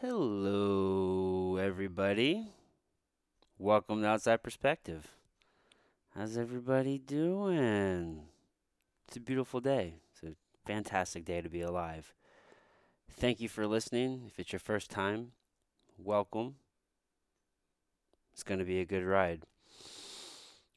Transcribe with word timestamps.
Hello, 0.00 1.56
everybody. 1.56 2.52
Welcome 3.58 4.02
to 4.02 4.06
Outside 4.06 4.44
Perspective. 4.44 5.08
How's 6.14 6.38
everybody 6.38 6.98
doing? 6.98 8.20
It's 9.08 9.16
a 9.16 9.20
beautiful 9.20 9.58
day. 9.58 9.94
It's 10.12 10.22
a 10.22 10.36
fantastic 10.64 11.24
day 11.24 11.40
to 11.40 11.48
be 11.48 11.62
alive. 11.62 12.14
Thank 13.10 13.40
you 13.40 13.48
for 13.48 13.66
listening. 13.66 14.22
If 14.28 14.38
it's 14.38 14.52
your 14.52 14.60
first 14.60 14.88
time, 14.88 15.32
welcome. 15.98 16.54
It's 18.32 18.44
going 18.44 18.60
to 18.60 18.64
be 18.64 18.78
a 18.78 18.84
good 18.84 19.02
ride. 19.02 19.42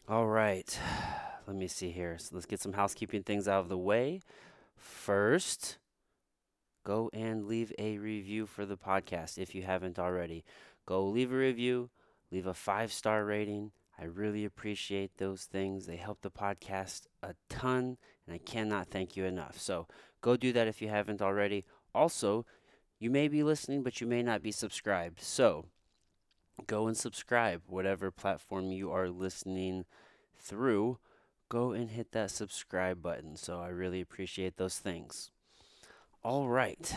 All 0.09 0.25
right. 0.25 0.79
Let 1.45 1.55
me 1.55 1.67
see 1.67 1.91
here. 1.91 2.17
So 2.17 2.29
let's 2.33 2.47
get 2.47 2.59
some 2.59 2.73
housekeeping 2.73 3.21
things 3.21 3.47
out 3.47 3.59
of 3.59 3.69
the 3.69 3.77
way. 3.77 4.21
First, 4.75 5.77
go 6.83 7.09
and 7.13 7.45
leave 7.45 7.73
a 7.77 7.97
review 7.97 8.45
for 8.45 8.65
the 8.65 8.77
podcast 8.77 9.37
if 9.37 9.53
you 9.53 9.63
haven't 9.63 9.99
already. 9.99 10.43
Go 10.85 11.05
leave 11.05 11.31
a 11.31 11.37
review, 11.37 11.89
leave 12.31 12.47
a 12.47 12.53
five 12.53 12.91
star 12.91 13.25
rating. 13.25 13.71
I 13.99 14.05
really 14.05 14.45
appreciate 14.45 15.17
those 15.17 15.43
things. 15.43 15.85
They 15.85 15.97
help 15.97 16.21
the 16.21 16.31
podcast 16.31 17.03
a 17.21 17.35
ton, 17.49 17.97
and 18.25 18.33
I 18.33 18.39
cannot 18.39 18.87
thank 18.87 19.15
you 19.15 19.25
enough. 19.25 19.59
So 19.59 19.87
go 20.21 20.35
do 20.35 20.51
that 20.53 20.67
if 20.67 20.81
you 20.81 20.89
haven't 20.89 21.21
already. 21.21 21.65
Also, 21.93 22.45
you 22.99 23.11
may 23.11 23.27
be 23.27 23.43
listening, 23.43 23.83
but 23.83 24.01
you 24.01 24.07
may 24.07 24.23
not 24.23 24.41
be 24.41 24.51
subscribed. 24.51 25.21
So 25.21 25.65
go 26.67 26.87
and 26.87 26.97
subscribe, 26.97 27.61
whatever 27.67 28.11
platform 28.11 28.71
you 28.71 28.91
are 28.91 29.09
listening 29.09 29.85
through. 30.37 30.97
Go 31.49 31.71
and 31.71 31.91
hit 31.91 32.11
that 32.13 32.31
subscribe 32.31 33.01
button. 33.01 33.35
So 33.35 33.59
I 33.59 33.67
really 33.67 34.01
appreciate 34.01 34.57
those 34.57 34.79
things. 34.79 35.31
All 36.23 36.47
right. 36.47 36.95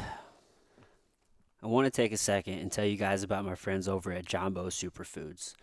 I 1.63 1.67
want 1.67 1.87
to 1.87 1.91
take 1.91 2.13
a 2.13 2.19
second 2.19 2.59
and 2.59 2.71
tell 2.71 2.85
you 2.85 2.99
guys 2.99 3.23
about 3.23 3.47
my 3.47 3.55
friends 3.55 3.89
over 3.89 4.13
at 4.13 4.27
Jambo 4.27 4.67
Superfoods. 4.67 5.55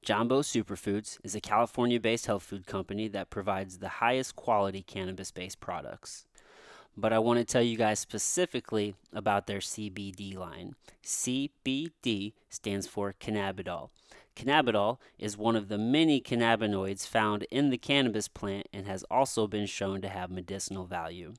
Jambo 0.00 0.40
Superfoods 0.40 1.18
is 1.22 1.34
a 1.34 1.40
California 1.40 2.00
based 2.00 2.24
health 2.24 2.44
food 2.44 2.66
company 2.66 3.08
that 3.08 3.28
provides 3.28 3.76
the 3.76 3.90
highest 3.90 4.36
quality 4.36 4.80
cannabis 4.80 5.30
based 5.32 5.60
products. 5.60 6.24
But 6.96 7.12
I 7.12 7.18
want 7.18 7.38
to 7.40 7.44
tell 7.44 7.60
you 7.60 7.76
guys 7.76 7.98
specifically 7.98 8.94
about 9.12 9.46
their 9.46 9.58
CBD 9.58 10.34
line. 10.34 10.74
CBD 11.04 12.32
stands 12.48 12.86
for 12.86 13.14
cannabidiol. 13.20 13.90
Cannabidiol 14.34 14.96
is 15.18 15.36
one 15.36 15.56
of 15.56 15.68
the 15.68 15.76
many 15.76 16.22
cannabinoids 16.22 17.06
found 17.06 17.42
in 17.50 17.68
the 17.68 17.76
cannabis 17.76 18.28
plant 18.28 18.66
and 18.72 18.86
has 18.86 19.04
also 19.10 19.46
been 19.46 19.66
shown 19.66 20.00
to 20.00 20.08
have 20.08 20.30
medicinal 20.30 20.86
value 20.86 21.34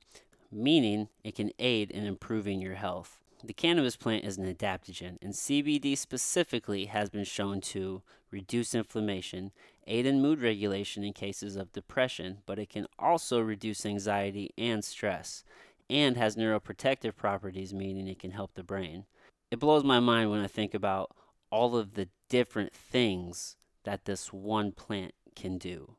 meaning 0.52 1.08
it 1.24 1.34
can 1.34 1.50
aid 1.58 1.90
in 1.90 2.04
improving 2.04 2.60
your 2.60 2.74
health. 2.74 3.18
The 3.44 3.52
cannabis 3.52 3.96
plant 3.96 4.24
is 4.24 4.38
an 4.38 4.52
adaptogen, 4.52 5.16
and 5.20 5.32
CBD 5.32 5.98
specifically 5.98 6.84
has 6.86 7.10
been 7.10 7.24
shown 7.24 7.60
to 7.62 8.02
reduce 8.30 8.72
inflammation, 8.72 9.50
aid 9.86 10.06
in 10.06 10.22
mood 10.22 10.40
regulation 10.40 11.02
in 11.02 11.12
cases 11.12 11.56
of 11.56 11.72
depression, 11.72 12.38
but 12.46 12.60
it 12.60 12.70
can 12.70 12.86
also 13.00 13.40
reduce 13.40 13.84
anxiety 13.84 14.50
and 14.56 14.84
stress, 14.84 15.42
and 15.90 16.16
has 16.16 16.36
neuroprotective 16.36 17.16
properties, 17.16 17.74
meaning 17.74 18.06
it 18.06 18.20
can 18.20 18.30
help 18.30 18.54
the 18.54 18.62
brain. 18.62 19.06
It 19.50 19.58
blows 19.58 19.82
my 19.82 19.98
mind 19.98 20.30
when 20.30 20.40
I 20.40 20.46
think 20.46 20.72
about 20.72 21.10
all 21.50 21.76
of 21.76 21.94
the 21.94 22.08
different 22.28 22.72
things 22.72 23.56
that 23.84 24.04
this 24.04 24.32
one 24.32 24.70
plant 24.70 25.14
can 25.34 25.58
do. 25.58 25.96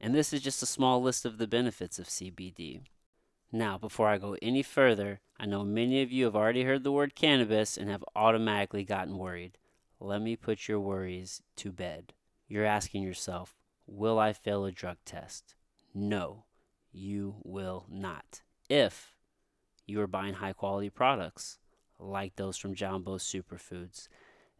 And 0.00 0.14
this 0.14 0.32
is 0.32 0.40
just 0.40 0.62
a 0.62 0.66
small 0.66 1.02
list 1.02 1.24
of 1.24 1.38
the 1.38 1.46
benefits 1.46 1.98
of 1.98 2.06
CBD. 2.06 2.80
Now, 3.52 3.78
before 3.78 4.08
I 4.08 4.18
go 4.18 4.36
any 4.42 4.62
further, 4.62 5.20
I 5.38 5.46
know 5.46 5.64
many 5.64 6.02
of 6.02 6.10
you 6.10 6.24
have 6.24 6.36
already 6.36 6.64
heard 6.64 6.82
the 6.82 6.92
word 6.92 7.14
cannabis 7.14 7.76
and 7.76 7.88
have 7.88 8.04
automatically 8.14 8.84
gotten 8.84 9.18
worried. 9.18 9.58
Let 10.00 10.20
me 10.20 10.36
put 10.36 10.68
your 10.68 10.80
worries 10.80 11.42
to 11.56 11.72
bed. 11.72 12.12
You're 12.48 12.64
asking 12.64 13.02
yourself, 13.02 13.54
will 13.86 14.18
I 14.18 14.32
fail 14.32 14.64
a 14.64 14.72
drug 14.72 14.96
test? 15.04 15.54
No, 15.94 16.44
you 16.92 17.36
will 17.44 17.86
not. 17.88 18.42
If 18.68 19.14
you 19.86 20.00
are 20.00 20.06
buying 20.06 20.34
high 20.34 20.52
quality 20.52 20.90
products 20.90 21.58
like 21.98 22.36
those 22.36 22.56
from 22.56 22.74
Jambo 22.74 23.16
Superfoods, 23.16 24.08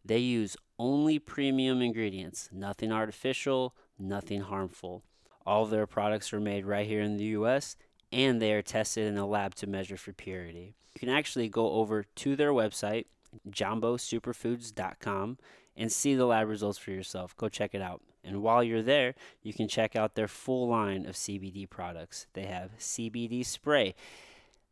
they 0.04 0.18
use 0.18 0.56
only 0.78 1.18
premium 1.18 1.82
ingredients, 1.82 2.48
nothing 2.52 2.92
artificial, 2.92 3.74
nothing 3.98 4.42
harmful. 4.42 5.02
All 5.44 5.66
their 5.66 5.86
products 5.86 6.32
are 6.32 6.40
made 6.40 6.64
right 6.64 6.86
here 6.86 7.00
in 7.00 7.16
the 7.16 7.24
US 7.24 7.76
and 8.16 8.40
they 8.40 8.54
are 8.54 8.62
tested 8.62 9.06
in 9.06 9.18
a 9.18 9.26
lab 9.26 9.54
to 9.56 9.66
measure 9.66 9.98
for 9.98 10.14
purity. 10.14 10.74
You 10.94 11.00
can 11.00 11.10
actually 11.10 11.50
go 11.50 11.72
over 11.72 12.02
to 12.02 12.34
their 12.34 12.52
website, 12.52 13.04
jambosuperfoods.com, 13.50 15.38
and 15.76 15.92
see 15.92 16.14
the 16.14 16.24
lab 16.24 16.48
results 16.48 16.78
for 16.78 16.92
yourself. 16.92 17.36
Go 17.36 17.50
check 17.50 17.74
it 17.74 17.82
out. 17.82 18.00
And 18.24 18.42
while 18.42 18.64
you're 18.64 18.82
there, 18.82 19.14
you 19.42 19.52
can 19.52 19.68
check 19.68 19.94
out 19.94 20.14
their 20.14 20.28
full 20.28 20.66
line 20.66 21.04
of 21.04 21.14
CBD 21.14 21.68
products. 21.68 22.26
They 22.32 22.46
have 22.46 22.70
CBD 22.78 23.44
spray. 23.44 23.94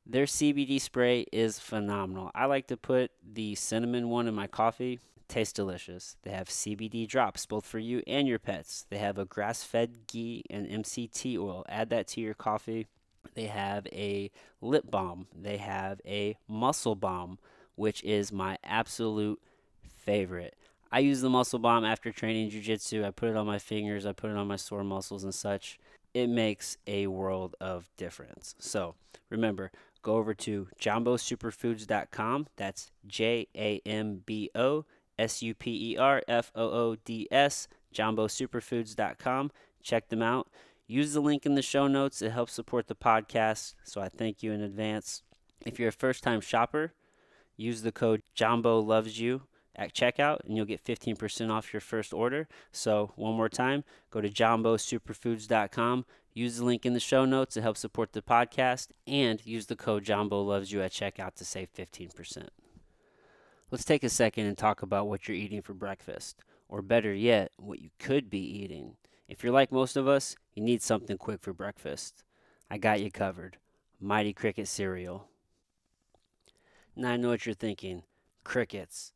Their 0.07 0.25
CBD 0.25 0.81
spray 0.81 1.27
is 1.31 1.59
phenomenal. 1.59 2.31
I 2.35 2.47
like 2.47 2.67
to 2.69 2.79
put 2.79 3.11
the 3.23 3.55
cinnamon 3.57 4.09
one 4.09 4.27
in 4.27 4.35
my 4.35 4.47
coffee. 4.47 5.01
Tastes 5.29 5.53
delicious. 5.53 6.17
They 6.23 6.31
have 6.31 6.49
CBD 6.49 7.07
drops, 7.07 7.45
both 7.45 7.67
for 7.67 7.79
you 7.79 8.03
and 8.07 8.27
your 8.27 8.39
pets. 8.39 8.87
They 8.89 8.99
have 8.99 9.19
a 9.19 9.27
grass 9.27 9.63
fed 9.65 10.07
ghee 10.07 10.45
and 10.49 10.67
MCT 10.67 11.39
oil. 11.39 11.67
Add 11.69 11.91
that 11.91 12.09
to 12.09 12.23
your 12.23 12.35
coffee. 12.35 12.87
They 13.35 13.47
have 13.47 13.87
a 13.89 14.31
lip 14.61 14.91
balm. 14.91 15.27
They 15.35 15.57
have 15.57 16.01
a 16.07 16.37
muscle 16.49 16.95
balm, 16.95 17.39
which 17.75 18.03
is 18.05 18.33
my 18.33 18.59
absolute 18.63 19.41
favorite. 19.89 20.55
I 20.93 21.01
use 21.01 21.21
the 21.21 21.31
muscle 21.31 21.59
balm 21.59 21.85
after 21.85 22.13
training 22.13 22.51
jujitsu. 22.51 23.05
I 23.05 23.11
put 23.11 23.29
it 23.29 23.37
on 23.37 23.47
my 23.47 23.59
fingers, 23.59 24.07
I 24.07 24.13
put 24.13 24.31
it 24.31 24.37
on 24.37 24.47
my 24.47 24.57
sore 24.57 24.85
muscles 24.85 25.25
and 25.25 25.35
such. 25.35 25.79
It 26.13 26.29
makes 26.29 26.77
a 26.87 27.09
world 27.09 27.57
of 27.61 27.91
difference. 27.97 28.55
So 28.61 28.95
remember, 29.29 29.73
go 30.03 30.15
over 30.15 30.35
to 30.35 30.69
jambosuperfoods.com. 30.81 32.47
That's 32.57 32.93
J 33.09 33.49
A 33.57 33.83
M 33.85 34.23
B 34.25 34.51
O 34.55 34.85
S 35.19 35.43
U 35.43 35.55
P 35.55 35.95
E 35.95 35.97
R 35.97 36.23
F 36.29 36.53
O 36.55 36.71
O 36.71 36.97
D 37.05 37.27
S, 37.33 37.67
jambosuperfoods.com. 37.93 39.51
Check 39.83 40.09
them 40.09 40.23
out. 40.23 40.49
Use 40.87 41.15
the 41.15 41.21
link 41.21 41.47
in 41.47 41.55
the 41.55 41.63
show 41.63 41.87
notes. 41.87 42.21
It 42.21 42.33
helps 42.33 42.53
support 42.53 42.89
the 42.89 42.95
podcast, 42.95 43.75
so 43.85 44.03
I 44.03 44.09
thank 44.09 44.43
you 44.43 44.53
in 44.53 44.61
advance. 44.61 45.23
If 45.65 45.79
you're 45.79 45.89
a 45.89 45.93
first 45.93 46.23
time 46.23 46.43
shopper, 46.43 46.93
use 47.57 47.83
the 47.83 47.93
code 47.93 48.23
Jambo 48.35 48.81
Loves 48.81 49.19
You 49.19 49.43
at 49.75 49.95
checkout 49.95 50.41
and 50.45 50.57
you'll 50.57 50.67
get 50.67 50.85
15% 50.85 51.51
off 51.51 51.73
your 51.73 51.81
first 51.81 52.13
order. 52.13 52.49
So, 52.71 53.13
one 53.17 53.35
more 53.35 53.49
time, 53.49 53.85
go 54.11 54.21
to 54.21 54.29
jambosuperfoods.com, 54.29 56.05
use 56.35 56.59
the 56.59 56.65
link 56.65 56.85
in 56.85 56.93
the 56.93 57.01
show 57.01 57.25
notes 57.25 57.55
to 57.55 57.63
help 57.63 57.79
support 57.79 58.13
the 58.13 58.23
podcast, 58.23 58.89
and 59.07 59.45
use 59.45 59.67
the 59.67 59.77
code 59.77 60.05
Jambo 60.05 60.43
Loves 60.43 60.71
You 60.71 60.83
at 60.83 60.93
checkout 60.93 61.35
to 61.37 61.45
save 61.45 61.73
15%. 61.73 62.49
Let's 63.71 63.85
take 63.85 64.05
a 64.05 64.11
second 64.11 64.47
and 64.47 64.59
talk 64.59 64.83
about 64.83 65.09
what 65.09 65.27
you're 65.27 65.37
eating 65.37 65.63
for 65.63 65.75
breakfast, 65.75 66.45
or 66.69 66.83
better 66.83 67.15
yet, 67.15 67.53
what 67.57 67.81
you 67.81 67.91
could 67.99 68.29
be 68.29 68.39
eating. 68.39 68.97
If 69.29 69.43
you're 69.43 69.53
like 69.53 69.73
most 69.73 69.97
of 69.97 70.07
us, 70.07 70.37
you 70.55 70.63
need 70.63 70.83
something 70.83 71.17
quick 71.17 71.41
for 71.41 71.53
breakfast. 71.55 72.23
I 72.71 72.77
got 72.77 73.01
you 73.01 73.11
covered. 73.11 73.57
Mighty 74.01 74.35
Cricket 74.35 74.69
cereal. 74.69 75.29
Now 76.95 77.13
I 77.13 77.17
know 77.17 77.31
what 77.31 77.47
you're 77.47 77.55
thinking. 77.55 78.03
Crickets. 78.45 79.13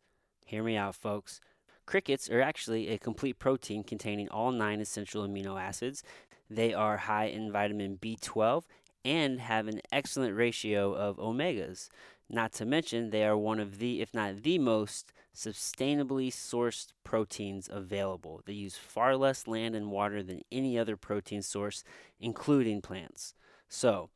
Hear 0.46 0.62
me 0.62 0.76
out, 0.76 0.94
folks. 0.94 1.40
Crickets 1.84 2.30
are 2.30 2.40
actually 2.40 2.88
a 2.88 2.98
complete 2.98 3.38
protein 3.38 3.84
containing 3.84 4.28
all 4.30 4.50
nine 4.50 4.80
essential 4.80 5.26
amino 5.26 5.60
acids. 5.60 6.02
They 6.48 6.72
are 6.72 6.96
high 6.96 7.26
in 7.26 7.52
vitamin 7.52 7.98
B12 8.00 8.64
and 9.04 9.40
have 9.40 9.68
an 9.68 9.82
excellent 9.92 10.36
ratio 10.36 10.94
of 10.94 11.18
omegas. 11.18 11.88
Not 12.30 12.52
to 12.54 12.64
mention, 12.64 13.10
they 13.10 13.24
are 13.24 13.36
one 13.36 13.60
of 13.60 13.78
the, 13.78 14.00
if 14.00 14.14
not 14.14 14.42
the 14.42 14.58
most 14.58 15.12
sustainably 15.38 16.32
sourced 16.32 16.88
proteins 17.04 17.68
available. 17.72 18.42
They 18.44 18.54
use 18.54 18.76
far 18.76 19.16
less 19.16 19.46
land 19.46 19.76
and 19.76 19.90
water 19.90 20.20
than 20.22 20.42
any 20.50 20.76
other 20.76 20.96
protein 20.96 21.42
source, 21.42 21.84
including 22.18 22.80
plants. 22.80 23.34
So, 23.68 24.10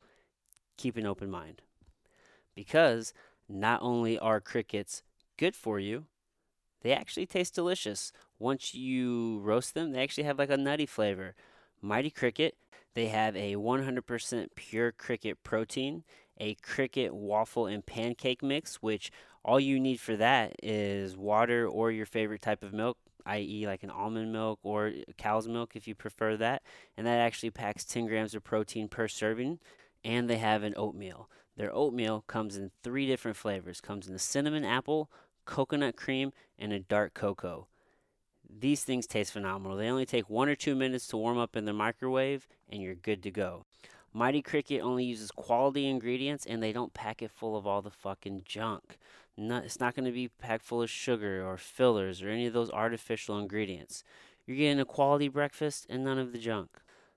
keep 0.75 0.97
an 0.97 1.05
open 1.05 1.31
mind. 1.31 1.61
Because 2.55 3.13
not 3.47 3.81
only 3.81 4.19
are 4.19 4.41
crickets 4.41 5.01
good 5.37 5.55
for 5.55 5.79
you, 5.79 6.05
they 6.81 6.91
actually 6.91 7.25
taste 7.25 7.55
delicious. 7.55 8.11
Once 8.37 8.73
you 8.73 9.39
roast 9.39 9.73
them, 9.73 9.91
they 9.91 10.03
actually 10.03 10.25
have 10.25 10.37
like 10.37 10.49
a 10.49 10.57
nutty 10.57 10.85
flavor. 10.85 11.35
Mighty 11.81 12.09
Cricket, 12.09 12.57
they 12.95 13.07
have 13.07 13.35
a 13.37 13.55
100% 13.55 14.47
pure 14.55 14.91
cricket 14.91 15.41
protein, 15.43 16.03
a 16.37 16.55
cricket 16.55 17.13
waffle 17.13 17.67
and 17.67 17.85
pancake 17.85 18.41
mix, 18.43 18.77
which 18.77 19.11
all 19.43 19.59
you 19.59 19.79
need 19.79 19.99
for 19.99 20.15
that 20.15 20.55
is 20.63 21.17
water 21.17 21.67
or 21.67 21.91
your 21.91 22.05
favorite 22.05 22.41
type 22.41 22.63
of 22.63 22.73
milk, 22.73 22.97
i.e., 23.25 23.67
like 23.67 23.83
an 23.83 23.89
almond 23.89 24.31
milk 24.31 24.59
or 24.63 24.91
cow's 25.17 25.47
milk 25.47 25.75
if 25.75 25.87
you 25.87 25.95
prefer 25.95 26.37
that. 26.37 26.63
And 26.97 27.05
that 27.05 27.19
actually 27.19 27.51
packs 27.51 27.83
10 27.85 28.07
grams 28.07 28.33
of 28.33 28.43
protein 28.43 28.87
per 28.87 29.07
serving. 29.07 29.59
And 30.03 30.29
they 30.29 30.37
have 30.37 30.63
an 30.63 30.73
oatmeal. 30.75 31.29
Their 31.55 31.73
oatmeal 31.73 32.23
comes 32.27 32.57
in 32.57 32.71
three 32.83 33.05
different 33.05 33.37
flavors. 33.37 33.79
Comes 33.79 34.07
in 34.07 34.13
the 34.13 34.19
cinnamon 34.19 34.65
apple, 34.65 35.09
coconut 35.45 35.95
cream, 35.95 36.33
and 36.57 36.73
a 36.73 36.79
dark 36.79 37.13
cocoa. 37.13 37.67
These 38.49 38.83
things 38.83 39.07
taste 39.07 39.33
phenomenal. 39.33 39.77
They 39.77 39.89
only 39.89 40.05
take 40.05 40.29
one 40.29 40.49
or 40.49 40.55
two 40.55 40.75
minutes 40.75 41.07
to 41.07 41.17
warm 41.17 41.37
up 41.37 41.55
in 41.55 41.65
the 41.65 41.73
microwave, 41.73 42.47
and 42.69 42.81
you're 42.81 42.95
good 42.95 43.23
to 43.23 43.31
go. 43.31 43.62
Mighty 44.13 44.41
Cricket 44.41 44.81
only 44.81 45.05
uses 45.05 45.31
quality 45.31 45.87
ingredients, 45.87 46.45
and 46.45 46.61
they 46.61 46.71
don't 46.71 46.93
pack 46.93 47.21
it 47.21 47.31
full 47.31 47.57
of 47.57 47.65
all 47.65 47.81
the 47.81 47.89
fucking 47.89 48.43
junk. 48.45 48.97
It's 49.35 49.79
not 49.79 49.95
going 49.95 50.05
to 50.05 50.11
be 50.11 50.27
packed 50.27 50.63
full 50.63 50.83
of 50.83 50.89
sugar 50.89 51.43
or 51.43 51.57
fillers 51.57 52.21
or 52.21 52.29
any 52.29 52.45
of 52.45 52.53
those 52.53 52.69
artificial 52.69 53.39
ingredients. 53.39 54.03
You're 54.45 54.57
getting 54.57 54.79
a 54.79 54.85
quality 54.85 55.27
breakfast 55.27 55.87
and 55.89 56.03
none 56.03 56.19
of 56.19 56.31
the 56.31 56.37
junk. 56.37 56.69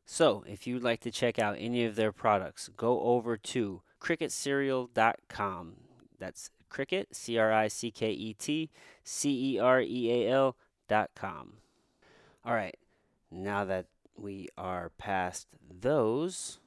So, 0.06 0.44
if 0.46 0.66
you'd 0.66 0.84
like 0.84 1.00
to 1.00 1.10
check 1.10 1.38
out 1.38 1.56
any 1.58 1.84
of 1.84 1.96
their 1.96 2.12
products, 2.12 2.70
go 2.76 3.00
over 3.00 3.36
to 3.36 3.82
cricketcereal.com. 4.00 5.72
That's 6.18 6.50
cricket, 6.68 7.14
C 7.14 7.36
R 7.36 7.52
I 7.52 7.68
C 7.68 7.90
K 7.90 8.10
E 8.10 8.32
T 8.32 8.70
C 9.04 9.54
E 9.54 9.58
R 9.58 9.80
E 9.80 10.10
A 10.10 10.30
L 10.30 10.56
dot 10.88 11.10
com. 11.14 11.54
All 12.44 12.54
right, 12.54 12.76
now 13.30 13.64
that 13.64 13.86
we 14.16 14.48
are 14.56 14.90
past 14.96 15.48
those, 15.68 16.60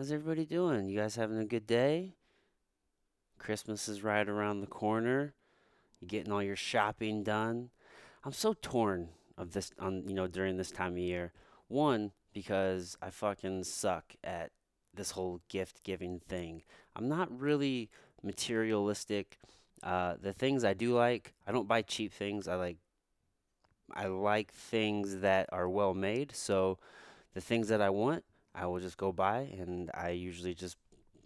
how's 0.00 0.10
everybody 0.10 0.46
doing? 0.46 0.88
You 0.88 0.98
guys 0.98 1.16
having 1.16 1.36
a 1.36 1.44
good 1.44 1.66
day? 1.66 2.14
Christmas 3.38 3.86
is 3.86 4.02
right 4.02 4.26
around 4.26 4.62
the 4.62 4.66
corner. 4.66 5.34
You 6.00 6.08
getting 6.08 6.32
all 6.32 6.42
your 6.42 6.56
shopping 6.56 7.22
done? 7.22 7.68
I'm 8.24 8.32
so 8.32 8.54
torn 8.62 9.10
of 9.36 9.52
this 9.52 9.72
on 9.78 10.08
you 10.08 10.14
know 10.14 10.26
during 10.26 10.56
this 10.56 10.70
time 10.70 10.92
of 10.92 10.98
year. 11.00 11.34
One 11.68 12.12
because 12.32 12.96
I 13.02 13.10
fucking 13.10 13.64
suck 13.64 14.14
at 14.24 14.52
this 14.94 15.10
whole 15.10 15.42
gift 15.50 15.84
giving 15.84 16.18
thing. 16.18 16.62
I'm 16.96 17.10
not 17.10 17.38
really 17.38 17.90
materialistic. 18.22 19.36
Uh, 19.82 20.14
the 20.18 20.32
things 20.32 20.64
I 20.64 20.72
do 20.72 20.94
like, 20.94 21.34
I 21.46 21.52
don't 21.52 21.68
buy 21.68 21.82
cheap 21.82 22.14
things. 22.14 22.48
I 22.48 22.54
like 22.54 22.78
I 23.92 24.06
like 24.06 24.50
things 24.50 25.18
that 25.18 25.50
are 25.52 25.68
well 25.68 25.92
made. 25.92 26.34
So 26.34 26.78
the 27.34 27.42
things 27.42 27.68
that 27.68 27.82
I 27.82 27.90
want, 27.90 28.24
I 28.54 28.66
will 28.66 28.80
just 28.80 28.96
go 28.96 29.12
buy 29.12 29.48
and 29.58 29.90
I 29.94 30.10
usually 30.10 30.54
just 30.54 30.76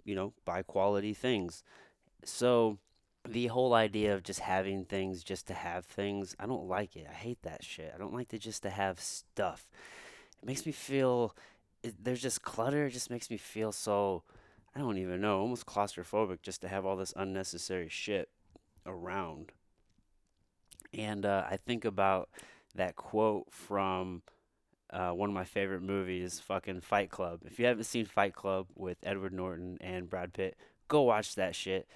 you 0.04 0.14
know 0.14 0.32
buy 0.44 0.62
quality 0.62 1.14
things. 1.14 1.62
So 2.24 2.78
the 3.26 3.46
whole 3.46 3.74
idea 3.74 4.14
of 4.14 4.22
just 4.22 4.40
having 4.40 4.84
things 4.84 5.24
just 5.24 5.46
to 5.46 5.54
have 5.54 5.84
things, 5.86 6.36
I 6.38 6.46
don't 6.46 6.68
like 6.68 6.96
it. 6.96 7.06
I 7.08 7.14
hate 7.14 7.42
that 7.42 7.64
shit. 7.64 7.92
I 7.94 7.98
don't 7.98 8.14
like 8.14 8.28
to 8.28 8.38
just 8.38 8.62
to 8.62 8.70
have 8.70 9.00
stuff. 9.00 9.66
It 10.42 10.46
makes 10.46 10.66
me 10.66 10.72
feel 10.72 11.34
there's 12.02 12.22
just 12.22 12.42
clutter. 12.42 12.86
It 12.86 12.90
just 12.90 13.10
makes 13.10 13.30
me 13.30 13.36
feel 13.36 13.72
so 13.72 14.22
I 14.76 14.80
don't 14.80 14.98
even 14.98 15.20
know, 15.20 15.40
almost 15.40 15.66
claustrophobic 15.66 16.42
just 16.42 16.60
to 16.62 16.68
have 16.68 16.84
all 16.84 16.96
this 16.96 17.14
unnecessary 17.16 17.88
shit 17.88 18.28
around. 18.84 19.52
And 20.92 21.24
uh, 21.24 21.44
I 21.48 21.56
think 21.56 21.84
about 21.84 22.28
that 22.74 22.96
quote 22.96 23.46
from 23.50 24.22
uh, 24.94 25.11
one 25.11 25.29
of 25.29 25.35
my 25.35 25.44
favorite 25.44 25.82
movies, 25.82 26.38
fucking 26.38 26.81
Fight 26.81 27.11
Club. 27.11 27.41
If 27.44 27.58
you 27.58 27.67
haven't 27.67 27.85
seen 27.85 28.06
Fight 28.06 28.32
Club 28.32 28.69
with 28.76 28.96
Edward 29.02 29.32
Norton 29.32 29.76
and 29.81 30.08
Brad 30.08 30.32
Pitt, 30.32 30.56
go 30.87 31.02
watch 31.02 31.35
that 31.35 31.56
shit. 31.56 31.88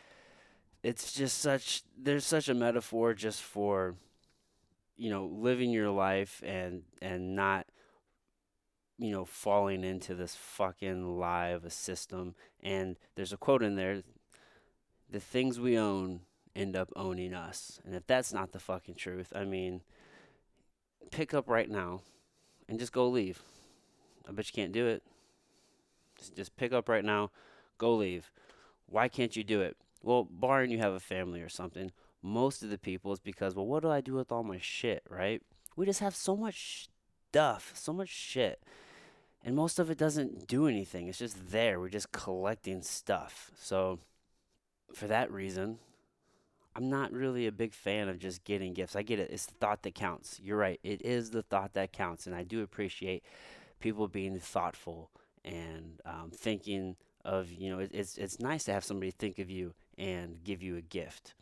It's 0.82 1.12
just 1.12 1.38
such 1.38 1.82
there's 1.96 2.26
such 2.26 2.48
a 2.48 2.54
metaphor 2.54 3.14
just 3.14 3.40
for 3.40 3.94
you 4.96 5.10
know 5.10 5.26
living 5.26 5.70
your 5.70 5.90
life 5.90 6.42
and 6.44 6.82
and 7.00 7.36
not 7.36 7.66
you 8.98 9.12
know 9.12 9.24
falling 9.24 9.84
into 9.84 10.16
this 10.16 10.34
fucking 10.34 11.18
lie 11.18 11.48
of 11.48 11.64
a 11.64 11.70
system. 11.70 12.34
And 12.60 12.96
there's 13.14 13.32
a 13.32 13.36
quote 13.36 13.62
in 13.62 13.76
there 13.76 14.02
the 15.08 15.20
things 15.20 15.60
we 15.60 15.78
own 15.78 16.20
end 16.56 16.74
up 16.74 16.92
owning 16.96 17.32
us. 17.32 17.80
And 17.84 17.94
if 17.94 18.06
that's 18.08 18.32
not 18.32 18.50
the 18.50 18.58
fucking 18.58 18.96
truth 18.96 19.32
i 19.34 19.44
mean 19.44 19.82
pick 21.10 21.32
up 21.32 21.48
right 21.48 21.70
now 21.70 22.00
and 22.68 22.78
just 22.78 22.92
go 22.92 23.08
leave 23.08 23.42
i 24.28 24.32
bet 24.32 24.46
you 24.46 24.62
can't 24.62 24.72
do 24.72 24.86
it 24.86 25.02
just, 26.34 26.56
pick 26.56 26.72
up 26.72 26.88
right 26.88 27.04
now 27.04 27.30
go 27.78 27.94
leave 27.94 28.30
why 28.86 29.08
can't 29.08 29.36
you 29.36 29.44
do 29.44 29.60
it 29.60 29.76
well, 30.02 30.24
barring 30.30 30.70
you 30.70 30.78
have 30.78 30.92
a 30.92 31.00
family 31.00 31.40
or 31.40 31.48
something, 31.48 31.92
most 32.22 32.62
of 32.62 32.70
the 32.70 32.78
people 32.78 33.12
is 33.12 33.20
because, 33.20 33.54
well, 33.54 33.66
what 33.66 33.82
do 33.82 33.90
I 33.90 34.00
do 34.00 34.14
with 34.14 34.32
all 34.32 34.42
my 34.42 34.58
shit, 34.58 35.02
right? 35.08 35.42
We 35.76 35.86
just 35.86 36.00
have 36.00 36.14
so 36.14 36.36
much 36.36 36.88
stuff, 37.30 37.72
so 37.74 37.92
much 37.92 38.08
shit. 38.08 38.62
And 39.44 39.54
most 39.54 39.78
of 39.78 39.90
it 39.90 39.98
doesn't 39.98 40.46
do 40.48 40.66
anything. 40.66 41.08
It's 41.08 41.18
just 41.18 41.50
there. 41.50 41.78
We're 41.78 41.88
just 41.88 42.12
collecting 42.12 42.82
stuff. 42.82 43.50
So, 43.56 44.00
for 44.94 45.06
that 45.06 45.30
reason, 45.30 45.78
I'm 46.78 46.90
not 46.90 47.12
really 47.12 47.48
a 47.48 47.52
big 47.52 47.74
fan 47.74 48.08
of 48.08 48.20
just 48.20 48.44
getting 48.44 48.72
gifts. 48.72 48.94
I 48.94 49.02
get 49.02 49.18
it. 49.18 49.30
It's 49.32 49.46
the 49.46 49.54
thought 49.54 49.82
that 49.82 49.96
counts. 49.96 50.38
You're 50.40 50.56
right. 50.56 50.78
It 50.84 51.02
is 51.02 51.30
the 51.30 51.42
thought 51.42 51.74
that 51.74 51.92
counts. 51.92 52.28
And 52.28 52.36
I 52.36 52.44
do 52.44 52.62
appreciate 52.62 53.24
people 53.80 54.06
being 54.06 54.38
thoughtful 54.38 55.10
and 55.44 56.00
um, 56.06 56.30
thinking 56.32 56.94
of, 57.24 57.50
you 57.50 57.68
know, 57.68 57.80
it, 57.80 57.90
it's, 57.92 58.16
it's 58.16 58.38
nice 58.38 58.62
to 58.62 58.72
have 58.72 58.84
somebody 58.84 59.10
think 59.10 59.40
of 59.40 59.50
you 59.50 59.74
and 59.98 60.44
give 60.44 60.62
you 60.62 60.76
a 60.76 60.80
gift. 60.80 61.34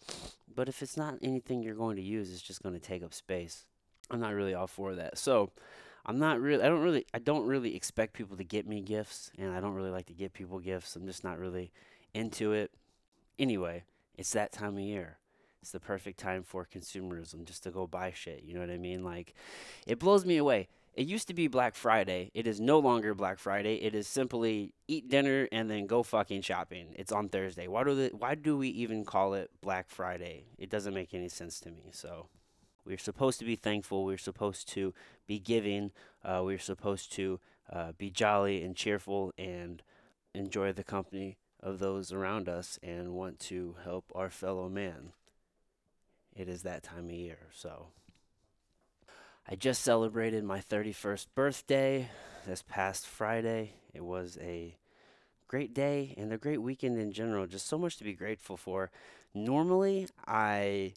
But 0.55 0.71
if 0.71 0.81
it's 0.81 0.97
not 0.97 1.19
anything 1.21 1.63
you're 1.63 1.75
going 1.75 1.97
to 1.97 2.03
use, 2.03 2.33
it's 2.33 2.41
just 2.41 2.63
going 2.63 2.75
to 2.75 2.81
take 2.81 3.03
up 3.03 3.13
space. 3.13 3.67
I'm 4.11 4.21
not 4.21 4.33
really 4.33 4.55
all 4.55 4.67
for 4.67 4.95
that. 4.95 5.19
So 5.19 5.51
I'm 6.07 6.19
not 6.19 6.41
really 6.41 6.65
I 6.65 6.69
don't 6.71 6.81
really 6.81 7.05
I 7.13 7.19
don't 7.19 7.47
really 7.47 7.77
expect 7.77 8.15
people 8.15 8.39
to 8.39 8.45
get 8.45 8.67
me 8.67 8.81
gifts 8.81 9.31
and 9.37 9.55
I 9.55 9.61
don't 9.61 9.75
really 9.75 9.91
like 9.91 10.07
to 10.07 10.15
give 10.15 10.33
people 10.33 10.61
gifts. 10.61 10.97
I'm 10.97 11.07
just 11.07 11.25
not 11.25 11.39
really 11.39 11.73
into 12.15 12.53
it. 12.53 12.71
Anyway, 13.39 13.83
it's 14.17 14.33
that 14.33 14.51
time 14.51 14.79
of 14.79 14.81
year. 14.81 15.19
It's 15.67 15.73
the 15.73 15.81
perfect 15.81 16.21
time 16.21 16.45
for 16.45 16.65
consumerism 16.65 17.45
just 17.45 17.65
to 17.65 17.73
go 17.73 17.89
buy 17.89 18.13
shit, 18.15 18.45
you 18.45 18.55
know 18.55 18.61
what 18.61 18.71
I 18.71 18.79
mean? 18.79 19.03
Like 19.03 19.35
it 19.85 19.99
blows 19.99 20.25
me 20.25 20.37
away. 20.37 20.69
It 20.95 21.09
used 21.09 21.27
to 21.27 21.35
be 21.35 21.49
Black 21.49 21.75
Friday. 21.75 22.31
It 22.35 22.47
is 22.47 22.61
no 22.61 22.79
longer 22.79 23.15
Black 23.15 23.41
Friday. 23.41 23.75
It 23.83 23.93
is 23.93 24.07
simply 24.07 24.75
eat 24.87 25.09
dinner 25.09 25.49
and 25.51 25.69
then 25.69 25.89
go 25.89 26.05
fucking 26.05 26.43
shopping. 26.43 26.95
It's 26.95 27.11
on 27.11 27.29
Thursday. 27.29 27.67
Why 27.67 27.83
do 27.83 27.97
the, 27.97 28.17
why 28.17 28.37
do 28.37 28.57
we 28.57 28.69
even 28.69 29.05
call 29.05 29.35
it 29.35 29.51
Black 29.61 29.91
Friday? 29.91 30.45
It 30.57 30.71
doesn't 30.71 30.95
make 30.95 31.13
any 31.13 31.29
sense 31.29 31.59
to 31.63 31.73
me. 31.73 31.91
So 31.91 32.29
we're 32.85 32.97
supposed 32.97 33.41
to 33.41 33.45
be 33.45 33.57
thankful. 33.57 34.05
We're 34.05 34.19
supposed 34.19 34.69
to 34.69 34.95
be 35.27 35.41
giving. 35.41 35.91
Uh, 36.25 36.43
we're 36.45 36.61
supposed 36.61 37.11
to 37.15 37.41
uh, 37.73 37.91
be 37.99 38.09
jolly 38.09 38.63
and 38.63 38.77
cheerful 38.77 39.33
and 39.37 39.83
enjoy 40.33 40.73
the 40.73 40.85
company 40.85 41.39
of 41.61 41.81
those 41.81 42.13
around 42.13 42.49
us 42.49 42.79
and 42.85 43.15
want 43.15 43.41
to 43.41 43.75
help 43.83 44.13
our 44.15 44.31
fellow 44.31 44.69
man. 44.69 45.11
It 46.37 46.49
is 46.49 46.63
that 46.63 46.83
time 46.83 47.07
of 47.07 47.13
year. 47.13 47.39
So. 47.53 47.89
I 49.49 49.55
just 49.55 49.83
celebrated 49.83 50.43
my 50.43 50.59
31st 50.59 51.27
birthday 51.37 52.09
this 52.47 52.63
past 52.63 53.07
Friday. 53.07 53.75
It 53.95 54.05
was 54.05 54.37
a 54.43 54.77
great 55.47 55.73
day 55.73 56.15
and 56.17 56.33
a 56.33 56.37
great 56.37 56.61
weekend 56.61 56.99
in 56.99 57.13
general. 57.13 57.47
Just 57.47 57.69
so 57.69 57.79
much 57.79 57.97
to 57.99 58.05
be 58.05 58.13
grateful 58.13 58.57
for. 58.57 58.91
Normally, 59.35 60.09
I 60.27 60.95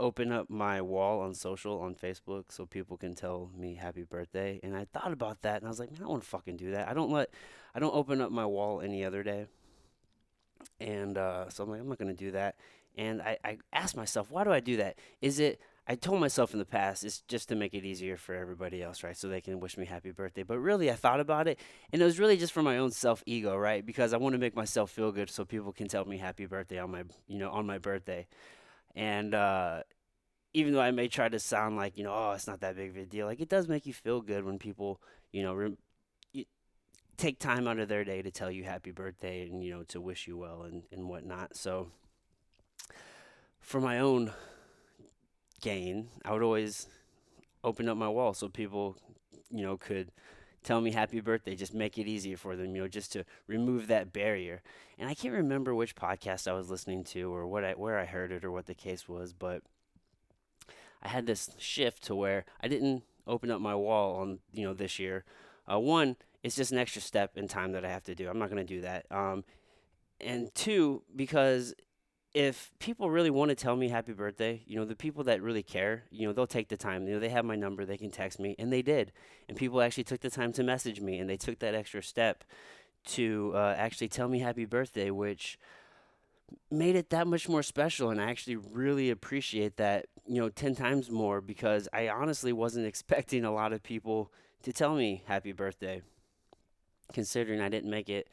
open 0.00 0.32
up 0.32 0.50
my 0.50 0.82
wall 0.82 1.20
on 1.20 1.34
social 1.34 1.78
on 1.80 1.94
Facebook 1.94 2.46
so 2.48 2.66
people 2.66 2.96
can 2.96 3.14
tell 3.14 3.52
me 3.56 3.74
happy 3.74 4.02
birthday. 4.02 4.58
And 4.64 4.76
I 4.76 4.86
thought 4.92 5.12
about 5.12 5.42
that 5.42 5.58
and 5.58 5.66
I 5.66 5.68
was 5.68 5.78
like, 5.78 5.92
man, 5.92 6.00
I 6.00 6.02
don't 6.02 6.10
want 6.10 6.22
to 6.24 6.28
fucking 6.28 6.56
do 6.56 6.72
that. 6.72 6.88
I 6.88 6.94
don't 6.94 7.12
let 7.12 7.30
I 7.72 7.78
don't 7.78 7.94
open 7.94 8.20
up 8.20 8.32
my 8.32 8.46
wall 8.46 8.80
any 8.80 9.04
other 9.04 9.22
day. 9.22 9.46
And 10.80 11.16
uh, 11.16 11.50
so 11.50 11.62
I'm 11.62 11.70
like, 11.70 11.80
I'm 11.80 11.88
not 11.88 11.98
gonna 11.98 12.14
do 12.14 12.32
that. 12.32 12.56
And 12.96 13.22
I, 13.22 13.38
I 13.44 13.58
asked 13.72 13.96
myself, 13.96 14.30
why 14.30 14.44
do 14.44 14.52
I 14.52 14.60
do 14.60 14.76
that? 14.78 14.96
Is 15.20 15.38
it 15.38 15.60
I 15.90 15.96
told 15.96 16.20
myself 16.20 16.52
in 16.52 16.60
the 16.60 16.64
past 16.64 17.02
it's 17.02 17.22
just 17.22 17.48
to 17.48 17.56
make 17.56 17.74
it 17.74 17.84
easier 17.84 18.16
for 18.16 18.34
everybody 18.34 18.80
else, 18.80 19.02
right? 19.02 19.16
So 19.16 19.26
they 19.26 19.40
can 19.40 19.58
wish 19.58 19.76
me 19.76 19.86
happy 19.86 20.12
birthday. 20.12 20.44
But 20.44 20.58
really, 20.60 20.88
I 20.88 20.94
thought 20.94 21.18
about 21.18 21.48
it, 21.48 21.58
and 21.92 22.00
it 22.00 22.04
was 22.04 22.20
really 22.20 22.36
just 22.36 22.52
for 22.52 22.62
my 22.62 22.78
own 22.78 22.92
self 22.92 23.24
ego, 23.26 23.56
right? 23.56 23.84
Because 23.84 24.12
I 24.12 24.18
want 24.18 24.34
to 24.34 24.38
make 24.38 24.54
myself 24.54 24.92
feel 24.92 25.10
good, 25.10 25.30
so 25.30 25.44
people 25.44 25.72
can 25.72 25.88
tell 25.88 26.04
me 26.04 26.18
happy 26.18 26.46
birthday 26.46 26.78
on 26.78 26.92
my, 26.92 27.02
you 27.26 27.38
know, 27.38 27.50
on 27.50 27.66
my 27.66 27.78
birthday. 27.78 28.28
And 28.94 29.34
uh, 29.34 29.82
even 30.54 30.74
though 30.74 30.80
I 30.80 30.92
may 30.92 31.08
try 31.08 31.28
to 31.28 31.40
sound 31.40 31.76
like, 31.76 31.98
you 31.98 32.04
know, 32.04 32.14
oh, 32.14 32.32
it's 32.32 32.46
not 32.46 32.60
that 32.60 32.76
big 32.76 32.90
of 32.90 32.96
a 32.96 33.04
deal, 33.04 33.26
like 33.26 33.40
it 33.40 33.48
does 33.48 33.66
make 33.66 33.84
you 33.84 33.92
feel 33.92 34.20
good 34.20 34.44
when 34.44 34.60
people, 34.60 35.00
you 35.32 35.42
know, 35.42 35.54
re- 35.54 35.76
take 37.16 37.38
time 37.38 37.68
out 37.68 37.78
of 37.78 37.88
their 37.88 38.04
day 38.04 38.22
to 38.22 38.30
tell 38.30 38.50
you 38.50 38.64
happy 38.64 38.90
birthday 38.90 39.42
and 39.42 39.62
you 39.62 39.70
know 39.70 39.82
to 39.82 40.00
wish 40.00 40.26
you 40.26 40.38
well 40.38 40.62
and 40.62 40.84
and 40.90 41.08
whatnot. 41.08 41.54
So 41.54 41.88
for 43.60 43.80
my 43.80 43.98
own 43.98 44.32
gain, 45.60 46.08
I 46.24 46.32
would 46.32 46.42
always 46.42 46.88
open 47.62 47.88
up 47.88 47.96
my 47.96 48.08
wall 48.08 48.34
so 48.34 48.48
people, 48.48 48.96
you 49.50 49.62
know, 49.62 49.76
could 49.76 50.10
tell 50.62 50.80
me 50.80 50.92
happy 50.92 51.20
birthday, 51.20 51.54
just 51.54 51.74
make 51.74 51.98
it 51.98 52.06
easier 52.06 52.36
for 52.36 52.56
them, 52.56 52.74
you 52.74 52.82
know, 52.82 52.88
just 52.88 53.12
to 53.12 53.24
remove 53.46 53.86
that 53.86 54.12
barrier. 54.12 54.62
And 54.98 55.08
I 55.08 55.14
can't 55.14 55.34
remember 55.34 55.74
which 55.74 55.96
podcast 55.96 56.48
I 56.48 56.52
was 56.52 56.70
listening 56.70 57.04
to 57.04 57.32
or 57.32 57.46
what 57.46 57.64
I, 57.64 57.72
where 57.72 57.98
I 57.98 58.04
heard 58.04 58.32
it 58.32 58.44
or 58.44 58.50
what 58.50 58.66
the 58.66 58.74
case 58.74 59.08
was, 59.08 59.32
but 59.32 59.62
I 61.02 61.08
had 61.08 61.26
this 61.26 61.50
shift 61.58 62.02
to 62.04 62.14
where 62.14 62.44
I 62.62 62.68
didn't 62.68 63.04
open 63.26 63.50
up 63.50 63.60
my 63.60 63.74
wall 63.74 64.16
on, 64.16 64.40
you 64.52 64.64
know, 64.64 64.74
this 64.74 64.98
year. 64.98 65.24
Uh, 65.70 65.78
one, 65.78 66.16
it's 66.42 66.56
just 66.56 66.72
an 66.72 66.78
extra 66.78 67.00
step 67.00 67.36
in 67.36 67.48
time 67.48 67.72
that 67.72 67.84
I 67.84 67.90
have 67.90 68.04
to 68.04 68.14
do. 68.14 68.28
I'm 68.28 68.38
not 68.38 68.50
going 68.50 68.66
to 68.66 68.74
do 68.74 68.82
that. 68.82 69.06
Um, 69.10 69.44
and 70.20 70.54
two, 70.54 71.02
because 71.14 71.74
if 72.32 72.70
people 72.78 73.10
really 73.10 73.30
want 73.30 73.48
to 73.48 73.54
tell 73.56 73.74
me 73.74 73.88
happy 73.88 74.12
birthday, 74.12 74.62
you 74.66 74.76
know, 74.76 74.84
the 74.84 74.94
people 74.94 75.24
that 75.24 75.42
really 75.42 75.64
care, 75.64 76.04
you 76.10 76.26
know, 76.26 76.32
they'll 76.32 76.46
take 76.46 76.68
the 76.68 76.76
time. 76.76 77.06
You 77.08 77.14
know, 77.14 77.20
they 77.20 77.28
have 77.28 77.44
my 77.44 77.56
number, 77.56 77.84
they 77.84 77.96
can 77.96 78.10
text 78.10 78.38
me, 78.38 78.54
and 78.58 78.72
they 78.72 78.82
did. 78.82 79.12
And 79.48 79.56
people 79.56 79.80
actually 79.80 80.04
took 80.04 80.20
the 80.20 80.30
time 80.30 80.52
to 80.52 80.62
message 80.62 81.00
me, 81.00 81.18
and 81.18 81.28
they 81.28 81.36
took 81.36 81.58
that 81.58 81.74
extra 81.74 82.02
step 82.02 82.44
to 83.06 83.52
uh, 83.54 83.74
actually 83.76 84.08
tell 84.08 84.28
me 84.28 84.38
happy 84.38 84.64
birthday, 84.64 85.10
which 85.10 85.58
made 86.70 86.94
it 86.94 87.10
that 87.10 87.26
much 87.26 87.48
more 87.48 87.64
special. 87.64 88.10
And 88.10 88.20
I 88.20 88.30
actually 88.30 88.56
really 88.56 89.10
appreciate 89.10 89.76
that, 89.78 90.06
you 90.26 90.40
know, 90.40 90.48
10 90.48 90.76
times 90.76 91.10
more 91.10 91.40
because 91.40 91.88
I 91.92 92.08
honestly 92.08 92.52
wasn't 92.52 92.86
expecting 92.92 93.44
a 93.44 93.52
lot 93.52 93.72
of 93.72 93.82
people 93.82 94.30
to 94.62 94.72
tell 94.72 94.94
me 94.94 95.24
happy 95.26 95.52
birthday, 95.52 96.02
considering 97.12 97.60
I 97.60 97.68
didn't 97.68 97.90
make 97.90 98.08
it 98.08 98.28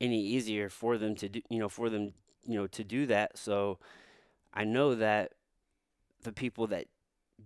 any 0.00 0.20
easier 0.20 0.70
for 0.70 0.96
them 0.96 1.14
to 1.16 1.28
do, 1.28 1.42
you 1.50 1.58
know, 1.58 1.68
for 1.68 1.90
them 1.90 2.14
you 2.46 2.56
know, 2.56 2.66
to 2.68 2.84
do 2.84 3.06
that. 3.06 3.38
So 3.38 3.78
I 4.52 4.64
know 4.64 4.94
that 4.94 5.32
the 6.22 6.32
people 6.32 6.66
that 6.68 6.86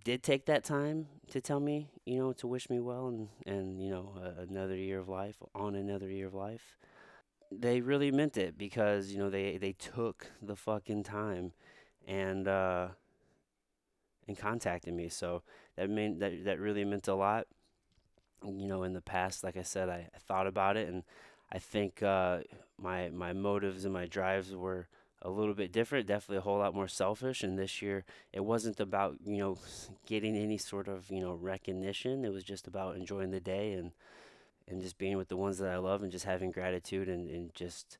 did 0.05 0.23
take 0.23 0.47
that 0.47 0.65
time 0.65 1.07
to 1.31 1.41
tell 1.41 1.61
me, 1.61 1.89
you 2.05 2.19
know, 2.19 2.33
to 2.35 2.47
wish 2.47 2.71
me 2.71 2.81
well 2.81 3.09
and 3.09 3.29
and 3.47 3.83
you 3.83 3.91
know 3.91 4.15
uh, 4.23 4.43
another 4.43 4.77
year 4.77 4.99
of 4.99 5.09
life 5.09 5.37
on 5.55 5.75
another 5.75 6.11
year 6.11 6.27
of 6.27 6.35
life, 6.35 6.77
they 7.51 7.81
really 7.81 8.11
meant 8.11 8.37
it 8.37 8.59
because 8.59 9.13
you 9.13 9.19
know 9.19 9.31
they 9.31 9.57
they 9.59 9.73
took 9.73 10.31
the 10.43 10.57
fucking 10.57 11.03
time 11.03 11.53
and 12.07 12.49
uh, 12.49 12.89
and 14.27 14.39
contacted 14.39 14.95
me. 14.95 15.09
So 15.09 15.43
that 15.77 15.91
meant 15.91 16.21
that 16.21 16.45
that 16.45 16.61
really 16.61 16.85
meant 16.85 17.09
a 17.09 17.15
lot. 17.15 17.47
You 18.45 18.69
know, 18.69 18.85
in 18.85 18.93
the 18.93 19.01
past, 19.01 19.43
like 19.43 19.57
I 19.57 19.63
said, 19.63 19.89
I, 19.89 20.09
I 20.15 20.19
thought 20.19 20.47
about 20.47 20.77
it 20.77 20.89
and 20.89 21.03
I 21.51 21.59
think 21.59 22.03
uh, 22.03 22.41
my 22.81 23.09
my 23.11 23.33
motives 23.33 23.85
and 23.85 23.93
my 23.95 24.07
drives 24.07 24.55
were 24.55 24.89
a 25.23 25.31
little 25.31 25.55
bit 25.55 25.73
different, 25.73 26.07
definitely 26.07 26.39
a 26.39 26.43
whole 26.43 26.59
lot 26.59 26.75
more 26.75 26.89
selfish. 26.89 27.43
And 27.43 27.59
this 27.59 27.83
year, 27.83 28.05
it 28.33 28.45
wasn't 28.45 28.81
about 28.81 29.17
you 29.25 29.39
know 29.39 29.59
getting 30.07 30.37
any 30.37 30.59
sort 30.59 30.89
of 30.89 31.11
you 31.11 31.21
know 31.21 31.35
recognition. 31.35 32.25
It 32.25 32.33
was 32.33 32.45
just 32.45 32.67
about 32.67 32.97
enjoying 32.97 33.31
the 33.31 33.41
day 33.41 33.73
and 33.73 33.93
and 34.69 34.83
just 34.83 34.99
being 34.99 35.17
with 35.17 35.29
the 35.29 35.37
ones 35.37 35.59
that 35.59 35.71
I 35.71 35.79
love 35.79 36.03
and 36.03 36.13
just 36.13 36.27
having 36.27 36.51
gratitude 36.51 37.09
and, 37.09 37.29
and 37.29 37.55
just 37.55 37.99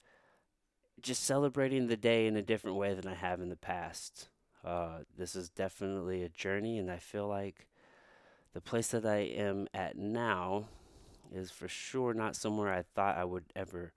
just 1.01 1.23
celebrating 1.23 1.87
the 1.87 1.97
day 1.97 2.27
in 2.27 2.37
a 2.37 2.43
different 2.43 2.77
way 2.77 2.95
than 2.95 3.07
I 3.07 3.15
have 3.15 3.41
in 3.41 3.49
the 3.49 3.57
past. 3.57 4.29
Uh, 4.65 5.01
this 5.17 5.37
is 5.37 5.49
definitely 5.49 6.23
a 6.23 6.29
journey, 6.29 6.79
and 6.79 6.91
I 6.91 6.99
feel 6.99 7.29
like 7.29 7.69
the 8.53 8.61
place 8.61 8.89
that 8.89 9.07
I 9.07 9.19
am 9.19 9.69
at 9.73 9.97
now 9.97 10.67
is 11.35 11.51
for 11.51 11.69
sure 11.69 12.15
not 12.15 12.37
somewhere 12.37 12.73
I 12.73 12.83
thought 12.95 13.17
I 13.17 13.25
would 13.25 13.45
ever 13.55 13.93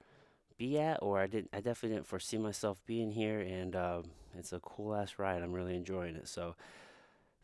be 0.57 0.79
at, 0.79 0.99
or 1.01 1.19
I 1.19 1.27
didn't. 1.27 1.49
I 1.53 1.57
definitely 1.57 1.95
didn't 1.95 2.07
foresee 2.07 2.37
myself 2.37 2.81
being 2.85 3.11
here, 3.11 3.39
and 3.39 3.75
um, 3.75 4.03
it's 4.37 4.53
a 4.53 4.59
cool 4.59 4.93
ass 4.95 5.15
ride. 5.17 5.41
I'm 5.41 5.53
really 5.53 5.75
enjoying 5.75 6.15
it. 6.15 6.27
So 6.27 6.55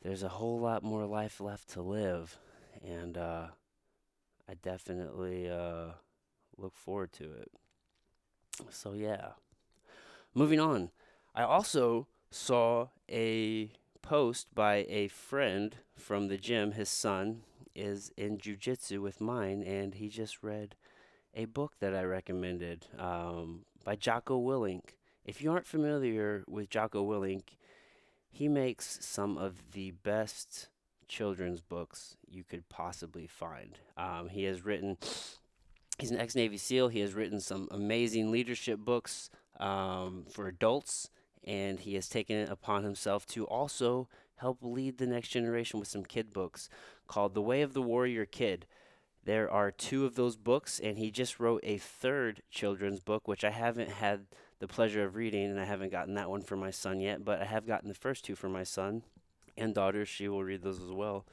there's 0.03 0.23
a 0.23 0.29
whole 0.29 0.59
lot 0.59 0.83
more 0.83 1.05
life 1.05 1.39
left 1.39 1.69
to 1.69 1.81
live, 1.81 2.37
and 2.85 3.17
uh, 3.17 3.47
I 4.47 4.53
definitely 4.61 5.49
uh, 5.49 5.93
look 6.57 6.75
forward 6.75 7.11
to 7.13 7.23
it. 7.23 7.51
So 8.69 8.93
yeah, 8.93 9.31
moving 10.33 10.59
on. 10.59 10.91
I 11.33 11.43
also 11.43 12.07
saw 12.29 12.87
a 13.09 13.71
post 14.01 14.53
by 14.53 14.85
a 14.89 15.07
friend 15.07 15.75
from 15.95 16.27
the 16.27 16.37
gym. 16.37 16.73
His 16.73 16.89
son 16.89 17.41
is 17.77 18.11
in 18.17 18.37
jujitsu 18.37 19.01
with 19.01 19.21
mine, 19.21 19.61
and 19.63 19.93
he 19.95 20.09
just 20.09 20.43
read 20.43 20.75
a 21.33 21.45
book 21.45 21.73
that 21.79 21.93
I 21.93 22.03
recommended 22.03 22.87
um, 22.97 23.65
by 23.83 23.95
Jocko 23.95 24.41
Willink. 24.41 24.95
If 25.23 25.41
you 25.41 25.51
aren't 25.51 25.67
familiar 25.67 26.43
with 26.47 26.69
Jocko 26.69 27.05
Willink, 27.05 27.55
he 28.29 28.47
makes 28.47 29.05
some 29.05 29.37
of 29.37 29.71
the 29.73 29.91
best 29.91 30.69
children's 31.07 31.61
books 31.61 32.17
you 32.27 32.43
could 32.43 32.67
possibly 32.69 33.27
find. 33.27 33.79
Um, 33.95 34.29
he 34.29 34.43
has 34.43 34.65
written, 34.65 34.97
he's 35.99 36.11
an 36.11 36.19
ex 36.19 36.35
Navy 36.35 36.57
SEAL, 36.57 36.89
he 36.89 36.99
has 36.99 37.13
written 37.13 37.39
some 37.39 37.67
amazing 37.71 38.31
leadership 38.31 38.79
books 38.79 39.29
um, 39.59 40.25
for 40.29 40.47
adults, 40.47 41.09
and 41.43 41.79
he 41.79 41.95
has 41.95 42.09
taken 42.09 42.35
it 42.37 42.49
upon 42.49 42.83
himself 42.83 43.25
to 43.27 43.45
also 43.45 44.07
help 44.35 44.59
lead 44.61 44.97
the 44.97 45.07
next 45.07 45.29
generation 45.29 45.79
with 45.79 45.87
some 45.87 46.03
kid 46.03 46.31
books 46.31 46.69
called 47.07 47.33
The 47.33 47.41
Way 47.41 47.61
of 47.61 47.73
the 47.73 47.81
Warrior 47.81 48.25
Kid. 48.25 48.65
There 49.23 49.51
are 49.51 49.71
two 49.71 50.05
of 50.05 50.15
those 50.15 50.37
books, 50.37 50.79
and 50.79 50.97
he 50.97 51.11
just 51.11 51.39
wrote 51.39 51.61
a 51.63 51.77
third 51.77 52.43
children's 52.49 53.01
book, 53.01 53.27
which 53.27 53.43
I 53.43 53.49
haven't 53.49 53.89
had 53.89 54.27
the 54.59 54.67
pleasure 54.67 55.03
of 55.03 55.15
reading, 55.15 55.49
and 55.49 55.59
I 55.59 55.65
haven't 55.65 55.91
gotten 55.91 56.13
that 56.13 56.29
one 56.29 56.41
for 56.41 56.55
my 56.55 56.71
son 56.71 56.99
yet, 56.99 57.25
but 57.25 57.41
I 57.41 57.45
have 57.45 57.67
gotten 57.67 57.89
the 57.89 57.93
first 57.93 58.23
two 58.23 58.35
for 58.35 58.49
my 58.49 58.63
son 58.63 59.03
and 59.57 59.73
daughter. 59.73 60.05
She 60.05 60.27
will 60.27 60.43
read 60.43 60.61
those 60.61 60.81
as 60.81 60.91
well. 60.91 61.25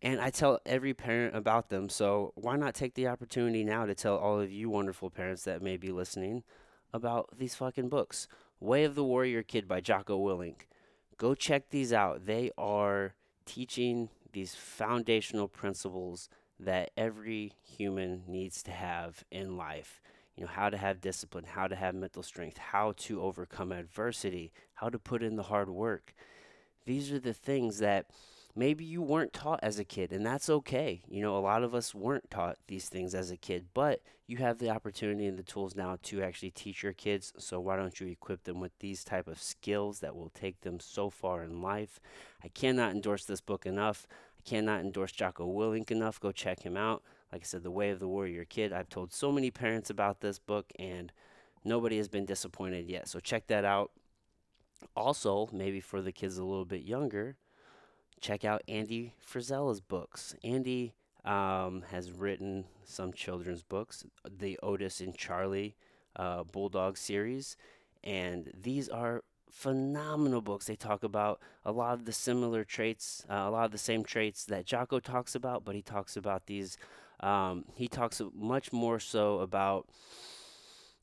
And 0.00 0.20
I 0.20 0.30
tell 0.30 0.60
every 0.66 0.92
parent 0.92 1.34
about 1.34 1.70
them, 1.70 1.88
so 1.88 2.32
why 2.34 2.56
not 2.56 2.74
take 2.74 2.94
the 2.94 3.08
opportunity 3.08 3.64
now 3.64 3.86
to 3.86 3.94
tell 3.94 4.16
all 4.16 4.38
of 4.38 4.52
you 4.52 4.68
wonderful 4.68 5.10
parents 5.10 5.44
that 5.44 5.62
may 5.62 5.76
be 5.76 5.90
listening 5.90 6.44
about 6.92 7.38
these 7.38 7.54
fucking 7.54 7.88
books? 7.88 8.28
Way 8.60 8.84
of 8.84 8.94
the 8.94 9.04
Warrior 9.04 9.42
Kid 9.42 9.66
by 9.66 9.80
Jocko 9.80 10.18
Willink. 10.18 10.66
Go 11.16 11.34
check 11.34 11.70
these 11.70 11.92
out. 11.92 12.26
They 12.26 12.50
are 12.58 13.14
teaching 13.46 14.10
these 14.34 14.54
foundational 14.54 15.48
principles 15.48 16.28
that 16.60 16.92
every 16.96 17.54
human 17.62 18.24
needs 18.28 18.62
to 18.64 18.72
have 18.72 19.24
in 19.32 19.56
life. 19.56 20.02
You 20.36 20.44
know, 20.44 20.50
how 20.50 20.70
to 20.70 20.78
have 20.78 21.00
discipline, 21.00 21.44
how 21.46 21.68
to 21.68 21.76
have 21.76 21.94
mental 21.94 22.22
strength, 22.24 22.58
how 22.58 22.94
to 22.98 23.22
overcome 23.22 23.72
adversity, 23.72 24.52
how 24.74 24.90
to 24.90 24.98
put 24.98 25.22
in 25.22 25.36
the 25.36 25.44
hard 25.44 25.70
work. 25.70 26.14
These 26.86 27.12
are 27.12 27.20
the 27.20 27.34
things 27.34 27.78
that 27.78 28.06
maybe 28.56 28.84
you 28.84 29.02
weren't 29.02 29.32
taught 29.32 29.60
as 29.62 29.78
a 29.78 29.84
kid 29.84 30.12
and 30.12 30.24
that's 30.24 30.48
okay 30.48 31.02
you 31.08 31.20
know 31.20 31.36
a 31.36 31.40
lot 31.40 31.62
of 31.62 31.74
us 31.74 31.94
weren't 31.94 32.30
taught 32.30 32.56
these 32.68 32.88
things 32.88 33.14
as 33.14 33.30
a 33.30 33.36
kid 33.36 33.66
but 33.74 34.00
you 34.26 34.38
have 34.38 34.58
the 34.58 34.70
opportunity 34.70 35.26
and 35.26 35.38
the 35.38 35.42
tools 35.42 35.74
now 35.74 35.98
to 36.02 36.22
actually 36.22 36.50
teach 36.50 36.82
your 36.82 36.92
kids 36.92 37.32
so 37.38 37.60
why 37.60 37.76
don't 37.76 38.00
you 38.00 38.06
equip 38.06 38.44
them 38.44 38.60
with 38.60 38.72
these 38.78 39.04
type 39.04 39.28
of 39.28 39.42
skills 39.42 40.00
that 40.00 40.16
will 40.16 40.30
take 40.30 40.60
them 40.60 40.78
so 40.78 41.10
far 41.10 41.42
in 41.42 41.60
life 41.60 42.00
i 42.42 42.48
cannot 42.48 42.92
endorse 42.92 43.24
this 43.24 43.40
book 43.40 43.66
enough 43.66 44.06
I 44.44 44.48
Cannot 44.48 44.80
endorse 44.80 45.12
Jocko 45.12 45.46
Willink 45.46 45.90
enough. 45.90 46.20
Go 46.20 46.30
check 46.30 46.62
him 46.62 46.76
out. 46.76 47.02
Like 47.32 47.42
I 47.42 47.44
said, 47.44 47.62
The 47.62 47.70
Way 47.70 47.90
of 47.90 47.98
the 47.98 48.08
Warrior 48.08 48.44
Kid. 48.44 48.72
I've 48.72 48.88
told 48.88 49.12
so 49.12 49.32
many 49.32 49.50
parents 49.50 49.90
about 49.90 50.20
this 50.20 50.38
book, 50.38 50.70
and 50.78 51.12
nobody 51.64 51.96
has 51.96 52.08
been 52.08 52.26
disappointed 52.26 52.88
yet. 52.88 53.08
So 53.08 53.20
check 53.20 53.46
that 53.46 53.64
out. 53.64 53.90
Also, 54.94 55.48
maybe 55.52 55.80
for 55.80 56.02
the 56.02 56.12
kids 56.12 56.36
a 56.36 56.44
little 56.44 56.66
bit 56.66 56.82
younger, 56.82 57.36
check 58.24 58.42
out 58.42 58.62
Andy 58.66 59.12
Frisella's 59.20 59.82
books. 59.82 60.34
Andy 60.42 60.94
um, 61.26 61.84
has 61.90 62.10
written 62.10 62.64
some 62.82 63.12
children's 63.12 63.62
books, 63.62 64.02
the 64.38 64.58
Otis 64.62 65.00
and 65.00 65.14
Charlie 65.14 65.76
uh, 66.16 66.42
Bulldog 66.44 66.96
series, 66.96 67.58
and 68.02 68.50
these 68.58 68.88
are 68.88 69.22
phenomenal 69.50 70.40
books. 70.40 70.64
They 70.64 70.74
talk 70.74 71.04
about 71.04 71.38
a 71.66 71.72
lot 71.72 71.92
of 71.92 72.06
the 72.06 72.12
similar 72.12 72.64
traits, 72.64 73.26
uh, 73.28 73.34
a 73.34 73.50
lot 73.50 73.66
of 73.66 73.72
the 73.72 73.78
same 73.78 74.04
traits 74.04 74.46
that 74.46 74.64
Jocko 74.64 75.00
talks 75.00 75.34
about, 75.34 75.62
but 75.62 75.74
he 75.74 75.82
talks 75.82 76.16
about 76.16 76.46
these. 76.46 76.78
Um, 77.20 77.66
he 77.74 77.88
talks 77.88 78.22
much 78.34 78.72
more 78.72 78.98
so 78.98 79.40
about 79.40 79.86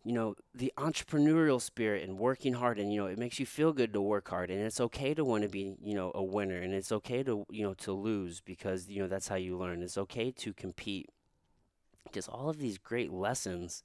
you 0.03 0.13
know 0.13 0.35
the 0.55 0.73
entrepreneurial 0.77 1.61
spirit 1.61 2.03
and 2.03 2.17
working 2.17 2.53
hard 2.53 2.79
and 2.79 2.91
you 2.91 2.99
know 2.99 3.07
it 3.07 3.19
makes 3.19 3.39
you 3.39 3.45
feel 3.45 3.71
good 3.71 3.93
to 3.93 4.01
work 4.01 4.29
hard 4.29 4.49
and 4.49 4.59
it's 4.61 4.81
okay 4.81 5.13
to 5.13 5.23
want 5.23 5.43
to 5.43 5.49
be 5.49 5.75
you 5.83 5.93
know 5.93 6.11
a 6.15 6.23
winner 6.23 6.57
and 6.57 6.73
it's 6.73 6.91
okay 6.91 7.21
to 7.21 7.45
you 7.51 7.63
know 7.63 7.73
to 7.75 7.91
lose 7.91 8.41
because 8.41 8.89
you 8.89 9.01
know 9.01 9.07
that's 9.07 9.27
how 9.27 9.35
you 9.35 9.57
learn 9.57 9.83
it's 9.83 9.97
okay 9.97 10.31
to 10.31 10.53
compete 10.53 11.09
just 12.11 12.27
all 12.29 12.49
of 12.49 12.57
these 12.57 12.77
great 12.77 13.11
lessons 13.11 13.83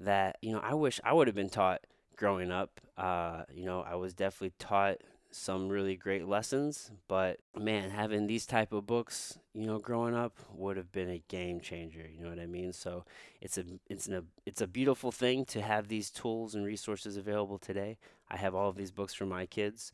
that 0.00 0.36
you 0.42 0.52
know 0.52 0.60
i 0.60 0.74
wish 0.74 1.00
i 1.04 1.12
would 1.12 1.28
have 1.28 1.36
been 1.36 1.48
taught 1.48 1.80
growing 2.16 2.50
up. 2.50 2.80
Uh, 2.96 3.42
you 3.54 3.64
know, 3.64 3.82
I 3.82 3.94
was 3.94 4.14
definitely 4.14 4.54
taught 4.58 4.96
some 5.36 5.68
really 5.68 5.96
great 5.96 6.26
lessons, 6.26 6.90
but 7.08 7.38
man, 7.56 7.90
having 7.90 8.26
these 8.26 8.46
type 8.46 8.72
of 8.72 8.86
books, 8.86 9.38
you 9.52 9.66
know, 9.66 9.78
growing 9.78 10.14
up 10.14 10.38
would 10.52 10.76
have 10.76 10.90
been 10.90 11.10
a 11.10 11.22
game 11.28 11.60
changer. 11.60 12.08
You 12.10 12.24
know 12.24 12.30
what 12.30 12.40
I 12.40 12.46
mean? 12.46 12.72
So 12.72 13.04
it's 13.40 13.58
a 13.58 13.64
it's 13.88 14.08
a 14.08 14.24
it's 14.46 14.60
a 14.60 14.66
beautiful 14.66 15.12
thing 15.12 15.44
to 15.46 15.60
have 15.62 15.88
these 15.88 16.10
tools 16.10 16.54
and 16.54 16.64
resources 16.64 17.16
available 17.16 17.58
today. 17.58 17.98
I 18.30 18.36
have 18.36 18.54
all 18.54 18.68
of 18.68 18.76
these 18.76 18.90
books 18.90 19.14
for 19.14 19.26
my 19.26 19.46
kids. 19.46 19.92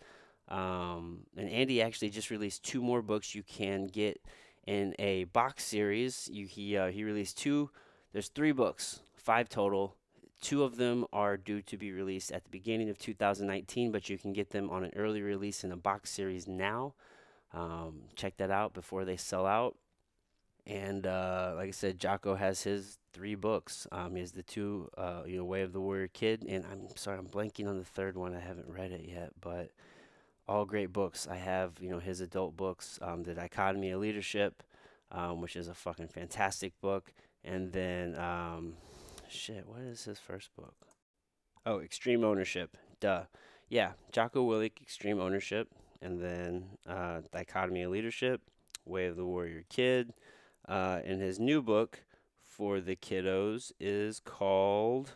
Um, 0.49 1.21
and 1.37 1.49
Andy 1.49 1.83
actually 1.83 2.11
just 2.11 2.31
released 2.31 2.63
two 2.63 2.83
more 2.83 3.03
books 3.03 3.35
you 3.35 3.43
can 3.43 3.87
get 3.87 4.21
in 4.67 4.95
a 4.99 5.25
box 5.25 5.65
series. 5.65 6.29
You, 6.33 6.47
he 6.47 6.77
uh, 6.77 6.91
he 6.91 7.05
released 7.05 7.39
two. 7.39 7.71
There's 8.13 8.29
three 8.29 8.53
books, 8.53 9.01
five 9.17 9.49
total 9.49 9.97
Two 10.43 10.65
of 10.65 10.77
them 10.77 11.07
are 11.13 11.37
due 11.37 11.63
to 11.63 11.77
be 11.79 11.93
released 11.93 12.33
at 12.33 12.43
the 12.43 12.51
beginning 12.51 12.91
of 12.91 12.99
2019, 12.99 13.93
but 13.93 14.11
you 14.11 14.19
can 14.19 14.33
get 14.33 14.51
them 14.51 14.69
on 14.71 14.83
an 14.83 14.91
early 14.97 15.23
release 15.23 15.63
in 15.63 15.71
a 15.71 15.77
box 15.77 16.11
series 16.11 16.49
now. 16.49 16.95
Um, 17.55 18.03
check 18.17 18.37
that 18.39 18.51
out 18.51 18.75
before 18.75 19.05
they 19.05 19.17
sell 19.17 19.47
out. 19.47 19.77
And 20.67 21.07
uh, 21.07 21.53
like 21.55 21.69
I 21.69 21.71
said, 21.71 22.01
Jocko 22.01 22.35
has 22.35 22.63
his 22.63 22.99
three 23.13 23.37
books. 23.37 23.87
Um, 23.93 24.17
he 24.17 24.21
has 24.21 24.33
the 24.33 24.43
two, 24.43 24.89
uh, 24.99 25.23
you 25.27 25.37
know, 25.37 25.45
Way 25.45 25.63
of 25.63 25.73
the 25.73 25.81
Warrior 25.81 26.09
Kid, 26.09 26.45
and 26.49 26.65
I'm 26.71 26.89
sorry, 26.97 27.19
I'm 27.19 27.27
blanking 27.27 27.69
on 27.69 27.79
the 27.79 27.85
third 27.85 28.17
one. 28.17 28.35
I 28.35 28.41
haven't 28.41 28.69
read 28.69 28.91
it 28.91 29.05
yet, 29.09 29.31
but 29.41 29.71
all 30.49 30.65
great 30.65 30.93
books. 30.93 31.29
I 31.31 31.37
have, 31.37 31.75
you 31.81 31.89
know, 31.89 32.01
his 32.01 32.21
adult 32.21 32.57
books, 32.57 32.99
um, 33.01 33.23
The 33.23 33.35
Dichotomy 33.35 33.91
of 33.91 34.01
Leadership, 34.01 34.65
um, 35.13 35.41
which 35.41 35.55
is 35.55 35.69
a 35.69 35.75
fucking 35.75 36.09
fantastic 36.09 36.73
book, 36.81 37.13
and 37.45 37.73
then, 37.73 38.17
um, 38.17 38.75
shit, 39.33 39.67
what 39.67 39.81
is 39.81 40.05
his 40.05 40.19
first 40.19 40.55
book? 40.57 40.75
Oh, 41.65 41.81
Extreme 41.81 42.25
Ownership. 42.25 42.77
Duh. 43.01 43.25
Yeah, 43.69 43.93
Jocko 44.13 44.47
Willink, 44.47 44.83
Extreme 44.83 45.21
Ownership, 45.21 45.69
and 46.01 46.21
then 46.21 46.65
uh, 46.87 47.21
Dichotomy 47.33 47.83
of 47.83 47.91
Leadership, 47.91 48.43
Way 48.85 49.07
of 49.07 49.17
the 49.17 49.25
Warrior 49.25 49.65
Kid. 49.69 50.13
Uh, 50.69 51.01
and 51.05 51.21
his 51.21 51.41
new 51.41 51.63
book 51.63 52.05
for 52.43 52.81
the 52.81 52.95
kiddos 52.95 53.73
is 53.81 54.21
called 54.21 55.13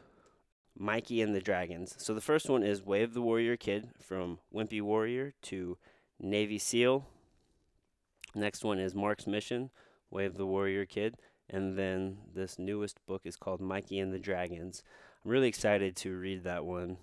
Mikey 0.77 1.21
and 1.21 1.35
the 1.35 1.41
Dragons. 1.41 1.95
So 1.99 2.15
the 2.15 2.21
first 2.21 2.49
one 2.49 2.63
is 2.63 2.83
Way 2.83 3.03
of 3.03 3.15
the 3.15 3.23
Warrior 3.23 3.57
Kid 3.57 3.91
from 4.01 4.39
Wimpy 4.55 4.81
Warrior 4.81 5.35
to 5.43 5.79
Navy 6.19 6.59
SEAL. 6.59 7.07
Next 8.35 8.65
one 8.65 8.79
is 8.79 8.95
Marc's 8.95 9.27
Mission, 9.27 9.71
Way 10.11 10.25
of 10.25 10.37
the 10.37 10.47
Warrior 10.47 10.87
Kid. 10.87 11.17
And 11.49 11.79
then 11.79 12.19
this 12.35 12.59
newest 12.59 13.05
book 13.07 13.23
is 13.25 13.37
called 13.37 13.61
Mikey 13.61 13.99
and 13.99 14.13
the 14.13 14.19
Dragons. 14.19 14.83
I'm 15.25 15.31
really 15.31 15.49
excited 15.49 15.97
to 15.97 16.17
read 16.17 16.45
that 16.45 16.65
one. 16.65 16.99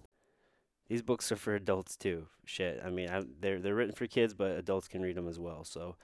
These 0.90 1.02
books 1.02 1.32
are 1.32 1.38
for 1.38 1.56
adults 1.56 1.96
too. 1.96 2.28
Shit, 2.46 2.82
I 2.86 2.90
mean, 2.90 3.10
I, 3.10 3.24
they're 3.40 3.60
they're 3.60 3.76
written 3.76 3.96
for 3.96 4.06
kids, 4.06 4.34
but 4.34 4.52
adults 4.52 4.90
can 4.90 5.02
read 5.02 5.16
them 5.16 5.30
as 5.30 5.40
well. 5.40 5.64
So, 5.64 5.96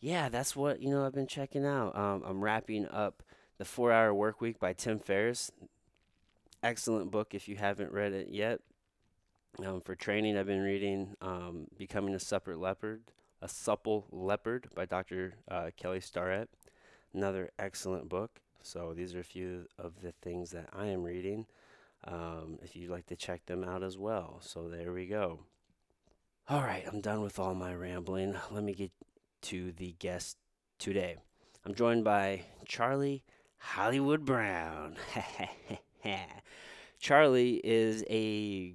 yeah, 0.00 0.28
that's 0.28 0.54
what 0.54 0.82
you 0.82 0.90
know. 0.90 1.06
I've 1.06 1.14
been 1.14 1.26
checking 1.26 1.64
out. 1.64 1.96
Um, 1.96 2.22
I'm 2.26 2.44
wrapping 2.44 2.86
up 2.88 3.22
the 3.56 3.64
Four 3.64 3.90
Hour 3.90 4.12
Work 4.12 4.40
Week 4.40 4.58
by 4.58 4.74
Tim 4.74 4.98
Ferriss. 4.98 5.50
Excellent 6.62 7.10
book 7.10 7.34
if 7.34 7.48
you 7.48 7.56
haven't 7.56 7.90
read 7.90 8.12
it 8.12 8.28
yet. 8.28 8.60
Um, 9.64 9.80
for 9.80 9.94
training, 9.94 10.36
I've 10.36 10.46
been 10.46 10.62
reading 10.62 11.14
um, 11.20 11.66
Becoming 11.76 12.14
a 12.14 12.18
Supple 12.18 12.56
Leopard, 12.56 13.02
a 13.40 13.48
Supple 13.48 14.06
Leopard 14.10 14.68
by 14.74 14.86
Dr. 14.86 15.34
Uh, 15.50 15.70
Kelly 15.76 16.00
Starrett. 16.00 16.48
Another 17.14 17.50
excellent 17.58 18.08
book. 18.08 18.40
So 18.62 18.94
these 18.94 19.14
are 19.14 19.20
a 19.20 19.24
few 19.24 19.66
of 19.78 20.00
the 20.02 20.12
things 20.22 20.50
that 20.50 20.68
I 20.72 20.86
am 20.86 21.02
reading. 21.02 21.46
Um, 22.04 22.58
if 22.62 22.74
you'd 22.74 22.90
like 22.90 23.06
to 23.06 23.16
check 23.16 23.46
them 23.46 23.62
out 23.64 23.82
as 23.82 23.98
well. 23.98 24.38
So 24.40 24.68
there 24.68 24.92
we 24.92 25.06
go. 25.06 25.40
All 26.48 26.62
right, 26.62 26.84
I'm 26.86 27.00
done 27.00 27.22
with 27.22 27.38
all 27.38 27.54
my 27.54 27.74
rambling. 27.74 28.36
Let 28.50 28.64
me 28.64 28.74
get 28.74 28.90
to 29.42 29.72
the 29.72 29.94
guest 29.98 30.36
today. 30.78 31.16
I'm 31.64 31.74
joined 31.74 32.04
by 32.04 32.42
Charlie 32.66 33.22
Hollywood 33.58 34.24
Brown. 34.24 34.96
Charlie 36.98 37.60
is 37.62 38.04
a 38.10 38.74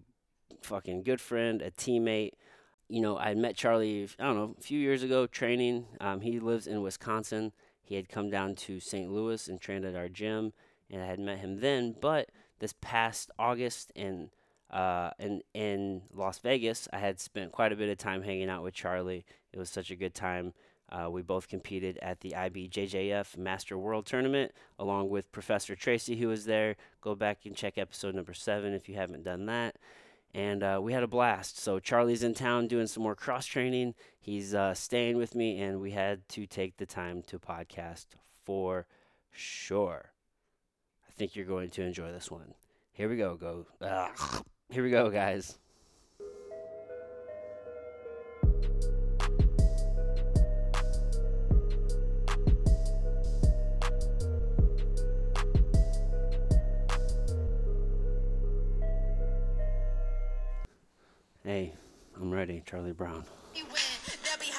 fucking 0.62 1.03
good 1.03 1.20
friend, 1.20 1.62
a 1.62 1.72
teammate. 1.72 2.32
You 2.88 3.01
know, 3.01 3.17
I 3.17 3.34
met 3.34 3.58
Charlie, 3.58 4.08
I 4.17 4.24
don't 4.24 4.36
know, 4.36 4.56
a 4.58 4.62
few 4.62 4.79
years 4.79 5.03
ago 5.03 5.27
training. 5.27 5.86
Um, 6.00 6.22
he 6.22 6.39
lives 6.39 6.67
in 6.67 6.82
Wisconsin. 6.82 7.51
He 7.88 7.96
had 7.96 8.10
come 8.10 8.29
down 8.29 8.56
to 8.56 8.82
St. 8.82 9.10
Louis 9.10 9.48
and 9.48 9.62
trained 9.62 9.86
at 9.86 9.96
our 9.96 10.10
gym, 10.10 10.51
and 10.91 11.01
I 11.01 11.06
had 11.06 11.20
met 11.20 11.39
him 11.39 11.62
then. 11.62 11.96
But 12.00 12.29
this 12.60 12.74
past 12.82 13.32
August 13.39 13.94
in 13.96 14.29
uh, 14.70 15.12
in 15.17 15.41
in 15.53 16.01
Las 16.13 16.39
Vegas, 16.39 16.89
I 16.91 16.98
had 16.98 17.22
spent 17.22 17.53
quite 17.53 17.72
a 17.72 17.77
bit 17.77 17.89
of 17.89 17.98
time 17.98 18.24
hanging 18.24 18.50
out 18.50 18.62
with 18.62 18.74
Charlie. 18.74 19.25
It 19.53 19.58
was 19.58 19.70
such 19.70 19.89
a 19.89 19.96
good 19.96 20.13
time. 20.13 20.53
Uh, 20.89 21.10
we 21.10 21.22
both 21.22 21.48
competed 21.48 21.98
at 22.01 22.20
the 22.20 22.32
IBJJF 22.32 23.38
Master 23.38 23.77
World 23.77 24.06
Tournament 24.06 24.51
along 24.77 25.10
with 25.10 25.32
Professor 25.32 25.74
Tracy, 25.75 26.17
who 26.17 26.27
was 26.27 26.44
there. 26.44 26.75
Go 27.00 27.15
back 27.15 27.46
and 27.46 27.56
check 27.56 27.77
episode 27.77 28.15
number 28.15 28.34
seven 28.34 28.74
if 28.74 28.89
you 28.89 28.96
haven't 28.96 29.24
done 29.24 29.46
that. 29.46 29.77
And 30.34 30.62
uh, 30.62 30.79
we 30.81 30.93
had 30.93 31.03
a 31.03 31.07
blast. 31.07 31.60
So 31.60 31.79
Charlie's 31.79 32.24
in 32.24 32.34
town 32.34 32.67
doing 32.67 32.88
some 32.88 33.03
more 33.03 33.15
cross 33.15 33.46
training. 33.46 33.96
He's 34.19 34.53
uh, 34.53 34.74
staying 34.74 35.17
with 35.17 35.36
me, 35.36 35.60
and 35.62 35.79
we 35.79 35.91
had 35.91 36.28
to 36.30 36.45
take 36.45 36.78
the 36.78 36.86
time 36.86 37.23
to 37.28 37.39
podcast 37.39 38.08
for 38.45 38.86
sure. 39.32 40.12
I 41.08 41.12
think 41.12 41.36
you're 41.36 41.45
going 41.45 41.69
to 41.71 41.82
enjoy 41.84 42.12
this 42.12 42.30
one. 42.30 42.54
Here 42.91 43.10
we 43.10 43.17
go. 43.17 43.36
Go. 43.36 43.65
Ugh. 43.82 44.45
Here 44.69 44.84
we 44.84 44.91
go, 44.91 45.10
guys. 45.10 45.58
Hey, 61.47 61.71
I'm 62.19 62.29
ready, 62.29 62.62
Charlie 62.67 62.91
Brown. 62.91 63.23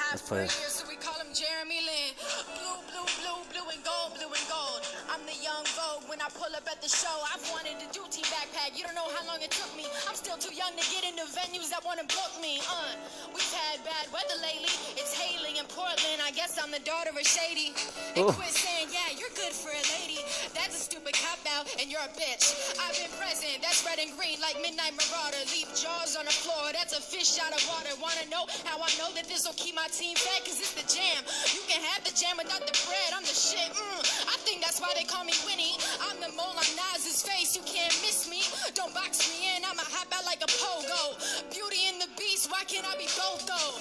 Let's 0.09 0.25
play 0.25 0.45
it. 0.45 0.49
So 0.49 0.89
we 0.89 0.95
call 0.95 1.13
him 1.21 1.29
Jeremy 1.37 1.85
Lin. 1.85 2.17
Blue, 2.17 2.81
blue, 2.89 3.05
blue, 3.21 3.45
blue 3.53 3.67
and 3.69 3.85
gold, 3.85 4.17
blue 4.17 4.25
and 4.25 4.47
gold. 4.49 4.81
I'm 5.05 5.21
the 5.29 5.37
young 5.37 5.61
Vogue 5.77 6.09
when 6.09 6.17
I 6.17 6.33
pull 6.33 6.49
up 6.49 6.65
at 6.65 6.81
the 6.81 6.89
show. 6.89 7.13
I've 7.29 7.45
wanted 7.53 7.77
Team 8.09 8.25
Backpack. 8.33 8.73
You 8.73 8.83
don't 8.83 8.95
know 8.95 9.05
how 9.13 9.21
long 9.27 9.37
it 9.45 9.51
took 9.51 9.69
me. 9.77 9.85
I'm 10.07 10.15
still 10.15 10.37
too 10.37 10.53
young 10.55 10.71
to 10.71 10.85
get 10.89 11.05
into 11.05 11.29
venues 11.29 11.69
that 11.69 11.85
want 11.85 11.99
to 12.01 12.07
book 12.09 12.33
me. 12.41 12.57
Uh, 12.65 12.95
we've 13.35 13.53
had 13.53 13.85
bad 13.85 14.09
weather 14.09 14.33
lately. 14.41 14.71
It's 14.97 15.13
hailing 15.13 15.57
in 15.57 15.65
Portland. 15.69 16.25
I 16.25 16.31
guess 16.31 16.57
I'm 16.57 16.71
the 16.71 16.81
daughter 16.81 17.11
of 17.11 17.21
Shady. 17.21 17.75
And 18.15 18.25
quit 18.33 18.49
saying, 18.49 18.78
you're 19.19 19.35
good 19.35 19.51
for 19.51 19.67
a 19.67 19.83
lady. 19.99 20.23
That's 20.55 20.71
a 20.71 20.81
stupid 20.81 21.11
cop 21.19 21.43
out, 21.51 21.67
and 21.75 21.91
you're 21.91 22.01
a 22.01 22.13
bitch. 22.15 22.55
I've 22.79 22.95
been 22.95 23.11
present. 23.19 23.59
That's 23.59 23.83
red 23.83 23.99
and 23.99 24.15
green 24.15 24.39
like 24.39 24.55
Midnight 24.63 24.95
Marauder. 24.95 25.43
Leave 25.51 25.67
jaws 25.75 26.15
on 26.15 26.23
the 26.23 26.33
floor. 26.33 26.71
That's 26.71 26.95
a 26.95 27.03
fish 27.03 27.35
out 27.43 27.51
of 27.51 27.59
water. 27.67 27.91
Wanna 27.99 28.31
know 28.31 28.47
how 28.63 28.79
I 28.79 28.87
know 28.95 29.11
that 29.19 29.27
this 29.27 29.43
will 29.43 29.59
keep 29.59 29.75
my 29.75 29.91
team 29.91 30.15
fed? 30.15 30.47
Cause 30.47 30.63
it's 30.63 30.71
the 30.71 30.87
jam. 30.87 31.19
You 31.51 31.59
can 31.67 31.83
have 31.91 32.07
the 32.07 32.15
jam 32.15 32.39
without 32.39 32.63
the 32.63 32.75
bread. 32.87 33.11
I'm 33.11 33.27
the 33.27 33.35
shit. 33.35 33.67
Mm, 33.75 34.01
I 34.31 34.39
think 34.47 34.63
that's 34.63 34.79
why 34.79 34.95
they 34.95 35.03
call 35.03 35.27
me 35.27 35.35
Winnie. 35.43 35.75
I'm 36.07 36.23
the 36.23 36.31
mole 36.39 36.55
on 36.55 36.69
Nas's 36.79 37.19
face. 37.19 37.59
You 37.59 37.63
can't 37.67 37.93
miss 37.99 38.31
me. 38.31 38.39
Don't 38.71 38.95
box 38.95 39.19
me 39.27 39.51
in. 39.51 39.67
I'ma 39.67 39.83
hop 39.83 40.07
out 40.15 40.23
like 40.23 40.39
a 40.39 40.49
pogo. 40.49 41.19
Beauty 41.51 41.91
and 41.91 41.99
the 41.99 42.07
beast. 42.15 42.47
Why 42.47 42.63
can't 42.63 42.87
I 42.87 42.95
be 42.95 43.11
both 43.19 43.43
though? 43.43 43.75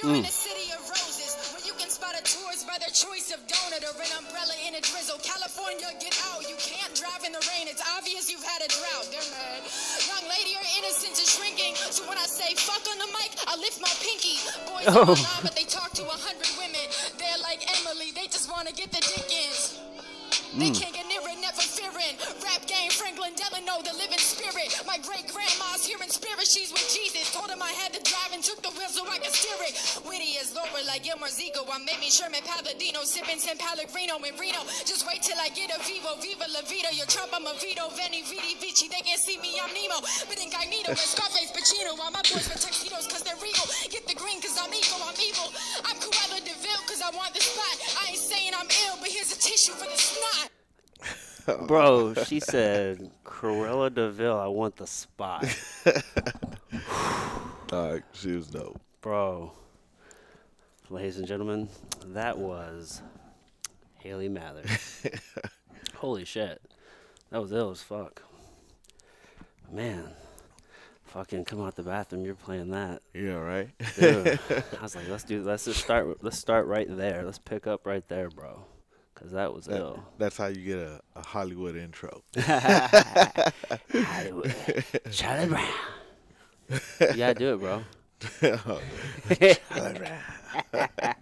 You're 0.00 0.16
in 0.16 0.24
a 0.24 0.32
city 0.32 0.69
choice 2.90 3.30
of 3.30 3.38
donut 3.46 3.86
or 3.86 3.94
an 3.94 4.12
umbrella 4.18 4.54
in 4.66 4.74
a 4.74 4.82
drizzle. 4.82 5.18
California, 5.22 5.86
get 6.02 6.14
out. 6.30 6.42
You 6.46 6.58
can't 6.58 6.90
drive 6.94 7.22
in 7.22 7.32
the 7.32 7.42
rain. 7.54 7.70
It's 7.70 7.82
obvious 7.96 8.26
you've 8.26 8.42
had 8.42 8.62
a 8.62 8.68
drought. 8.68 9.06
They're 9.14 9.30
mad. 9.30 9.62
Uh, 9.62 10.10
young 10.10 10.26
lady, 10.26 10.58
your 10.58 10.66
innocence 10.82 11.22
is 11.22 11.30
shrinking. 11.30 11.78
So 11.94 12.02
when 12.10 12.18
I 12.18 12.26
say 12.26 12.54
fuck 12.58 12.82
on 12.90 12.98
the 12.98 13.10
mic, 13.14 13.30
I 13.46 13.54
lift 13.56 13.78
my 13.78 13.92
pinky. 14.02 14.42
Boys 14.66 14.90
Oh. 14.90 15.14
lie, 15.14 15.40
but 15.42 15.54
they 15.54 15.64
talk 15.64 15.94
to 15.98 16.04
a 16.04 16.18
hundred 16.18 16.50
women. 16.58 16.86
They're 17.18 17.42
like 17.46 17.62
Emily. 17.80 18.10
They 18.10 18.26
just 18.26 18.50
want 18.50 18.66
to 18.66 18.74
get 18.74 18.90
the 18.90 19.02
dick 19.02 19.30
in. 19.30 19.54
They 20.58 20.70
mm. 20.70 20.78
can't 20.78 20.94
get 20.94 21.06
Rap 22.44 22.66
game, 22.68 22.92
Franklin 22.92 23.32
Delano, 23.32 23.80
the 23.80 23.96
living 23.96 24.20
spirit. 24.20 24.68
My 24.84 25.00
great 25.00 25.24
grandma's 25.32 25.88
here 25.88 26.00
in 26.04 26.10
spirit, 26.12 26.44
she's 26.44 26.68
with 26.68 26.84
Jesus. 26.92 27.32
Told 27.32 27.48
him 27.48 27.62
I 27.64 27.72
had 27.80 27.96
to 27.96 28.02
drive 28.04 28.36
and 28.36 28.44
took 28.44 28.60
the 28.60 28.68
wheel 28.76 28.92
so 28.92 29.08
I 29.08 29.16
could 29.16 29.32
steer 29.32 29.56
it. 29.64 29.74
Witty 30.04 30.36
as 30.36 30.52
Laura, 30.52 30.84
like 30.84 31.04
Gilmore 31.04 31.32
Zico. 31.32 31.64
I'm 31.72 31.88
Amy 31.88 32.12
Sherman 32.12 32.44
Palladino, 32.44 33.04
sipping 33.08 33.40
San 33.40 33.56
Pellegrino 33.56 34.20
in 34.20 34.36
Reno. 34.36 34.60
Just 34.84 35.08
wait 35.08 35.24
till 35.24 35.38
I 35.40 35.48
get 35.56 35.72
a 35.72 35.80
Vivo, 35.88 36.16
Viva 36.20 36.44
La 36.52 36.60
Vida. 36.68 36.92
Your 36.92 37.08
Trump, 37.08 37.32
I'm 37.32 37.48
a 37.48 37.56
Vito, 37.56 37.88
Veni, 37.96 38.20
Vidi, 38.28 38.60
Vici. 38.60 38.92
They 38.92 39.00
can't 39.00 39.20
see 39.20 39.40
me, 39.40 39.56
I'm 39.56 39.72
Nemo. 39.72 40.04
But 40.28 40.36
incognito, 40.36 40.92
with 40.92 41.00
Scarface, 41.00 41.52
Pacino. 41.56 41.96
While 41.96 42.12
my 42.12 42.24
boys 42.28 42.44
wear 42.52 42.60
tuxedos, 42.60 43.08
cause 43.08 43.24
they're 43.24 43.40
regal. 43.40 43.64
Get 43.88 44.04
the 44.04 44.16
green, 44.16 44.44
cause 44.44 44.60
I'm 44.60 44.72
evil, 44.72 45.00
I'm 45.08 45.16
evil. 45.16 45.48
I'm 45.88 45.96
Cruella 45.96 46.38
de 46.44 46.52
Vil, 46.60 46.80
cause 46.84 47.00
I 47.00 47.10
want 47.16 47.32
the 47.32 47.40
spot. 47.40 47.76
I 48.04 48.12
ain't 48.12 48.20
saying 48.20 48.52
I'm 48.52 48.68
ill, 48.88 49.00
but 49.00 49.08
here's 49.08 49.32
a 49.32 49.38
tissue 49.40 49.72
for 49.72 49.88
the 49.88 49.96
snot. 49.96 50.59
Bro, 51.66 52.14
she 52.24 52.40
said, 52.40 53.10
Cruella 53.24 53.92
de 53.92 54.10
Vil, 54.10 54.38
I 54.38 54.46
want 54.46 54.76
the 54.76 54.86
spot. 54.86 55.44
Dog, 57.68 58.02
she 58.12 58.32
was 58.32 58.48
dope. 58.48 58.80
Bro, 59.00 59.52
ladies 60.88 61.18
and 61.18 61.26
gentlemen, 61.26 61.68
that 62.06 62.36
was 62.36 63.02
Haley 63.98 64.28
Mather. 64.28 64.64
Holy 65.96 66.24
shit. 66.24 66.60
That 67.30 67.40
was 67.40 67.52
ill 67.52 67.70
as 67.70 67.82
fuck. 67.82 68.22
Man, 69.70 70.04
fucking 71.04 71.44
come 71.44 71.60
out 71.60 71.76
the 71.76 71.82
bathroom, 71.82 72.24
you're 72.24 72.34
playing 72.34 72.70
that. 72.70 73.02
Yeah, 73.14 73.34
right. 73.34 73.68
Dude, 73.96 74.38
I 74.78 74.82
was 74.82 74.96
like, 74.96 75.08
let's 75.08 75.24
do, 75.24 75.42
let's 75.44 75.64
just 75.64 75.80
start, 75.80 76.22
let's 76.22 76.38
start 76.38 76.66
right 76.66 76.88
there. 76.88 77.22
Let's 77.24 77.38
pick 77.38 77.66
up 77.66 77.86
right 77.86 78.06
there, 78.08 78.28
bro. 78.30 78.64
Cause 79.20 79.32
that 79.32 79.52
was 79.54 79.66
That- 79.66 79.76
ill. 79.78 80.02
that's 80.18 80.36
how 80.38 80.46
you 80.46 80.64
get 80.64 80.78
a, 80.78 81.00
a 81.14 81.22
Hollywood 81.22 81.76
intro. 81.76 82.22
Hollywood. 83.92 84.54
Charlie 85.10 85.48
Brown. 85.48 85.68
You 86.70 87.16
gotta 87.16 87.34
do 87.34 87.54
it, 87.54 87.60
bro. 87.60 87.84
Charlie 89.74 89.98
Brown. 89.98 90.22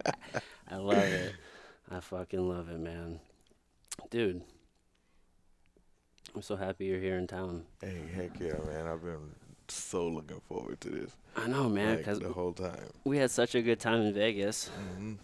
I 0.71 0.75
love 0.77 0.97
it. 0.97 1.33
I 1.91 1.99
fucking 1.99 2.47
love 2.47 2.69
it, 2.69 2.79
man. 2.79 3.19
Dude, 4.11 4.41
I'm 6.35 6.41
so 6.41 6.55
happy 6.55 6.85
you're 6.85 6.99
here 6.99 7.17
in 7.17 7.27
town. 7.27 7.65
Hey, 7.81 8.01
heck 8.15 8.39
yeah, 8.39 8.53
man! 8.65 8.87
I've 8.87 9.03
been 9.03 9.31
so 9.67 10.07
looking 10.07 10.39
forward 10.47 10.79
to 10.81 10.89
this. 10.89 11.11
I 11.35 11.47
know, 11.47 11.67
man, 11.67 11.97
like, 12.05 12.19
the 12.19 12.31
whole 12.31 12.53
time. 12.53 12.91
we 13.03 13.17
had 13.17 13.31
such 13.31 13.55
a 13.55 13.61
good 13.61 13.79
time 13.79 14.01
in 14.01 14.13
Vegas. 14.13 14.69
hmm 14.97 15.15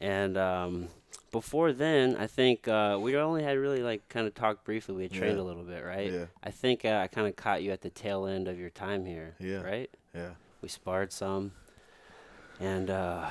And 0.00 0.36
um, 0.36 0.88
before 1.32 1.72
then, 1.72 2.16
I 2.16 2.26
think 2.26 2.68
uh, 2.68 2.98
we 3.00 3.16
only 3.16 3.42
had 3.42 3.56
really 3.58 3.82
like 3.82 4.08
kind 4.08 4.26
of 4.26 4.34
talked 4.34 4.64
briefly. 4.64 4.94
We 4.94 5.02
had 5.04 5.12
trained 5.12 5.36
Yeah. 5.36 5.42
a 5.42 5.44
little 5.44 5.62
bit, 5.64 5.84
right? 5.84 6.10
Yeah, 6.12 6.24
I 6.42 6.50
think 6.50 6.84
uh, 6.84 7.00
I 7.02 7.06
kind 7.08 7.26
of 7.26 7.36
caught 7.36 7.62
you 7.62 7.70
at 7.72 7.80
the 7.80 7.90
tail 7.90 8.26
end 8.26 8.48
of 8.48 8.58
your 8.58 8.70
time 8.70 9.04
here. 9.04 9.34
Yeah. 9.40 9.62
Right? 9.62 9.90
yeah, 10.14 10.30
We 10.62 10.68
sparred 10.68 11.12
some. 11.12 11.52
And 12.60 12.88
uh, 12.90 13.28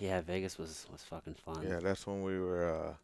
yeah, 0.00 0.20
Vegas 0.20 0.58
was, 0.58 0.86
was 0.92 1.02
fucking 1.02 1.34
fun. 1.34 1.64
yeah. 1.68 1.80
That's 1.80 2.06
when 2.06 2.22
we 2.22 2.38
were 2.38 2.72
uh, 2.72 2.94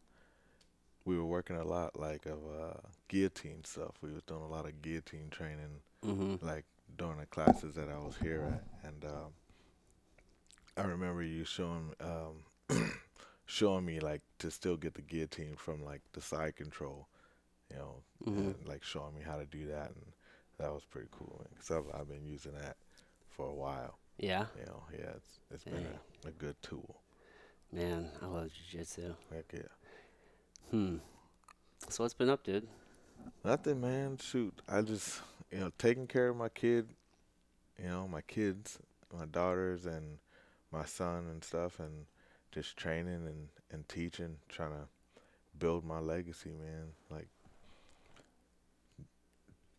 we 1.03 1.17
were 1.17 1.25
working 1.25 1.55
a 1.57 1.63
lot 1.65 1.99
like 1.99 2.25
of 2.25 2.39
uh, 2.61 2.77
guillotine 3.07 3.63
stuff. 3.65 3.91
We 4.01 4.11
was 4.13 4.21
doing 4.23 4.41
a 4.43 4.47
lot 4.47 4.65
of 4.65 4.81
guillotine 4.81 5.29
training, 5.31 5.81
Mm-hmm. 6.05 6.43
like 6.45 6.65
during 6.97 7.19
the 7.19 7.25
classes 7.27 7.75
that 7.75 7.87
I 7.89 7.97
was 7.97 8.15
here 8.21 8.41
at, 8.83 8.87
and 8.89 9.05
um, 9.05 9.31
I 10.75 10.81
remember 10.83 11.21
you 11.21 11.43
showing 11.45 11.91
um, 12.01 12.43
showing 13.45 13.85
me 13.85 13.99
like 13.99 14.21
to 14.39 14.49
still 14.51 14.77
get 14.77 14.93
the 14.93 15.01
guillotine 15.01 15.55
from 15.55 15.83
like 15.83 16.01
the 16.13 16.21
side 16.21 16.55
control, 16.55 17.07
you 17.69 17.77
know, 17.77 17.95
Mhm. 18.25 18.37
and 18.55 18.67
like 18.67 18.83
showing 18.83 19.15
me 19.15 19.21
how 19.21 19.37
to 19.37 19.45
do 19.45 19.67
that, 19.67 19.87
and 19.89 20.05
that 20.57 20.71
was 20.73 20.83
pretty 20.85 21.09
cool. 21.11 21.45
Because 21.49 21.71
I've, 21.71 21.99
I've 22.01 22.07
been 22.07 22.25
using 22.25 22.53
that 22.53 22.77
for 23.29 23.47
a 23.47 23.53
while. 23.53 23.97
Yeah, 24.17 24.45
You 24.59 24.65
know, 24.67 24.83
yeah, 24.93 25.11
it's 25.15 25.39
it's 25.51 25.63
been 25.63 25.85
a, 26.25 26.27
a 26.27 26.31
good 26.31 26.55
tool. 26.61 27.01
man, 27.71 28.09
I 28.21 28.25
love 28.27 28.49
jujitsu. 28.49 29.15
Heck 29.33 29.45
yeah. 29.53 29.61
Hmm. 30.69 30.97
So 31.89 32.03
what's 32.03 32.13
been 32.13 32.29
up, 32.29 32.43
dude? 32.43 32.67
Nothing, 33.43 33.81
man. 33.81 34.17
Shoot, 34.17 34.61
I 34.69 34.81
just 34.81 35.21
you 35.51 35.59
know 35.59 35.71
taking 35.77 36.07
care 36.07 36.29
of 36.29 36.37
my 36.37 36.49
kid, 36.49 36.89
you 37.81 37.89
know 37.89 38.07
my 38.07 38.21
kids, 38.21 38.77
my 39.17 39.25
daughters, 39.25 39.85
and 39.85 40.19
my 40.71 40.85
son 40.85 41.25
and 41.29 41.43
stuff, 41.43 41.79
and 41.79 42.05
just 42.51 42.77
training 42.77 43.25
and 43.27 43.47
and 43.71 43.87
teaching, 43.87 44.37
trying 44.49 44.71
to 44.71 44.87
build 45.57 45.85
my 45.85 45.99
legacy, 45.99 46.51
man. 46.51 46.87
Like 47.09 47.27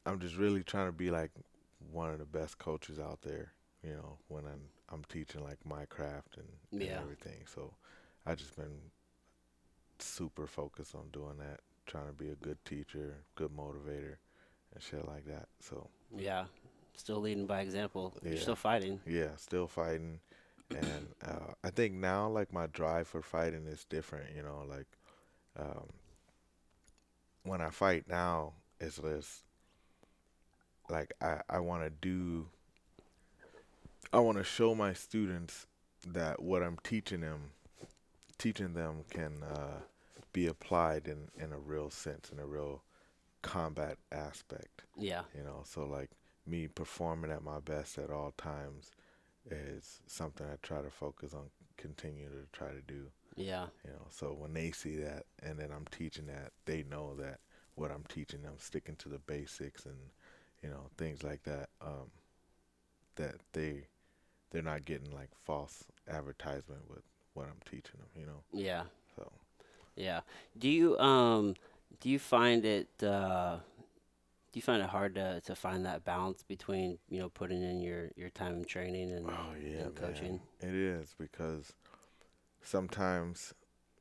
I'm 0.06 0.18
just 0.18 0.36
really 0.36 0.62
trying 0.62 0.86
to 0.86 0.92
be 0.92 1.10
like 1.10 1.30
one 1.92 2.10
of 2.10 2.18
the 2.18 2.24
best 2.24 2.58
coaches 2.58 2.98
out 2.98 3.20
there. 3.22 3.52
You 3.84 3.94
know, 3.94 4.18
when 4.28 4.44
I'm 4.46 4.60
I'm 4.90 5.04
teaching 5.08 5.42
like 5.42 5.58
my 5.64 5.84
craft 5.86 6.36
and, 6.36 6.80
and 6.82 6.90
everything. 6.90 7.44
So 7.52 7.72
I 8.26 8.34
just 8.34 8.56
been 8.56 8.78
super 9.98 10.46
focused 10.46 10.94
on 10.94 11.08
doing 11.12 11.38
that, 11.38 11.60
trying 11.86 12.06
to 12.06 12.12
be 12.12 12.30
a 12.30 12.34
good 12.36 12.58
teacher, 12.64 13.16
good 13.36 13.50
motivator, 13.56 14.16
and 14.74 14.82
shit 14.82 15.06
like 15.06 15.24
that. 15.26 15.46
So 15.60 15.88
Yeah, 16.16 16.44
still 16.94 17.20
leading 17.20 17.46
by 17.46 17.60
example. 17.60 18.14
You're 18.22 18.36
still 18.36 18.54
fighting. 18.56 19.00
yeah, 19.06 19.36
still 19.36 19.66
fighting, 19.66 20.20
and 20.74 21.08
uh, 21.26 21.52
I 21.64 21.70
think 21.70 21.94
now 21.94 22.28
like 22.28 22.52
my 22.52 22.66
drive 22.66 23.08
for 23.08 23.22
fighting 23.22 23.66
is 23.66 23.84
different. 23.84 24.34
You 24.36 24.42
know, 24.42 24.64
like 24.68 24.86
um, 25.58 25.88
when 27.44 27.60
I 27.60 27.70
fight 27.70 28.08
now, 28.08 28.54
it's 28.80 28.98
just 28.98 29.42
like 30.88 31.12
I 31.20 31.40
I 31.48 31.58
want 31.60 31.84
to 31.84 31.90
do. 31.90 32.48
I 34.12 34.18
want 34.20 34.38
to 34.38 34.44
show 34.44 34.74
my 34.74 34.92
students 34.92 35.66
that 36.06 36.42
what 36.42 36.62
I'm 36.62 36.78
teaching 36.82 37.20
them, 37.20 37.52
teaching 38.38 38.74
them 38.74 39.04
can 39.10 39.42
uh, 39.42 39.80
be 40.32 40.46
applied 40.46 41.06
in 41.08 41.28
in 41.38 41.52
a 41.52 41.58
real 41.58 41.90
sense, 41.90 42.30
in 42.30 42.38
a 42.38 42.46
real 42.46 42.82
combat 43.42 43.98
aspect 44.12 44.82
Yeah, 44.96 45.22
you 45.36 45.42
know 45.42 45.62
so 45.64 45.84
like 45.84 46.10
me 46.46 46.68
performing 46.68 47.30
at 47.30 47.42
my 47.42 47.60
best 47.60 47.98
at 47.98 48.10
all 48.10 48.32
times 48.36 48.90
is 49.50 50.00
something 50.06 50.46
i 50.46 50.56
try 50.62 50.80
to 50.80 50.90
focus 50.90 51.34
on 51.34 51.50
continue 51.76 52.28
to 52.28 52.46
try 52.52 52.68
to 52.68 52.80
do. 52.86 53.06
Yeah, 53.34 53.66
you 53.84 53.90
know 53.90 54.06
so 54.10 54.34
when 54.38 54.52
they 54.52 54.70
see 54.72 54.96
that 54.96 55.24
and 55.42 55.58
then 55.58 55.70
i'm 55.74 55.86
teaching 55.90 56.26
that 56.26 56.52
they 56.66 56.84
know 56.84 57.14
that 57.16 57.40
what 57.74 57.90
i'm 57.90 58.04
teaching 58.08 58.42
them 58.42 58.54
sticking 58.58 58.96
to 58.96 59.08
the 59.08 59.18
basics 59.18 59.86
and 59.86 59.96
you 60.62 60.68
know 60.68 60.90
things 60.98 61.22
like 61.22 61.42
that 61.44 61.70
um 61.80 62.10
that 63.16 63.36
they 63.52 63.86
they're 64.50 64.62
not 64.62 64.84
getting 64.84 65.10
like 65.12 65.30
false 65.34 65.84
advertisement 66.08 66.82
with 66.88 67.02
what 67.34 67.46
i'm 67.46 67.60
teaching 67.64 67.98
them 67.98 68.08
you 68.14 68.26
know? 68.26 68.42
Yeah, 68.52 68.84
so. 69.16 69.32
Yeah. 69.96 70.20
Do 70.58 70.68
you 70.68 70.98
um 70.98 71.54
do 72.00 72.08
you 72.08 72.18
find 72.18 72.64
it 72.64 72.88
uh 73.02 73.58
do 74.52 74.58
you 74.58 74.62
find 74.62 74.82
it 74.82 74.88
hard 74.88 75.14
to, 75.14 75.40
to 75.46 75.54
find 75.54 75.86
that 75.86 76.04
balance 76.04 76.42
between 76.42 76.98
you 77.08 77.18
know 77.18 77.28
putting 77.30 77.62
in 77.62 77.80
your, 77.80 78.10
your 78.16 78.30
time 78.30 78.54
in 78.56 78.64
training 78.64 79.10
and, 79.12 79.26
Oh 79.28 79.54
yeah, 79.60 79.84
and 79.84 79.94
coaching? 79.96 80.40
man. 80.60 80.70
It 80.70 80.74
is 80.74 81.14
because 81.18 81.72
sometimes, 82.62 83.54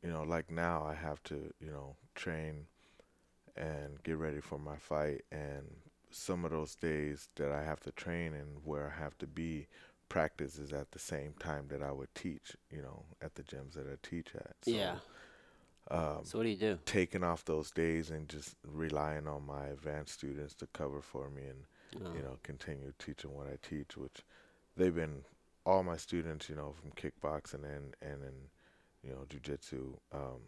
you 0.04 0.10
know, 0.10 0.24
like 0.24 0.52
now 0.52 0.86
I 0.86 0.94
have 0.94 1.24
to, 1.24 1.54
you 1.60 1.72
know, 1.72 1.96
train 2.16 2.66
and 3.56 4.02
get 4.04 4.18
ready 4.18 4.40
for 4.42 4.58
my 4.60 4.78
fight 4.78 5.22
and 5.32 5.66
some 6.10 6.44
of 6.46 6.52
those 6.52 6.76
days 6.76 7.30
that 7.36 7.52
I 7.52 7.64
have 7.64 7.80
to 7.82 7.92
train 7.92 8.34
and 8.34 8.58
where 8.66 8.94
I 8.96 9.02
have 9.02 9.18
to 9.20 9.28
be 9.28 9.68
practice 10.10 10.58
is 10.58 10.74
at 10.74 10.92
the 10.92 11.00
same 11.00 11.34
time 11.40 11.68
that 11.70 11.82
I 11.82 11.92
would 11.92 12.14
teach, 12.14 12.58
you 12.70 12.82
know, 12.82 13.06
at 13.22 13.36
the 13.36 13.44
gyms 13.44 13.74
that 13.76 13.88
I 13.88 13.96
teach 14.04 14.36
at. 14.36 14.56
So, 14.62 14.72
yeah. 14.72 14.96
Um, 15.92 16.24
So 16.24 16.38
what 16.40 16.46
do 16.46 16.50
you 16.50 16.56
do? 16.58 16.80
taking 16.86 17.24
off 17.24 17.44
those 17.46 17.70
days 17.72 18.10
and 18.12 18.28
just 18.30 18.56
relying 18.66 19.28
on 19.28 19.46
my 19.46 19.68
advanced 19.68 20.14
students 20.14 20.54
to 20.56 20.68
cover 20.68 21.02
for 21.02 21.30
me 21.30 21.44
and 21.44 21.66
Oh, 22.06 22.16
you 22.16 22.22
know, 22.22 22.38
continue 22.42 22.94
teaching 23.00 23.36
what 23.36 23.48
I 23.48 23.58
teach, 23.62 23.98
which 23.98 24.22
they've 24.78 24.96
been 24.96 25.26
all 25.66 25.84
my 25.84 25.98
students, 25.98 26.48
you 26.48 26.56
know, 26.56 26.74
from 26.80 26.92
kickboxing 26.92 27.66
and 27.66 27.94
and 28.02 28.24
in, 28.24 28.50
you 29.04 29.12
know, 29.12 29.26
jujitsu, 29.30 29.98
um, 30.14 30.40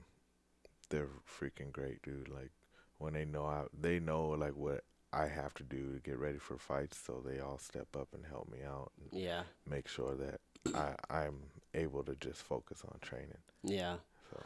they're 0.89 1.10
freaking 1.27 1.71
great, 1.73 2.01
dude. 2.01 2.29
Like 2.29 2.51
when 2.97 3.12
they 3.13 3.25
know 3.25 3.45
I, 3.45 3.63
they 3.77 3.99
know 3.99 4.29
like 4.29 4.56
what 4.56 4.86
I 5.12 5.27
have 5.27 5.53
to 5.56 5.63
do 5.63 5.91
to 5.93 5.99
get 5.99 6.17
ready 6.17 6.38
for 6.39 6.58
fights, 6.58 6.97
so 6.97 7.21
they 7.25 7.39
all 7.41 7.58
step 7.58 7.93
up 7.95 8.08
and 8.13 8.25
help 8.25 8.49
me 8.49 8.60
out 8.65 8.91
and 9.01 9.21
yeah, 9.21 9.43
make 9.69 9.89
sure 9.89 10.15
that 10.15 10.39
I 10.73 10.95
I'm 11.10 11.36
able 11.73 12.03
to 12.03 12.15
just 12.15 12.41
focus 12.41 12.84
on 12.89 12.97
training. 13.01 13.43
yeah. 13.63 13.97
So 14.33 14.39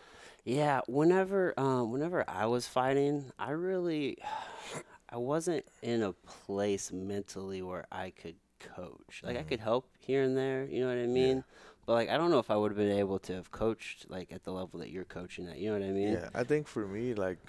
Yeah, 0.44 0.82
whenever 0.88 1.54
um 1.58 1.92
whenever 1.92 2.24
I 2.28 2.46
was 2.46 2.68
fighting, 2.68 3.26
I 3.40 3.52
really 3.52 4.18
I 5.10 5.18
wasn't 5.18 5.66
in 5.82 6.04
a 6.04 6.14
place 6.14 6.92
mentally 6.92 7.62
where 7.62 7.86
I 7.92 8.10
could 8.12 8.36
coach. 8.60 9.22
Like 9.24 9.38
I 9.38 9.44
could 9.44 9.60
help 9.60 9.90
here 10.00 10.24
and 10.24 10.36
there, 10.36 10.66
you 10.66 10.82
know 10.82 10.88
what 10.88 10.98
I 10.98 11.08
mean? 11.08 11.44
But 11.86 11.94
like 11.94 12.10
I 12.10 12.18
don't 12.18 12.32
know 12.32 12.40
if 12.40 12.52
I 12.52 12.56
would 12.58 12.72
have 12.72 12.78
been 12.78 12.98
able 12.98 13.20
to 13.20 13.34
have 13.34 13.52
coached 13.52 14.10
like 14.10 14.32
at 14.32 14.44
the 14.44 14.52
level 14.52 14.80
that 14.80 14.90
you're 14.90 15.06
coaching 15.06 15.48
at, 15.48 15.58
you 15.60 15.68
know 15.72 15.80
what 15.80 15.88
I 15.88 15.92
mean? 15.92 16.14
Yeah, 16.14 16.30
I 16.36 16.44
think 16.44 16.68
for 16.68 16.88
me, 16.88 17.14
like, 17.14 17.40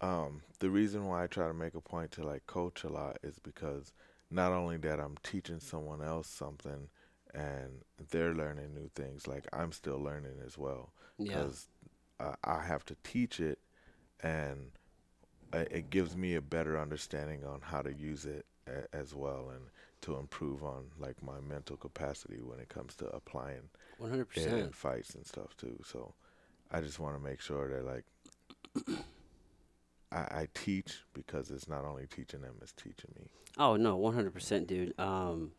um, 0.00 0.42
the 0.58 0.70
reason 0.70 1.06
why 1.06 1.24
I 1.24 1.26
try 1.26 1.46
to 1.46 1.54
make 1.54 1.74
a 1.74 1.80
point 1.80 2.10
to 2.12 2.22
like 2.24 2.46
coach 2.46 2.84
a 2.84 2.88
lot 2.88 3.18
is 3.22 3.38
because 3.38 3.92
not 4.30 4.52
only 4.52 4.76
that 4.78 5.00
I'm 5.00 5.16
teaching 5.22 5.60
someone 5.60 6.02
else 6.02 6.28
something 6.28 6.88
and 7.34 7.82
they're 8.10 8.34
learning 8.34 8.74
new 8.74 8.90
things, 8.94 9.26
like 9.26 9.46
I'm 9.52 9.72
still 9.72 9.98
learning 9.98 10.40
as 10.44 10.58
well 10.58 10.92
Yeah. 11.18 11.34
because 11.34 11.68
uh, 12.20 12.34
I 12.44 12.62
have 12.62 12.84
to 12.86 12.96
teach 13.02 13.40
it, 13.40 13.58
and 14.20 14.70
it 15.52 15.90
gives 15.90 16.16
me 16.16 16.34
a 16.34 16.40
better 16.40 16.78
understanding 16.78 17.44
on 17.44 17.60
how 17.60 17.82
to 17.82 17.92
use 17.92 18.24
it 18.24 18.46
a- 18.66 18.94
as 18.94 19.14
well, 19.14 19.50
and 19.50 19.64
to 20.02 20.16
improve 20.16 20.64
on 20.64 20.86
like 20.98 21.22
my 21.22 21.40
mental 21.40 21.76
capacity 21.76 22.40
when 22.42 22.58
it 22.58 22.68
comes 22.68 22.94
to 22.96 23.06
applying 23.08 23.68
One 23.98 24.10
hundred 24.10 24.28
in, 24.36 24.42
in 24.58 24.72
fights 24.72 25.14
and 25.14 25.26
stuff 25.26 25.56
too. 25.56 25.78
So 25.84 26.14
I 26.70 26.80
just 26.80 26.98
want 26.98 27.16
to 27.16 27.22
make 27.22 27.40
sure 27.40 27.68
that 27.68 27.84
like 27.84 28.04
I, 30.10 30.16
I 30.16 30.48
teach 30.54 31.04
because 31.14 31.50
it's 31.50 31.68
not 31.68 31.84
only 31.84 32.06
teaching 32.06 32.40
them, 32.40 32.54
it's 32.60 32.72
teaching 32.72 33.10
me. 33.18 33.26
Oh 33.58 33.76
no, 33.76 33.96
one 33.96 34.14
hundred 34.14 34.34
percent, 34.34 34.66
dude. 34.66 34.98
Um, 34.98 35.52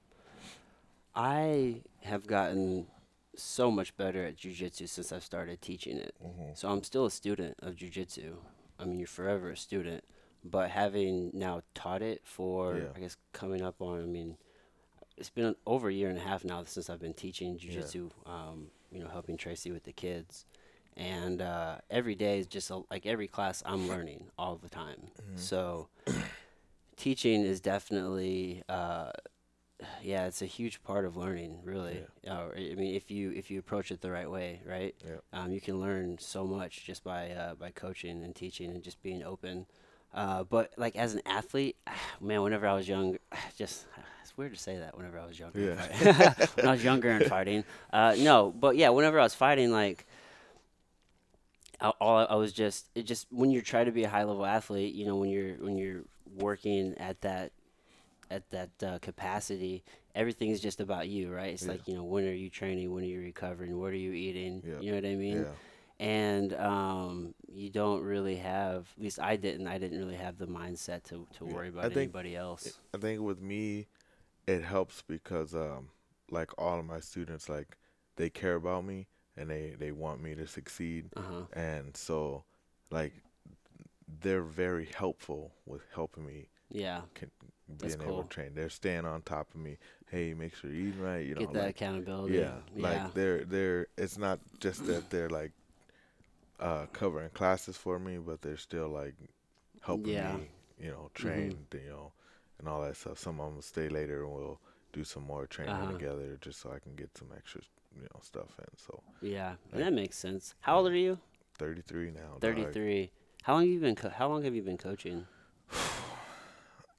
I 1.15 1.81
have 2.01 2.25
gotten 2.27 2.87
so 3.35 3.71
much 3.71 3.95
better 3.97 4.23
at 4.25 4.37
jujitsu 4.37 4.87
since 4.87 5.11
I've 5.11 5.23
started 5.23 5.61
teaching 5.61 5.97
it. 5.97 6.15
So 6.55 6.69
I'm 6.69 6.83
still 6.83 7.05
a 7.05 7.11
student 7.11 7.55
of 7.61 7.75
jujitsu. 7.75 8.35
I 8.79 8.85
mean, 8.85 8.99
you're 8.99 9.07
forever 9.07 9.49
a 9.51 9.57
student, 9.57 10.03
but 10.43 10.69
having 10.69 11.31
now 11.33 11.61
taught 11.73 12.01
it 12.01 12.21
for, 12.25 12.77
Yeah. 12.77 12.87
I 12.95 12.99
guess, 12.99 13.17
coming 13.31 13.61
up 13.61 13.81
on, 13.81 14.01
I 14.01 14.05
mean, 14.05 14.37
it's 15.17 15.29
been 15.29 15.55
over 15.65 15.89
a 15.89 15.93
year 15.93 16.09
and 16.09 16.17
a 16.17 16.21
half 16.21 16.43
now 16.43 16.63
since 16.65 16.89
I've 16.89 16.99
been 16.99 17.13
teaching 17.13 17.57
Yeah. 17.59 17.81
jujitsu. 17.81 18.11
Um, 18.25 18.71
you 18.91 18.99
know, 18.99 19.07
helping 19.07 19.37
Tracy 19.37 19.71
with 19.71 19.83
the 19.83 19.91
kids, 19.93 20.45
and 20.95 21.41
uh, 21.41 21.77
every 21.89 22.13
day 22.13 22.37
is 22.39 22.45
just 22.45 22.69
a, 22.69 22.83
like 22.91 23.05
every 23.07 23.27
class 23.27 23.63
I'm 23.65 23.87
learning 23.93 24.29
all 24.37 24.55
the 24.55 24.69
time. 24.69 25.09
So 25.35 25.89
teaching 26.95 27.43
is 27.43 27.59
definitely 27.59 28.63
uh, 28.69 29.11
yeah, 30.01 30.25
it's 30.27 30.41
a 30.41 30.45
huge 30.45 30.81
part 30.83 31.05
of 31.05 31.17
learning, 31.17 31.59
really. 31.63 32.03
Uh, 32.27 32.47
I 32.55 32.75
mean, 32.75 32.95
if 32.95 33.09
you 33.11 33.31
if 33.31 33.49
you 33.51 33.59
approach 33.59 33.91
it 33.91 34.01
the 34.01 34.11
right 34.11 34.29
way, 34.29 34.61
right? 34.65 34.95
Yeah. 35.05 35.15
Um, 35.33 35.51
you 35.51 35.59
can 35.61 35.79
learn 35.79 36.17
so 36.19 36.45
much 36.45 36.85
just 36.85 37.03
by 37.03 37.31
uh, 37.31 37.55
by 37.55 37.71
coaching 37.71 38.23
and 38.23 38.35
teaching 38.35 38.69
and 38.71 38.83
just 38.83 39.01
being 39.03 39.23
open. 39.23 39.65
Uh, 40.13 40.43
but 40.43 40.71
like 40.77 40.95
as 40.95 41.15
an 41.15 41.21
athlete, 41.25 41.75
man, 42.21 42.41
whenever 42.43 42.67
I 42.67 42.73
was 42.75 42.87
young, 42.87 43.17
just 43.57 43.85
it's 44.21 44.37
weird 44.37 44.53
to 44.53 44.59
say 44.59 44.77
that. 44.77 44.95
Whenever 44.97 45.19
I 45.19 45.25
was 45.25 45.39
younger, 45.39 45.59
Yeah. 45.59 46.33
when 46.55 46.67
I 46.67 46.71
was 46.71 46.83
younger 46.83 47.09
and 47.09 47.25
fighting, 47.29 47.63
uh, 47.91 48.15
no, 48.17 48.53
but 48.57 48.75
yeah, 48.77 48.89
whenever 48.89 49.19
I 49.19 49.23
was 49.23 49.35
fighting, 49.35 49.71
like 49.71 50.05
I, 51.81 51.89
all 51.99 52.25
I 52.29 52.35
was 52.35 52.53
just 52.53 52.87
it 52.95 53.03
just 53.03 53.27
when 53.31 53.49
you 53.51 53.61
try 53.61 53.83
to 53.83 53.91
be 53.91 54.03
a 54.03 54.09
high 54.09 54.23
level 54.23 54.45
athlete, 54.45 54.93
you 54.93 55.05
know, 55.05 55.15
when 55.15 55.29
you're 55.29 55.55
when 55.55 55.77
you're 55.77 56.01
working 56.37 56.95
at 56.97 57.19
that 57.21 57.51
at 58.35 58.49
that 58.49 58.71
uh, 58.83 58.99
capacity, 58.99 59.83
everything 60.15 60.49
is 60.49 60.61
just 60.61 60.81
about 60.81 61.07
you, 61.07 61.31
right? 61.31 61.53
It's 61.53 61.63
Yeah. 61.63 61.73
like 61.73 61.87
you 61.87 61.95
know, 61.95 62.03
when 62.03 62.25
are 62.25 62.33
you 62.43 62.49
training? 62.49 62.91
When 62.93 63.03
are 63.03 63.07
you 63.07 63.21
recovering? 63.21 63.79
What 63.79 63.91
are 63.93 64.03
you 64.07 64.13
eating? 64.13 64.61
Yeah. 64.65 64.79
You 64.81 64.91
know 64.91 64.97
what 64.97 65.05
I 65.05 65.15
mean? 65.15 65.37
Yeah. 65.43 65.55
And 65.99 66.53
um, 66.55 67.33
you 67.47 67.69
don't 67.69 68.01
really 68.01 68.35
have, 68.37 68.81
at 68.97 69.03
least 69.03 69.19
I 69.19 69.35
didn't. 69.35 69.67
I 69.67 69.77
didn't 69.77 69.99
really 69.99 70.15
have 70.27 70.37
the 70.37 70.47
mindset 70.47 71.03
to 71.09 71.27
to 71.37 71.45
worry 71.45 71.69
about 71.69 71.83
think 71.85 71.97
anybody 71.97 72.35
else. 72.35 72.79
I 72.93 72.97
think 72.97 73.21
with 73.21 73.41
me, 73.41 73.87
it 74.47 74.63
helps 74.63 75.01
because 75.01 75.53
um, 75.53 75.89
like 76.31 76.51
all 76.57 76.79
of 76.79 76.85
my 76.85 76.99
students, 76.99 77.47
like 77.47 77.77
they 78.15 78.29
care 78.29 78.55
about 78.55 78.83
me 78.85 79.07
and 79.37 79.49
they 79.49 79.75
they 79.79 79.91
want 79.91 80.21
me 80.21 80.35
to 80.35 80.47
succeed, 80.47 81.09
Uh 81.15 81.21
huh. 81.21 81.45
and 81.53 81.95
so 81.95 82.43
like 82.89 83.13
they're 84.21 84.43
very 84.43 84.87
helpful 84.95 85.51
with 85.65 85.81
helping 85.93 86.25
me 86.25 86.47
Yeah. 86.71 87.01
can, 87.15 87.31
Being 87.79 88.01
able 88.01 88.23
to 88.23 88.29
train. 88.29 88.51
They're 88.53 88.69
staying 88.69 89.05
on 89.05 89.21
top 89.21 89.47
of 89.53 89.59
me. 89.61 89.77
Hey, 90.09 90.33
make 90.33 90.55
sure 90.55 90.69
you're 90.69 90.87
eating 90.89 91.01
right. 91.01 91.25
You 91.25 91.35
know, 91.35 91.41
Get 91.41 91.53
that 91.53 91.59
like, 91.65 91.69
accountability. 91.75 92.35
yeah, 92.35 92.55
Yeah. 92.75 92.81
like 92.83 93.13
they're 93.13 93.45
they're. 93.45 93.87
It's 93.97 94.17
not 94.17 94.39
just 94.59 94.85
that 94.87 95.09
they're 95.09 95.29
like 95.29 95.51
uh, 96.59 96.85
covering 96.93 97.29
classes 97.29 97.77
for 97.77 97.99
me, 97.99 98.17
but 98.17 98.41
they're 98.41 98.57
still 98.57 98.89
like 98.89 99.15
helping 99.81 100.13
Yeah. 100.13 100.35
me. 100.37 100.49
You 100.79 100.89
know, 100.91 101.09
train. 101.13 101.57
You 101.73 101.89
know, 101.89 102.11
and 102.59 102.67
all 102.67 102.81
that 102.81 102.95
stuff. 102.97 103.17
Some 103.19 103.39
of 103.39 103.51
them 103.53 103.61
stay 103.61 103.89
later 103.89 104.23
and 104.23 104.33
we'll 104.33 104.59
do 104.91 105.03
some 105.03 105.23
more 105.23 105.47
training 105.47 105.73
Uh-huh. 105.73 105.91
together, 105.93 106.37
just 106.41 106.59
so 106.59 106.71
I 106.71 106.79
can 106.79 106.95
get 106.95 107.17
some 107.17 107.29
extra, 107.35 107.61
you 107.95 108.01
know, 108.03 108.19
stuff 108.21 108.49
in. 108.59 108.65
So, 108.77 109.01
yeah. 109.21 109.55
like- 109.71 109.83
that 109.83 109.93
makes 109.93 110.17
sense. 110.17 110.53
How 110.61 110.77
old 110.77 110.87
are 110.87 110.95
you? 110.95 111.17
33 111.57 112.11
now. 112.11 112.37
Thirty-three. 112.41 113.11
How 113.43 113.53
long 113.53 113.63
have 113.63 113.69
you 113.71 113.79
been? 113.79 113.95
Co- 113.95 114.09
how 114.09 114.27
long 114.27 114.43
have 114.43 114.53
you 114.55 114.61
been 114.61 114.77
coaching? 114.77 115.25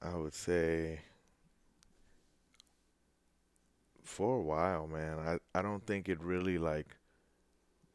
I 0.01 0.15
would 0.15 0.33
say 0.33 1.01
for 4.03 4.37
a 4.37 4.41
while, 4.41 4.87
man. 4.87 5.19
I 5.19 5.57
I 5.57 5.61
don't 5.61 5.85
think 5.85 6.07
it 6.07 6.21
really 6.21 6.57
like 6.57 6.97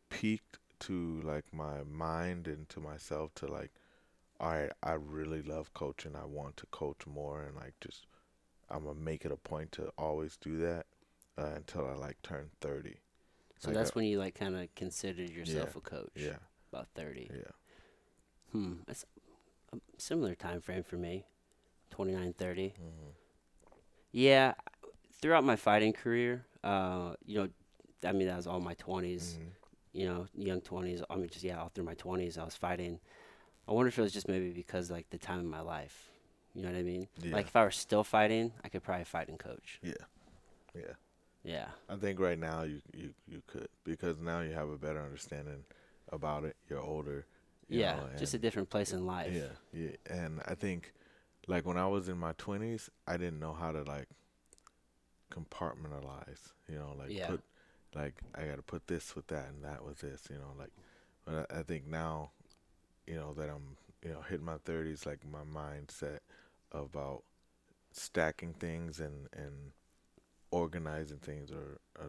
peaked 0.09 0.59
to 0.81 1.21
like 1.23 1.53
my 1.53 1.83
mind 1.85 2.47
and 2.47 2.69
to 2.71 2.81
myself 2.81 3.35
to 3.37 3.47
like 3.47 3.71
all 4.41 4.51
right, 4.53 4.73
I 4.83 4.93
really 4.93 5.43
love 5.43 5.73
coaching. 5.75 6.17
I 6.17 6.25
want 6.25 6.57
to 6.59 6.67
coach 6.67 7.07
more 7.07 7.43
and 7.43 7.57
like 7.57 7.75
just 7.81 8.07
I'm 8.71 8.85
gonna 8.85 8.99
make 8.99 9.25
it 9.25 9.33
a 9.33 9.37
point 9.37 9.73
to 9.73 9.93
always 9.99 10.37
do 10.37 10.59
that 10.59 10.87
uh, 11.39 11.51
until 11.57 11.87
I 11.87 11.95
like 11.95 12.23
turn 12.23 12.51
30. 12.61 12.97
So 13.59 13.69
Like, 13.69 13.77
that's 13.77 13.91
uh, 13.91 13.95
when 13.95 14.07
you 14.07 14.19
like 14.19 14.35
kind 14.35 14.57
of 14.57 14.75
considered 14.75 15.31
yourself 15.31 15.73
yeah, 15.75 15.79
a 15.79 15.81
coach. 15.81 16.11
Yeah. 16.15 16.37
About 16.73 16.89
thirty. 16.95 17.31
Yeah. 17.31 17.53
Hmm. 18.53 18.75
That's 18.87 19.05
a 19.73 19.79
similar 19.99 20.35
time 20.35 20.61
frame 20.61 20.83
for 20.83 20.97
me. 20.97 21.27
29, 21.91 22.33
30. 22.33 22.69
hmm 22.69 22.85
Yeah. 24.13 24.55
Throughout 25.21 25.45
my 25.45 25.57
fighting 25.57 25.93
career, 25.93 26.45
uh, 26.65 27.15
you 27.25 27.39
know, 27.39 27.49
I 28.05 28.13
mean 28.13 28.27
that 28.29 28.37
was 28.37 28.47
all 28.47 28.61
my 28.61 28.75
20s. 28.75 29.37
hmm 29.37 29.45
You 29.93 30.07
know, 30.07 30.27
young 30.35 30.61
twenties. 30.61 31.03
I 31.11 31.17
mean, 31.17 31.29
just 31.29 31.45
yeah, 31.45 31.61
all 31.61 31.69
through 31.69 31.85
my 31.85 31.95
twenties, 31.95 32.39
I 32.39 32.45
was 32.45 32.55
fighting. 32.55 33.01
I 33.67 33.73
wonder 33.73 33.89
if 33.89 33.99
it 33.99 34.03
was 34.03 34.13
just 34.13 34.29
maybe 34.29 34.51
because 34.51 34.89
like 34.89 35.11
the 35.11 35.19
time 35.19 35.41
in 35.41 35.49
my 35.49 35.61
life. 35.61 36.11
You 36.55 36.63
know 36.63 36.71
what 36.71 36.79
I 36.79 36.83
mean? 36.83 37.09
Yeah. 37.21 37.35
Like 37.35 37.47
if 37.47 37.57
I 37.57 37.65
were 37.65 37.71
still 37.71 38.05
fighting, 38.05 38.53
I 38.65 38.69
could 38.69 38.83
probably 38.85 39.05
fight 39.05 39.29
and 39.29 39.39
coach. 39.39 39.81
Yeah. 39.83 40.05
Yeah. 40.75 40.95
Yeah. 41.43 41.67
I 41.89 41.97
think 41.97 42.21
right 42.21 42.39
now 42.39 42.63
you 42.63 42.81
you 42.95 43.15
you 43.27 43.43
could 43.47 43.69
because 43.85 44.19
now 44.19 44.41
you 44.41 44.53
have 44.53 44.69
a 44.69 44.77
better 44.77 45.03
understanding 45.03 45.65
about 46.13 46.45
it. 46.45 46.57
You're 46.69 46.81
older. 46.81 47.27
you 47.69 47.81
yeah. 47.81 47.97
know, 47.97 48.09
just 48.19 48.35
a 48.35 48.39
different 48.39 48.69
place 48.69 48.93
in 48.93 49.07
life. 49.07 49.33
Yeah, 49.33 49.55
yeah, 49.73 49.97
and 50.09 50.41
I 50.47 50.55
think 50.55 50.93
like 51.47 51.67
when 51.67 51.77
I 51.77 51.87
was 51.87 52.09
in 52.09 52.19
my 52.19 52.33
twenties, 52.39 52.91
I 53.07 53.17
didn't 53.17 53.41
know 53.41 53.53
how 53.53 53.73
to 53.73 53.83
like 53.83 54.09
compartmentalize. 55.31 56.53
You 56.69 56.77
know, 56.79 56.95
like 56.99 57.11
Yeah. 57.11 57.29
put 57.29 57.43
like 57.95 58.15
I 58.35 58.45
got 58.45 58.57
to 58.57 58.63
put 58.63 58.87
this 58.87 59.17
with 59.17 59.27
that 59.29 59.49
and 59.49 59.65
that 59.65 59.85
with 59.85 60.01
this. 60.01 60.29
You 60.31 60.37
know, 60.39 60.53
like 60.59 60.71
but 61.25 61.47
I, 61.51 61.61
I 61.61 61.63
think 61.63 61.87
now, 61.87 62.31
you 63.07 63.15
know 63.17 63.35
that 63.35 63.49
I'm 63.49 63.77
you 64.05 64.11
know 64.13 64.21
hitting 64.23 64.45
my 64.47 64.59
thirties, 64.65 65.07
like 65.07 65.21
my 65.31 65.41
mindset 65.43 66.21
about 66.73 67.23
stacking 67.93 68.55
things 68.55 69.01
and 69.01 69.29
and 69.33 69.73
organizing 70.53 71.19
things 71.19 71.51
or 71.51 71.79
a, 72.01 72.07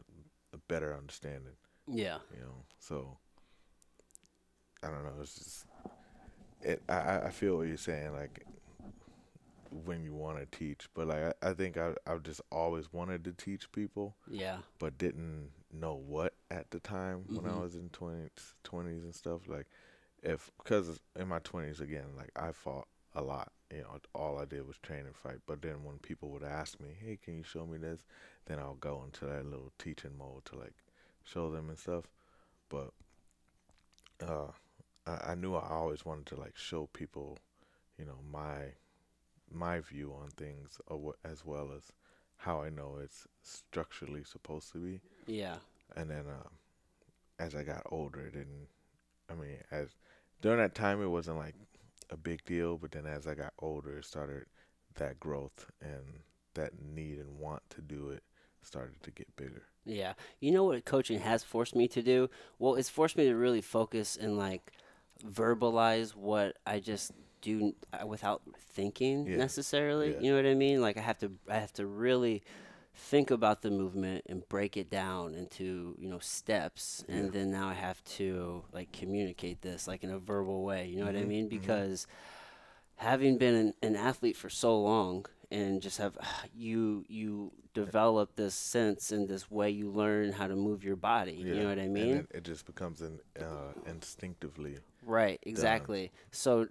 a 0.54 0.58
better 0.67 0.96
understanding 0.96 1.54
Yeah. 1.88 2.20
you 2.36 2.41
know. 2.44 2.65
So 2.80 3.17
I 4.84 4.88
don't 4.88 5.04
know. 5.04 5.22
It's 5.22 5.36
just 5.36 5.65
it. 6.62 6.82
I 6.89 6.94
I- 6.94 7.26
I 7.28 7.30
feel 7.32 7.58
what 7.58 7.67
you're 7.67 7.78
saying. 7.78 8.13
Like 8.13 8.46
when 9.72 10.04
you 10.04 10.14
want 10.14 10.40
to 10.40 10.58
teach, 10.58 10.88
but 10.94 11.08
like 11.08 11.36
I, 11.44 11.50
I 11.50 11.54
think 11.54 11.78
I 11.78 11.94
I've 12.08 12.24
just 12.24 12.42
always 12.52 12.92
wanted 12.94 13.24
to 13.26 13.34
teach 13.34 13.72
people, 13.72 14.16
Yeah. 14.28 14.58
but 14.80 14.98
didn't 14.98 15.52
know 15.74 15.96
what 15.96 16.36
at 16.52 16.72
the 16.72 16.80
time 16.80 17.26
when 17.34 17.46
I 17.46 17.60
Mhm. 17.60 17.62
was 17.62 17.76
in 17.76 17.90
twenties 17.90 18.56
twenties 18.64 19.04
and 19.04 19.16
stuff. 19.16 19.48
Like 19.48 19.68
if 20.24 20.52
because 20.64 21.00
in 21.16 21.28
my 21.28 21.40
twenties 21.40 21.80
again, 21.82 22.16
like 22.18 22.32
I 22.36 22.52
fought 22.52 22.88
a 23.16 23.22
lot. 23.22 23.52
You 23.72 23.80
know, 23.84 24.00
all 24.14 24.38
I 24.40 24.46
did 24.46 24.68
was 24.68 24.78
train 24.80 25.06
and 25.06 25.16
fight. 25.16 25.40
But 25.48 25.62
then 25.62 25.84
when 25.84 26.00
people 26.00 26.30
would 26.32 26.44
ask 26.44 26.80
me, 26.80 26.90
"Hey, 27.00 27.18
can 27.24 27.36
you 27.38 27.44
show 27.44 27.66
me 27.66 27.78
this?" 27.78 28.06
Then 28.46 28.60
I'll 28.60 28.76
go 28.76 29.04
into 29.06 29.26
that 29.26 29.46
little 29.46 29.72
teaching 29.80 30.18
mode 30.18 30.46
to 30.46 30.58
like 30.58 30.76
show 31.24 31.52
them 31.52 31.70
and 31.70 31.78
stuff. 31.80 32.06
But 32.70 32.92
uh, 34.22 34.52
I, 35.06 35.32
I 35.32 35.36
knew 35.36 35.56
I 35.56 35.70
always 35.70 36.06
wanted 36.06 36.26
to 36.28 36.36
like 36.40 36.58
show 36.58 36.88
people, 36.94 37.38
you 37.98 38.06
know, 38.06 38.20
my 38.32 38.74
my 39.54 39.80
view 39.80 40.14
on 40.22 40.30
things 40.30 40.80
as 41.24 41.46
well 41.46 41.72
as 41.76 41.92
how 42.38 42.62
I 42.62 42.70
know 42.70 42.98
it's 43.02 43.28
structurally 43.44 44.24
supposed 44.24 44.72
to 44.74 44.80
be. 44.80 45.02
Yeah. 45.28 45.58
And 45.96 46.10
then 46.10 46.26
um, 46.28 46.50
as 47.40 47.56
I 47.56 47.64
got 47.64 47.84
older, 47.92 48.22
it 48.22 48.34
didn't. 48.34 48.68
I 49.30 49.36
mean, 49.36 49.58
as 49.72 49.96
during 50.42 50.60
that 50.60 50.76
time, 50.76 51.02
it 51.02 51.08
wasn't 51.08 51.38
like 51.38 51.56
a 52.10 52.18
big 52.18 52.44
deal. 52.46 52.78
But 52.78 52.92
then 52.92 53.06
as 53.06 53.28
I 53.28 53.36
got 53.36 53.54
older, 53.60 53.98
it 53.98 54.06
started 54.06 54.46
that 54.96 55.20
growth 55.20 55.68
and 55.82 56.22
that 56.56 56.72
need 56.82 57.20
and 57.20 57.40
want 57.40 57.62
to 57.72 57.82
do 57.82 58.10
it 58.10 58.24
started 58.64 59.02
to 59.04 59.12
get 59.12 59.36
bigger. 59.36 59.64
Yeah. 59.86 60.14
You 60.40 60.52
know 60.52 60.66
what 60.66 60.86
coaching 60.86 61.20
has 61.20 61.44
forced 61.44 61.76
me 61.76 61.88
to 61.90 62.02
do? 62.02 62.30
Well, 62.60 62.76
it's 62.76 62.90
forced 62.90 63.18
me 63.18 63.26
to 63.26 63.36
really 63.36 63.62
focus 63.62 64.18
and 64.20 64.38
like 64.38 64.72
verbalize 65.26 66.16
what 66.16 66.58
I 66.66 66.80
just 66.80 67.12
do 67.42 67.74
uh, 67.94 68.06
without 68.08 68.42
thinking 68.58 69.26
Yeah. 69.28 69.38
necessarily. 69.38 70.12
Yeah. 70.14 70.20
You 70.22 70.32
know 70.32 70.38
what 70.38 70.46
I 70.46 70.54
mean? 70.56 70.82
Like 70.82 70.98
I 70.98 71.02
have 71.02 71.20
to 71.20 71.32
I 71.50 71.56
have 71.58 71.74
to 71.74 71.86
really 71.86 72.42
think 72.94 73.32
about 73.32 73.62
the 73.62 73.72
movement 73.72 74.24
and 74.28 74.48
break 74.50 74.76
it 74.78 74.90
down 74.90 75.34
into, 75.36 75.96
you 75.98 76.10
know, 76.10 76.20
steps 76.20 77.04
and 77.08 77.32
then 77.32 77.50
now 77.52 77.70
I 77.70 77.74
have 77.74 78.04
to 78.18 78.64
like 78.74 78.92
communicate 78.92 79.62
this 79.62 79.88
like 79.88 80.04
in 80.04 80.12
a 80.12 80.20
verbal 80.20 80.64
way, 80.64 80.88
you 80.88 80.98
know 81.00 81.06
what 81.06 81.16
I 81.16 81.20
Mhm, 81.24 81.28
mean? 81.28 81.46
mhm. 81.46 81.50
Because 81.50 82.08
having 82.96 83.38
been 83.38 83.56
an, 83.56 83.74
an 83.82 83.96
athlete 83.96 84.38
for 84.38 84.50
so 84.50 84.80
long 84.80 85.26
and 85.50 85.82
just 85.82 85.98
have 85.98 86.18
you 86.56 87.06
you 87.08 87.52
develop 87.74 88.36
this 88.36 88.54
sense 88.54 89.12
and 89.12 89.28
this 89.30 89.50
way 89.50 89.70
you 89.70 89.90
learn 89.90 90.34
how 90.34 90.46
to 90.46 90.56
move 90.56 90.84
your 90.84 90.98
body 90.98 91.32
you 91.32 91.56
know 91.56 91.70
what 91.70 91.80
i 91.80 91.84
and 91.84 91.94
mean 91.94 92.16
it, 92.18 92.28
it 92.34 92.44
just 92.44 92.66
becomes 92.66 93.02
an 93.02 93.20
uh, 93.40 93.72
instinctively. 93.88 94.78
Right 95.04 95.40
exactly 95.44 96.12
so 96.32 96.68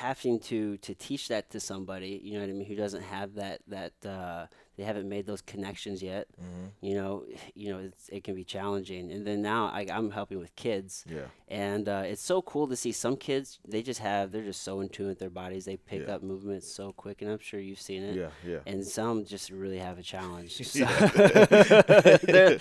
having 0.00 0.38
to 0.38 0.76
to 0.78 0.94
teach 0.94 1.28
that 1.28 1.50
to 1.50 1.58
somebody 1.60 2.20
you 2.22 2.34
know 2.34 2.40
what 2.40 2.48
i 2.48 2.52
mean 2.52 2.66
who 2.66 2.76
doesn't 2.76 3.02
have 3.02 3.34
that 3.34 3.60
that 3.66 3.92
uh 4.06 4.46
they 4.76 4.84
haven't 4.84 5.08
made 5.08 5.26
those 5.26 5.42
connections 5.42 6.02
yet 6.02 6.26
hmm 6.38 6.66
you 6.80 6.94
know 6.94 7.24
you 7.54 7.70
know 7.72 7.78
it's, 7.80 8.08
it 8.10 8.22
can 8.22 8.34
be 8.34 8.44
challenging 8.44 9.10
and 9.10 9.26
then 9.26 9.42
now 9.42 9.66
I, 9.66 9.86
i'm 9.92 10.10
helping 10.12 10.38
with 10.38 10.54
kids 10.54 11.04
Yeah. 11.08 11.22
and 11.48 11.88
uh, 11.88 12.02
it's 12.06 12.22
so 12.22 12.40
cool 12.42 12.68
to 12.68 12.76
see 12.76 12.92
some 12.92 13.16
kids 13.16 13.58
they 13.66 13.82
just 13.82 14.00
have 14.00 14.30
they're 14.32 14.44
just 14.44 14.62
so 14.62 14.80
in 14.80 14.88
tune 14.88 15.08
with 15.08 15.18
their 15.18 15.30
bodies 15.30 15.64
they 15.64 15.76
pick 15.76 16.06
Yeah. 16.06 16.14
up 16.16 16.22
movements 16.22 16.70
so 16.70 16.92
quick 16.92 17.20
and 17.22 17.30
i'm 17.30 17.38
sure 17.40 17.58
you've 17.58 17.80
seen 17.80 18.02
it 18.04 18.16
Yeah. 18.16 18.30
Yeah. 18.46 18.58
and 18.66 18.86
some 18.86 19.24
just 19.24 19.50
really 19.50 19.78
have 19.78 19.98
a 19.98 20.02
challenge. 20.02 20.56
So 20.66 20.84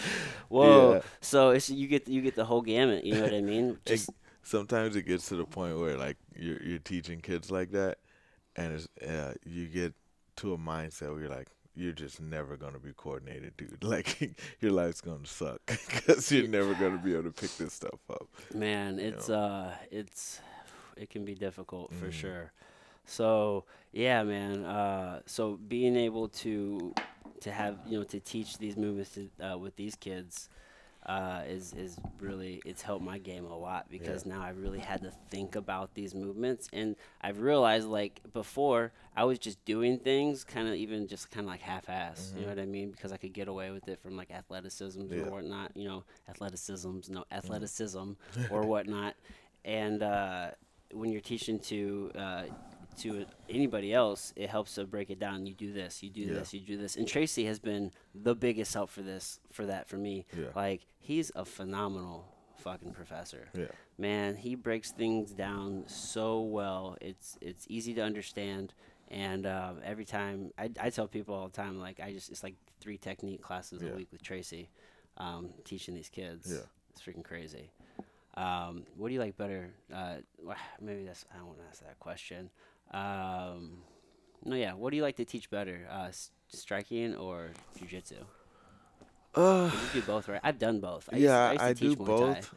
Whoa! 0.49 0.93
Yeah. 0.93 1.01
So 1.21 1.49
it's 1.51 1.69
you 1.69 1.87
get 1.87 2.07
you 2.07 2.21
get 2.21 2.35
the 2.35 2.45
whole 2.45 2.61
gamut. 2.61 3.03
You 3.03 3.15
know 3.15 3.23
what 3.23 3.33
I 3.33 3.41
mean? 3.41 3.69
It- 3.71 3.85
Just 3.85 4.09
sometimes 4.45 4.95
it 4.95 5.03
gets 5.03 5.27
to 5.29 5.35
the 5.35 5.45
point 5.45 5.77
where 5.79 5.97
like 5.97 6.17
you're 6.37 6.63
you're 6.63 6.79
teaching 6.79 7.19
kids 7.21 7.51
like 7.51 7.71
that, 7.73 7.99
and 8.55 8.73
it's 8.73 8.87
uh, 9.07 9.33
you 9.45 9.67
get 9.67 9.93
to 10.37 10.53
a 10.53 10.57
mindset 10.57 11.11
where 11.11 11.21
you're 11.21 11.29
like, 11.29 11.49
you're 11.75 11.93
just 11.93 12.21
never 12.21 12.57
gonna 12.57 12.79
be 12.79 12.93
coordinated, 12.95 13.57
dude. 13.57 13.83
Like 13.83 14.37
your 14.61 14.71
life's 14.71 15.01
gonna 15.01 15.25
suck 15.27 15.61
because 15.67 16.31
you're 16.31 16.47
never 16.47 16.73
gonna 16.75 16.97
be 17.03 17.13
able 17.13 17.25
to 17.25 17.31
pick 17.31 17.57
this 17.57 17.73
stuff 17.73 17.99
up. 18.09 18.27
Man, 18.53 18.99
it's 18.99 19.29
uh, 19.29 19.75
it's 19.91 20.41
it 20.97 21.09
can 21.09 21.25
be 21.25 21.35
difficult 21.35 21.93
for 21.93 22.07
Mhm. 22.07 22.13
sure. 22.13 22.51
So 23.05 23.65
yeah, 23.93 24.23
man. 24.23 24.65
Uh, 24.65 25.21
so 25.25 25.57
being 25.67 25.95
able 25.97 26.29
to 26.29 26.93
to 27.41 27.51
have 27.51 27.79
you 27.85 27.99
know 27.99 28.05
to 28.05 28.19
teach 28.19 28.57
these 28.57 28.77
movements 28.77 29.11
to, 29.15 29.29
uh, 29.53 29.57
with 29.57 29.75
these 29.75 29.95
kids 29.95 30.49
uh, 31.05 31.41
is 31.47 31.73
is 31.73 31.97
really 32.19 32.61
it's 32.65 32.81
helped 32.81 33.03
my 33.05 33.17
game 33.19 33.45
a 33.45 33.55
lot 33.57 33.85
because 33.89 34.25
now 34.25 34.41
I 34.41 34.49
really 34.49 34.79
had 34.79 35.01
to 35.03 35.11
think 35.29 35.55
about 35.55 35.93
these 35.93 36.15
movements 36.15 36.67
and 36.73 36.95
I've 37.21 37.41
realized 37.41 37.87
like 37.87 38.21
before 38.33 38.91
I 39.15 39.23
was 39.25 39.37
just 39.37 39.63
doing 39.65 39.99
things 39.99 40.43
kind 40.43 40.67
of 40.67 40.73
even 40.73 41.07
just 41.07 41.29
kind 41.29 41.45
of 41.45 41.51
like 41.51 41.61
half-ass. 41.61 42.33
You 42.35 42.41
know 42.43 42.49
what 42.49 42.59
I 42.59 42.65
mean? 42.65 42.89
Because 42.91 43.11
I 43.11 43.17
could 43.17 43.33
get 43.33 43.47
away 43.47 43.69
with 43.71 43.87
it 43.87 43.99
from 44.01 44.17
like 44.17 44.31
athleticisms 44.31 45.11
Yeah. 45.11 45.19
or 45.19 45.29
whatnot. 45.31 45.71
You 45.75 45.87
know, 45.87 46.03
athleticisms, 46.27 47.09
no 47.09 47.23
athleticism 47.31 48.11
or 48.49 48.65
whatnot. 48.65 49.15
And 49.63 50.01
uh, 50.03 50.51
when 50.91 51.11
you're 51.11 51.21
teaching 51.21 51.59
to 51.59 52.11
uh, 52.15 52.43
to 52.97 53.25
anybody 53.49 53.93
else, 53.93 54.33
it 54.35 54.49
helps 54.49 54.75
to 54.75 54.85
break 54.85 55.09
it 55.09 55.19
down. 55.19 55.45
You 55.45 55.53
do 55.53 55.71
this, 55.73 56.01
you 56.03 56.09
do 56.09 56.21
Yeah. 56.21 56.33
this, 56.33 56.53
you 56.53 56.59
do 56.61 56.77
this. 56.77 56.95
And 56.95 57.07
Tracy 57.07 57.45
has 57.45 57.59
been 57.59 57.91
the 58.13 58.35
biggest 58.35 58.73
help 58.73 58.89
for 58.89 59.01
this, 59.01 59.39
for 59.51 59.65
that, 59.65 59.87
for 59.87 59.97
me. 59.97 60.25
Yeah. 60.37 60.47
Like 60.55 60.81
he's 60.99 61.31
a 61.35 61.45
phenomenal 61.45 62.25
fucking 62.57 62.93
professor. 62.93 63.47
Yeah. 63.53 63.65
Man, 63.97 64.35
he 64.35 64.55
breaks 64.55 64.91
things 64.91 65.31
down 65.31 65.83
so 65.87 66.41
well. 66.41 66.97
It's 67.01 67.37
it's 67.41 67.65
easy 67.69 67.93
to 67.95 68.01
understand. 68.01 68.73
And 69.09 69.45
um, 69.45 69.79
every 69.83 70.05
time 70.05 70.51
I, 70.57 70.69
I 70.79 70.89
tell 70.89 71.07
people 71.07 71.35
all 71.35 71.47
the 71.47 71.53
time, 71.53 71.79
like 71.79 71.99
I 71.99 72.11
just 72.11 72.29
it's 72.31 72.43
like 72.43 72.55
three 72.79 72.97
technique 72.97 73.41
classes 73.41 73.81
Yeah. 73.83 73.91
a 73.91 73.95
week 73.95 74.07
with 74.11 74.21
Tracy, 74.23 74.69
um, 75.17 75.49
teaching 75.63 75.93
these 75.95 76.09
kids. 76.09 76.51
Yeah. 76.51 76.65
It's 76.91 77.01
freaking 77.01 77.23
crazy. 77.23 77.71
Um, 78.37 78.83
what 78.97 79.07
do 79.07 79.13
you 79.13 79.19
like 79.21 79.37
better? 79.37 79.69
Uh, 79.93 80.15
maybe 80.81 81.05
that's 81.05 81.25
I 81.33 81.37
don't 81.37 81.47
want 81.47 81.59
to 81.59 81.65
ask 81.69 81.81
that 81.83 81.99
question. 81.99 82.49
Um, 82.91 83.79
no, 84.43 84.55
yeah. 84.55 84.73
What 84.73 84.91
do 84.91 84.97
you 84.97 85.03
like 85.03 85.17
to 85.17 85.25
teach 85.25 85.49
better, 85.49 85.87
uh, 85.91 86.07
s- 86.07 86.31
striking 86.49 87.15
or 87.15 87.51
jujitsu? 87.79 88.17
Uh, 89.33 89.69
You 89.93 90.01
do 90.01 90.07
both, 90.07 90.29
right? 90.29 90.39
I've 90.43 90.59
done 90.59 90.79
both. 90.79 91.09
I 91.11 91.17
used, 91.17 91.25
yeah, 91.25 91.39
I, 91.47 91.51
used 91.51 91.59
to 91.59 91.65
I 91.65 91.73
teach 91.73 91.97
do 91.97 92.05
both. 92.05 92.53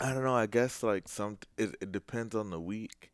I 0.00 0.12
don't 0.14 0.24
know. 0.24 0.34
I 0.34 0.46
guess 0.46 0.82
like 0.82 1.06
some. 1.08 1.38
It, 1.58 1.74
it 1.80 1.92
depends 1.92 2.34
on 2.34 2.50
the 2.50 2.60
week. 2.60 3.12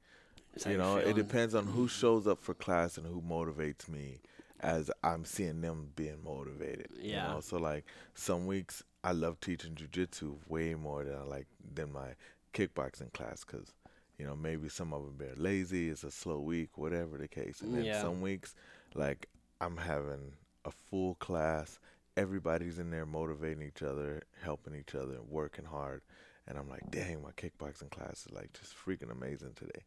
It's 0.54 0.64
you 0.66 0.78
know, 0.78 0.96
it 0.96 1.16
depends 1.16 1.54
on 1.54 1.66
who 1.66 1.88
shows 1.88 2.26
up 2.26 2.40
for 2.42 2.54
class 2.54 2.96
and 2.96 3.06
who 3.06 3.20
motivates 3.20 3.88
me 3.88 4.20
as 4.60 4.90
I'm 5.02 5.24
seeing 5.24 5.60
them 5.60 5.90
being 5.96 6.22
motivated. 6.24 6.88
Yeah. 6.98 7.28
You 7.28 7.34
know, 7.34 7.40
so 7.40 7.58
like 7.58 7.84
some 8.14 8.46
weeks 8.46 8.82
I 9.04 9.12
love 9.12 9.38
teaching 9.40 9.74
jujitsu 9.74 10.36
way 10.48 10.74
more 10.74 11.04
than 11.04 11.16
I 11.16 11.22
like 11.24 11.46
than 11.74 11.92
my 11.92 12.14
kickboxing 12.54 13.12
class 13.12 13.44
because 13.44 13.72
you 14.18 14.26
know 14.26 14.36
maybe 14.36 14.68
some 14.68 14.92
of 14.92 15.02
them 15.04 15.28
are 15.28 15.34
lazy. 15.36 15.88
It's 15.88 16.04
a 16.04 16.10
slow 16.10 16.38
week, 16.40 16.76
whatever 16.76 17.18
the 17.18 17.28
case. 17.28 17.60
And 17.60 17.74
then 17.74 17.84
Yeah. 17.86 18.00
some 18.00 18.20
weeks 18.20 18.54
like 18.94 19.28
I'm 19.60 19.76
having 19.76 20.32
a 20.64 20.70
full 20.70 21.14
class. 21.16 21.78
Everybody's 22.16 22.78
in 22.78 22.90
there 22.90 23.04
motivating 23.06 23.62
each 23.62 23.82
other, 23.82 24.22
helping 24.42 24.74
each 24.74 24.94
other, 24.94 25.18
working 25.28 25.66
hard. 25.66 26.02
And 26.48 26.56
I'm 26.56 26.68
like, 26.68 26.90
dang, 26.90 27.22
my 27.22 27.32
kickboxing 27.32 27.90
class 27.90 28.24
is 28.26 28.32
like 28.32 28.52
just 28.52 28.74
freaking 28.74 29.10
amazing 29.10 29.52
today 29.54 29.82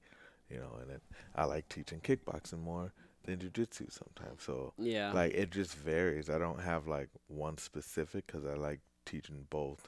you 0.49 0.57
know, 0.57 0.77
and 0.81 0.89
then 0.89 0.99
I 1.35 1.45
like 1.45 1.69
teaching 1.69 1.99
kickboxing 1.99 2.59
more 2.63 2.91
than 3.23 3.37
jujitsu 3.37 3.91
sometimes. 3.91 4.43
So 4.43 4.73
Yeah. 4.77 5.13
like 5.13 5.33
it 5.33 5.51
just 5.51 5.75
varies. 5.75 6.29
I 6.29 6.37
don't 6.39 6.59
have 6.61 6.87
like 6.87 7.09
one 7.27 7.57
specific 7.57 8.25
because 8.27 8.45
I 8.45 8.55
like 8.55 8.79
teaching 9.05 9.45
both, 9.49 9.87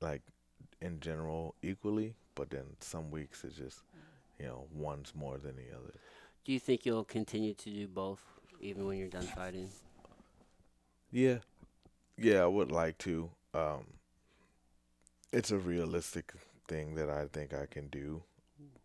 like 0.00 0.22
in 0.80 1.00
general 1.00 1.54
equally. 1.62 2.14
But 2.34 2.50
then 2.50 2.76
some 2.80 3.10
weeks 3.10 3.44
it's 3.44 3.56
just, 3.56 3.82
you 4.38 4.46
know, 4.46 4.66
one's 4.72 5.14
more 5.14 5.38
than 5.38 5.56
the 5.56 5.76
other. 5.76 5.94
do 6.44 6.52
you 6.52 6.60
think 6.60 6.84
you'll 6.86 7.04
continue 7.04 7.54
to 7.54 7.70
do 7.70 7.88
both 7.88 8.20
even 8.60 8.86
when 8.86 8.98
you're 8.98 9.08
done 9.08 9.26
fighting? 9.26 9.70
Yeah, 11.10 11.38
yeah, 12.16 12.42
I 12.42 12.46
would 12.46 12.72
like 12.72 12.98
to. 12.98 13.30
Um, 13.54 13.84
it's 15.32 15.50
a 15.50 15.58
realistic 15.58 16.32
thing 16.68 16.94
that 16.94 17.08
I 17.10 17.26
think 17.26 17.52
I 17.54 17.66
can 17.66 17.88
do. 17.88 18.22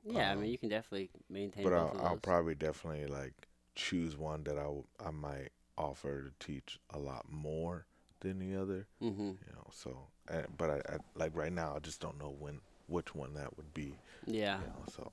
Yeah, 0.04 0.32
I 0.32 0.36
mean 0.36 0.46
Um, 0.46 0.50
you 0.52 0.58
can 0.58 0.70
definitely 0.70 1.10
maintain 1.30 1.64
but 1.64 1.74
I'll, 1.74 1.96
I'll 2.02 2.18
probably 2.18 2.56
definitely 2.56 3.08
like 3.08 3.34
choose 3.76 4.18
one 4.18 4.44
that 4.44 4.58
I, 4.58 4.64
w- 4.64 4.86
I 5.06 5.12
might 5.12 5.50
offer 5.78 6.24
to 6.24 6.32
teach 6.46 6.80
a 6.90 6.98
lot 6.98 7.26
more 7.30 7.86
than 8.22 8.40
the 8.40 8.60
other 8.60 8.88
mm-hmm. 9.02 9.22
you 9.22 9.54
know 9.54 9.68
so 9.72 10.08
uh, 10.32 10.44
but 10.58 10.70
I, 10.70 10.76
I 10.94 10.98
like 11.16 11.36
right 11.36 11.54
now 11.54 11.74
i 11.76 11.80
just 11.80 12.02
don't 12.02 12.18
know 12.18 12.36
when 12.40 12.62
which 12.88 13.14
one 13.16 13.34
that 13.34 13.56
would 13.58 13.74
be 13.74 13.94
Yeah. 14.26 14.58
you 14.60 14.66
know 14.68 14.86
so 14.92 15.12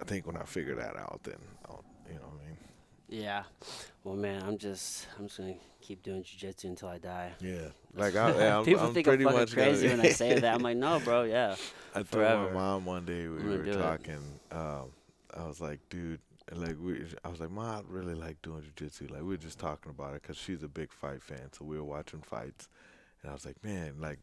i 0.00 0.04
think 0.04 0.26
when 0.26 0.36
i 0.36 0.44
figure 0.44 0.74
that 0.76 0.96
out 0.96 1.20
then 1.24 1.38
i'll 1.68 1.84
you 2.08 2.14
know 2.14 2.20
what 2.20 2.40
i 2.44 2.46
mean 2.48 2.56
Yeah. 3.08 3.44
Well, 4.04 4.16
man, 4.16 4.42
I'm 4.42 4.58
just 4.58 5.06
I'm 5.18 5.26
just 5.26 5.38
gonna 5.38 5.54
keep 5.80 6.02
doing 6.02 6.22
jujitsu 6.24 6.64
until 6.64 6.88
I 6.88 6.98
die. 6.98 7.32
yeah 7.40 7.68
like 7.94 8.16
i 8.16 8.30
yeah, 8.36 8.58
I'm, 8.58 8.64
People 8.64 8.86
I'm 8.86 8.94
think 8.94 9.06
pretty 9.06 9.24
I'm 9.24 9.30
fucking 9.30 9.40
much 9.42 9.52
crazy 9.54 9.88
when 9.88 10.00
I 10.00 10.08
say 10.10 10.38
that. 10.40 10.54
I'm 10.54 10.62
like, 10.68 10.76
no, 10.76 10.98
bro. 11.00 11.22
Yeah. 11.22 11.54
i 11.94 11.98
told 11.98 12.08
forever. 12.08 12.46
my 12.48 12.52
mom 12.52 12.84
one 12.84 13.04
day 13.04 13.28
we 13.28 13.42
were 13.42 13.72
talking 13.72 14.20
um 14.50 14.90
i 15.36 15.44
was 15.46 15.60
like 15.60 15.80
dude 15.90 16.20
like 16.52 16.76
we 16.80 17.04
i 17.24 17.28
was 17.28 17.40
like 17.40 17.50
mom 17.50 17.76
i 17.76 17.92
really 17.92 18.14
like 18.14 18.40
doing 18.42 18.62
jiu-jitsu 18.62 19.06
like 19.08 19.22
we 19.22 19.28
were 19.28 19.36
just 19.36 19.58
talking 19.58 19.90
about 19.90 20.14
it 20.14 20.22
because 20.22 20.36
she's 20.36 20.62
a 20.62 20.68
big 20.68 20.92
fight 20.92 21.22
fan 21.22 21.52
so 21.52 21.64
we 21.64 21.76
were 21.76 21.84
watching 21.96 22.20
fights 22.20 22.68
and 23.22 23.30
i 23.30 23.34
was 23.34 23.44
like 23.44 23.56
man 23.64 23.94
like 24.00 24.18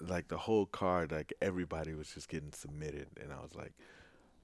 like 0.00 0.28
the 0.28 0.36
whole 0.36 0.66
card 0.66 1.12
like 1.12 1.32
everybody 1.40 1.94
was 1.94 2.08
just 2.08 2.28
getting 2.28 2.52
submitted 2.52 3.06
and 3.22 3.32
i 3.32 3.36
was 3.40 3.54
like 3.54 3.72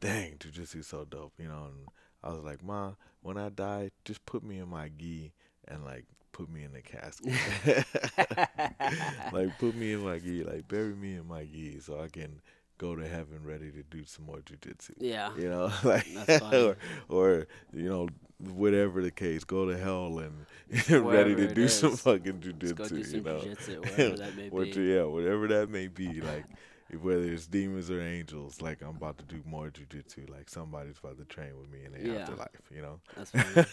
dang 0.01 0.37
jiu-jitsu 0.39 0.83
so 0.83 1.05
dope 1.05 1.33
you 1.39 1.47
know 1.49 1.65
and 1.67 1.87
i 2.25 2.31
was 2.31 2.43
like 2.45 2.63
ma 2.63 2.93
when 3.23 3.37
i 3.37 3.49
die 3.49 3.91
just 4.05 4.25
put 4.27 4.43
me 4.43 4.59
in 4.59 4.69
my 4.69 4.89
gi 4.99 5.33
and 5.69 5.85
like 5.85 6.05
put 6.33 6.49
me 6.49 6.63
in 6.65 6.73
the 6.73 6.81
casket 6.81 7.35
like 9.33 9.59
put 9.59 9.75
me 9.75 9.93
in 9.93 10.05
my 10.05 10.19
gi 10.19 10.45
like 10.45 10.67
bury 10.69 10.95
me 10.95 11.15
in 11.15 11.27
my 11.27 11.45
gi 11.45 11.79
so 11.81 12.01
i 12.01 12.09
can 12.09 12.41
go 12.79 12.95
to 12.97 13.07
heaven 13.07 13.41
ready 13.45 13.71
to 13.71 13.83
do 13.91 14.05
some 14.05 14.25
more 14.25 14.41
jiu-jitsu 14.47 14.95
Yeah. 14.99 15.31
you 15.37 15.49
know 15.51 15.71
like 15.85 16.07
or, 16.53 16.77
or 17.09 17.47
you 17.75 17.89
know 17.89 18.09
whatever 18.55 19.03
the 19.03 19.11
case 19.11 19.45
go 19.45 19.67
to 19.67 19.77
hell 19.77 20.19
and 20.19 20.47
ready 21.05 21.35
to 21.35 21.53
do 21.53 21.69
some 21.69 21.93
is. 21.93 22.01
fucking 22.03 22.41
Let's 22.41 22.45
jiu-jitsu 22.47 22.75
go 22.75 22.85
you 22.97 23.05
some 23.05 23.23
know 23.23 23.39
jujitsu, 23.41 24.17
that 24.19 24.37
may 24.37 24.49
What- 24.49 24.73
be. 24.73 24.83
yeah 24.83 25.03
whatever 25.05 25.47
that 25.49 25.69
may 25.71 25.89
be 25.89 26.21
like 26.21 26.47
if- 26.89 27.01
whether 27.03 27.23
it's 27.23 27.47
demons 27.47 27.91
or 27.91 28.01
angels 28.01 28.61
like 28.63 28.81
i'm 28.83 28.97
about 28.97 29.19
to 29.19 29.25
do 29.25 29.43
more 29.45 29.69
jiu-jitsu 29.71 30.27
like 30.31 30.49
somebody's 30.49 30.99
about 30.99 31.19
to 31.19 31.25
train 31.27 31.53
with 31.59 31.71
me 31.71 31.81
in 31.85 31.93
the 31.93 32.09
Yeah. 32.13 32.21
afterlife 32.21 32.49
you 32.75 32.83
know 32.83 33.01
That's 33.17 33.31
funny. 33.31 33.67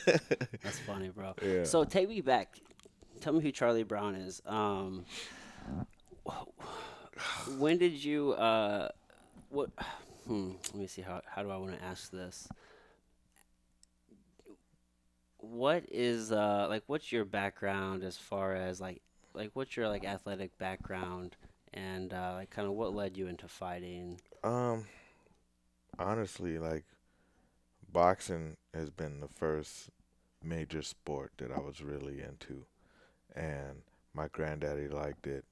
That's 0.64 0.80
funny, 0.80 1.10
bro. 1.10 1.34
Yeah. 1.42 1.64
So 1.64 1.84
take 1.86 2.10
me 2.10 2.22
back. 2.22 2.60
Tell 3.22 3.34
me 3.34 3.42
who 3.42 3.52
Charlie 3.52 3.84
Brown 3.84 4.16
is. 4.16 4.42
Um, 4.46 5.06
when 7.58 7.78
did 7.78 8.04
you? 8.04 8.34
Uh, 8.34 8.90
what? 9.50 9.70
Hmm, 10.28 10.52
let 10.68 10.76
me 10.76 10.88
see. 10.88 11.02
How 11.02 11.22
how 11.26 11.42
do 11.44 11.50
I 11.50 11.58
want 11.58 11.78
to 11.78 11.84
ask 11.84 12.12
this? 12.12 12.48
What 15.52 15.86
is 15.90 16.32
uh 16.32 16.68
like? 16.70 16.84
What's 16.88 17.12
your 17.12 17.26
background 17.26 18.04
as 18.04 18.18
far 18.18 18.56
as 18.56 18.82
like 18.82 19.02
like 19.34 19.52
what's 19.54 19.78
your 19.78 19.88
like 19.88 20.04
athletic 20.04 20.58
background 20.58 21.38
and 21.74 22.14
uh, 22.14 22.34
like 22.36 22.50
kind 22.50 22.68
of 22.68 22.74
what 22.74 22.94
led 22.94 23.18
you 23.18 23.28
into 23.28 23.48
fighting? 23.48 24.20
Um, 24.44 24.86
honestly, 26.00 26.58
like 26.58 26.86
boxing 27.92 28.58
has 28.74 28.90
been 28.90 29.20
the 29.20 29.28
first 29.28 29.90
major 30.44 30.82
sport 30.82 31.32
that 31.38 31.52
I 31.52 31.60
was 31.60 31.82
really 31.82 32.22
into, 32.22 32.66
and 33.36 33.84
my 34.14 34.28
granddaddy 34.28 34.88
liked 34.88 35.28
it. 35.28 35.46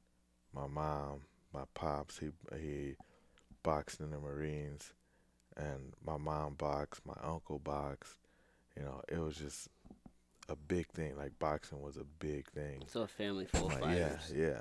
My 0.53 0.67
mom, 0.67 1.21
my 1.53 1.63
pops, 1.73 2.19
he 2.19 2.29
he 2.59 2.95
boxed 3.63 3.99
in 3.99 4.11
the 4.11 4.19
Marines, 4.19 4.93
and 5.55 5.93
my 6.05 6.17
mom 6.17 6.55
boxed. 6.55 7.05
My 7.05 7.17
uncle 7.23 7.59
boxed. 7.59 8.17
You 8.77 8.83
know, 8.83 9.01
it 9.07 9.19
was 9.19 9.37
just 9.37 9.69
a 10.49 10.55
big 10.55 10.87
thing. 10.89 11.15
Like 11.17 11.37
boxing 11.39 11.81
was 11.81 11.97
a 11.97 12.03
big 12.19 12.49
thing. 12.51 12.83
So 12.87 13.01
a 13.01 13.07
family 13.07 13.45
full 13.45 13.67
of 13.67 13.79
Like, 13.81 13.95
yeah, 13.97 14.09
fighters. 14.17 14.33
yeah. 14.35 14.59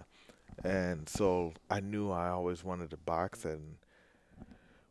And 0.65 1.09
so 1.09 1.53
I 1.71 1.81
knew 1.81 2.11
I 2.11 2.29
always 2.29 2.63
wanted 2.63 2.91
to 2.91 2.97
box, 2.97 3.45
and 3.45 3.77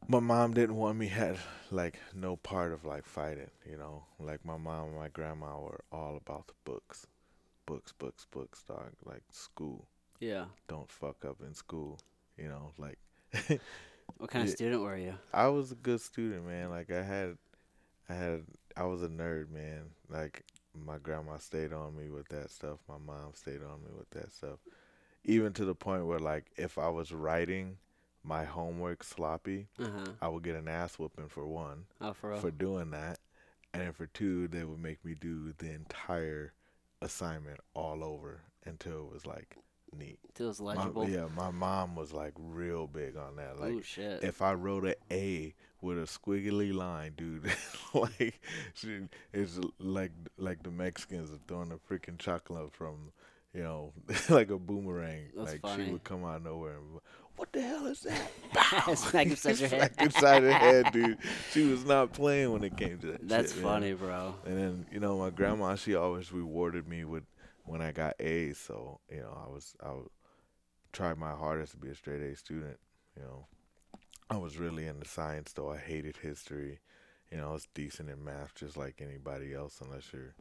my 0.07 0.19
mom 0.19 0.53
didn't 0.53 0.75
want 0.75 0.97
me 0.97 1.07
had 1.07 1.37
like 1.71 1.99
no 2.13 2.35
part 2.35 2.73
of 2.73 2.83
like 2.85 3.05
fighting. 3.05 3.49
You 3.69 3.77
know, 3.77 4.03
like 4.19 4.43
my 4.45 4.57
mom 4.57 4.89
and 4.89 4.97
my 4.97 5.07
grandma 5.07 5.57
were 5.59 5.83
all 5.91 6.17
about 6.17 6.47
the 6.47 6.53
books, 6.65 7.07
books, 7.65 7.93
books, 7.97 8.27
books. 8.29 8.63
Dog, 8.67 8.91
like 9.05 9.23
school. 9.31 9.87
Yeah. 10.19 10.45
Don't 10.67 10.91
fuck 10.91 11.23
up 11.25 11.37
in 11.45 11.53
school. 11.53 11.99
You 12.37 12.49
know, 12.49 12.71
like 12.77 12.97
What 14.17 14.29
kind 14.29 14.43
of 14.47 14.53
student 14.53 14.81
were 14.81 14.97
you? 14.97 15.15
I 15.33 15.47
was 15.47 15.71
a 15.71 15.75
good 15.75 16.01
student, 16.01 16.45
man. 16.45 16.69
Like 16.69 16.91
I 16.91 17.01
had, 17.01 17.37
I 18.09 18.13
had, 18.13 18.41
I 18.75 18.83
was 18.83 19.01
a 19.01 19.07
nerd, 19.07 19.49
man. 19.49 19.83
Like 20.09 20.43
my 20.75 20.97
grandma 20.97 21.37
stayed 21.37 21.73
on 21.73 21.95
me 21.97 22.09
with 22.09 22.27
that 22.29 22.49
stuff. 22.49 22.79
My 22.87 22.97
mom 22.97 23.33
stayed 23.33 23.61
on 23.63 23.83
me 23.83 23.91
with 23.97 24.09
that 24.11 24.31
stuff. 24.33 24.59
Even 25.25 25.53
to 25.53 25.65
the 25.65 25.75
point 25.75 26.05
where 26.05 26.19
like 26.19 26.51
if 26.57 26.77
I 26.77 26.89
was 26.89 27.11
writing 27.11 27.77
my 28.23 28.43
homework 28.45 29.03
sloppy, 29.03 29.67
Uh 29.79 29.83
huh. 29.89 30.11
I 30.21 30.27
would 30.29 30.43
get 30.43 30.55
an 30.55 30.67
ass 30.67 30.97
whooping 30.99 31.29
for 31.29 31.45
one 31.47 31.85
Oh, 32.01 32.13
for 32.13 32.35
for 32.37 32.51
doing 32.51 32.91
that, 32.91 33.19
and 33.73 33.81
then 33.83 33.93
for 33.93 34.07
two, 34.07 34.47
they 34.47 34.63
would 34.63 34.79
make 34.79 35.03
me 35.05 35.15
do 35.15 35.53
the 35.57 35.71
entire 35.71 36.53
assignment 37.01 37.59
all 37.73 38.03
over 38.03 38.41
until 38.65 39.07
it 39.07 39.13
was 39.13 39.25
like 39.25 39.57
neat. 39.97 40.19
Till 40.33 40.49
it's 40.49 40.59
My- 40.59 40.75
yeah, 41.07 41.27
my 41.35 41.51
mom 41.51 41.95
was 41.95 42.13
like 42.13 42.33
real 42.37 42.87
big 42.87 43.17
on 43.17 43.35
that. 43.37 43.59
Like 43.59 43.71
Ooh, 43.71 43.81
shit. 43.81 44.23
if 44.23 44.41
I 44.41 44.53
wrote 44.53 44.85
an 44.85 44.95
A 45.11 45.53
with 45.81 45.97
a 45.97 46.01
squiggly 46.03 46.73
line, 46.73 47.13
dude, 47.15 47.51
like 47.93 48.39
she, 48.73 49.01
it's 49.33 49.59
like 49.79 50.11
like 50.37 50.63
the 50.63 50.71
Mexicans 50.71 51.31
are 51.31 51.39
throwing 51.47 51.71
a 51.71 51.77
freaking 51.77 52.17
chocolate 52.17 52.73
from, 52.73 53.11
you 53.53 53.63
know, 53.63 53.93
like 54.29 54.49
a 54.49 54.57
boomerang. 54.57 55.25
That's 55.35 55.51
like 55.51 55.61
funny. 55.61 55.85
she 55.85 55.91
would 55.91 56.03
come 56.03 56.23
out 56.25 56.37
of 56.37 56.43
nowhere 56.43 56.75
and 56.75 56.99
what 57.35 57.51
the 57.51 57.61
hell 57.61 57.87
is 57.87 58.01
that? 58.01 58.29
Smack 58.97 59.31
upside 59.31 59.59
your 59.59 59.69
head. 59.69 59.93
Smack 59.95 60.01
inside 60.01 60.43
her 60.43 60.53
head, 60.53 60.91
dude. 60.91 61.17
She 61.51 61.65
was 61.65 61.83
not 61.83 62.13
playing 62.13 62.51
when 62.51 62.63
it 62.63 62.77
came 62.77 62.99
to 62.99 63.07
that. 63.07 63.27
That's 63.27 63.53
shit, 63.53 63.63
man. 63.63 63.73
funny, 63.73 63.93
bro. 63.93 64.35
And 64.45 64.57
then 64.57 64.85
you 64.91 64.99
know 64.99 65.17
my 65.17 65.31
grandma, 65.31 65.75
she 65.75 65.95
always 65.95 66.31
rewarded 66.31 66.87
me 66.87 67.03
with 67.03 67.23
when 67.63 67.81
I 67.81 67.91
got 67.91 68.15
A's. 68.19 68.57
So 68.57 68.99
you 69.09 69.21
know 69.21 69.37
I 69.45 69.49
was 69.49 69.75
I 69.83 69.91
try 70.91 71.13
my 71.15 71.31
hardest 71.31 71.73
to 71.73 71.77
be 71.77 71.89
a 71.89 71.95
straight 71.95 72.21
A 72.21 72.35
student. 72.35 72.77
You 73.17 73.23
know, 73.23 73.45
I 74.29 74.37
was 74.37 74.57
really 74.57 74.87
into 74.87 75.07
science 75.07 75.51
though. 75.53 75.71
I 75.71 75.77
hated 75.77 76.17
history. 76.17 76.79
You 77.31 77.37
know, 77.37 77.49
I 77.49 77.53
was 77.53 77.67
decent 77.73 78.09
in 78.09 78.23
math, 78.23 78.53
just 78.55 78.77
like 78.77 79.01
anybody 79.01 79.53
else, 79.53 79.81
unless 79.83 80.13
you're, 80.13 80.35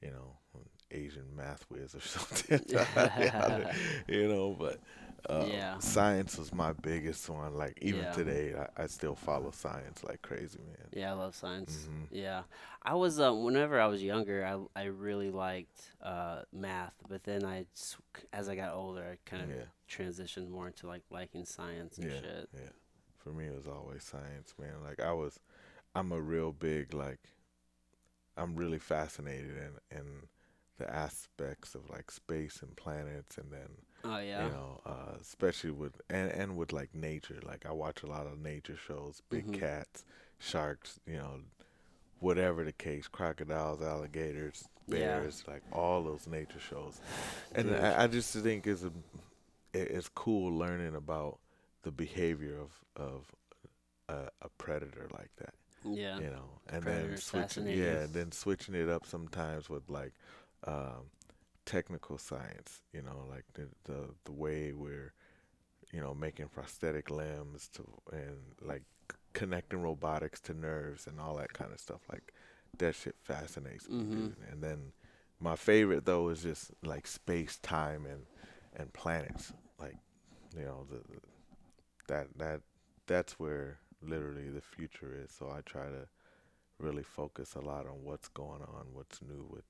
you 0.00 0.10
know, 0.10 0.38
an 0.54 0.60
Asian 0.92 1.34
math 1.34 1.66
whiz 1.68 1.94
or 1.94 2.00
something. 2.02 2.60
you 4.08 4.28
know, 4.28 4.56
but 4.58 4.80
uh, 5.28 5.46
Yeah. 5.46 5.78
science 5.78 6.38
was 6.38 6.54
my 6.54 6.72
biggest 6.72 7.28
one. 7.28 7.54
Like 7.54 7.78
even 7.82 8.00
Yeah. 8.00 8.12
today, 8.12 8.54
I, 8.54 8.84
I 8.84 8.86
still 8.86 9.14
follow 9.14 9.50
science 9.50 10.02
like 10.04 10.22
crazy, 10.22 10.58
man. 10.58 10.88
Yeah, 10.92 11.10
I 11.10 11.14
love 11.14 11.34
science. 11.34 11.88
Mhm. 11.88 12.06
Yeah, 12.10 12.42
I 12.82 12.94
was 12.94 13.20
uh, 13.20 13.32
whenever 13.34 13.80
I 13.80 13.86
was 13.86 14.02
younger, 14.02 14.44
I 14.46 14.80
I 14.80 14.84
really 14.84 15.30
liked 15.30 15.92
uh, 16.02 16.42
math, 16.52 16.94
but 17.08 17.24
then 17.24 17.44
I 17.44 17.66
as 18.32 18.48
I 18.48 18.56
got 18.56 18.72
older, 18.74 19.04
I 19.04 19.18
kind 19.28 19.50
of 19.50 19.56
Yeah. 19.58 19.64
transitioned 19.88 20.48
more 20.48 20.68
into 20.68 20.86
like 20.86 21.02
liking 21.10 21.44
science 21.44 21.98
and 21.98 22.06
Yeah, 22.06 22.20
shit. 22.20 22.48
yeah. 22.54 22.70
For 23.18 23.30
me, 23.30 23.46
it 23.46 23.54
was 23.56 23.66
always 23.66 24.04
science, 24.04 24.54
man. 24.58 24.82
Like 24.82 25.00
I 25.00 25.12
was, 25.12 25.40
I'm 25.94 26.12
a 26.12 26.20
real 26.20 26.52
big 26.52 26.94
like, 26.94 27.20
I'm 28.36 28.54
really 28.56 28.78
fascinated 28.78 29.56
in 29.56 29.98
in 29.98 30.06
the 30.78 30.92
aspects 30.94 31.74
of 31.74 31.88
like 31.90 32.10
space 32.10 32.60
and 32.62 32.76
planets, 32.76 33.38
and 33.38 33.50
then 33.50 33.68
Oh 34.08 34.18
yeah. 34.18 34.44
you 34.44 34.50
know, 34.50 34.80
uh, 34.86 35.16
especially 35.20 35.70
with 35.72 36.00
and 36.10 36.30
and 36.30 36.56
with 36.56 36.72
like 36.72 36.94
nature. 36.94 37.40
Like 37.44 37.66
I 37.66 37.72
watch 37.72 38.02
a 38.02 38.06
lot 38.06 38.26
of 38.26 38.38
nature 38.38 38.76
shows, 38.76 39.22
big 39.30 39.46
Mhm. 39.46 39.54
cats, 39.60 40.04
sharks, 40.38 41.00
you 41.06 41.16
know, 41.16 41.40
whatever 42.20 42.64
the 42.64 42.72
case, 42.72 43.08
crocodiles, 43.08 43.82
alligators, 43.82 44.68
Yeah. 44.86 45.18
bears, 45.20 45.44
like 45.46 45.62
all 45.72 46.02
those 46.04 46.26
nature 46.26 46.60
shows. 46.60 47.00
And. 47.54 47.74
I, 47.74 48.04
I 48.04 48.06
just 48.06 48.34
think 48.34 48.66
it's 48.66 48.82
a, 48.84 48.92
it- 49.72 49.90
it's 49.90 50.08
cool 50.08 50.52
learning 50.56 50.94
about 50.94 51.38
the 51.82 51.90
behavior 51.90 52.58
of 52.58 52.70
of 52.96 53.26
a, 54.08 54.30
a 54.42 54.48
predator 54.58 55.08
like 55.12 55.30
that 55.36 55.54
yeah. 55.84 56.18
you 56.18 56.30
know, 56.30 56.48
and 56.70 56.82
then 56.84 57.16
switching, 57.16 57.66
yeah, 57.68 58.06
then 58.10 58.32
switching 58.32 58.74
it 58.74 58.88
up 58.88 59.06
sometimes 59.06 59.68
with 59.68 59.88
like 59.88 60.12
um, 60.64 61.10
technical 61.66 62.18
science, 62.18 62.82
you 62.94 63.02
know, 63.02 63.26
like 63.30 63.46
the, 63.54 63.68
the 63.84 64.10
the 64.26 64.32
way 64.32 64.72
we're, 64.74 65.14
you 65.92 66.00
know, 66.00 66.14
making 66.14 66.48
prosthetic 66.48 67.10
limbs 67.10 67.68
to 67.74 67.84
and 68.12 68.38
like 68.62 68.82
connecting 69.34 69.82
robotics 69.82 70.40
to 70.42 70.54
nerves 70.54 71.06
and 71.06 71.20
all 71.20 71.36
that 71.36 71.52
kind 71.52 71.72
of 71.72 71.80
stuff. 71.80 72.00
Like 72.12 72.32
that 72.78 72.94
shit 72.94 73.16
fascinates 73.22 73.88
me, 73.90 74.04
Mhm. 74.04 74.06
dude. 74.10 74.36
And 74.50 74.62
then 74.62 74.92
my 75.40 75.56
favorite 75.56 76.06
though 76.06 76.28
is 76.30 76.42
just 76.42 76.72
like 76.84 77.06
space, 77.06 77.58
time, 77.58 78.06
and 78.06 78.26
and 78.76 78.92
planets. 78.94 79.52
Like 79.78 79.98
you 80.56 80.64
know 80.64 80.86
the, 80.90 80.98
the 81.12 81.20
that 82.08 82.28
that 82.38 82.60
that's 83.06 83.38
where 83.38 83.78
literally 84.02 84.50
the 84.50 84.60
future 84.60 85.14
is. 85.24 85.32
So 85.32 85.50
I 85.50 85.60
try 85.62 85.86
to 85.86 86.08
really 86.78 87.02
focus 87.04 87.54
a 87.54 87.60
lot 87.60 87.86
on 87.86 88.04
what's 88.04 88.28
going 88.28 88.62
on, 88.62 88.88
what's 88.92 89.22
new 89.22 89.46
with 89.50 89.64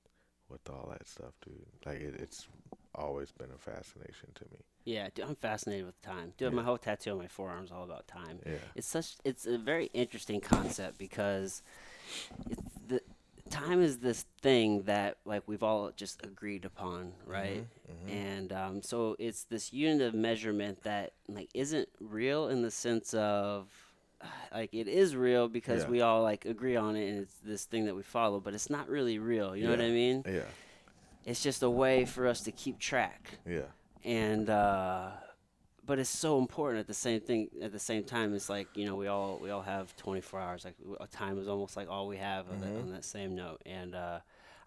with 0.49 0.69
all 0.69 0.87
that 0.91 1.07
stuff, 1.07 1.33
dude. 1.45 1.65
Like 1.85 1.99
it, 2.01 2.15
it's 2.19 2.47
always 2.95 3.31
been 3.31 3.49
a 3.53 3.57
fascination 3.57 4.29
to 4.35 4.45
me. 4.45 4.57
Yeah, 4.85 5.09
dude, 5.13 5.25
I'm 5.25 5.35
fascinated 5.35 5.85
with 5.85 6.01
time. 6.01 6.33
Dude, 6.37 6.53
my 6.53 6.63
whole 6.63 6.77
tattoo 6.77 7.11
on 7.11 7.17
my 7.17 7.27
forearm 7.27 7.65
is 7.65 7.71
all 7.71 7.83
about 7.83 8.07
time. 8.07 8.39
Yeah. 8.45 8.53
It's 8.75 8.87
such 8.87 9.15
it's 9.25 9.45
a 9.45 9.57
very 9.57 9.89
interesting 9.93 10.39
concept 10.41 10.97
because 10.97 11.61
it's 12.49 12.61
the 12.87 13.01
time 13.49 13.81
is 13.81 13.99
this 13.99 14.25
thing 14.41 14.83
that 14.83 15.17
like 15.25 15.43
we've 15.45 15.63
all 15.63 15.91
just 15.95 16.25
agreed 16.25 16.63
upon, 16.65 17.13
right? 17.25 17.65
Mhm. 17.89 18.11
And 18.11 18.53
um, 18.53 18.81
so 18.81 19.15
it's 19.19 19.43
this 19.43 19.73
unit 19.73 20.01
of 20.07 20.13
measurement 20.13 20.83
that 20.83 21.13
like 21.27 21.49
isn't 21.53 21.89
real 21.99 22.47
in 22.47 22.61
the 22.61 22.71
sense 22.71 23.13
of 23.13 23.67
like 24.53 24.73
it 24.73 24.87
is 24.87 25.15
real 25.15 25.47
because 25.47 25.83
Yeah. 25.83 25.89
we 25.89 26.01
all 26.01 26.21
like 26.23 26.45
agree 26.45 26.75
on 26.75 26.95
it 26.95 27.09
and 27.09 27.19
it's 27.19 27.37
this 27.43 27.65
thing 27.65 27.85
that 27.85 27.95
we 27.95 28.03
follow, 28.03 28.39
but 28.39 28.53
it's 28.53 28.69
not 28.69 28.89
really 28.89 29.19
real. 29.19 29.55
You 29.55 29.65
know 29.65 29.71
what 29.71 29.81
I 29.81 29.89
mean? 29.89 30.23
Yeah. 30.27 30.41
It's 31.25 31.43
just 31.43 31.61
a 31.63 31.69
way 31.69 32.05
for 32.05 32.25
us 32.27 32.41
to 32.41 32.51
keep 32.51 32.79
track 32.79 33.39
Yeah. 33.45 33.63
and 34.03 34.49
uh, 34.49 35.09
but 35.85 35.99
it's 35.99 36.09
so 36.09 36.37
important 36.39 36.79
at 36.79 36.87
the 36.87 36.93
same 36.93 37.19
thing 37.21 37.49
at 37.61 37.71
the 37.71 37.79
same 37.79 38.03
time 38.03 38.33
it's 38.33 38.49
like 38.49 38.67
you 38.75 38.85
know 38.85 38.95
we 38.95 39.07
all 39.07 39.39
we 39.41 39.49
all 39.49 39.61
have 39.61 39.95
24 39.97 40.39
hours 40.39 40.65
like 40.65 40.75
time 41.11 41.37
is 41.39 41.47
almost 41.47 41.75
like 41.77 41.89
all 41.89 42.07
we 42.07 42.17
have 42.17 42.49
on, 42.49 42.59
that, 42.59 42.73
Mhm. 42.75 42.81
on 42.83 42.89
that 42.91 43.05
same 43.05 43.35
note 43.35 43.61
and 43.65 43.95
uh, 43.95 44.19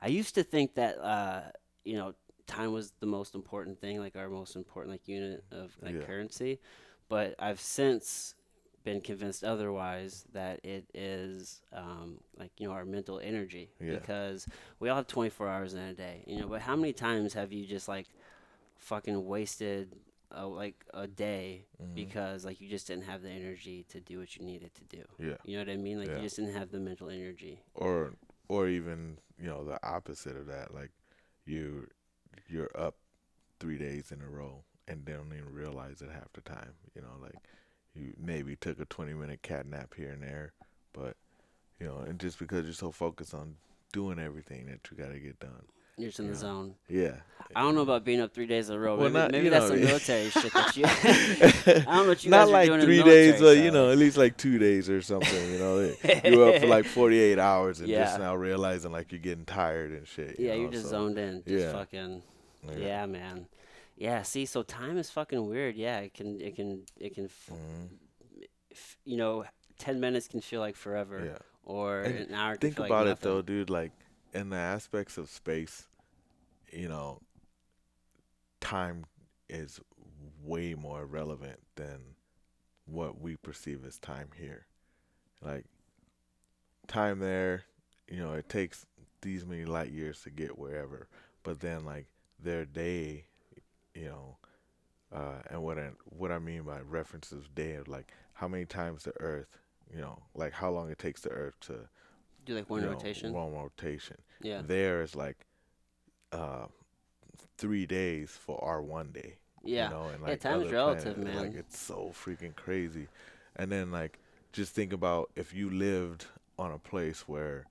i 0.02 0.08
used 0.08 0.34
to 0.34 0.42
think 0.42 0.74
that 0.74 0.98
uh, 0.98 1.42
you 1.84 1.96
know 1.96 2.14
time 2.46 2.72
was 2.72 2.92
the 3.00 3.06
most 3.06 3.34
important 3.34 3.80
thing 3.80 3.98
like 4.00 4.16
our 4.16 4.28
most 4.28 4.56
important 4.56 4.92
like 4.92 5.06
unit 5.08 5.44
of 5.50 5.72
like 5.82 5.94
Yeah. 5.94 6.06
currency 6.06 6.58
but 7.08 7.34
i've 7.38 7.60
since 7.60 8.34
been 8.84 9.00
convinced 9.00 9.44
otherwise 9.44 10.24
that 10.32 10.64
it 10.64 10.84
is 10.94 11.60
um, 11.72 12.18
like 12.38 12.50
you 12.58 12.66
know 12.66 12.72
our 12.74 12.84
mental 12.84 13.20
energy 13.20 13.70
Yeah. 13.80 13.94
because 13.98 14.46
we 14.78 14.88
all 14.88 14.96
have 14.96 15.06
24 15.06 15.48
hours 15.48 15.74
in 15.74 15.80
a 15.80 15.94
day 15.94 16.24
you 16.26 16.38
know 16.38 16.48
but 16.48 16.62
how 16.62 16.76
many 16.76 16.92
times 16.92 17.34
have 17.34 17.52
you 17.52 17.66
just 17.66 17.88
like 17.88 18.06
fucking 18.78 19.26
wasted 19.26 19.94
a, 20.30 20.46
like 20.46 20.84
a 20.94 21.06
day 21.06 21.66
Mhm. 21.82 21.94
because 21.94 22.44
like 22.44 22.60
you 22.60 22.68
just 22.68 22.86
didn't 22.86 23.04
have 23.04 23.20
the 23.22 23.30
energy 23.30 23.84
to 23.90 24.00
do 24.00 24.18
what 24.18 24.36
you 24.36 24.44
needed 24.44 24.72
to 24.74 24.84
do 24.84 25.04
Yeah. 25.18 25.36
you 25.44 25.56
know 25.56 25.64
what 25.64 25.70
i 25.72 25.76
mean 25.76 25.98
like 25.98 26.08
Yeah. 26.08 26.16
you 26.16 26.22
just 26.22 26.36
didn't 26.36 26.54
have 26.54 26.70
the 26.70 26.78
mental 26.78 27.10
energy 27.10 27.60
Or 27.74 28.14
or 28.48 28.68
even 28.68 29.18
you 29.38 29.46
know 29.46 29.64
the 29.64 29.78
opposite 29.86 30.36
of 30.36 30.46
that, 30.46 30.72
like 30.74 30.90
you 31.46 31.88
you're 32.48 32.70
up 32.76 32.96
three 33.58 33.78
days 33.78 34.10
in 34.12 34.20
a 34.22 34.28
row 34.28 34.64
and 34.88 35.04
they 35.06 35.12
don't 35.12 35.32
even 35.32 35.52
realize 35.52 36.02
it 36.02 36.10
half 36.10 36.32
the 36.32 36.40
time. 36.40 36.74
You 36.94 37.02
know, 37.02 37.14
like 37.22 37.36
you 37.94 38.12
maybe 38.18 38.56
took 38.56 38.80
a 38.80 38.84
20 38.84 39.14
minute 39.14 39.42
cat 39.42 39.66
nap 39.66 39.94
here 39.96 40.10
and 40.10 40.22
there, 40.22 40.52
but 40.92 41.16
you 41.80 41.86
know, 41.86 41.98
and 42.06 42.18
just 42.18 42.38
because 42.38 42.64
you're 42.64 42.72
so 42.74 42.90
focused 42.90 43.34
on 43.34 43.56
doing 43.92 44.18
everything 44.18 44.66
that 44.66 44.80
you 44.90 44.96
got 44.96 45.12
to 45.12 45.18
get 45.18 45.38
done. 45.40 45.50
you're 45.96 46.08
just 46.08 46.20
in 46.20 46.26
the 46.28 46.32
Yeah. 46.32 46.38
zone 46.38 46.74
Yeah. 46.88 47.16
i 47.56 47.60
don't 47.60 47.74
know 47.74 47.80
about 47.82 48.04
being 48.04 48.20
up 48.20 48.32
three 48.32 48.46
days 48.46 48.70
in 48.70 48.76
a 48.76 48.78
row 48.78 48.96
Well, 48.96 49.10
maybe, 49.10 49.18
not- 49.18 49.32
maybe 49.32 49.48
that's 49.48 49.68
know, 49.68 49.74
some 49.76 49.84
military 49.84 50.30
shit 50.30 50.52
that 50.52 50.76
you 50.76 50.84
i 50.86 51.72
don't 51.96 52.04
know 52.04 52.08
what 52.08 52.24
you 52.24 52.30
Not 52.30 52.46
guys 52.46 52.48
are 52.48 52.52
like 52.52 52.66
doing 52.68 52.74
in 52.74 52.80
the 52.80 52.86
three 52.86 53.02
days, 53.02 53.40
but 53.40 53.56
you 53.58 53.70
know, 53.72 53.90
at 53.90 53.98
least 53.98 54.16
like 54.16 54.36
two 54.36 54.58
days 54.58 54.88
or 54.88 55.02
something. 55.02 55.50
You 55.52 55.58
know, 55.58 55.78
you're 56.24 56.54
up 56.54 56.60
for 56.60 56.68
like 56.68 56.86
48 56.86 57.38
hours 57.38 57.80
and 57.80 57.88
Yeah. 57.88 58.04
just 58.04 58.18
now 58.20 58.34
realizing 58.36 58.92
like 58.92 59.10
you're 59.12 59.20
getting 59.20 59.44
tired 59.44 59.90
and 59.90 60.06
shit. 60.06 60.38
you 60.38 60.46
yeah 60.46 60.54
know, 60.54 60.60
you're 60.60 60.70
just 60.70 60.84
so, 60.84 60.90
zoned 60.90 61.18
in 61.18 61.42
just 61.46 61.64
yeah. 61.66 61.72
fucking 61.72 62.22
yeah. 62.78 63.06
man 63.06 63.46
yeah 64.00 64.22
see 64.22 64.44
so 64.46 64.62
time 64.64 64.96
is 64.98 65.10
fucking 65.10 65.46
weird 65.46 65.76
yeah 65.76 65.98
it 66.00 66.12
can 66.14 66.40
it 66.40 66.56
can 66.56 66.82
it 66.98 67.14
can 67.14 67.26
f- 67.26 67.50
Mhm. 67.52 67.88
f- 68.72 68.96
you 69.04 69.16
know 69.16 69.44
10 69.78 70.00
minutes 70.00 70.26
can 70.26 70.40
feel 70.40 70.60
like 70.60 70.74
forever 70.76 71.24
Yeah. 71.24 71.38
or 71.62 72.00
And 72.02 72.18
an 72.30 72.34
hour 72.34 72.56
can 72.56 72.60
Think 72.72 72.78
about 72.80 73.06
like 73.06 73.16
it 73.18 73.20
though, 73.20 73.42
dude. 73.42 73.70
Like 73.70 73.92
in 74.34 74.50
the 74.50 74.56
aspects 74.56 75.16
of 75.18 75.28
space, 75.30 75.86
you 76.72 76.88
know, 76.88 77.20
time 78.60 79.04
is 79.48 79.80
way 80.42 80.74
more 80.74 81.04
relevant 81.06 81.60
than 81.76 82.16
what 82.86 83.20
we 83.20 83.36
perceive 83.36 83.84
as 83.86 83.98
time 83.98 84.30
here. 84.36 84.66
Like 85.42 85.64
time 86.86 87.18
there, 87.20 87.64
you 88.08 88.18
know, 88.18 88.34
it 88.34 88.48
takes 88.48 88.86
these 89.22 89.44
many 89.46 89.64
light 89.64 89.90
years 89.90 90.22
to 90.22 90.30
get 90.30 90.58
wherever, 90.58 91.08
but 91.42 91.60
then 91.60 91.84
like 91.84 92.06
their 92.38 92.64
day, 92.64 93.26
you 93.94 94.06
know, 94.06 94.36
uh, 95.12 95.40
and 95.50 95.62
what 95.62 95.78
I 95.78 95.90
what 96.04 96.30
I 96.32 96.38
mean 96.38 96.62
by 96.62 96.80
references 96.80 97.46
day 97.54 97.74
of 97.74 97.88
like 97.88 98.12
how 98.34 98.48
many 98.48 98.66
times 98.66 99.04
the 99.04 99.12
Earth, 99.20 99.48
you 99.92 100.00
know, 100.00 100.22
like 100.34 100.52
how 100.52 100.70
long 100.70 100.90
it 100.90 100.98
takes 100.98 101.22
the 101.22 101.30
Earth 101.30 101.58
to 101.62 101.88
Do 102.44 102.54
like 102.54 102.68
one 102.70 102.82
you 102.82 102.86
know, 102.86 102.92
rotation. 102.92 103.32
one 103.32 103.52
rotation. 103.52 104.18
yeah. 104.40 104.62
There 104.64 105.02
is 105.02 105.14
like 105.16 105.46
uh, 106.32 106.66
three 107.58 107.86
days 107.86 108.30
for 108.30 108.62
our 108.64 108.82
one 108.82 109.12
day. 109.12 109.38
Yeah. 109.62 109.84
You 109.84 109.90
know, 109.90 110.08
and 110.08 110.22
Yeah, 110.26 110.32
like 110.32 110.40
time's 110.40 110.70
relative, 110.72 111.20
planets, 111.20 111.36
Like 111.36 111.54
it's 111.54 111.78
so 111.78 112.12
freaking 112.14 112.54
crazy. 112.56 113.08
And 113.56 113.70
then 113.70 113.90
like 113.90 114.18
just 114.52 114.74
think 114.74 114.92
about 114.92 115.30
if 115.36 115.54
you 115.54 115.70
lived 115.70 116.26
on 116.58 116.72
a 116.72 116.78
place 116.78 117.28
where 117.28 117.66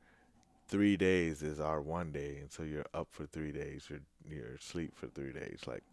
three 0.68 0.98
days 0.98 1.44
is 1.44 1.60
our 1.60 1.82
one 1.82 2.12
day, 2.12 2.38
and 2.42 2.52
so 2.52 2.64
you're 2.64 2.86
up 2.94 3.08
for 3.12 3.26
three 3.26 3.52
days, 3.52 3.88
you're 3.90 4.02
you're 4.30 4.56
asleep 4.56 4.94
for 4.96 5.08
three 5.08 5.34
days, 5.34 5.62
like. 5.68 5.84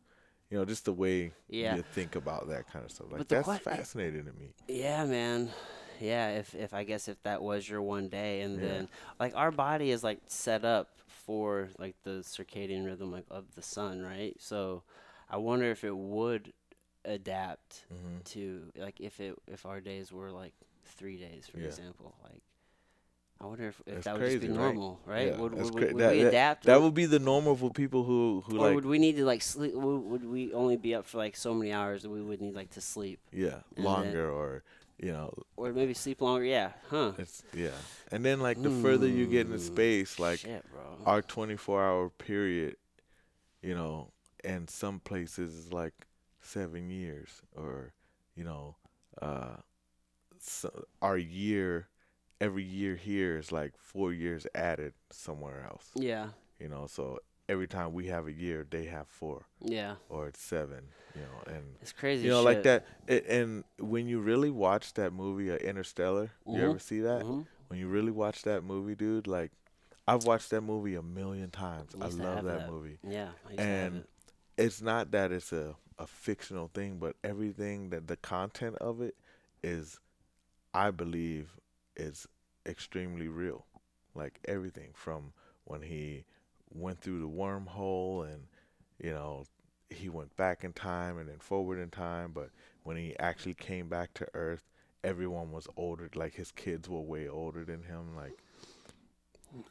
You 0.51 0.59
know, 0.59 0.65
just 0.65 0.85
the 0.85 0.93
way 0.93 1.33
Yeah. 1.49 1.77
you 1.77 1.83
think 1.83 2.15
about 2.17 2.49
that 2.49 2.71
kind 2.73 2.85
of 2.85 2.91
stuff. 2.91 3.09
Like 3.11 3.29
that's 3.29 3.49
que- 3.49 3.59
fascinating 3.59 4.25
to 4.27 4.33
me. 4.33 4.51
Yeah, 4.69 5.05
man. 5.05 5.51
Yeah, 6.01 6.31
if 6.39 6.55
if 6.55 6.75
I 6.75 6.85
guess 6.85 7.09
if 7.09 7.21
that 7.23 7.43
was 7.43 7.69
your 7.69 7.83
one 7.83 8.09
day 8.09 8.43
and 8.43 8.57
Yeah. 8.57 8.69
then 8.69 8.89
like 9.19 9.35
our 9.35 9.51
body 9.51 9.91
is 9.91 10.05
like 10.05 10.21
set 10.27 10.65
up 10.65 10.89
for 11.07 11.71
like 11.79 11.97
the 12.05 12.21
circadian 12.23 12.85
rhythm 12.85 13.11
like 13.11 13.25
of 13.31 13.45
the 13.55 13.63
sun, 13.63 14.03
right? 14.03 14.37
So 14.39 14.83
I 15.31 15.39
wonder 15.39 15.71
if 15.71 15.85
it 15.85 15.97
would 15.97 16.53
adapt 17.05 17.85
hmm 17.89 18.19
to 18.25 18.73
like 18.77 19.01
if 19.01 19.21
it 19.21 19.37
if 19.47 19.65
our 19.67 19.81
days 19.81 20.13
were 20.13 20.31
like 20.33 20.53
3 20.85 21.17
days 21.17 21.47
for 21.49 21.59
Yeah. 21.59 21.67
example, 21.67 22.15
like 22.25 22.43
I 23.41 23.45
wonder 23.47 23.69
if, 23.69 23.83
if 23.87 24.05
that 24.05 24.15
would 24.15 24.25
just 24.25 24.41
be 24.41 24.47
crazy, 24.47 24.49
right? 24.49 24.65
normal, 24.65 25.01
right? 25.05 25.27
Yeah, 25.29 25.41
would 25.41 25.53
would, 25.55 25.73
cra- 25.75 25.93
would 25.93 25.97
that- 25.99 26.11
we 26.13 26.21
adapt? 26.23 26.65
That 26.65 26.77
Would- 26.77 26.85
would 26.85 26.95
be 26.95 27.07
the 27.07 27.19
normal 27.19 27.55
for 27.57 27.71
people 27.71 28.05
who 28.05 28.43
who 28.47 28.57
or 28.57 28.67
like 28.67 28.75
would 28.75 28.87
we 28.87 28.99
need 28.99 29.17
to 29.17 29.25
like 29.25 29.43
sleep? 29.43 29.75
Would, 29.75 29.99
would 29.99 30.25
we 30.25 30.53
only 30.55 30.77
be 30.77 30.95
up 30.95 31.05
for 31.05 31.19
like 31.19 31.37
so 31.37 31.53
many 31.55 31.73
hours 31.73 32.03
that 32.03 32.11
we 32.11 32.23
would 32.23 32.41
need 32.41 32.55
like 32.55 32.71
to 32.71 32.81
sleep, 32.81 33.21
yeah 33.33 33.61
then- 33.75 33.85
longer 33.85 34.31
or 34.31 34.63
you 34.99 35.13
know 35.13 35.33
or 35.57 35.73
maybe 35.73 35.93
sleep 35.95 36.21
longer? 36.23 36.45
Yeah, 36.45 36.73
huh? 36.89 37.13
it's 37.19 37.43
yeah. 37.55 37.71
And 38.11 38.25
then 38.25 38.41
like 38.41 38.63
the 38.63 38.71
further 38.71 39.07
you 39.07 39.27
get 39.27 39.47
into 39.47 39.59
Mm, 39.59 39.61
space, 39.61 40.19
like 40.19 40.39
Shit, 40.41 40.65
our 41.05 41.21
24 41.21 41.85
hour 41.85 42.09
period, 42.09 42.77
you 43.63 43.75
know, 43.75 44.13
and 44.45 44.71
some 44.71 44.99
places 45.01 45.55
is 45.55 45.73
like 45.73 46.07
seven 46.41 46.89
years 46.89 47.43
or 47.55 47.93
you 48.35 48.45
know, 48.45 48.77
uh, 49.21 49.57
so 50.41 50.71
our 51.03 51.19
year 51.19 51.89
every 52.41 52.65
year 52.65 52.95
here 52.97 53.39
is 53.39 53.51
like 53.53 53.73
four 53.79 54.13
years 54.13 54.47
added 54.55 54.93
somewhere 55.11 55.65
else. 55.71 55.91
yeah, 55.95 56.29
You 56.61 56.69
know, 56.69 56.87
so 56.87 57.19
every 57.49 57.67
time 57.69 57.93
we 57.93 58.07
have 58.09 58.27
a 58.27 58.33
year, 58.33 58.67
they 58.69 58.85
have 58.87 59.07
four 59.09 59.47
yeah. 59.61 59.97
or 60.09 60.29
it's 60.29 60.41
seven. 60.43 60.89
You 61.15 61.23
know, 61.23 61.55
and 61.55 61.65
It's 61.81 61.93
crazy. 61.93 62.25
you 62.25 62.31
know, 62.31 62.41
shit. 62.41 62.45
like 62.45 62.63
that. 62.65 62.87
It, 63.07 63.27
and 63.27 63.65
when 63.79 64.07
you 64.07 64.21
really 64.21 64.51
watch 64.51 64.93
that 64.95 65.13
movie, 65.15 65.51
uh, 65.51 65.57
Interstellar, 65.57 66.31
you 66.47 66.53
Mhm. 66.61 66.69
ever 66.71 66.79
see 66.79 67.01
that? 67.01 67.23
Mhm. 67.25 67.47
When 67.69 67.79
you 67.81 67.89
really 67.89 68.13
watch 68.13 68.43
that 68.43 68.63
movie, 68.65 68.95
dude, 68.95 69.27
like 69.27 69.51
I've 70.07 70.25
watched 70.25 70.51
that 70.51 70.61
movie 70.61 70.95
a 70.95 71.03
million 71.03 71.51
times. 71.51 71.95
I 71.95 72.03
I 72.03 72.05
used 72.07 72.19
to 72.19 72.23
love 72.25 72.45
that, 72.45 72.59
that. 72.61 72.71
movie. 72.71 72.99
Yeah, 73.03 73.31
I 73.47 73.49
used 73.51 73.59
to 73.59 73.65
have 73.65 73.83
And 73.95 73.97
it. 73.97 74.09
it's 74.59 74.81
not 74.83 75.11
that 75.13 75.33
it's 75.33 75.53
a 75.53 75.75
a 75.99 76.07
fictional 76.07 76.69
thing, 76.75 76.99
but 76.99 77.17
everything 77.25 77.89
that 77.89 78.07
the 78.07 78.17
content 78.19 78.77
of 78.77 79.01
it 79.01 79.17
is, 79.63 79.99
I 80.75 80.91
believe, 80.91 81.57
is 81.97 82.27
extremely 82.67 83.29
real. 83.29 83.67
Like 84.15 84.41
everything 84.47 84.91
from 84.95 85.33
when 85.65 85.83
he 85.83 86.25
went 86.73 87.01
through 87.01 87.21
the 87.21 87.29
wormhole 87.29 88.27
and 88.27 88.45
you 89.03 89.11
know 89.11 89.45
he 89.91 90.09
went 90.09 90.35
back 90.37 90.65
in 90.65 90.73
time 90.73 91.19
and 91.19 91.29
then 91.29 91.39
forward 91.39 91.79
in 91.79 91.91
time, 91.91 92.33
but 92.35 92.51
when 92.83 92.97
he 92.97 93.17
actually 93.19 93.55
came 93.55 93.89
back 93.89 94.13
to 94.15 94.27
Earth, 94.35 94.65
everyone 95.05 95.53
was 95.53 95.69
older. 95.77 96.11
Like 96.15 96.35
his 96.35 96.51
kids 96.51 96.89
were 96.89 97.01
way 97.01 97.29
older 97.29 97.65
than 97.65 97.83
him. 97.83 98.17
Like 98.17 98.39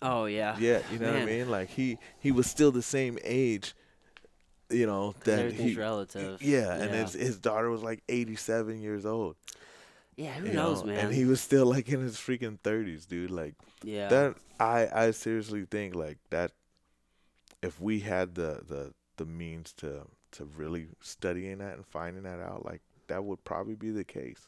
Oh 0.01 0.26
yeah. 0.26 0.55
yeah, 0.59 0.82
you 0.91 0.99
know 0.99 1.11
what 1.11 1.21
I 1.21 1.26
mean. 1.26 1.49
Like 1.49 1.69
he 1.69 1.97
he 2.19 2.32
was 2.32 2.47
still 2.47 2.71
the 2.71 2.82
same 2.82 3.17
age. 3.23 3.76
You 4.69 4.88
know 4.88 5.13
that 5.26 5.51
he 5.51 5.76
relative. 5.76 6.41
yeah, 6.41 6.73
and 6.73 6.91
yeah. 6.91 7.01
his 7.03 7.13
his 7.13 7.38
daughter 7.38 7.69
was 7.69 7.84
like 7.84 8.01
87 8.09 8.82
years 8.82 9.05
old. 9.05 9.36
Yeah. 10.16 10.34
Who 10.34 10.47
you 10.47 10.53
knows, 10.53 10.82
know, 10.82 10.88
man? 10.93 11.05
And 11.05 11.13
he 11.13 11.26
was 11.26 11.41
still 11.41 11.66
like 11.66 11.89
in 11.89 11.99
his 12.01 12.18
freaking 12.18 12.59
30s, 12.59 13.07
dude. 13.07 13.32
Like 13.32 13.55
yeah. 13.84 14.07
that 14.09 14.36
I 14.59 14.88
I 14.93 15.11
seriously 15.11 15.66
think 15.70 15.95
like 15.95 16.18
that 16.30 16.51
if 17.61 17.80
we 17.82 17.99
had 18.01 18.36
the 18.36 18.61
the 18.68 18.93
the 19.18 19.26
means 19.26 19.74
to 19.74 20.07
to 20.32 20.45
really 20.45 20.88
studying 21.01 21.59
that 21.59 21.76
and 21.76 21.86
finding 21.86 22.24
that 22.24 22.39
out, 22.39 22.66
like 22.66 22.82
that 23.07 23.24
would 23.24 23.43
probably 23.43 23.76
be 23.76 23.91
the 23.91 24.03
case. 24.03 24.47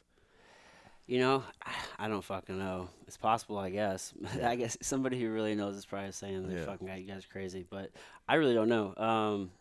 You 1.06 1.20
know, 1.20 1.44
I 2.00 2.08
don't 2.08 2.24
fucking 2.24 2.58
know. 2.58 2.90
It's 3.08 3.18
possible, 3.18 3.58
I 3.58 3.70
guess. 3.70 4.14
I 4.44 4.56
guess 4.56 4.78
somebody 4.82 5.20
who 5.20 5.32
really 5.32 5.56
knows 5.56 5.76
is 5.76 5.86
probably 5.86 6.12
saying, 6.12 6.48
"The 6.48 6.56
Yeah. 6.56 6.66
fucking 6.66 6.88
guy, 6.88 6.96
you 6.98 7.08
guys 7.08 7.26
crazy," 7.26 7.66
but 7.70 7.92
I 8.28 8.36
really 8.36 8.54
don't 8.54 8.70
know. 8.70 8.94
Um, 8.98 9.52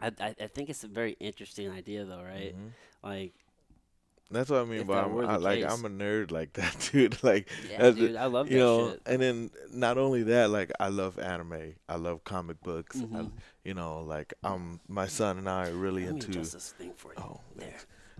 I, 0.00 0.10
I 0.20 0.34
I 0.40 0.46
think 0.48 0.70
it's 0.70 0.84
a 0.84 0.88
very 0.88 1.16
interesting 1.20 1.70
idea, 1.70 2.04
though, 2.04 2.22
right? 2.22 2.54
Mhm. 2.56 2.70
Like, 3.02 3.34
That's 4.32 4.50
what 4.50 4.60
I 4.60 4.64
mean. 4.64 4.84
by 4.86 5.02
I'm, 5.02 5.18
I, 5.26 5.36
like. 5.36 5.62
I'm 5.64 5.84
a 5.84 5.90
nerd 5.90 6.30
like 6.30 6.52
that, 6.54 6.90
dude. 6.92 7.22
Like 7.22 7.48
yeah, 7.70 7.90
dude, 7.90 8.16
I 8.16 8.26
love 8.26 8.48
that 8.48 8.52
you 8.54 8.58
know, 8.60 8.90
shit. 8.90 9.02
and 9.06 9.22
then 9.22 9.50
not 9.72 9.98
only 9.98 10.22
that, 10.24 10.50
like 10.50 10.70
I 10.80 10.88
love 10.88 11.18
anime. 11.18 11.74
I 11.88 11.96
love 11.96 12.24
comic 12.24 12.60
books. 12.62 12.96
I, 13.00 13.04
Mhm. 13.04 13.30
you 13.64 13.74
know, 13.74 14.00
like 14.00 14.34
um, 14.42 14.80
my 14.88 15.06
son 15.06 15.38
and 15.38 15.48
I 15.48 15.68
are 15.68 15.74
really 15.74 16.04
Let 16.06 16.14
into. 16.14 16.30
adjust 16.30 16.52
this 16.54 16.72
thing 16.72 16.92
for 16.96 17.12
you. 17.12 17.22
Oh, 17.22 17.40
there. 17.56 17.74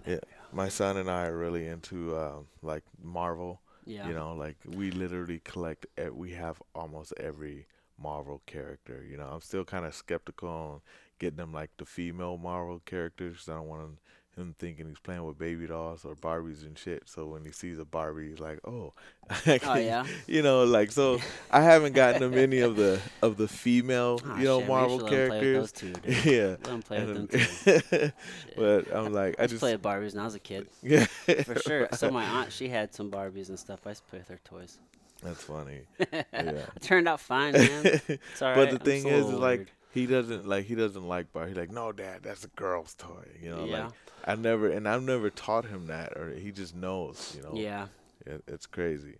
There 0.05 0.15
Yeah. 0.15 0.21
My 0.53 0.69
son 0.69 0.97
and 0.99 1.11
I 1.11 1.27
are 1.27 1.37
really 1.37 1.67
into 1.67 2.17
um, 2.17 2.47
like 2.63 2.85
Marvel. 3.03 3.61
Yeah. 3.87 4.07
You 4.07 4.15
know, 4.15 4.35
like 4.35 4.57
we 4.67 4.91
literally 4.91 5.41
collect. 5.45 5.87
We 6.13 6.33
have 6.33 6.63
almost 6.75 7.13
every 7.19 7.67
Marvel 7.99 8.43
character. 8.47 9.05
You 9.09 9.17
know, 9.17 9.29
I'm 9.33 9.41
still 9.41 9.65
kind 9.65 9.85
of 9.87 9.95
skeptical 9.95 10.49
on 10.49 10.81
getting 11.19 11.37
them 11.39 11.53
like 11.53 11.71
the 11.79 11.87
female 11.87 12.37
Marvel 12.37 12.81
characters. 12.85 13.49
I 13.49 13.55
don't 13.55 13.67
want 13.69 13.99
him 14.37 14.55
thinking 14.59 14.89
he's 14.89 14.99
playing 14.99 15.25
with 15.25 15.39
baby 15.39 15.67
dolls 15.67 16.05
or 16.05 16.15
Barbies 16.15 16.63
and 16.63 16.79
shit. 16.79 17.03
So 17.07 17.27
when 17.27 17.45
he 17.45 17.53
sees 17.53 17.79
a 17.79 17.85
Barbie, 17.85 18.31
he's 18.31 18.39
like, 18.41 18.61
"Oh, 18.67 18.95
Oh 19.47 19.75
yeah. 19.75 20.05
you 20.27 20.43
know, 20.43 20.65
like 20.65 20.91
so. 20.91 21.19
I 21.51 21.61
haven't 21.61 21.93
gotten 21.93 22.23
him 22.23 22.35
any 22.39 22.61
of 22.61 22.77
the 22.77 23.01
of 23.21 23.37
the 23.37 23.47
female, 23.49 24.21
Ah, 24.27 24.39
you 24.39 24.45
know, 24.45 24.61
shit, 24.61 24.69
Marvel 24.69 24.99
should 25.01 25.09
play 25.09 25.57
with 25.57 25.73
characters. 25.73 25.73
two, 25.73 25.93
yeah. 26.31 26.47
Let 26.65 26.69
'em 26.69 26.83
play 26.83 27.05
with 27.05 27.15
them 27.15 27.29
too. 27.29 28.13
but 28.57 28.95
I'm 28.95 29.13
like, 29.13 29.37
I 29.39 29.45
I 29.45 29.47
just 29.47 29.61
played 29.61 29.75
with 29.75 29.83
Barbies 29.83 30.15
when 30.15 30.23
I 30.23 30.25
was 30.25 30.35
a 30.35 30.41
kid, 30.41 30.67
yeah, 30.83 31.05
for 31.45 31.59
sure. 31.61 31.89
So 31.93 32.11
my 32.11 32.25
aunt, 32.25 32.53
she 32.53 32.69
had 32.69 32.95
some 32.95 33.11
Barbies 33.11 33.49
and 33.51 33.59
stuff. 33.59 33.81
I 33.87 33.91
used 33.91 34.03
to 34.05 34.09
play 34.11 34.19
with 34.21 34.29
her 34.29 34.41
toys. 34.45 34.79
That's 35.23 35.45
funny. 35.45 35.83
it 36.01 36.67
turned 36.81 37.07
out 37.07 37.21
fine, 37.21 37.53
man. 37.53 38.01
It's 38.09 38.43
all 38.43 38.49
right. 38.49 38.57
but 38.57 38.71
the 38.71 38.77
I'm 38.77 38.79
thing 38.81 39.07
is, 39.07 39.27
is 39.27 39.33
like. 39.33 39.73
He 39.93 40.07
doesn't 40.07 40.47
like 40.47 40.65
he 40.67 40.75
doesn't 40.75 41.07
like 41.07 41.33
Barbie. 41.33 41.51
He's 41.51 41.59
like, 41.59 41.71
no, 41.71 41.93
Dad, 41.93 42.21
that's 42.23 42.45
a 42.45 42.49
girl's 42.49 42.95
toy. 42.95 43.27
You 43.41 43.51
know, 43.51 43.65
Yeah. 43.67 43.85
like 43.85 43.93
I 44.25 44.35
never 44.37 44.69
and 44.69 44.89
I've 44.89 45.03
never 45.03 45.31
taught 45.31 45.67
him 45.67 45.87
that, 45.89 46.17
or 46.17 46.31
he 46.31 46.51
just 46.53 46.75
knows. 46.75 47.35
You 47.37 47.43
know, 47.43 47.57
yeah, 47.57 47.87
It, 48.27 48.43
it's 48.47 48.67
crazy. 48.67 49.17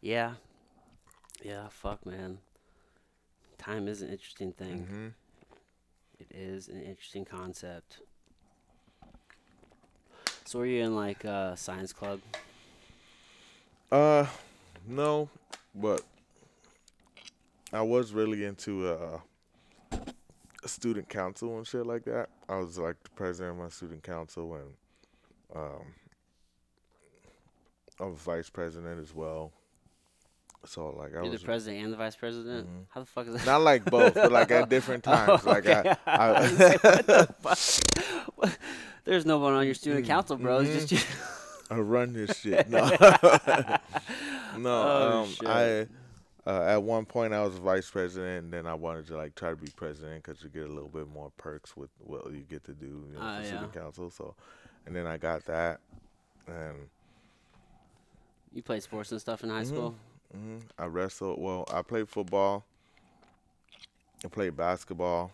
yeah, 0.00 0.34
yeah. 1.42 1.68
Fuck, 1.68 2.06
man. 2.06 2.38
Time 3.58 3.88
is 3.88 4.00
an 4.02 4.10
interesting 4.10 4.52
thing. 4.52 4.86
hmm 4.86 5.08
It 6.18 6.28
is 6.34 6.68
an 6.68 6.82
interesting 6.82 7.24
concept. 7.24 7.98
So 10.44 10.58
were 10.58 10.66
you 10.66 10.82
in 10.82 10.96
like 10.96 11.24
uh, 11.24 11.54
science 11.56 11.92
club? 11.92 12.20
Uh, 13.92 14.26
no, 14.86 15.28
but 15.74 16.02
I 17.72 17.82
was 17.82 18.12
really 18.12 18.44
into 18.44 18.88
uh 18.88 19.18
student 20.68 21.08
council 21.08 21.56
and 21.56 21.66
shit 21.66 21.86
like 21.86 22.04
that. 22.04 22.28
I 22.48 22.56
was 22.56 22.78
like 22.78 23.02
the 23.02 23.10
president 23.10 23.56
of 23.56 23.62
my 23.64 23.68
student 23.70 24.02
council 24.02 24.54
and 24.54 24.70
um 25.54 25.82
I 28.00 28.04
was 28.04 28.18
vice 28.18 28.48
president 28.50 29.00
as 29.00 29.14
well. 29.14 29.52
So 30.66 30.90
like 30.90 31.14
I 31.16 31.22
You're 31.22 31.32
the 31.32 31.38
president 31.38 31.84
and 31.84 31.92
the 31.92 31.96
vice 31.96 32.16
president. 32.16 32.66
Mhm. 32.68 32.84
How 32.90 33.00
the 33.00 33.06
fuck 33.06 33.26
is 33.26 33.34
that? 33.34 33.46
not 33.46 33.62
like 33.62 33.84
both, 33.84 34.14
but 34.14 34.30
like 34.32 34.50
at 34.50 34.68
different 34.68 35.04
times. 35.12 35.42
Oh, 35.46 35.50
Like 35.50 35.66
okay. 35.66 35.94
I, 36.06 36.28
I 36.28 36.40
like, 36.50 36.82
what 36.84 37.06
the 37.06 37.34
fuck? 37.40 38.58
There's 39.04 39.24
no 39.24 39.38
one 39.38 39.54
on 39.54 39.64
your 39.64 39.74
student 39.74 40.06
council, 40.06 40.36
bro. 40.36 40.60
It's 40.60 40.86
just 40.88 40.92
you. 40.92 40.98
I 41.70 41.78
run 41.78 42.12
this 42.12 42.38
shit. 42.38 42.68
No, 42.68 42.80
no. 44.58 44.66
Oh, 44.66 45.20
um, 45.22 45.28
shit. 45.28 45.48
I 45.48 45.86
uh, 46.46 46.62
at 46.62 46.82
one 46.82 47.04
point 47.04 47.32
I 47.34 47.42
was 47.42 47.56
vice 47.56 47.90
president, 47.90 48.44
and 48.44 48.52
then 48.52 48.66
I 48.66 48.74
wanted 48.74 49.06
to 49.08 49.16
like 49.16 49.34
try 49.34 49.50
to 49.50 49.56
be 49.56 49.68
president 49.76 50.22
because 50.24 50.42
you 50.42 50.48
get 50.50 50.64
a 50.64 50.72
little 50.72 50.88
bit 50.88 51.08
more 51.08 51.30
perks 51.36 51.76
with 51.76 51.90
what 51.98 52.26
you 52.32 52.44
get 52.48 52.64
to 52.64 52.72
do 52.72 52.86
you 53.08 53.14
know, 53.14 53.20
Ah, 53.22 53.36
for 53.36 53.42
yeah. 53.42 53.46
student 53.48 53.72
council. 53.74 54.10
So, 54.10 54.34
and 54.86 54.94
then 54.96 55.06
I 55.06 55.16
got 55.18 55.44
that, 55.46 55.80
and 56.46 56.88
You 58.52 58.62
played 58.62 58.82
sports 58.82 59.12
and 59.12 59.20
stuff 59.20 59.42
in 59.44 59.50
high 59.50 59.62
Mhm. 59.62 59.66
school. 59.66 59.94
hmm 60.32 60.58
I 60.78 60.86
wrestled. 60.86 61.40
Well, 61.40 61.64
I 61.72 61.82
played 61.82 62.08
football. 62.08 62.64
I 64.24 64.28
played 64.28 64.56
basketball. 64.56 65.32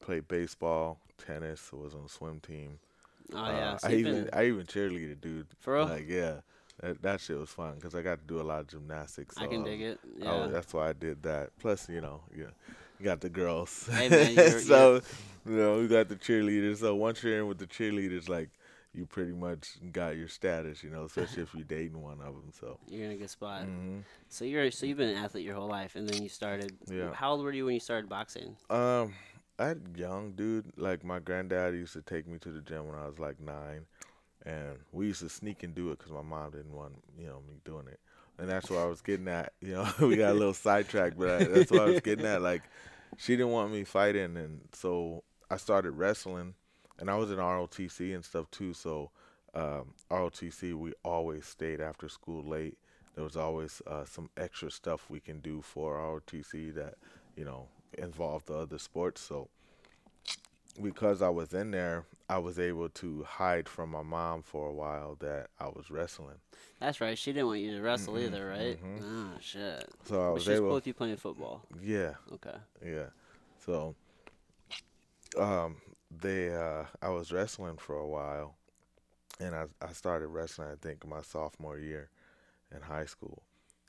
Played 0.00 0.28
baseball, 0.28 0.98
tennis. 1.18 1.70
I 1.72 1.76
was 1.76 1.94
on 1.94 2.04
the 2.04 2.08
swim 2.08 2.40
team. 2.40 2.78
Oh 3.34 3.36
yeah. 3.36 3.72
Uh, 3.72 3.78
So 3.78 3.88
I 3.88 3.92
even 3.94 4.24
been- 4.24 4.30
I 4.32 4.46
even 4.46 4.66
cheerleaded, 4.66 5.20
dude. 5.20 5.46
For 5.58 5.74
real? 5.74 5.86
Like 5.86 6.08
yeah, 6.08 6.40
that, 6.80 7.02
that 7.02 7.20
shit 7.20 7.38
was 7.38 7.50
fun 7.50 7.74
because 7.76 7.94
I 7.94 8.02
got 8.02 8.18
to 8.20 8.24
do 8.26 8.40
a 8.40 8.42
lot 8.44 8.60
of 8.60 8.66
gymnastics. 8.68 9.36
I 9.38 9.46
can 9.46 9.64
dig 9.64 9.80
it. 9.80 9.98
Yeah. 10.16 10.48
that's 10.50 10.72
why 10.72 10.88
I 10.90 10.92
did 10.92 11.22
that. 11.24 11.50
Plus, 11.58 11.88
you 11.88 12.00
know, 12.00 12.22
yeah, 12.36 12.46
you 12.98 13.04
got 13.04 13.20
the 13.20 13.28
girls. 13.28 13.88
Hey, 13.92 14.08
man, 14.08 14.34
you're- 14.36 14.60
so, 14.60 15.00
you 15.46 15.52
know, 15.56 15.80
you 15.80 15.88
got 15.88 16.08
the 16.08 16.16
cheerleaders. 16.16 16.78
So 16.78 16.94
once 16.94 17.22
you're 17.22 17.38
in 17.38 17.46
with 17.48 17.58
the 17.58 17.66
cheerleaders, 17.66 18.28
like, 18.28 18.50
you 18.94 19.04
pretty 19.06 19.32
much 19.32 19.76
got 19.92 20.16
your 20.16 20.28
status, 20.28 20.82
you 20.82 20.90
know, 20.90 21.04
especially 21.04 21.42
if 21.42 21.54
you're 21.54 21.62
dating 21.62 22.00
one 22.02 22.20
of 22.20 22.34
them. 22.34 22.50
So, 22.58 22.78
You're 22.88 23.04
in 23.04 23.10
a 23.12 23.16
good 23.16 23.30
spot. 23.30 23.62
mhm. 23.64 24.02
So 24.28 24.44
you're 24.46 24.70
so 24.70 24.86
you've 24.86 24.96
been 24.98 25.10
an 25.10 25.16
athlete 25.22 25.44
your 25.44 25.54
whole 25.56 25.68
life, 25.68 25.94
and 25.94 26.08
then 26.08 26.22
you 26.22 26.28
started. 26.28 26.72
Yeah. 26.90 27.12
How 27.12 27.32
old 27.32 27.42
were 27.44 27.52
you 27.52 27.66
when 27.66 27.74
you 27.74 27.80
started 27.80 28.08
boxing? 28.08 28.56
um, 28.70 29.14
I 29.58 29.66
had 29.68 29.82
young 29.96 30.32
dude. 30.32 30.72
Like 30.76 31.04
my 31.04 31.18
granddad 31.18 31.74
used 31.74 31.92
to 31.92 32.02
take 32.02 32.26
me 32.26 32.38
to 32.38 32.50
the 32.50 32.60
gym 32.62 32.86
when 32.88 32.98
I 32.98 33.06
was 33.06 33.18
like 33.18 33.38
nine, 33.40 33.86
and 34.48 34.78
we 34.92 35.06
used 35.06 35.20
to 35.20 35.28
sneak 35.28 35.62
and 35.62 35.74
do 35.74 35.90
it 35.90 35.98
because 35.98 36.10
my 36.10 36.22
mom 36.22 36.50
didn't 36.52 36.72
want 36.72 36.94
you 37.18 37.26
know 37.26 37.42
me 37.48 37.60
doing 37.64 37.86
it. 37.86 38.00
And 38.38 38.48
that's 38.48 38.70
what 38.70 38.78
I 38.78 38.86
was 38.86 39.02
getting 39.02 39.28
at. 39.28 39.52
You 39.60 39.74
know, 39.74 39.88
we 40.06 40.16
got 40.16 40.30
a 40.30 40.34
little 40.34 40.54
sidetracked, 40.54 41.18
but 41.18 41.28
I, 41.28 41.44
that's 41.44 41.70
what 41.70 41.82
I 41.82 41.84
was 41.84 42.00
getting 42.00 42.24
at. 42.24 42.40
Like, 42.40 42.62
she 43.16 43.36
didn't 43.36 43.52
want 43.52 43.72
me 43.72 43.84
fighting, 43.84 44.36
and 44.36 44.60
so 44.72 45.22
I 45.50 45.56
started 45.56 45.92
wrestling, 45.92 46.54
and 46.98 47.10
I 47.10 47.16
was 47.16 47.30
in 47.30 47.36
ROTC 47.38 48.14
and 48.14 48.24
stuff 48.24 48.50
too. 48.50 48.72
So, 48.72 49.10
um, 49.54 49.92
ROTC, 50.10 50.74
we 50.74 50.94
always 51.04 51.46
stayed 51.46 51.80
after 51.80 52.08
school 52.08 52.42
late. 52.42 52.78
There 53.16 53.24
was 53.24 53.36
always 53.36 53.82
uh, 53.86 54.04
some 54.04 54.30
extra 54.36 54.70
stuff 54.70 55.10
we 55.10 55.20
can 55.20 55.40
do 55.40 55.60
for 55.60 55.96
ROTC 55.96 56.74
that 56.74 56.94
you 57.36 57.44
know 57.44 57.66
involved 57.98 58.46
the 58.46 58.54
other 58.54 58.78
sports. 58.78 59.20
So, 59.20 59.48
because 60.82 61.22
I 61.22 61.28
was 61.28 61.52
in 61.54 61.70
there, 61.70 62.04
I 62.28 62.38
was 62.38 62.58
able 62.58 62.88
to 62.90 63.24
hide 63.24 63.68
from 63.68 63.90
my 63.90 64.02
mom 64.02 64.42
for 64.42 64.68
a 64.68 64.72
while 64.72 65.16
that 65.20 65.48
I 65.58 65.66
was 65.68 65.90
wrestling. 65.90 66.36
That's 66.80 67.00
right. 67.00 67.18
She 67.18 67.32
didn't 67.32 67.46
want 67.48 67.60
you 67.60 67.76
to 67.76 67.82
wrestle 67.82 68.14
Mhm, 68.14 68.26
either, 68.26 68.46
right? 68.48 68.78
mhm. 68.82 69.02
Oh 69.02 69.38
shit. 69.40 69.88
So 70.04 70.20
I 70.20 70.30
But 70.34 70.34
was 70.34 70.44
she 70.44 70.50
was 70.50 70.60
cool 70.60 70.74
with 70.76 70.86
you 70.86 70.94
playing 70.94 71.16
football. 71.16 71.62
Yeah, 71.80 72.14
Okay. 72.32 72.56
yeah. 72.84 73.10
So, 73.64 73.94
um, 75.38 75.76
they, 76.10 76.54
uh, 76.54 76.84
I 77.02 77.08
was 77.10 77.32
wrestling 77.32 77.76
for 77.76 77.96
a 77.96 78.06
while, 78.06 78.56
and 79.40 79.54
I, 79.54 79.64
I 79.82 79.92
started 79.92 80.28
wrestling. 80.28 80.68
I 80.70 80.76
think 80.76 81.06
my 81.06 81.22
sophomore 81.22 81.78
year 81.78 82.10
in 82.74 82.82
high 82.82 83.06
school, 83.06 83.42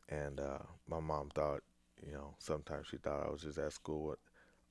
and 0.10 0.40
uh, 0.40 0.60
my 0.90 1.00
mom 1.00 1.30
thought, 1.34 1.62
you 2.06 2.14
know, 2.14 2.36
sometimes 2.40 2.88
she 2.88 2.98
thought 2.98 3.26
I 3.28 3.32
was 3.32 3.44
just 3.44 3.58
at 3.60 3.74
school 3.74 4.16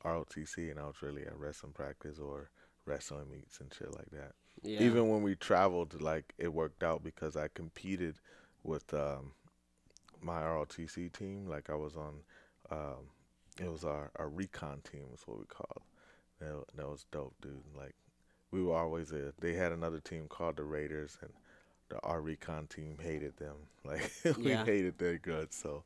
ROTC, 0.04 0.70
and 0.70 0.78
I 0.78 0.84
was 0.84 1.02
really 1.02 1.22
at 1.22 1.38
wrestling 1.38 1.72
practice 1.72 2.18
or 2.18 2.50
wrestling 2.84 3.30
meets 3.30 3.60
and 3.60 3.72
shit 3.72 3.94
like 3.94 4.10
that. 4.12 4.32
Yeah. 4.62 4.80
Even 4.82 5.08
when 5.08 5.22
we 5.22 5.34
traveled, 5.36 6.00
like 6.00 6.34
it 6.38 6.52
worked 6.52 6.82
out 6.82 7.02
because 7.04 7.36
I 7.36 7.48
competed 7.48 8.16
with 8.64 8.92
um, 8.94 9.32
my 10.20 10.40
ROTC 10.42 11.12
team. 11.12 11.46
Like 11.48 11.70
I 11.70 11.74
was 11.74 11.96
on, 11.96 12.20
um, 12.70 13.10
it 13.60 13.70
was 13.70 13.84
our, 13.84 14.10
our 14.16 14.28
recon 14.28 14.80
team 14.90 15.06
is 15.14 15.22
what 15.26 15.38
we 15.38 15.44
called. 15.46 15.82
That, 16.40 16.64
that 16.76 16.88
was 16.88 17.04
dope, 17.10 17.34
dude. 17.40 17.62
Like 17.76 17.94
we 18.50 18.62
were 18.62 18.76
always 18.76 19.12
a. 19.12 19.32
They 19.40 19.54
had 19.54 19.72
another 19.72 20.00
team 20.00 20.26
called 20.28 20.56
the 20.56 20.64
Raiders, 20.64 21.18
and 21.20 21.30
the 21.88 22.00
our 22.00 22.20
recon 22.20 22.66
team 22.66 22.98
hated 23.00 23.36
them. 23.36 23.56
Like 23.84 24.10
we 24.38 24.50
Yeah. 24.50 24.64
hated 24.64 24.98
their 24.98 25.18
guts. 25.18 25.56
So 25.56 25.82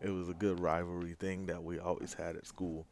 it 0.00 0.10
was 0.10 0.28
a 0.28 0.34
good 0.34 0.60
rivalry 0.60 1.14
thing 1.14 1.46
that 1.46 1.62
we 1.64 1.78
always 1.78 2.14
had 2.14 2.36
at 2.36 2.46
school. 2.46 2.86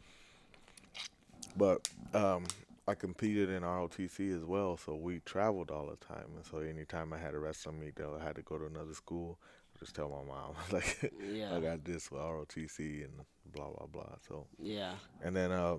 But 1.56 1.88
um, 2.14 2.44
I 2.86 2.94
competed 2.94 3.50
in 3.50 3.62
ROTC 3.62 4.36
as 4.36 4.44
well, 4.44 4.76
so 4.76 4.94
we 4.94 5.20
traveled 5.20 5.70
all 5.70 5.86
the 5.86 5.96
time. 6.04 6.26
And 6.36 6.44
so 6.44 6.58
anytime 6.58 7.12
I 7.12 7.18
had 7.18 7.34
a 7.34 7.38
wrestling 7.38 7.80
meet, 7.80 7.96
though, 7.96 8.18
I 8.20 8.24
had 8.24 8.36
to 8.36 8.42
go 8.42 8.58
to 8.58 8.66
another 8.66 8.94
school. 8.94 9.38
Just 9.78 9.94
tell 9.94 10.08
my 10.08 10.32
mom 10.32 10.54
like 10.72 11.12
yeah. 11.32 11.54
I 11.54 11.60
got 11.60 11.84
this 11.84 12.10
with 12.10 12.20
ROTC 12.20 13.04
and 13.04 13.12
blah 13.52 13.68
blah 13.70 13.86
blah. 13.86 14.16
So 14.26 14.46
Yeah. 14.58 14.94
and 15.22 15.36
then 15.36 15.52
uh, 15.52 15.76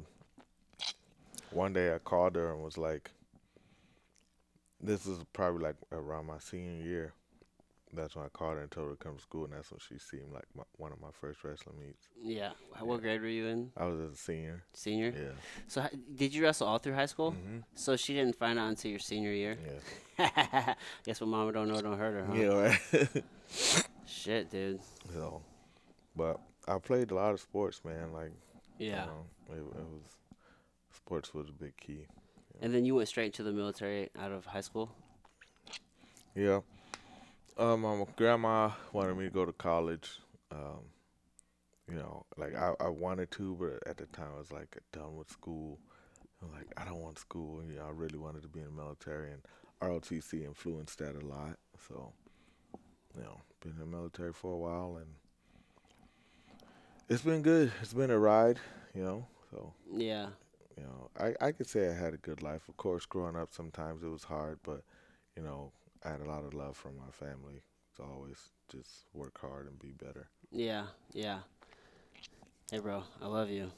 one 1.52 1.74
day 1.74 1.94
I 1.94 1.98
called 1.98 2.36
her 2.36 2.54
and 2.54 2.64
was 2.64 2.78
like, 2.78 3.12
"This 4.80 5.06
is 5.06 5.20
probably 5.34 5.64
like 5.64 5.76
around 5.92 6.28
my 6.28 6.40
senior 6.40 6.82
year." 6.86 7.14
That's 7.92 8.16
when 8.16 8.24
I 8.24 8.30
called 8.30 8.54
her 8.58 8.62
and 8.62 8.70
told 8.70 8.90
her 8.90 8.96
to 8.96 9.04
come 9.04 9.16
to 9.16 9.22
school, 9.22 9.46
and 9.46 9.54
that's 9.54 9.72
when 9.72 9.80
she 9.80 9.98
seemed 9.98 10.32
like 10.32 10.46
my, 10.56 10.62
one 10.78 10.92
of 10.92 11.02
my 11.02 11.08
first 11.12 11.44
wrestling 11.44 11.80
meets. 11.80 12.08
Yeah. 12.22 12.52
Wh- 12.78 12.86
What 12.86 13.02
grade 13.02 13.20
were 13.22 13.28
you 13.28 13.48
in? 13.48 13.72
I 13.76 13.86
was 13.86 14.00
a 14.00 14.16
senior. 14.16 14.64
Senior. 14.74 15.12
Yeah. 15.18 15.32
So 15.68 15.88
did 16.16 16.34
you 16.34 16.44
wrestle 16.44 16.68
all 16.68 16.78
through 16.78 16.94
high 16.94 17.08
school? 17.08 17.32
hmm 17.32 17.60
So 17.74 17.96
she 17.96 18.14
didn't 18.14 18.36
find 18.36 18.60
out 18.60 18.70
until 18.70 18.92
your 18.92 19.00
senior 19.00 19.32
year. 19.32 19.58
Yeah. 20.20 20.76
Guess 21.06 21.20
what 21.22 21.28
mama 21.30 21.52
don't 21.52 21.68
know 21.68 21.82
don't 21.82 21.98
hurt 21.98 22.14
her, 22.14 22.26
huh? 22.26 22.34
Yeah. 22.36 22.48
Right. 22.94 23.24
Shit, 24.06 24.52
dude. 24.52 24.82
So, 25.14 25.42
but 26.16 26.40
I 26.68 26.78
played 26.78 27.10
a 27.10 27.16
lot 27.16 27.34
of 27.34 27.40
sports, 27.40 27.82
man. 27.84 28.14
Like, 28.14 28.32
Yeah. 28.78 29.06
you 29.06 29.10
know, 29.10 29.26
it, 29.50 29.78
it 29.80 29.86
was 29.86 30.04
sports 30.96 31.34
was 31.34 31.50
a 31.50 31.54
big 31.54 31.76
key. 31.78 32.06
And 32.62 32.72
then 32.74 32.86
you 32.86 32.94
went 32.96 33.08
straight 33.08 33.34
to 33.36 33.44
the 33.44 33.52
military 33.52 34.10
out 34.20 34.32
of 34.32 34.46
high 34.46 34.62
school. 34.62 34.92
Yeah. 36.36 36.60
Um, 37.60 37.82
my 37.82 38.06
grandma 38.16 38.72
wanted 38.94 39.18
me 39.18 39.26
to 39.26 39.30
go 39.30 39.46
to 39.46 39.52
college. 39.52 40.22
Um, 40.50 40.80
you 41.90 41.96
know, 41.96 42.26
like 42.38 42.56
I, 42.56 42.74
I 42.80 42.88
wanted 42.88 43.32
to, 43.32 43.58
but 43.60 43.90
at 43.90 43.98
the 43.98 44.06
time 44.06 44.30
I 44.34 44.40
was 44.40 44.50
like 44.50 44.78
done 44.94 45.18
with 45.18 45.30
school. 45.30 45.78
I'm 46.42 46.54
like, 46.54 46.68
I 46.78 46.86
don't 46.86 47.02
want 47.02 47.20
school. 47.20 47.62
You 47.70 47.76
know, 47.76 47.86
I 47.86 47.90
really 47.90 48.18
wanted 48.18 48.44
to 48.44 48.48
be 48.48 48.62
in 48.62 48.66
the 48.68 48.72
military, 48.72 49.34
and 49.34 49.42
ROTC 49.82 50.46
influenced 50.46 51.00
that 51.00 51.22
a 51.22 51.26
lot. 51.26 51.58
So, 51.90 52.14
you 53.18 53.24
know, 53.24 53.42
been 53.60 53.74
in 53.74 53.80
the 53.80 53.86
military 53.86 54.32
for 54.32 54.54
a 54.54 54.58
while, 54.58 54.96
and 54.96 55.08
it's 57.10 57.24
been 57.24 57.42
good. 57.42 57.74
It's 57.82 57.94
been 57.94 58.10
a 58.12 58.18
ride, 58.20 58.60
you 58.96 59.04
know. 59.04 59.28
So, 59.52 59.74
Yeah. 59.94 60.28
you 60.78 60.84
know, 60.84 61.10
I, 61.20 61.48
I 61.48 61.52
could 61.52 61.68
say 61.68 61.90
I 61.90 61.94
had 61.94 62.14
a 62.14 62.18
good 62.18 62.42
life. 62.42 62.70
Of 62.70 62.78
course, 62.78 63.06
growing 63.06 63.36
up, 63.36 63.50
sometimes 63.52 64.02
it 64.02 64.08
was 64.08 64.24
hard, 64.24 64.60
but, 64.64 64.84
you 65.36 65.44
know, 65.44 65.74
I 66.04 66.10
had 66.10 66.22
a 66.22 66.26
lot 66.26 66.44
of 66.46 66.54
love 66.54 66.78
from 66.78 66.98
my 66.98 67.12
family 67.12 67.62
to 67.98 68.04
always 68.04 68.38
just 68.72 69.06
work 69.14 69.40
hard 69.40 69.68
and 69.68 69.78
be 69.80 69.94
better. 69.94 70.30
Yeah. 70.52 70.86
Yeah. 71.14 71.40
Hey, 72.72 72.80
bro. 72.80 73.04
I 73.22 73.28
love 73.28 73.50
you, 73.50 73.72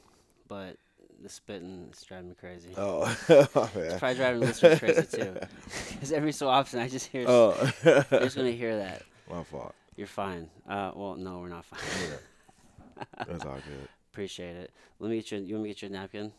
but 0.48 0.76
the 1.22 1.30
spitting 1.30 1.90
is 1.92 2.04
driving 2.04 2.30
me 2.30 2.36
crazy. 2.40 2.70
Oh, 2.78 3.04
It's 3.30 3.56
man. 3.56 4.00
probably 4.00 4.16
driving 4.16 4.42
listeners 4.42 4.80
crazy 4.80 5.06
too. 5.18 5.36
Because 5.92 6.12
every 6.12 6.32
so 6.32 6.48
often 6.48 6.80
I 6.80 6.88
just 6.88 7.08
hear. 7.08 7.26
Oh, 7.28 7.56
You're 7.86 8.04
just 8.22 8.36
gonna 8.36 8.52
hear 8.52 8.78
that. 8.78 9.04
my 9.30 9.44
fault. 9.44 9.74
You're 9.96 10.08
fine. 10.08 10.50
Uh, 10.68 10.92
well, 10.96 11.16
no, 11.16 11.40
we're 11.40 11.50
not 11.50 11.66
fine. 11.66 11.80
Yeah. 12.10 13.06
That's 13.28 13.46
all 13.46 13.56
good. 13.56 13.88
Appreciate 14.12 14.56
it. 14.56 14.72
Let 15.00 15.10
me 15.10 15.18
get 15.18 15.32
you. 15.32 15.40
You 15.40 15.56
want 15.56 15.64
me 15.66 15.74
to 15.74 15.76
get 15.76 15.82
you 15.90 15.96
a 15.96 16.00
napkin? 16.00 16.32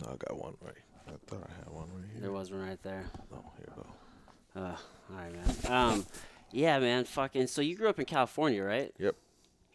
No, 0.00 0.06
I 0.12 0.16
got 0.16 0.38
one 0.42 0.54
right. 0.62 0.74
I 1.06 1.12
thought 1.26 1.44
I 1.48 1.52
had 1.58 1.68
one 1.70 1.88
right 1.94 2.04
here. 2.12 2.20
There 2.22 2.32
was 2.32 2.50
one 2.50 2.60
right 2.66 2.82
there. 2.82 3.04
No, 3.30 3.44
here 3.56 3.66
you 3.68 3.82
go. 3.82 3.86
Uh, 4.54 4.60
all 4.60 4.76
right, 5.10 5.32
man. 5.32 5.72
Um, 5.72 6.06
yeah, 6.50 6.78
man. 6.78 7.04
Fucking. 7.04 7.46
So 7.46 7.62
you 7.62 7.76
grew 7.76 7.88
up 7.88 7.98
in 7.98 8.04
California, 8.06 8.62
right? 8.62 8.92
Yep. 8.98 9.16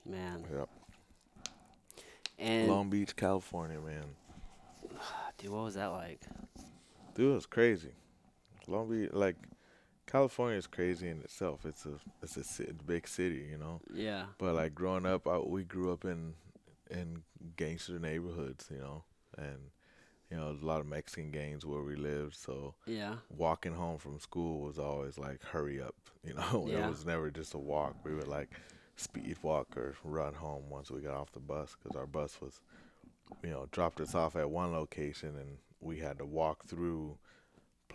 Man. 0.05 0.45
Yep. 0.51 0.69
And 2.37 2.67
Long 2.67 2.89
Beach, 2.89 3.15
California, 3.15 3.79
man. 3.79 4.03
dude, 5.37 5.51
what 5.51 5.63
was 5.63 5.75
that 5.75 5.87
like? 5.87 6.19
Dude, 7.15 7.31
it 7.31 7.35
was 7.35 7.45
crazy. 7.45 7.91
Long 8.67 8.89
Beach, 8.89 9.11
like, 9.13 9.37
California 10.05 10.57
is 10.57 10.67
crazy 10.67 11.07
in 11.07 11.19
itself. 11.21 11.65
It's 11.65 11.85
a 11.85 11.93
it's 12.21 12.37
a 12.37 12.43
ci- 12.43 12.71
big 12.85 13.07
city, 13.07 13.47
you 13.49 13.57
know. 13.57 13.81
Yeah. 13.93 14.25
But 14.37 14.55
like 14.55 14.75
growing 14.75 15.05
up, 15.05 15.27
I, 15.27 15.39
we 15.39 15.63
grew 15.63 15.91
up 15.91 16.05
in 16.05 16.33
in 16.89 17.23
gangster 17.57 17.99
neighborhoods, 17.99 18.67
you 18.71 18.77
know, 18.77 19.03
and 19.37 19.71
you 20.35 20.41
know, 20.41 20.49
there's 20.49 20.63
a 20.63 20.65
lot 20.65 20.81
of 20.81 20.87
Mexican 20.87 21.31
gangs 21.31 21.65
where 21.65 21.81
we 21.81 21.95
lived. 21.95 22.35
So 22.35 22.75
Yeah. 22.85 23.15
walking 23.29 23.73
home 23.73 23.97
from 23.97 24.19
school 24.19 24.61
was 24.61 24.77
always 24.77 25.17
like 25.17 25.41
hurry 25.43 25.81
up, 25.81 25.95
you 26.23 26.33
know. 26.33 26.67
Yeah. 26.69 26.85
It 26.85 26.89
was 26.89 27.05
never 27.05 27.31
just 27.31 27.53
a 27.53 27.57
walk. 27.57 27.95
We 28.03 28.13
would 28.13 28.27
like 28.27 28.49
speed 28.97 29.37
walk 29.41 29.77
or 29.77 29.95
run 30.03 30.33
home 30.33 30.69
once 30.69 30.91
we 30.91 30.99
got 30.99 31.15
off 31.15 31.31
the 31.31 31.39
bus 31.39 31.75
because 31.81 31.95
our 31.95 32.05
bus 32.05 32.41
was, 32.41 32.59
you 33.43 33.49
know, 33.49 33.67
dropped 33.71 34.01
us 34.01 34.13
off 34.13 34.35
at 34.35 34.49
one 34.49 34.73
location 34.73 35.35
and 35.37 35.57
we 35.79 35.99
had 35.99 36.17
to 36.17 36.25
walk 36.25 36.65
through 36.65 37.17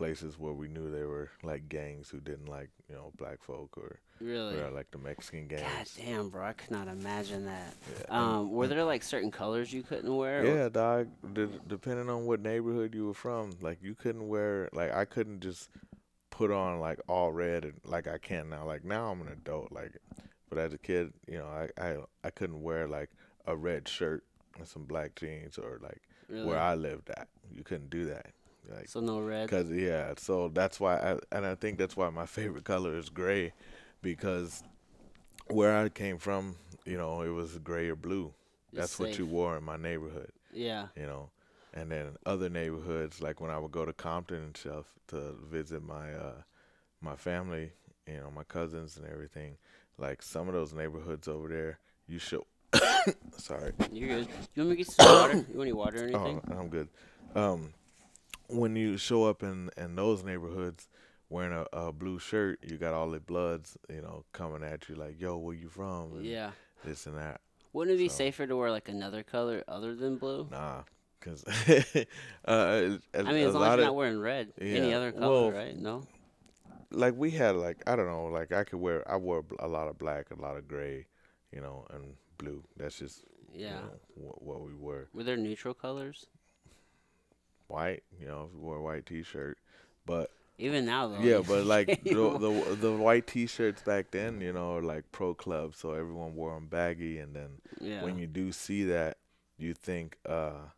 places 0.00 0.38
where 0.38 0.54
we 0.54 0.66
knew 0.66 0.90
they 0.90 1.04
were 1.04 1.28
like 1.42 1.68
gangs 1.68 2.08
who 2.08 2.20
didn't 2.20 2.48
like 2.48 2.70
you 2.88 2.94
know 2.94 3.12
black 3.18 3.42
folk 3.42 3.76
or, 3.76 4.00
Really. 4.18 4.58
or 4.58 4.70
like 4.70 4.90
the 4.92 4.96
Mexican 4.98 5.46
gangs. 5.46 5.60
God 5.62 6.04
damn, 6.06 6.28
bro. 6.30 6.42
I 6.46 6.54
could 6.54 6.70
not 6.70 6.88
imagine 6.88 7.44
that. 7.44 7.74
Yeah, 8.08 8.18
Um, 8.38 8.50
were 8.50 8.66
there 8.72 8.82
like 8.82 9.02
certain 9.02 9.30
colors 9.30 9.70
you 9.74 9.82
couldn't 9.82 10.16
wear? 10.16 10.42
Yeah, 10.46 10.70
dog. 10.70 11.08
D- 11.34 11.48
depending 11.68 12.08
on 12.08 12.24
what 12.24 12.40
neighborhood 12.40 12.94
you 12.94 13.08
were 13.08 13.14
from, 13.14 13.50
like 13.60 13.78
you 13.82 13.94
couldn't 13.94 14.26
wear 14.26 14.70
like 14.72 14.90
I 14.94 15.04
couldn't 15.04 15.40
just 15.40 15.68
put 16.30 16.50
on 16.50 16.80
like 16.80 16.98
all 17.06 17.30
red 17.30 17.64
and 17.66 17.74
like 17.84 18.08
I 18.08 18.16
can 18.16 18.48
now. 18.48 18.64
Like 18.64 18.84
now 18.84 19.10
I'm 19.10 19.20
an 19.20 19.28
adult, 19.28 19.70
like, 19.70 19.92
but 20.48 20.58
as 20.58 20.72
a 20.72 20.78
kid, 20.78 21.12
you 21.28 21.36
know, 21.36 21.46
I 21.46 21.68
I 21.78 21.96
I 22.24 22.30
couldn't 22.30 22.62
wear 22.62 22.88
like 22.88 23.10
a 23.46 23.54
red 23.54 23.86
shirt 23.86 24.24
and 24.56 24.66
some 24.66 24.84
black 24.84 25.14
jeans 25.14 25.58
or 25.58 25.78
like 25.82 26.00
Really? 26.30 26.46
where 26.46 26.58
I 26.58 26.74
lived 26.74 27.10
at. 27.10 27.28
You 27.52 27.62
couldn't 27.64 27.90
do 27.90 28.06
that. 28.06 28.28
Like 28.74 28.88
so 28.88 29.00
no 29.00 29.20
red. 29.20 29.48
Cause 29.48 29.70
yeah, 29.70 30.12
so 30.16 30.48
that's 30.48 30.78
why, 30.78 30.96
I, 30.96 31.18
and 31.32 31.44
I 31.44 31.54
think 31.54 31.78
that's 31.78 31.96
why 31.96 32.08
my 32.10 32.26
favorite 32.26 32.64
color 32.64 32.96
is 32.96 33.08
gray, 33.08 33.52
because 34.02 34.62
where 35.48 35.76
I 35.76 35.88
came 35.88 36.18
from, 36.18 36.56
you 36.84 36.96
know, 36.96 37.22
it 37.22 37.30
was 37.30 37.58
gray 37.58 37.88
or 37.88 37.96
blue. 37.96 38.32
It's 38.72 38.80
That's 38.80 38.98
what 39.00 39.18
you 39.18 39.26
wore 39.26 39.56
in 39.56 39.64
my 39.64 39.76
neighborhood, 39.76 40.30
Yeah. 40.52 40.86
you 40.96 41.06
know. 41.06 41.30
And 41.74 41.90
then 41.90 42.16
other 42.26 42.48
neighborhoods, 42.48 43.20
like 43.20 43.40
when 43.40 43.50
I 43.50 43.58
would 43.58 43.72
go 43.72 43.84
to 43.84 43.92
Compton 43.92 44.38
and 44.42 44.56
stuff 44.56 44.86
to 45.08 45.34
visit 45.50 45.82
my 45.82 46.12
uh, 46.14 46.42
my 47.00 47.16
family, 47.16 47.72
you 48.06 48.16
know, 48.18 48.30
my 48.34 48.44
cousins 48.44 48.96
and 48.96 49.06
everything. 49.06 49.56
Like 49.98 50.22
some 50.22 50.48
of 50.48 50.54
those 50.54 50.72
neighborhoods 50.72 51.28
over 51.28 51.48
there, 51.48 51.78
you 52.08 52.18
should. 52.18 52.42
sorry. 53.36 53.72
You're 53.92 54.08
good. 54.08 54.28
You 54.54 54.62
want 54.64 54.70
me 54.70 54.76
to 54.76 54.76
get 54.76 54.90
some 54.92 55.06
water? 55.20 55.34
You 55.36 55.58
want 55.58 55.60
any 55.62 55.72
water 55.72 55.98
or 55.98 56.08
anything? 56.08 56.20
Oh, 56.20 56.28
anything? 56.28 56.58
I'm 56.58 56.68
good. 56.68 56.88
Um, 57.34 57.72
when 58.52 58.76
you 58.76 58.96
show 58.98 59.24
up 59.24 59.42
in 59.42 59.70
in 59.76 59.94
those 59.96 60.22
neighborhoods 60.24 60.88
wearing 61.28 61.52
a, 61.52 61.66
a 61.72 61.92
blue 61.92 62.18
shirt, 62.18 62.58
you 62.62 62.76
got 62.76 62.92
all 62.94 63.10
the 63.10 63.20
bloods, 63.20 63.76
you 63.88 64.02
know, 64.02 64.24
coming 64.32 64.62
at 64.62 64.88
you 64.88 64.94
like, 64.96 65.20
"Yo, 65.20 65.36
where 65.38 65.54
you 65.54 65.68
from?" 65.68 66.14
and 66.16 66.24
yeah. 66.24 66.50
This 66.84 67.06
and 67.06 67.16
that. 67.18 67.40
Wouldn't 67.72 67.94
it 67.96 67.98
be 67.98 68.08
so- 68.08 68.16
safer 68.16 68.46
to 68.46 68.56
wear 68.56 68.70
like 68.70 68.88
another 68.88 69.22
color 69.22 69.62
other 69.68 69.94
than 69.94 70.16
blue? 70.16 70.48
Nah, 70.50 70.82
cause 71.20 71.44
uh, 72.46 72.98
I 73.14 73.22
mean, 73.22 73.46
as 73.46 73.54
long 73.54 73.62
as 73.64 73.76
you're 73.76 73.84
not 73.84 73.94
wearing 73.94 74.18
red. 74.18 74.52
Any 74.60 74.92
other 74.94 75.12
color, 75.12 75.30
well, 75.30 75.52
right? 75.52 75.76
No. 75.76 76.02
like 76.90 77.14
we 77.16 77.30
had 77.30 77.54
like 77.56 77.82
I 77.86 77.94
don't 77.96 78.06
know, 78.08 78.24
like 78.26 78.52
I 78.52 78.64
could 78.64 78.80
wear 78.80 79.08
I 79.10 79.16
wore 79.16 79.44
a 79.60 79.68
lot 79.68 79.88
of 79.88 79.98
black, 79.98 80.30
a 80.30 80.40
lot 80.40 80.56
of 80.56 80.66
gray, 80.66 81.06
you 81.52 81.60
know, 81.60 81.86
and 81.90 82.14
blue. 82.38 82.64
That's 82.76 82.98
just 82.98 83.24
Yeah. 83.54 83.68
you 83.68 83.74
know, 83.74 83.90
what, 84.14 84.42
what 84.42 84.60
we 84.62 84.74
were. 84.74 85.08
Were 85.14 85.22
there 85.22 85.36
neutral 85.36 85.74
colors? 85.74 86.26
White, 87.70 88.02
you 88.18 88.26
know, 88.26 88.46
if 88.48 88.54
you 88.54 88.60
wore 88.60 88.76
a 88.76 88.82
white 88.82 89.06
T-shirt, 89.06 89.58
but 90.06 90.30
Even 90.58 90.84
now, 90.84 91.08
though. 91.08 91.20
Yeah, 91.20 91.40
but 91.46 91.64
like 91.64 91.86
the, 92.04 92.38
the 92.38 92.76
the 92.80 92.92
white 92.92 93.26
T-shirts 93.26 93.82
back 93.82 94.10
then, 94.10 94.40
you 94.40 94.52
know, 94.52 94.76
like 94.78 95.10
pro 95.12 95.34
club, 95.34 95.74
so 95.74 95.92
everyone 95.94 96.34
wore 96.34 96.54
them 96.54 96.66
baggy, 96.66 97.18
and 97.18 97.34
then 97.34 97.60
yeah. 97.80 98.02
when 98.04 98.18
you 98.18 98.26
do 98.26 98.52
see 98.52 98.84
that, 98.84 99.18
you 99.58 99.74
think, 99.74 100.18
uh, 100.28 100.68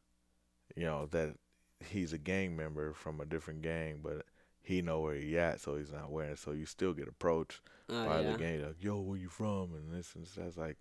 you 0.76 0.84
know, 0.84 1.06
that 1.10 1.36
he's 1.84 2.12
a 2.12 2.18
gang 2.18 2.56
member 2.56 2.92
from 2.92 3.20
a 3.20 3.24
different 3.24 3.62
gang, 3.62 4.00
but 4.02 4.24
he 4.62 4.82
know 4.82 5.00
where 5.00 5.14
he 5.16 5.38
at, 5.38 5.60
so 5.60 5.76
he's 5.76 5.90
not 5.92 6.10
wearing 6.10 6.32
it. 6.32 6.38
So 6.38 6.52
you 6.52 6.66
still 6.66 6.92
get 6.94 7.08
approached 7.08 7.60
Oh, 7.88 8.04
by 8.04 8.20
yeah. 8.20 8.32
the 8.32 8.34
gang, 8.34 8.62
like, 8.62 8.82
"Yo, 8.82 9.00
where 9.00 9.18
you 9.18 9.28
from?" 9.28 9.74
and 9.74 9.92
this 9.92 10.14
and 10.14 10.26
that's 10.36 10.56
like, 10.56 10.78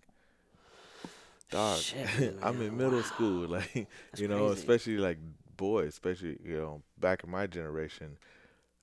dog, 1.50 1.84
Shit, 1.84 2.36
I'm 2.42 2.60
in 2.60 2.76
middle 2.76 3.00
wow. 3.00 3.02
school, 3.02 3.48
like 3.58 3.88
That's 4.10 4.20
you 4.20 4.28
know, 4.28 4.48
crazy. 4.48 4.60
especially 4.60 4.96
like 4.98 5.18
boys, 5.56 5.88
especially 5.88 6.38
you 6.44 6.56
know, 6.56 6.82
back 6.98 7.24
in 7.24 7.30
my 7.30 7.46
generation, 7.46 8.16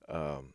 um, 0.08 0.54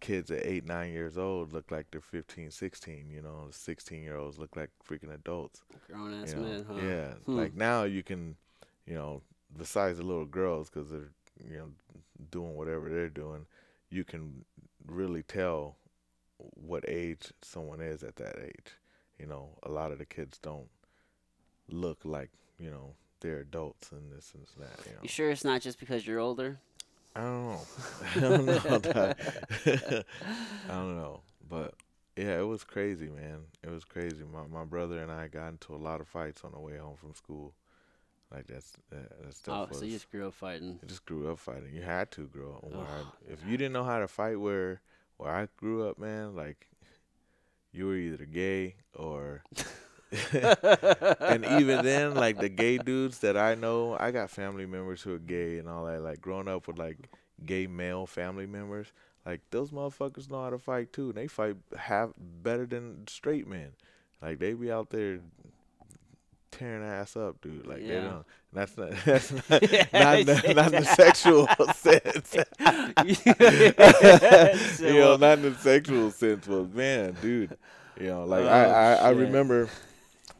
kids 0.00 0.30
at 0.30 0.44
eight, 0.44 0.64
nine 0.64 0.92
years 0.92 1.18
old 1.18 1.52
look 1.52 1.70
like 1.70 1.86
they're 1.90 2.00
15, 2.00 2.50
16, 2.50 3.10
you 3.10 3.22
know, 3.22 3.48
16 3.50 4.02
year 4.02 4.16
olds 4.16 4.38
look 4.38 4.56
like 4.56 4.70
freaking 4.88 5.14
adults. 5.14 5.62
Grown 5.90 6.22
ass 6.22 6.30
you 6.30 6.36
know? 6.36 6.42
men, 6.42 6.66
huh? 6.68 6.86
Yeah. 6.86 7.12
Hmm. 7.26 7.36
Like 7.36 7.54
now 7.54 7.84
you 7.84 8.02
can, 8.02 8.36
you 8.86 8.94
know, 8.94 9.22
besides 9.56 9.98
the 9.98 10.04
little 10.04 10.26
girls, 10.26 10.70
because 10.70 10.90
they're, 10.90 11.10
you 11.48 11.56
know, 11.56 11.70
doing 12.30 12.54
whatever 12.54 12.88
they're 12.88 13.08
doing, 13.08 13.46
you 13.90 14.04
can 14.04 14.44
really 14.86 15.22
tell 15.22 15.76
what 16.38 16.84
age 16.88 17.32
someone 17.42 17.80
is 17.80 18.02
at 18.02 18.16
that 18.16 18.38
age. 18.38 18.72
You 19.18 19.26
know, 19.26 19.50
a 19.64 19.70
lot 19.70 19.90
of 19.90 19.98
the 19.98 20.04
kids 20.04 20.38
don't 20.38 20.68
look 21.68 21.98
like, 22.04 22.30
you 22.58 22.70
know, 22.70 22.94
they're 23.20 23.40
adults 23.40 23.92
and 23.92 24.12
this 24.12 24.32
and 24.34 24.46
that, 24.58 24.78
you 24.86 24.92
know. 24.92 24.98
You 25.02 25.08
sure 25.08 25.30
it's 25.30 25.44
not 25.44 25.60
just 25.60 25.78
because 25.78 26.06
you're 26.06 26.18
older? 26.20 26.58
I 27.16 27.20
don't 27.20 27.46
know. 27.46 27.60
I 28.14 28.20
don't 28.20 28.46
know. 28.46 29.14
I 30.68 30.72
don't 30.72 30.96
know. 30.96 31.20
But 31.48 31.74
yeah, 32.16 32.38
it 32.38 32.46
was 32.46 32.64
crazy, 32.64 33.08
man. 33.08 33.40
It 33.62 33.70
was 33.70 33.84
crazy. 33.84 34.24
My 34.30 34.46
my 34.46 34.64
brother 34.64 34.98
and 35.02 35.10
I 35.10 35.28
got 35.28 35.48
into 35.48 35.74
a 35.74 35.76
lot 35.78 36.00
of 36.00 36.08
fights 36.08 36.42
on 36.44 36.52
the 36.52 36.60
way 36.60 36.76
home 36.76 36.96
from 36.96 37.14
school. 37.14 37.54
Like 38.30 38.46
that's 38.46 38.72
that, 38.90 39.08
that 39.22 39.50
Oh, 39.52 39.66
was. 39.68 39.78
so 39.78 39.84
you 39.84 39.92
just 39.92 40.10
grew 40.10 40.26
up 40.28 40.34
fighting. 40.34 40.78
I 40.82 40.86
just 40.86 41.06
grew 41.06 41.30
up 41.30 41.38
fighting. 41.38 41.74
You 41.74 41.82
had 41.82 42.10
to 42.12 42.26
grow 42.26 42.56
up. 42.62 42.64
Ugh, 42.72 42.86
I, 42.86 43.00
oh, 43.00 43.12
if 43.32 43.38
you 43.46 43.56
didn't 43.56 43.72
know 43.72 43.84
how 43.84 43.98
to 44.00 44.08
fight 44.08 44.38
where 44.38 44.80
where 45.16 45.32
I 45.32 45.48
grew 45.56 45.88
up, 45.88 45.98
man, 45.98 46.36
like 46.36 46.68
you 47.72 47.86
were 47.86 47.96
either 47.96 48.26
gay 48.26 48.76
or 48.94 49.42
and 51.20 51.44
even 51.44 51.84
then, 51.84 52.14
like 52.14 52.38
the 52.38 52.48
gay 52.48 52.78
dudes 52.78 53.18
that 53.18 53.36
I 53.36 53.54
know, 53.54 53.96
I 53.98 54.10
got 54.10 54.30
family 54.30 54.66
members 54.66 55.02
who 55.02 55.14
are 55.14 55.18
gay 55.18 55.58
and 55.58 55.68
all 55.68 55.84
that. 55.86 56.02
Like 56.02 56.20
growing 56.20 56.48
up 56.48 56.66
with 56.66 56.78
like 56.78 56.96
gay 57.44 57.66
male 57.66 58.06
family 58.06 58.46
members, 58.46 58.88
like 59.26 59.40
those 59.50 59.70
motherfuckers 59.70 60.30
know 60.30 60.42
how 60.42 60.50
to 60.50 60.58
fight 60.58 60.92
too. 60.92 61.12
They 61.12 61.26
fight 61.26 61.56
half 61.76 62.10
better 62.18 62.64
than 62.66 63.06
straight 63.06 63.46
men. 63.46 63.72
Like 64.22 64.38
they 64.38 64.54
be 64.54 64.72
out 64.72 64.90
there 64.90 65.20
tearing 66.50 66.82
ass 66.82 67.14
up, 67.16 67.40
dude. 67.42 67.66
Like 67.66 67.86
they 67.86 67.94
Yeah. 67.94 68.00
don't. 68.00 68.26
That's 68.52 68.76
not. 68.78 68.90
That's 69.04 69.30
not. 69.50 69.62
not, 69.92 70.26
not, 70.26 70.56
not 70.56 70.72
in 70.72 70.82
the 70.82 70.84
sexual 70.96 71.46
sense. 71.74 72.34
you 74.80 74.94
know, 74.94 75.16
not 75.16 75.38
in 75.38 75.42
the 75.52 75.54
sexual 75.60 76.10
sense, 76.10 76.46
but 76.46 76.74
man, 76.74 77.16
dude, 77.20 77.56
you 78.00 78.06
know, 78.08 78.24
like 78.24 78.44
I, 78.46 78.64
Oh, 78.64 78.70
I, 78.70 79.08
I 79.08 79.10
shit. 79.12 79.18
remember 79.18 79.68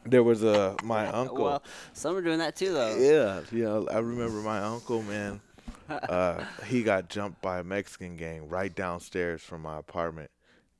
there 0.04 0.22
was 0.22 0.42
a 0.42 0.76
my 0.82 1.06
uncle. 1.12 1.44
Well, 1.44 1.62
some 1.92 2.16
are 2.16 2.22
doing 2.22 2.38
that 2.38 2.56
too, 2.56 2.72
though. 2.72 2.96
yeah, 2.96 3.40
know, 3.64 3.88
I 3.90 3.98
remember 3.98 4.38
my 4.38 4.60
uncle, 4.60 5.02
man. 5.02 5.40
Uh, 5.88 6.44
he 6.66 6.82
got 6.82 7.08
jumped 7.08 7.40
by 7.40 7.60
a 7.60 7.64
Mexican 7.64 8.14
gang 8.16 8.46
right 8.46 8.74
downstairs 8.74 9.40
from 9.40 9.62
my 9.62 9.78
apartment, 9.78 10.30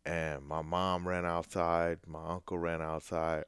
and 0.05 0.45
my 0.47 0.61
mom 0.61 1.09
ran 1.09 1.25
outside, 1.25 1.99
my 2.07 2.23
uncle 2.29 2.59
ran 2.59 2.83
outside, 2.83 3.45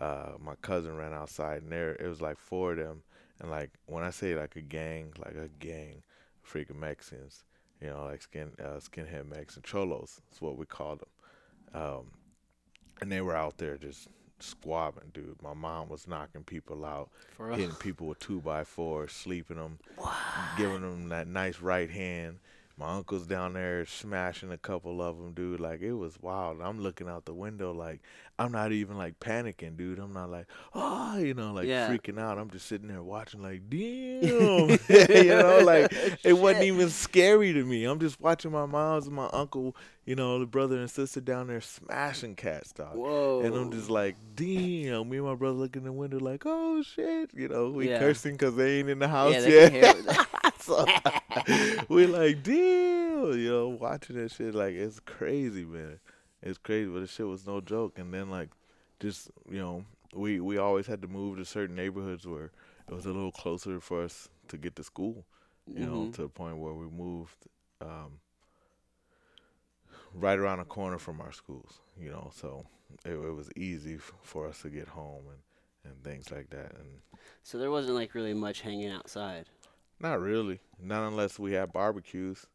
uh, 0.00 0.32
my 0.40 0.54
cousin 0.62 0.96
ran 0.96 1.12
outside, 1.12 1.60
and 1.60 1.70
there 1.70 1.94
it 1.94 2.08
was 2.08 2.22
like 2.22 2.38
four 2.38 2.72
of 2.72 2.78
them, 2.78 3.02
and 3.38 3.50
like 3.50 3.70
when 3.84 4.02
I 4.02 4.08
say 4.08 4.34
like 4.34 4.56
a 4.56 4.62
gang, 4.62 5.12
like 5.18 5.36
a 5.36 5.48
gang, 5.58 6.02
freaking 6.46 6.76
Mexicans, 6.76 7.44
you 7.82 7.88
know, 7.88 8.04
like 8.04 8.22
skin 8.22 8.52
uh, 8.58 8.80
skinhead 8.80 9.26
Mexican 9.28 9.62
cholos, 9.62 10.22
is 10.32 10.40
what 10.40 10.56
we 10.56 10.64
called 10.64 11.00
them, 11.00 11.82
um, 11.82 12.06
and 13.02 13.12
they 13.12 13.20
were 13.20 13.36
out 13.36 13.58
there 13.58 13.76
just 13.76 14.08
squabbing, 14.44 15.10
dude. 15.12 15.42
My 15.42 15.54
mom 15.54 15.88
was 15.88 16.06
knocking 16.06 16.44
people 16.44 16.84
out, 16.84 17.10
For 17.36 17.50
hitting 17.50 17.74
people 17.76 18.06
with 18.06 18.18
two 18.18 18.40
by 18.40 18.64
fours, 18.64 19.12
sleeping 19.12 19.56
them, 19.56 19.78
giving 20.56 20.82
them 20.82 21.08
that 21.08 21.26
nice 21.26 21.60
right 21.60 21.90
hand. 21.90 22.38
My 22.76 22.96
uncle's 22.96 23.26
down 23.26 23.52
there 23.52 23.86
smashing 23.86 24.50
a 24.50 24.58
couple 24.58 25.00
of 25.00 25.16
them, 25.16 25.32
dude. 25.32 25.60
Like 25.60 25.80
it 25.80 25.92
was 25.92 26.18
wild. 26.20 26.60
I'm 26.60 26.80
looking 26.80 27.08
out 27.08 27.24
the 27.24 27.32
window, 27.34 27.72
like 27.72 28.00
I'm 28.36 28.50
not 28.50 28.72
even 28.72 28.98
like 28.98 29.20
panicking, 29.20 29.76
dude. 29.76 30.00
I'm 30.00 30.12
not 30.12 30.28
like, 30.28 30.46
oh, 30.74 31.16
you 31.18 31.34
know, 31.34 31.52
like 31.52 31.68
Yeah. 31.68 31.88
freaking 31.88 32.18
out. 32.18 32.36
I'm 32.36 32.50
just 32.50 32.66
sitting 32.66 32.88
there 32.88 33.00
watching, 33.02 33.42
like, 33.42 33.62
damn, 33.70 34.70
you 34.88 35.28
know, 35.28 35.60
like 35.64 35.92
it 36.24 36.32
wasn't 36.32 36.64
even 36.64 36.90
scary 36.90 37.52
to 37.52 37.64
me. 37.64 37.84
I'm 37.84 38.00
just 38.00 38.20
watching 38.20 38.50
my 38.50 38.66
moms 38.66 39.06
and 39.06 39.14
my 39.14 39.28
uncle, 39.32 39.76
you 40.04 40.16
know, 40.16 40.40
the 40.40 40.46
brother 40.46 40.78
and 40.78 40.90
sister 40.90 41.20
down 41.20 41.46
there 41.46 41.60
smashing 41.60 42.34
cats, 42.34 42.72
dog. 42.72 42.96
Whoa. 42.96 43.40
And 43.42 43.54
I'm 43.54 43.70
just 43.70 43.88
like, 43.88 44.16
damn. 44.34 45.08
Me 45.08 45.18
and 45.18 45.26
my 45.26 45.36
brother 45.36 45.54
look 45.56 45.76
in 45.76 45.84
the 45.84 45.92
window 45.92 46.18
like, 46.18 46.42
oh 46.44 46.82
shit. 46.82 47.30
You 47.34 47.46
know, 47.46 47.70
we 47.70 47.88
Yeah. 47.88 48.00
cursing 48.00 48.32
because 48.32 48.56
they 48.56 48.80
ain't 48.80 48.90
in 48.90 48.98
the 48.98 49.06
house 49.08 49.46
yeah, 49.46 49.68
yet. 49.68 50.26
so 50.64 50.86
we 51.88 52.06
like, 52.06 52.42
damn. 52.42 53.32
You 53.38 53.50
know, 53.50 53.68
watching 53.68 54.16
that 54.16 54.30
shit 54.32 54.54
like 54.54 54.74
it's 54.74 55.00
crazy, 55.00 55.64
man. 55.64 55.98
It's 56.42 56.58
crazy, 56.58 56.90
but 56.90 57.00
the 57.00 57.06
shit 57.06 57.26
was 57.26 57.46
no 57.46 57.60
joke. 57.60 57.98
And 57.98 58.12
then 58.12 58.28
like, 58.30 58.50
just 59.00 59.30
you 59.50 59.58
know, 59.58 59.84
we 60.14 60.40
we 60.40 60.58
always 60.58 60.86
had 60.86 61.00
to 61.02 61.08
move 61.08 61.38
to 61.38 61.44
certain 61.44 61.74
neighborhoods 61.76 62.26
where 62.26 62.50
it 62.88 62.92
was 62.94 63.06
a 63.06 63.12
little 63.12 63.32
closer 63.32 63.80
for 63.80 64.02
us 64.04 64.28
to 64.48 64.58
get 64.58 64.76
to 64.76 64.84
school. 64.84 65.24
You 65.66 65.86
know, 65.86 65.92
Mhm. 66.08 66.12
to 66.14 66.22
the 66.22 66.28
point 66.28 66.58
where 66.58 66.74
we 66.74 66.86
moved. 66.86 67.46
Um, 67.80 68.20
right 70.12 70.38
around 70.38 70.58
the 70.58 70.64
corner 70.64 70.98
from 70.98 71.20
our 71.20 71.32
schools, 71.32 71.80
you 71.98 72.08
know, 72.10 72.30
so 72.34 72.64
it, 73.04 73.12
it 73.14 73.34
was 73.34 73.50
easy 73.56 73.94
f- 73.96 74.12
for 74.22 74.46
us 74.46 74.62
to 74.62 74.70
get 74.70 74.86
home 74.88 75.24
and, 75.28 75.92
and 75.92 76.04
things 76.04 76.30
like 76.30 76.50
that. 76.50 76.72
And 76.74 77.00
So 77.42 77.58
there 77.58 77.70
wasn't 77.70 77.96
like 77.96 78.14
really 78.14 78.34
much 78.34 78.60
hanging 78.60 78.90
outside. 78.90 79.46
Not 80.04 80.20
really, 80.20 80.60
not 80.80 81.08
unless 81.08 81.38
we 81.38 81.52
had 81.52 81.72
barbecues, 81.72 82.46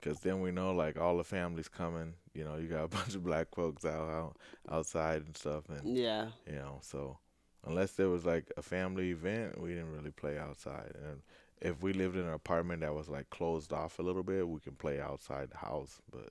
because 0.00 0.20
then 0.20 0.40
we 0.40 0.50
know 0.50 0.72
like 0.72 0.98
all 0.98 1.18
the 1.18 1.24
families 1.24 1.68
coming. 1.68 2.14
You 2.34 2.44
know, 2.44 2.56
you 2.56 2.68
got 2.68 2.84
a 2.84 2.88
bunch 2.98 3.14
of 3.14 3.24
black 3.24 3.48
folks 3.54 3.84
out, 3.84 4.08
out 4.08 4.36
outside 4.70 5.22
and 5.26 5.36
stuff, 5.36 5.64
and 5.68 5.96
Yeah. 5.96 6.28
you 6.46 6.54
know, 6.54 6.78
so 6.80 7.18
unless 7.66 7.92
there 7.92 8.08
was 8.08 8.24
like 8.24 8.50
a 8.56 8.62
family 8.62 9.10
event, 9.10 9.60
we 9.60 9.70
didn't 9.70 9.92
really 9.92 10.12
play 10.12 10.38
outside. 10.38 10.92
And 11.04 11.20
if 11.60 11.82
we 11.82 11.92
lived 11.92 12.16
in 12.16 12.22
an 12.26 12.32
apartment 12.32 12.80
that 12.82 12.94
was 12.94 13.08
like 13.08 13.28
closed 13.30 13.72
off 13.72 13.98
a 13.98 14.02
little 14.02 14.22
bit, 14.22 14.48
we 14.48 14.60
can 14.60 14.76
play 14.76 15.00
outside 15.00 15.50
the 15.50 15.58
house, 15.58 16.00
but 16.10 16.30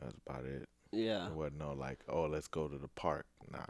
that's 0.00 0.16
about 0.26 0.46
it. 0.46 0.68
Yeah. 0.92 1.26
It 1.28 1.34
wasn't 1.34 1.58
no 1.58 1.72
like, 1.74 2.00
oh, 2.08 2.24
let's 2.24 2.48
go 2.48 2.66
to 2.66 2.78
the 2.78 2.88
park. 2.88 3.26
Nah. 3.52 3.66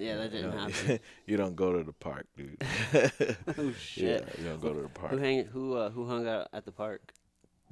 Yeah, 0.00 0.16
that 0.16 0.32
You 0.32 0.42
didn't 0.42 0.50
know, 0.56 0.58
happen. 0.68 1.00
you 1.26 1.36
don't 1.36 1.54
go 1.56 1.72
to 1.76 1.84
the 1.84 1.92
park, 1.92 2.26
dude. 2.36 2.56
oh 2.94 3.02
yeah, 3.56 3.72
shit. 3.78 4.28
you 4.38 4.44
don't 4.44 4.60
go 4.60 4.68
to 4.72 4.74
the 4.76 4.80
Who 4.82 4.88
park. 4.88 5.18
hang 5.18 5.44
who 5.44 5.74
uh, 5.76 5.90
who 5.90 6.06
hung 6.06 6.26
out 6.26 6.48
at 6.52 6.64
the 6.64 6.72
park? 6.72 7.12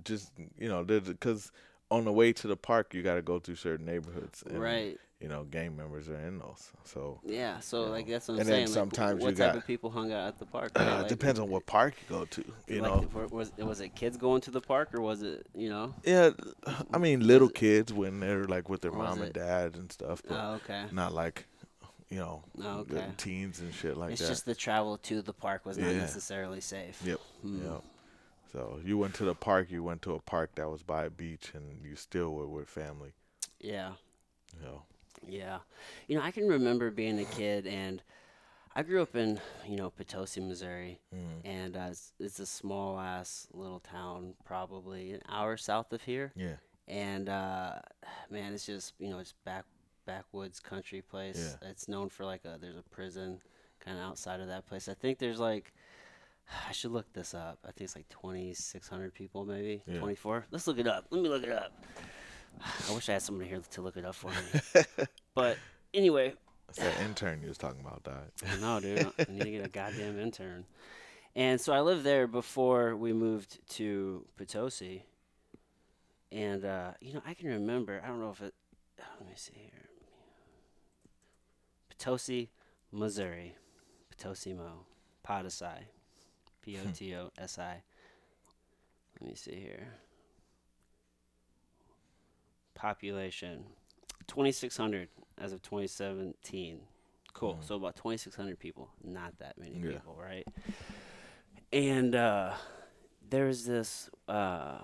Just 0.05 0.31
you 0.59 0.69
know, 0.69 0.85
because 0.85 1.51
on 1.91 2.05
the 2.05 2.13
way 2.13 2.33
to 2.35 2.47
the 2.47 2.57
park, 2.57 2.93
you 2.95 3.03
got 3.03 3.15
to 3.15 3.23
go 3.23 3.39
through 3.39 3.57
certain 3.57 3.87
neighborhoods. 3.87 4.43
And, 4.49 4.61
right. 4.61 4.99
You 5.21 5.27
know, 5.27 5.43
gang 5.43 5.77
members 5.77 6.09
are 6.09 6.15
in 6.21 6.39
those. 6.39 6.71
So 6.85 7.19
Yeah. 7.25 7.59
So 7.59 7.87
you 7.87 7.91
like 7.91 8.07
know. 8.07 8.13
that's 8.13 8.29
what 8.29 8.35
I'm 8.35 8.41
And 8.41 8.49
then 8.49 8.55
saying. 8.55 8.67
like, 8.69 8.75
sometimes 8.75 9.21
what 9.21 9.31
you 9.31 9.37
type 9.37 9.55
got- 9.55 9.57
of 9.57 9.67
people 9.67 9.91
hung 9.91 10.13
out 10.13 10.29
at 10.29 10.39
the 10.39 10.47
park? 10.47 10.71
uh, 10.77 10.81
right? 10.85 10.89
it 10.93 10.99
Like, 10.99 11.09
depends 11.09 11.41
on 11.41 11.49
what 11.49 11.67
park 11.67 11.95
you 12.09 12.17
go 12.17 12.25
to. 12.27 12.45
You 12.69 12.83
like, 12.83 13.13
know, 13.13 13.27
was 13.33 13.51
was 13.59 13.81
it 13.81 13.97
kids 13.97 14.17
going 14.17 14.43
to 14.43 14.53
the 14.53 14.61
park 14.61 14.95
or 14.95 15.01
was 15.01 15.23
it 15.23 15.47
you 15.57 15.71
know? 15.71 15.93
yeah. 16.05 16.31
I 16.93 16.99
mean, 16.99 17.27
little 17.27 17.49
kids 17.49 17.93
when 17.93 18.21
they're 18.21 18.45
like 18.45 18.69
with 18.69 18.81
their 18.83 18.93
mom 18.93 19.19
it- 19.21 19.25
and 19.25 19.33
dad 19.33 19.75
and 19.75 19.91
stuff, 19.91 20.23
but 20.29 20.37
Oh, 20.39 20.55
okay. 20.63 20.85
not 20.93 21.13
like, 21.13 21.47
you 22.11 22.19
know, 22.19 22.43
the 22.55 22.69
okay. 22.69 23.07
teens 23.17 23.61
and 23.61 23.73
shit 23.75 23.97
like 23.97 24.13
it's 24.13 24.21
that. 24.21 24.25
It's 24.27 24.31
just 24.31 24.47
the 24.47 24.55
travel 24.55 24.99
to 24.99 25.23
the 25.23 25.33
park 25.33 25.67
was 25.67 25.79
not 25.79 25.91
Yeah. 25.91 25.99
necessarily 25.99 26.61
safe. 26.61 27.01
Yep. 27.05 27.21
Hmm. 27.43 27.65
Yep. 27.65 27.85
So 28.53 28.81
you 28.83 28.97
went 28.97 29.15
to 29.17 29.25
the 29.25 29.35
park. 29.35 29.71
You 29.71 29.83
went 29.83 30.03
to 30.03 30.15
a 30.15 30.21
park 30.21 30.55
that 30.55 30.71
was 30.71 30.83
by 30.83 31.05
a 31.05 31.11
beach, 31.11 31.53
and 31.55 31.85
you 31.85 31.97
still 31.97 32.33
were 32.33 32.49
with 32.49 32.69
family. 32.69 33.13
Yeah. 33.61 33.93
You 34.57 34.65
know. 34.65 34.83
Yeah. 35.27 35.59
You 36.07 36.17
know, 36.17 36.23
I 36.23 36.31
can 36.31 36.49
remember 36.49 36.91
being 36.91 37.19
a 37.19 37.25
kid 37.25 37.67
and 37.67 38.03
I 38.75 38.83
grew 38.83 39.03
up 39.03 39.17
in, 39.17 39.41
you 39.67 39.77
know, 39.77 39.91
Potosi, 39.91 40.41
Missouri. 40.41 41.01
Mm. 41.15 41.41
And 41.45 41.77
uh, 41.77 41.89
it's, 41.91 42.13
it's 42.21 42.39
a 42.39 42.47
small 42.47 42.99
ass 42.99 43.49
little 43.53 43.81
town, 43.81 44.35
probably 44.45 45.13
an 45.13 45.23
hour 45.29 45.57
south 45.57 45.93
of 45.93 46.03
here. 46.03 46.33
Yeah. 46.37 46.57
And 46.87 47.29
uh, 47.29 47.81
man, 48.31 48.55
it's 48.55 48.65
just, 48.65 48.95
you 48.99 49.11
know, 49.11 49.19
it's 49.19 49.35
back 49.45 49.65
backwoods 50.09 50.59
country 50.59 51.03
place. 51.03 51.57
It's 51.63 51.87
known 51.87 52.09
for 52.09 52.25
like 52.25 52.45
a, 52.47 52.57
there's 52.59 52.79
a 52.79 52.83
prison 52.83 53.41
kind 53.79 53.99
of 53.99 54.05
outside 54.05 54.41
of 54.41 54.49
that 54.49 54.67
place. 54.67 54.89
I 54.89 54.95
think 54.95 55.19
there's 55.19 55.39
like, 55.39 55.75
I 56.67 56.73
should 56.73 56.93
look 56.93 57.13
this 57.13 57.35
up. 57.35 57.59
I 57.63 57.67
think 57.73 57.83
it's 57.83 57.95
like 57.95 58.09
2,600 58.09 59.13
people, 59.13 59.45
maybe 59.45 59.83
Yeah. 59.87 59.99
24. 59.99 60.47
Let's 60.51 60.67
look 60.67 60.79
it 60.79 60.89
up. 60.89 61.05
Let 61.11 61.23
me 61.23 61.29
look 61.29 61.43
it 61.43 61.53
up. 61.53 61.73
I 62.89 62.95
wish 62.95 63.09
I 63.11 63.13
had 63.13 63.23
somebody 63.23 63.51
here 63.51 63.61
to 63.61 63.83
look 63.83 63.99
it 63.99 64.05
up 64.07 64.15
for 64.15 64.31
me. 64.31 64.83
but 65.35 65.59
anyway, 65.93 66.33
It's 66.71 66.79
that 66.79 66.99
intern 67.03 67.43
you 67.43 67.49
was 67.49 67.59
talking 67.59 67.81
about 67.81 68.03
died. 68.03 68.61
No, 68.63 68.81
dude. 68.81 69.13
I 69.19 69.31
need 69.31 69.43
to 69.45 69.51
get 69.51 69.65
a 69.67 69.69
goddamn 69.69 70.19
intern. 70.19 70.65
And 71.37 71.61
so 71.61 71.75
I 71.75 71.83
lived 71.83 72.03
there 72.03 72.27
before 72.27 72.97
we 72.97 73.13
moved 73.13 73.59
to 73.77 74.25
Potosi. 74.39 75.03
And 76.33 76.65
uh, 76.65 76.93
you 77.01 77.13
know, 77.13 77.23
I 77.27 77.35
can 77.35 77.49
remember. 77.49 78.01
I 78.03 78.09
don't 78.09 78.21
know 78.21 78.31
if 78.31 78.41
it. 78.41 78.55
Let 79.21 79.29
me 79.29 79.35
see 79.37 79.53
here. 79.55 79.88
Potosi, 82.09 82.49
Missouri. 82.93 83.55
Potosi 84.11 84.55
Mo. 84.57 84.85
Potosi. 85.27 85.85
P 86.63 86.79
O 86.79 86.91
T 86.95 87.15
O 87.17 87.31
S 87.39 87.59
I. 87.59 87.83
Let 89.21 89.29
me 89.31 89.35
see 89.35 89.57
here. 89.57 89.89
Population 92.75 93.65
2,600 94.29 95.09
as 95.39 95.53
of 95.53 95.63
2017. 95.63 96.81
Cool. 97.33 97.55
Mhm. 97.57 97.65
So 97.65 97.75
about 97.77 97.97
2,600 97.97 98.59
people. 98.59 98.91
Not 99.03 99.37
that 99.39 99.59
many 99.59 99.79
Yeah. 99.79 99.93
people, 99.99 100.15
right? 100.15 100.47
And 101.73 102.15
uh, 102.15 102.55
there's 103.29 103.65
this 103.65 104.09
uh, 104.29 104.83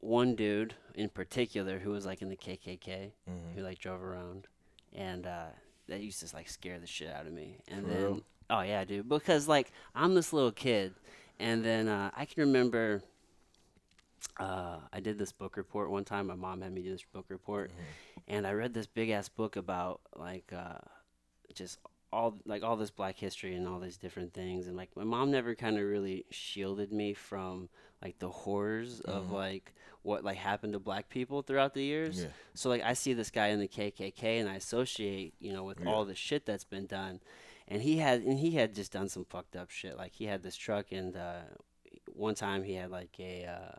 one 0.00 0.34
dude 0.34 0.74
in 0.94 1.08
particular 1.08 1.78
who 1.78 1.90
was 1.90 2.04
like 2.06 2.22
in 2.22 2.28
the 2.28 2.36
KKK 2.36 3.12
Mhm. 3.28 3.54
who 3.54 3.60
like 3.62 3.78
drove 3.78 4.02
around, 4.02 4.48
and 4.92 5.26
uh, 5.26 5.50
that 5.88 6.00
used 6.00 6.26
to 6.26 6.34
like 6.34 6.48
scare 6.48 6.78
the 6.78 6.86
shit 6.86 7.08
out 7.12 7.26
of 7.26 7.32
me. 7.32 7.58
And 7.68 7.84
For 7.84 7.90
then, 7.92 8.02
real? 8.02 8.20
oh 8.50 8.60
yeah, 8.62 8.84
dude, 8.84 9.08
because 9.08 9.48
like 9.48 9.72
I'm 9.94 10.14
this 10.14 10.32
little 10.32 10.52
kid, 10.52 10.94
and 11.38 11.64
then 11.64 11.88
uh, 11.88 12.10
I 12.16 12.24
can 12.24 12.42
remember. 12.42 13.02
Uh, 14.38 14.78
I 14.92 15.00
did 15.00 15.18
this 15.18 15.32
book 15.32 15.56
report 15.56 15.90
one 15.90 16.04
time. 16.04 16.26
My 16.26 16.34
mom 16.34 16.60
had 16.60 16.72
me 16.72 16.82
do 16.82 16.90
this 16.90 17.04
book 17.12 17.26
report, 17.28 17.70
and 18.28 18.46
I 18.46 18.52
read 18.52 18.74
this 18.74 18.86
big 18.86 19.08
ass 19.10 19.28
book 19.28 19.56
about 19.56 20.00
like 20.14 20.52
uh, 20.54 20.78
just 21.54 21.78
all 22.12 22.38
like 22.46 22.62
all 22.62 22.76
this 22.76 22.90
Black 22.90 23.16
history 23.18 23.54
and 23.54 23.66
all 23.66 23.78
these 23.80 23.96
different 23.98 24.32
things. 24.32 24.66
And 24.66 24.76
like 24.76 24.90
my 24.96 25.04
mom 25.04 25.30
never 25.30 25.54
kind 25.54 25.76
of 25.78 25.84
really 25.84 26.24
shielded 26.30 26.92
me 26.92 27.14
from 27.14 27.68
like 28.02 28.18
the 28.18 28.28
horrors 28.30 29.00
of 29.00 29.26
Mhm. 29.26 29.32
like 29.32 29.74
what 30.02 30.22
like 30.24 30.36
happened 30.36 30.72
to 30.74 30.78
Black 30.78 31.08
people 31.08 31.42
throughout 31.42 31.74
the 31.74 31.82
years. 31.82 32.22
Yeah. 32.22 32.28
So 32.54 32.68
like 32.68 32.82
I 32.82 32.92
see 32.92 33.12
this 33.12 33.30
guy 33.30 33.48
in 33.48 33.58
the 33.60 33.68
KKK 33.68 34.38
and 34.40 34.48
I 34.48 34.54
associate, 34.54 35.34
you 35.40 35.52
know, 35.52 35.64
with 35.64 35.80
Yeah. 35.80 35.90
all 35.92 36.04
the 36.04 36.14
shit 36.14 36.46
that's 36.46 36.64
been 36.64 36.86
done. 36.86 37.20
And 37.68 37.82
he 37.82 37.96
had 37.98 38.22
and 38.22 38.38
he 38.38 38.52
had 38.52 38.74
just 38.74 38.92
done 38.92 39.08
some 39.08 39.24
fucked 39.24 39.56
up 39.56 39.70
shit. 39.70 39.96
Like 39.96 40.12
he 40.12 40.26
had 40.26 40.42
this 40.42 40.56
truck 40.56 40.92
and 40.92 41.16
uh 41.16 41.40
one 42.12 42.34
time 42.36 42.62
he 42.62 42.74
had 42.74 42.90
like 42.90 43.18
a 43.18 43.44
uh 43.46 43.78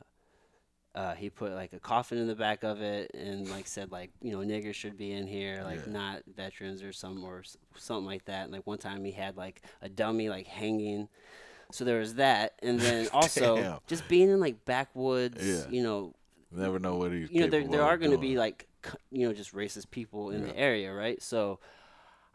uh, 0.98 1.14
he 1.14 1.30
put 1.30 1.52
like 1.54 1.74
a 1.74 1.80
coffin 1.80 2.18
in 2.18 2.26
the 2.28 2.36
back 2.36 2.64
of 2.64 2.82
it 2.82 3.12
and 3.14 3.48
like 3.50 3.68
said 3.68 3.92
like 3.92 4.10
you 4.22 4.32
know 4.32 4.40
niggers 4.40 4.74
should 4.74 4.98
be 4.98 5.12
in 5.12 5.28
here 5.28 5.62
like 5.64 5.86
Yeah. 5.86 5.94
not 5.94 6.24
veterans 6.36 6.82
or 6.82 6.92
some 6.92 7.24
or 7.24 7.44
something 7.76 8.06
like 8.14 8.26
that 8.26 8.46
and 8.46 8.52
like 8.52 8.66
one 8.66 8.80
time 8.80 9.06
he 9.06 9.12
had 9.12 9.38
like 9.38 9.62
a 9.84 9.90
dummy 9.90 10.28
like 10.28 10.48
hanging 10.48 11.08
so 11.72 11.86
there 11.86 12.00
was 12.00 12.16
that 12.16 12.54
and 12.64 12.80
then 12.88 13.08
also 13.14 13.80
just 13.86 14.08
being 14.10 14.30
in 14.30 14.40
like 14.40 14.66
backwoods 14.66 15.46
Yeah. 15.46 15.70
you 15.72 15.84
know 15.84 16.16
Never 16.52 16.80
know 16.80 16.96
what 16.96 17.12
he's. 17.12 17.30
you 17.30 17.42
know 17.42 17.48
there, 17.48 17.68
there 17.68 17.84
are 17.84 17.98
going 17.98 18.12
to 18.12 18.18
be 18.18 18.36
like 18.38 18.68
you 19.12 19.28
know 19.28 19.34
just 19.34 19.54
racist 19.54 19.92
people 19.92 20.32
in 20.32 20.42
Yeah. 20.42 20.48
the 20.48 20.58
area 20.58 20.92
right 20.94 21.22
so 21.22 21.60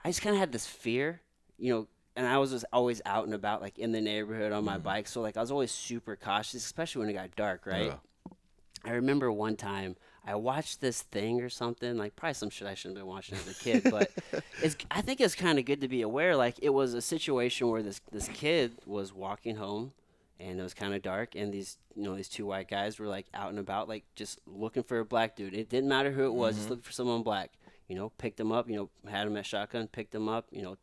i 0.05 0.09
just 0.11 0.23
kind 0.23 0.35
of 0.37 0.39
had 0.41 0.53
this 0.53 0.67
fear 0.67 1.21
you 1.59 1.73
know 1.73 1.89
and 2.15 2.27
i 2.27 2.39
was 2.39 2.51
just 2.53 2.67
always 2.73 3.01
out 3.07 3.25
and 3.25 3.35
about 3.35 3.61
like 3.61 3.79
in 3.79 3.91
the 3.91 4.01
neighborhood 4.01 4.53
on 4.53 4.65
my 4.65 4.79
Mhm. 4.79 4.83
bike 4.85 5.09
so 5.09 5.21
like 5.21 5.37
i 5.37 5.41
was 5.41 5.51
always 5.51 5.73
super 5.73 6.15
cautious 6.15 6.65
especially 6.65 7.01
when 7.01 7.09
it 7.09 7.15
got 7.15 7.35
dark 7.35 7.67
right 7.67 7.87
Yeah. 7.87 7.99
I 8.85 8.91
remember 8.93 9.31
one 9.33 9.57
time 9.57 9.97
i 10.27 10.35
watched 10.35 10.81
this 10.81 11.03
thing 11.03 11.41
or 11.41 11.49
something 11.49 11.97
like 11.97 12.15
probably 12.17 12.35
some 12.35 12.51
shit 12.51 12.67
i 12.69 12.75
shouldn't 12.75 12.97
have 12.99 13.05
been 13.07 13.13
watching 13.13 13.37
as 13.37 13.49
a 13.49 13.55
kid 13.63 13.83
but 13.91 14.11
it's 14.63 14.77
i 14.91 15.01
think 15.01 15.21
it's 15.21 15.35
kind 15.35 15.59
of 15.59 15.65
good 15.65 15.81
to 15.81 15.89
be 15.89 16.03
aware 16.03 16.37
like 16.37 16.57
it 16.63 16.71
was 16.71 16.95
a 16.95 17.03
situation 17.03 17.69
where 17.69 17.83
this 17.83 18.01
this 18.11 18.29
kid 18.29 18.73
was 18.87 19.13
walking 19.13 19.57
home 19.57 19.93
and 20.41 20.59
it 20.59 20.63
was 20.63 20.75
kind 20.75 20.95
of 20.95 21.03
dark 21.03 21.35
and 21.35 21.53
these 21.53 21.79
you 21.95 22.03
know 22.03 22.17
these 22.17 22.29
two 22.29 22.47
white 22.47 22.69
guys 22.69 22.99
were 22.99 23.07
like 23.07 23.27
out 23.35 23.51
and 23.51 23.59
about 23.59 23.89
like 23.89 24.05
just 24.17 24.41
looking 24.47 24.83
for 24.83 24.99
a 24.99 25.05
black 25.05 25.37
dude 25.37 25.55
it 25.55 25.69
didn't 25.69 25.89
matter 25.89 26.11
who 26.13 26.25
it 26.25 26.33
was 26.35 26.55
just 26.57 26.67
Mhm. 26.67 26.71
looking 26.71 26.83
for 26.83 26.93
someone 26.93 27.23
black 27.23 27.51
you 27.89 27.95
know 27.97 28.11
picked 28.19 28.41
him 28.41 28.51
up 28.53 28.69
you 28.69 28.77
know 28.77 28.91
had 29.11 29.27
him 29.27 29.37
at 29.37 29.47
shotgun 29.47 29.87
picked 29.89 30.15
him 30.15 30.29
up 30.29 30.47
you 30.51 30.63
know 30.63 30.77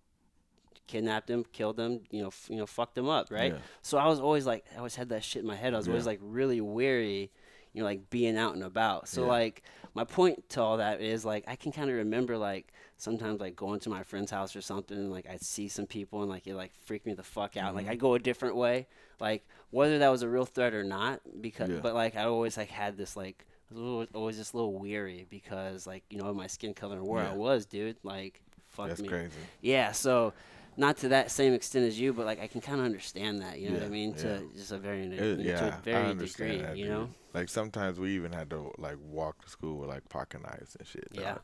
kidnapped 0.87 1.29
him 1.29 1.45
killed 1.53 1.79
him 1.79 2.01
you 2.09 2.21
know 2.21 2.29
f- 2.29 2.47
you 2.49 2.55
know 2.57 2.65
fucked 2.65 2.97
him 2.97 3.07
up 3.07 3.27
right 3.31 3.53
Yeah. 3.53 3.59
so 3.83 3.97
i 3.99 4.07
was 4.07 4.19
always 4.19 4.45
like 4.47 4.65
i 4.73 4.77
always 4.77 4.95
had 4.95 5.09
that 5.09 5.23
shit 5.23 5.41
in 5.43 5.47
my 5.47 5.55
head 5.55 5.73
i 5.75 5.77
was 5.77 5.87
always 5.87 6.05
like 6.07 6.19
really 6.21 6.61
weary 6.61 7.31
you 7.73 7.81
know 7.81 7.85
like 7.85 8.09
being 8.09 8.37
out 8.37 8.53
and 8.55 8.63
about 8.63 9.07
so 9.07 9.21
Yeah. 9.23 9.27
like 9.27 9.63
my 9.93 10.03
point 10.03 10.49
to 10.49 10.61
all 10.61 10.77
that 10.77 11.01
is 11.01 11.23
like 11.25 11.43
i 11.47 11.55
can 11.55 11.71
kind 11.71 11.89
of 11.89 11.95
remember 11.97 12.37
like 12.37 12.73
sometimes 12.97 13.39
like 13.39 13.55
going 13.55 13.79
to 13.81 13.89
my 13.89 14.03
friend's 14.03 14.31
house 14.31 14.55
or 14.55 14.61
something 14.61 14.97
and 14.97 15.11
like 15.11 15.27
i'd 15.29 15.41
see 15.41 15.67
some 15.67 15.85
people 15.85 16.21
and 16.21 16.29
like 16.29 16.47
it 16.47 16.55
like 16.55 16.71
freaked 16.85 17.05
me 17.05 17.13
the 17.13 17.23
fuck 17.23 17.57
out 17.57 17.75
like 17.75 17.85
Mhm. 17.85 17.91
i'd 17.91 17.99
go 17.99 18.13
a 18.15 18.19
different 18.19 18.55
way 18.55 18.87
like 19.19 19.45
whether 19.71 19.99
that 19.99 20.09
was 20.09 20.21
a 20.23 20.29
real 20.29 20.45
threat 20.45 20.73
or 20.73 20.83
not 20.83 21.21
because 21.41 21.69
Yeah. 21.69 21.79
but 21.81 21.93
like 21.93 22.15
i 22.15 22.23
always 22.23 22.57
like 22.57 22.69
had 22.69 22.97
this 22.97 23.15
like 23.15 23.45
I 23.71 23.75
was 23.79 24.07
always, 24.15 24.35
just 24.35 24.55
a 24.55 24.57
little 24.57 24.73
weary 24.73 25.27
because 25.29 25.85
like 25.85 26.03
you 26.09 26.17
know 26.17 26.33
my 26.33 26.47
skin 26.47 26.73
color 26.73 26.97
and 26.97 27.05
where 27.07 27.23
i 27.27 27.33
was 27.33 27.65
dude 27.67 27.97
like 28.03 28.41
fuck 28.69 28.87
That's 28.89 29.01
me 29.01 29.07
crazy. 29.07 29.31
yeah 29.61 29.91
so 29.91 30.33
not 30.79 30.97
to 30.97 31.09
that 31.09 31.29
same 31.29 31.53
extent 31.53 31.85
as 31.85 31.99
you 31.99 32.13
but 32.13 32.25
like 32.25 32.39
i 32.41 32.47
can 32.47 32.61
kind 32.61 32.79
of 32.79 32.85
understand 32.85 33.41
that 33.41 33.59
you 33.59 33.67
know 33.69 33.73
what 33.75 33.83
i 33.83 33.85
Yeah, 33.85 33.91
mean 33.91 34.13
to 34.15 34.27
yeah. 34.27 34.39
just 34.55 34.71
a 34.71 34.77
very 34.77 35.03
It- 35.05 35.37
to 35.37 35.41
yeah, 35.43 35.77
a 35.77 35.81
very 35.81 36.05
I 36.05 36.09
understand 36.09 36.51
degree 36.51 36.65
that, 36.65 36.77
you 36.77 36.85
dude. 36.85 36.93
know 36.93 37.09
Like 37.33 37.49
sometimes 37.49 37.99
we 37.99 38.15
even 38.15 38.31
had 38.31 38.49
to 38.51 38.71
like 38.77 38.97
walk 39.03 39.43
to 39.43 39.49
school 39.49 39.77
with 39.79 39.89
like 39.89 40.07
pocket 40.09 40.41
knives 40.41 40.75
and 40.79 40.87
shit. 40.87 41.07
Yeah. 41.11 41.37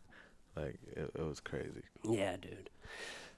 Like 0.55 0.79
it, 0.95 1.11
it 1.13 1.21
was 1.21 1.39
crazy. 1.41 1.83
Yeah, 2.03 2.38
dude. 2.38 2.69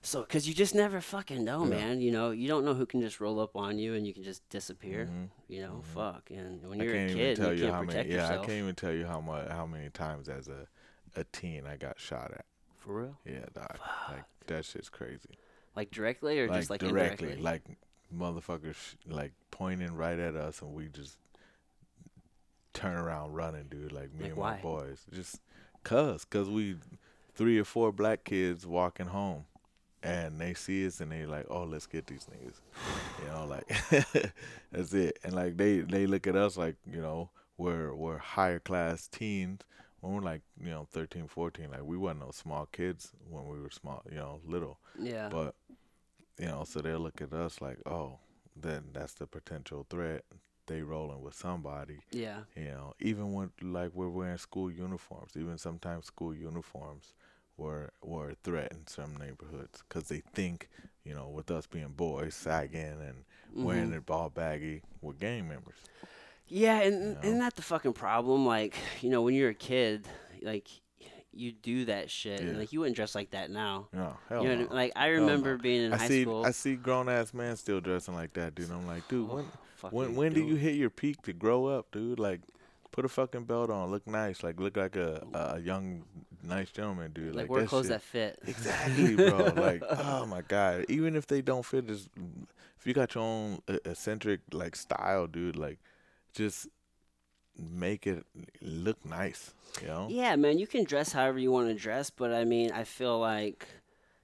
So, 0.04 0.24
cause 0.24 0.48
you 0.48 0.54
just 0.54 0.74
never 0.76 1.02
fucking 1.02 1.44
know, 1.44 1.64
Yeah. 1.66 1.70
man. 1.72 2.00
You 2.00 2.12
know, 2.12 2.30
you 2.32 2.48
don't 2.48 2.64
know 2.64 2.74
who 2.76 2.86
can 2.86 3.02
just 3.02 3.20
roll 3.20 3.40
up 3.42 3.56
on 3.56 3.78
you 3.80 3.96
and 3.96 4.06
you 4.08 4.14
can 4.14 4.24
just 4.24 4.48
disappear. 4.50 5.10
Mhm. 5.12 5.30
You 5.50 5.62
know, 5.64 5.82
Mhm. 5.82 5.84
fuck. 5.84 6.30
And 6.32 6.66
when 6.70 6.80
you're 6.80 6.96
a 6.96 7.14
kid, 7.14 7.36
tell 7.38 7.52
you, 7.54 7.66
you 7.66 7.72
how 7.72 7.80
can't 7.80 7.88
many. 7.88 8.04
protect 8.04 8.10
Yeah, 8.14 8.30
I 8.36 8.38
can't 8.38 8.62
even 8.64 8.76
tell 8.76 8.94
you 8.94 9.06
how 9.08 9.20
much, 9.20 9.50
how 9.50 9.66
many 9.66 9.90
times 9.90 10.30
as 10.30 10.48
a, 10.48 10.68
a 11.16 11.24
teen 11.26 11.66
I 11.66 11.76
got 11.76 12.00
shot 12.00 12.32
at. 12.32 12.46
For 12.78 12.94
real? 13.02 13.18
Yeah, 13.26 13.46
dog. 13.54 13.78
Like 14.10 14.24
that 14.46 14.64
shit's 14.64 14.88
crazy. 14.90 15.38
Like 15.78 15.92
directly 15.92 16.40
or 16.40 16.48
just 16.50 16.70
like 16.70 16.82
directly, 16.82 17.34
indirectly? 17.34 17.44
like 17.44 17.62
motherfuckers 18.14 18.96
like 19.08 19.32
pointing 19.52 19.94
right 19.96 20.20
at 20.20 20.36
us, 20.36 20.62
and 20.62 20.74
we 20.74 20.88
just 20.88 21.18
turn 22.74 22.98
around 22.98 23.34
running, 23.34 23.66
dude. 23.70 23.92
Like 23.92 24.14
me 24.14 24.24
Like, 24.24 24.30
and 24.32 24.38
why? 24.38 24.52
my 24.56 24.62
boys, 24.62 25.06
just 25.14 25.40
cause, 25.84 26.26
cause 26.26 26.50
we 26.50 26.76
three 27.36 27.60
or 27.60 27.64
four 27.64 27.92
black 27.92 28.24
kids 28.24 28.66
walking 28.66 29.08
home, 29.08 29.46
and 30.04 30.40
they 30.42 30.54
see 30.56 30.86
us 30.88 31.00
and 31.00 31.12
they 31.12 31.26
like, 31.26 31.46
oh, 31.50 31.64
let's 31.64 31.86
get 31.86 32.08
these 32.08 32.26
niggas, 32.26 32.60
you 33.22 33.28
know, 33.32 33.46
like 33.46 34.32
that's 34.72 34.94
it. 34.94 35.20
And 35.24 35.34
like 35.34 35.58
they 35.58 35.80
they 35.82 36.08
look 36.08 36.28
at 36.28 36.36
us 36.36 36.58
like 36.58 36.76
you 36.92 37.02
know 37.02 37.30
we're 37.58 37.94
we're 37.94 38.18
higher 38.18 38.60
class 38.60 39.08
teens. 39.08 39.62
When 40.02 40.14
we're 40.14 40.22
like, 40.22 40.42
you 40.64 40.70
know, 40.70 40.88
13, 40.92 41.28
14, 41.28 41.72
like 41.72 41.84
we 41.84 41.98
wasn't 41.98 42.20
no 42.20 42.32
small 42.32 42.68
kids 42.72 43.14
when 43.32 43.48
we 43.48 43.60
were 43.60 43.72
small, 43.72 44.04
you 44.10 44.18
know, 44.18 44.42
little. 44.46 44.78
yeah. 45.00 45.28
But 45.28 45.56
you 46.40 46.46
know, 46.48 46.64
so 46.66 46.82
they'll 46.82 47.00
look 47.00 47.22
at 47.22 47.34
us 47.34 47.62
like, 47.62 47.78
oh, 47.86 48.20
then 48.56 48.84
that's 48.94 49.14
the 49.14 49.28
potential 49.28 49.86
threat. 49.90 50.24
they 50.68 50.82
rolling 50.82 51.22
with 51.22 51.34
somebody. 51.34 52.00
Yeah. 52.12 52.40
You 52.56 52.66
know, 52.66 52.94
even 53.00 53.34
when 53.34 53.52
like 53.62 53.92
we're 53.94 54.10
wearing 54.10 54.38
school 54.38 54.70
uniforms, 54.70 55.32
even 55.36 55.58
sometimes 55.58 56.06
school 56.08 56.34
uniforms 56.36 57.14
were 57.56 57.90
were 58.02 58.32
a 58.32 58.36
threat 58.44 58.72
in 58.72 58.86
some 58.86 59.16
neighborhoods 59.16 59.82
because 59.88 60.10
they 60.10 60.22
think, 60.34 60.70
you 61.06 61.14
know, 61.16 61.30
with 61.30 61.50
us 61.52 61.66
being 61.68 61.94
boys 61.96 62.36
sagging 62.36 63.00
and 63.02 63.24
wearing 63.66 63.92
Mhm. 63.92 63.98
it 63.98 64.10
all 64.10 64.30
baggy, 64.30 64.82
we're 65.02 65.14
gang 65.14 65.48
members. 65.48 65.78
Yeah, 66.50 66.82
and 66.82 67.14
know? 67.16 67.20
isn't 67.24 67.40
that 67.40 67.56
the 67.56 67.62
fucking 67.62 67.94
problem? 67.94 68.46
Like, 68.46 68.76
you 69.02 69.10
know, 69.10 69.22
when 69.22 69.36
you're 69.36 69.50
a 69.52 69.54
kid, 69.56 70.06
like 70.42 70.68
you 71.34 71.52
do 71.52 71.86
that 71.86 72.10
shit, 72.10 72.40
and 72.40 72.54
Yeah. 72.54 72.58
like 72.58 72.74
you 72.74 72.80
wouldn't 72.80 72.96
dress 72.96 73.14
like 73.16 73.32
that 73.32 73.52
now. 73.52 73.88
No, 73.94 74.18
hell 74.30 74.44
you 74.44 74.50
know, 74.50 74.56
no. 74.64 74.68
I- 74.72 74.74
like 74.74 74.92
I 74.96 75.08
remember 75.08 75.58
no. 75.58 75.62
being 75.62 75.84
in 75.86 75.94
I 75.94 75.98
high 75.98 76.08
see 76.08 76.22
school. 76.24 76.46
I 76.46 76.52
see 76.52 76.76
grown 76.76 77.10
ass 77.10 77.34
man 77.34 77.56
still 77.58 77.80
dressing 77.82 78.14
like 78.16 78.34
that, 78.34 78.56
dude. 78.56 78.72
I'm 78.72 78.88
like, 78.88 79.08
dude, 79.08 79.30
Oh, 79.30 79.36
when 79.36 79.46
fucking 79.76 79.98
when 79.98 80.16
when 80.16 80.34
do 80.34 80.40
don't. 80.42 80.50
you 80.50 80.56
hit 80.56 80.76
your 80.76 80.90
peak 80.90 81.22
to 81.24 81.34
grow 81.34 81.66
up, 81.68 81.92
dude? 81.92 82.18
Like, 82.20 82.42
put 82.92 83.06
a 83.06 83.10
fucking 83.10 83.44
belt 83.46 83.70
on, 83.70 83.92
look 83.92 84.08
nice, 84.08 84.42
like 84.44 84.60
look 84.60 84.78
like 84.78 84.96
a 84.96 85.24
a 85.34 85.60
young 85.60 86.04
nice 86.44 86.72
gentleman, 86.72 87.12
dude. 87.12 87.36
like 87.36 87.44
Like, 87.44 87.50
wear 87.50 87.62
that 87.62 87.68
clothes 87.70 87.86
shit. 87.86 87.90
that 87.92 88.02
fit? 88.02 88.40
Exactly, 88.48 89.16
bro. 89.16 89.54
like, 89.56 89.84
oh 89.90 90.26
my 90.26 90.42
god. 90.42 90.86
Even 90.90 91.16
if 91.16 91.28
they 91.28 91.42
don't 91.42 91.66
fit, 91.66 91.88
just 91.88 92.10
if 92.80 92.88
you 92.88 92.94
got 92.94 93.14
your 93.16 93.24
own 93.24 93.60
eccentric 93.68 94.40
like 94.54 94.76
style, 94.76 95.28
dude, 95.28 95.56
like, 95.58 95.80
just 96.34 96.68
make 97.58 98.08
it 98.08 98.26
look 98.62 99.04
nice. 99.06 99.54
You 99.82 99.88
know? 99.88 100.08
Yeah, 100.10 100.36
man, 100.36 100.58
you 100.58 100.68
can 100.68 100.84
dress 100.84 101.12
however 101.12 101.40
you 101.40 101.52
want 101.52 101.68
to 101.70 101.74
dress, 101.76 102.10
but 102.10 102.34
I 102.34 102.46
mean, 102.46 102.72
I 102.72 102.84
feel 102.84 103.20
like 103.20 103.68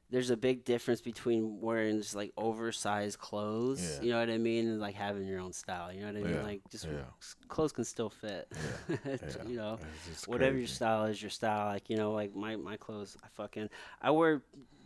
there's 0.10 0.30
a 0.30 0.38
big 0.38 0.64
difference 0.64 1.02
between 1.02 1.60
wearing 1.60 1.98
just 2.00 2.16
like 2.16 2.32
oversized 2.38 3.18
clothes, 3.20 3.82
Yeah. 3.98 4.04
you 4.06 4.12
know 4.12 4.20
what 4.20 4.30
I 4.30 4.38
mean, 4.38 4.68
and 4.68 4.80
like 4.80 4.94
having 4.96 5.26
your 5.26 5.40
own 5.40 5.54
style. 5.54 5.92
You 5.92 6.02
know 6.02 6.08
what 6.08 6.18
I 6.18 6.22
mean? 6.22 6.34
Yeah, 6.36 6.44
Like 6.44 6.62
just 6.70 6.86
yeah. 6.86 7.06
clothes 7.48 7.72
can 7.72 7.84
still 7.84 8.10
fit. 8.10 8.48
You 9.48 9.58
know, 9.58 9.80
whatever 10.28 10.58
your 10.58 10.68
style 10.68 11.06
is, 11.06 11.22
your 11.22 11.32
style. 11.32 11.66
Like 11.68 11.90
you 11.90 11.98
know, 11.98 12.12
like 12.12 12.36
my 12.36 12.56
my 12.56 12.78
clothes, 12.78 13.18
I 13.24 13.28
fucking 13.34 13.70
I 14.02 14.12
wear 14.12 14.42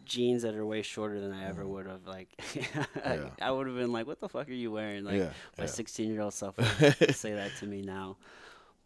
jeans 0.07 0.41
that 0.43 0.55
are 0.55 0.65
way 0.65 0.81
shorter 0.81 1.19
than 1.19 1.31
I 1.33 1.47
ever 1.47 1.65
would 1.65 1.85
have. 1.87 2.07
Like 2.07 2.29
Mm. 2.37 2.87
Yeah. 3.05 3.29
I 3.41 3.51
would 3.51 3.67
have 3.67 3.75
been 3.75 3.91
like, 3.91 4.07
what 4.07 4.19
the 4.19 4.29
fuck 4.29 4.47
are 4.49 4.53
you 4.53 4.71
wearing? 4.71 5.03
Like 5.03 5.17
yeah, 5.17 5.29
my 5.57 5.65
16 5.65 6.11
year 6.11 6.21
old 6.21 6.33
self 6.33 6.57
would 6.81 7.15
say 7.15 7.33
that 7.33 7.51
to 7.59 7.65
me 7.65 7.81
now. 7.81 8.17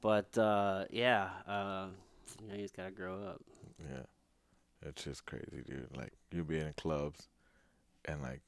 But 0.01 0.38
uh, 0.38 0.86
yeah, 0.89 1.30
uh, 1.47 1.88
you 2.41 2.47
know, 2.47 2.55
you 2.55 2.61
just 2.63 2.76
gotta 2.76 2.91
grow 2.91 3.15
up. 3.24 3.41
Yeah. 3.80 4.03
It's 4.84 5.03
just 5.03 5.26
crazy, 5.26 5.63
dude. 5.65 5.95
Like 5.95 6.13
you 6.32 6.43
be 6.43 6.59
in 6.59 6.74
clubs 6.74 7.28
and 8.05 8.22
like 8.22 8.41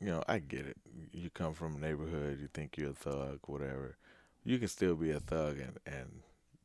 you 0.00 0.06
know, 0.06 0.22
I 0.26 0.38
get 0.38 0.66
it. 0.66 0.76
You 1.12 1.30
come 1.30 1.52
from 1.52 1.76
a 1.76 1.78
neighborhood, 1.78 2.40
you 2.40 2.48
think 2.52 2.76
you're 2.78 2.90
a 2.90 2.94
thug, 2.94 3.40
whatever. 3.46 3.96
You 4.44 4.58
can 4.58 4.68
still 4.68 4.94
be 4.94 5.10
a 5.10 5.20
thug 5.20 5.58
and, 5.58 5.78
and 5.86 6.22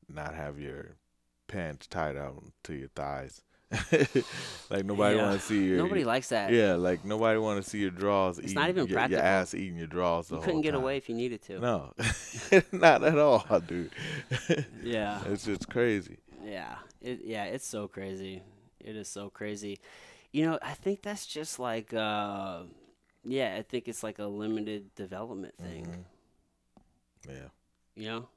not 0.07 0.33
have 0.33 0.57
your 0.57 0.95
pants 1.47 1.85
tied 1.87 2.15
out 2.15 2.41
to 2.63 2.73
your 2.73 2.87
thighs. 2.95 3.41
like 4.70 4.86
nobody 4.86 5.16
Yeah. 5.18 5.24
wanna 5.26 5.39
see 5.39 5.66
your 5.66 5.78
Nobody 5.78 6.03
likes 6.03 6.30
that. 6.30 6.51
Yeah, 6.51 6.76
like 6.76 7.03
nobody 7.03 7.39
wanna 7.39 7.63
see 7.63 7.80
your 7.80 7.89
drawers 7.91 8.38
It's 8.38 8.47
eating, 8.51 8.55
not 8.61 8.70
even 8.70 8.88
your, 8.88 9.07
your 9.07 9.20
ass 9.20 9.53
eating 9.53 9.78
your 9.78 9.88
drawers 9.88 10.28
the 10.28 10.36
you 10.38 10.41
couldn't 10.41 10.61
get 10.61 10.72
time. 10.72 10.82
away 10.82 10.97
if 10.97 11.09
you 11.09 11.16
needed 11.16 11.41
to. 11.43 11.59
No. 11.59 11.93
not 12.72 13.03
at 13.03 13.18
all, 13.18 13.43
dude. 13.66 13.91
Yeah, 14.84 15.22
it's 15.26 15.45
just 15.45 15.68
crazy. 15.70 16.18
yeah, 16.43 16.76
it, 17.01 17.22
yeah. 17.24 17.45
It's 17.45 17.66
so 17.68 17.88
crazy. 17.88 18.43
It 18.80 18.95
is 18.95 19.07
so 19.07 19.30
crazy. 19.30 19.80
You 20.32 20.45
know, 20.45 20.59
I 20.61 20.74
think 20.74 21.01
that's 21.01 21.26
just 21.26 21.57
like, 21.59 21.91
uh, 21.93 22.63
yeah, 23.24 23.55
I 23.57 23.63
think 23.63 23.88
it's 23.88 24.03
like 24.03 24.20
a 24.20 24.26
limited 24.26 24.93
development 24.95 25.55
thing. 25.57 25.86
Mhm. 25.88 26.03
Yeah. 27.28 27.49
You 27.95 28.07
know, 28.09 28.28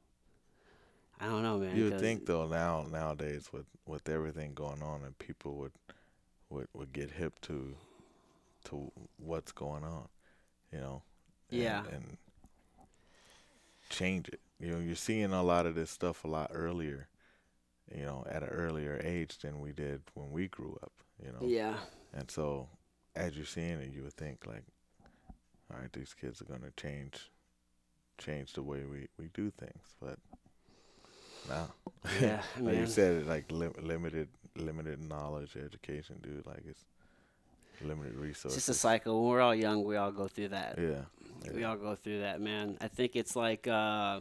I 1.21 1.27
don't 1.27 1.43
know, 1.43 1.59
man. 1.59 1.77
You 1.77 1.85
would 1.85 2.01
think 2.01 2.27
though 2.27 2.47
now 2.47 2.87
nowadays 2.91 3.49
with 3.53 3.67
with 3.87 4.09
everything 4.09 4.55
going 4.55 4.83
on 4.83 5.03
and 5.05 5.19
people 5.19 5.57
would 5.57 5.73
would 6.51 6.69
would 6.73 6.93
get 6.93 7.11
hip 7.11 7.41
to 7.43 7.75
to 8.65 8.91
what's 9.19 9.53
going 9.53 9.85
on, 9.85 10.09
you 10.73 10.79
know. 10.81 11.03
and- 11.51 11.61
Yeah. 11.61 11.85
And 11.93 12.17
change 13.91 14.29
it. 14.29 14.41
You 14.61 14.71
know, 14.73 14.79
you're 14.81 14.97
seeing 14.97 15.33
a 15.33 15.43
lot 15.43 15.67
of 15.67 15.75
this 15.75 15.91
stuff 15.91 16.25
a 16.25 16.29
lot 16.29 16.51
earlier, 16.53 17.09
you 17.95 18.05
know, 18.05 18.25
at 18.29 18.43
an 18.43 18.49
earlier 18.51 19.01
age 19.03 19.39
than 19.39 19.61
we 19.61 19.73
did 19.73 20.03
when 20.15 20.31
we 20.31 20.49
grew 20.49 20.79
up, 20.83 20.93
you 21.25 21.31
know. 21.33 21.47
Yeah, 21.47 21.79
And 22.13 22.31
so 22.31 22.69
as 23.17 23.37
you're 23.37 23.47
seeing 23.47 23.81
it 23.81 23.93
you 23.93 24.03
would 24.03 24.15
think 24.15 24.47
like 24.47 24.65
all 25.73 25.79
right, 25.81 25.93
these 25.93 26.15
kids 26.15 26.41
are 26.41 26.45
gonna 26.47 26.71
change 26.77 27.31
change 28.19 28.53
the 28.55 28.63
way 28.63 28.85
we, 28.85 29.07
we 29.19 29.29
do 29.33 29.51
things, 29.51 29.95
but 30.01 30.19
no. 31.49 31.69
yeah, 32.21 32.43
like 32.61 32.77
you 32.77 32.87
said, 32.87 33.23
it 33.23 33.27
like 33.27 33.51
lim- 33.51 33.75
limited, 33.83 34.29
limited 34.57 35.01
knowledge, 35.03 35.57
education, 35.57 36.17
dude. 36.23 36.47
Like 36.47 36.63
it's 36.67 36.85
limited 37.83 38.15
resources. 38.15 38.57
It's 38.57 38.67
just 38.67 38.69
a 38.69 38.81
cycle. 38.81 39.21
When 39.21 39.31
we're 39.31 39.41
all 39.41 39.55
young, 39.55 39.85
we 39.85 39.97
all 39.97 40.13
go 40.13 40.29
through 40.29 40.49
that. 40.49 40.79
Yeah, 40.79 41.05
We 41.55 41.65
all 41.65 41.77
go 41.77 41.95
through 41.95 42.21
that, 42.21 42.41
man. 42.41 42.77
I 42.81 42.89
think 42.89 43.17
it's 43.17 43.37
like, 43.37 43.67
uh, 43.67 44.21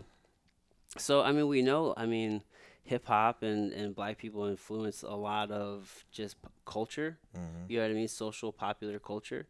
so 0.98 1.22
I 1.22 1.32
mean, 1.32 1.48
we 1.48 1.62
know, 1.62 1.94
I 1.98 2.06
mean, 2.06 2.44
hip 2.84 3.08
hop 3.08 3.44
and, 3.44 3.72
and 3.74 3.96
black 3.96 4.18
people 4.18 4.46
influence 4.46 5.04
a 5.04 5.16
lot 5.16 5.52
of 5.52 6.06
just 6.12 6.42
p- 6.42 6.50
culture. 6.66 7.18
hmm 7.36 7.42
You 7.68 7.78
know 7.78 7.84
what 7.84 7.92
I 7.92 7.96
mean? 7.96 8.08
Social, 8.08 8.52
popular 8.52 9.00
culture. 9.00 9.46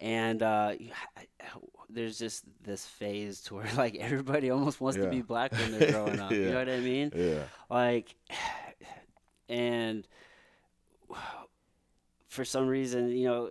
And 0.00 0.42
uh, 0.42 0.74
there's 1.88 2.18
just 2.18 2.44
this 2.62 2.86
phase 2.86 3.40
to 3.42 3.54
where 3.54 3.68
like 3.76 3.96
everybody 3.96 4.50
almost 4.50 4.80
wants 4.80 4.96
to 4.98 5.08
be 5.08 5.22
black 5.22 5.52
when 5.52 5.78
they're 5.78 5.92
growing 5.96 6.20
up. 6.20 6.32
You 6.32 6.50
know 6.50 6.58
what 6.58 6.68
I 6.68 6.80
mean? 6.80 7.12
Yeah, 7.14 7.42
like 7.70 8.14
and 9.48 10.06
for 12.28 12.44
some 12.44 12.66
reason 12.66 13.08
you 13.10 13.26
know 13.26 13.50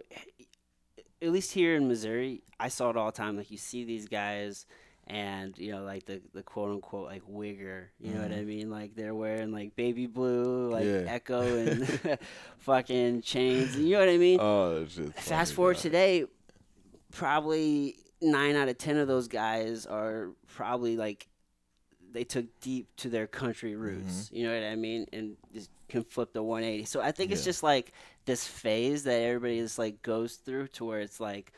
at 1.22 1.32
least 1.32 1.52
here 1.54 1.76
in 1.76 1.88
missouri 1.88 2.44
i 2.60 2.68
saw 2.68 2.90
it 2.90 2.98
all 2.98 3.08
the 3.08 3.12
time 3.12 3.36
like 3.38 3.50
you 3.50 3.58
see 3.58 3.84
these 3.84 4.08
guys 4.08 4.66
and 5.08 5.58
you 5.58 5.72
know 5.72 5.84
like 5.84 6.06
the, 6.06 6.22
the 6.34 6.44
quote 6.44 6.70
unquote 6.70 7.06
like 7.08 7.24
wigger 7.28 7.86
you 8.00 8.14
know 8.14 8.22
what 8.22 8.32
i 8.32 8.42
mean 8.44 8.70
like 8.70 8.94
they're 8.96 9.16
wearing 9.16 9.52
like 9.52 9.76
baby 9.76 10.06
blue 10.06 10.70
like 10.70 10.84
Mm-hmm. 10.84 11.06
Yeah. 11.08 11.14
Ecko 11.14 11.42
and 11.58 12.20
fucking 12.60 13.22
chains 13.22 13.76
you 13.78 13.94
know 13.94 14.00
what 14.00 14.10
i 14.10 14.18
mean 14.18 14.40
Oh, 14.40 14.86
fast 15.16 15.54
forward 15.54 15.76
dog. 15.76 15.82
today 15.84 16.26
probably 17.12 17.96
nine 18.22 18.56
out 18.56 18.70
of 18.70 18.78
ten 18.78 18.98
of 18.98 19.08
those 19.08 19.28
guys 19.28 19.86
are 19.86 20.30
probably 20.48 20.98
like 20.98 21.28
they 22.12 22.24
took 22.24 22.46
deep 22.62 22.88
to 22.98 23.10
their 23.10 23.28
country 23.28 23.74
mm-hmm. 23.74 23.82
roots. 23.82 24.30
You 24.32 24.48
know 24.48 24.54
what 24.54 24.64
i 24.66 24.76
mean? 24.76 25.06
And 25.12 25.36
just 25.54 25.70
can 25.88 26.04
flip 26.04 26.34
the 26.34 26.42
180 26.42 26.86
so 26.86 27.00
i 27.00 27.12
think 27.12 27.32
it's 27.32 27.44
just 27.44 27.62
like 27.62 27.92
this 28.26 28.46
phase 28.48 29.04
that 29.04 29.22
everybody 29.22 29.60
just 29.60 29.78
like 29.78 30.02
goes 30.02 30.36
through 30.38 30.68
to 30.68 30.84
where 30.84 31.00
it's 31.00 31.20
like 31.20 31.54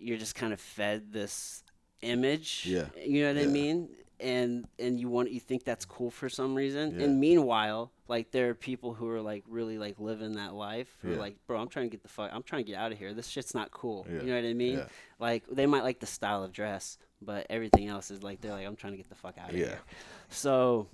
you're 0.00 0.18
just 0.18 0.34
kind 0.34 0.52
of 0.52 0.60
fed 0.60 1.12
this 1.12 1.62
image. 2.02 2.64
Yeah. 2.66 2.86
you 3.00 3.22
know 3.22 3.32
what 3.32 3.42
i 3.42 3.46
mean 3.46 3.88
and 4.20 4.66
and 4.78 5.00
you 5.00 5.08
want 5.08 5.30
you 5.30 5.40
think 5.40 5.64
that's 5.64 5.84
cool 5.84 6.10
for 6.10 6.28
some 6.28 6.54
reason 6.54 6.98
Yeah. 6.98 7.04
and 7.06 7.18
meanwhile 7.20 7.90
like 8.06 8.30
there 8.30 8.48
are 8.50 8.54
people 8.54 8.94
who 8.94 9.08
are 9.08 9.20
like 9.20 9.42
really 9.48 9.76
like 9.76 9.98
living 9.98 10.34
that 10.34 10.54
life 10.54 10.88
who 11.02 11.12
are 11.14 11.16
like 11.16 11.36
bro 11.48 11.58
i'm 11.60 11.68
trying 11.68 11.86
to 11.86 11.90
get 11.90 12.02
the 12.02 12.08
fuck 12.08 12.30
i'm 12.32 12.42
trying 12.44 12.64
to 12.64 12.70
get 12.70 12.78
out 12.78 12.92
of 12.92 12.98
here 12.98 13.12
this 13.12 13.26
shit's 13.28 13.54
not 13.54 13.70
cool 13.72 14.06
Yeah. 14.08 14.20
you 14.20 14.26
know 14.28 14.36
what 14.36 14.44
i 14.44 14.52
mean 14.54 14.78
Yeah. 14.78 14.86
like 15.18 15.42
they 15.50 15.66
might 15.66 15.82
like 15.82 15.98
the 15.98 16.06
style 16.06 16.44
of 16.44 16.52
dress 16.52 16.96
but 17.20 17.46
everything 17.50 17.88
else 17.88 18.10
is 18.12 18.22
like 18.22 18.40
they're 18.40 18.52
like 18.52 18.66
i'm 18.66 18.76
trying 18.76 18.92
to 18.92 18.96
get 18.98 19.08
the 19.08 19.14
fuck 19.16 19.36
out 19.36 19.50
of 19.50 19.56
Yeah. 19.56 19.66
here 19.66 19.80
so 20.28 20.86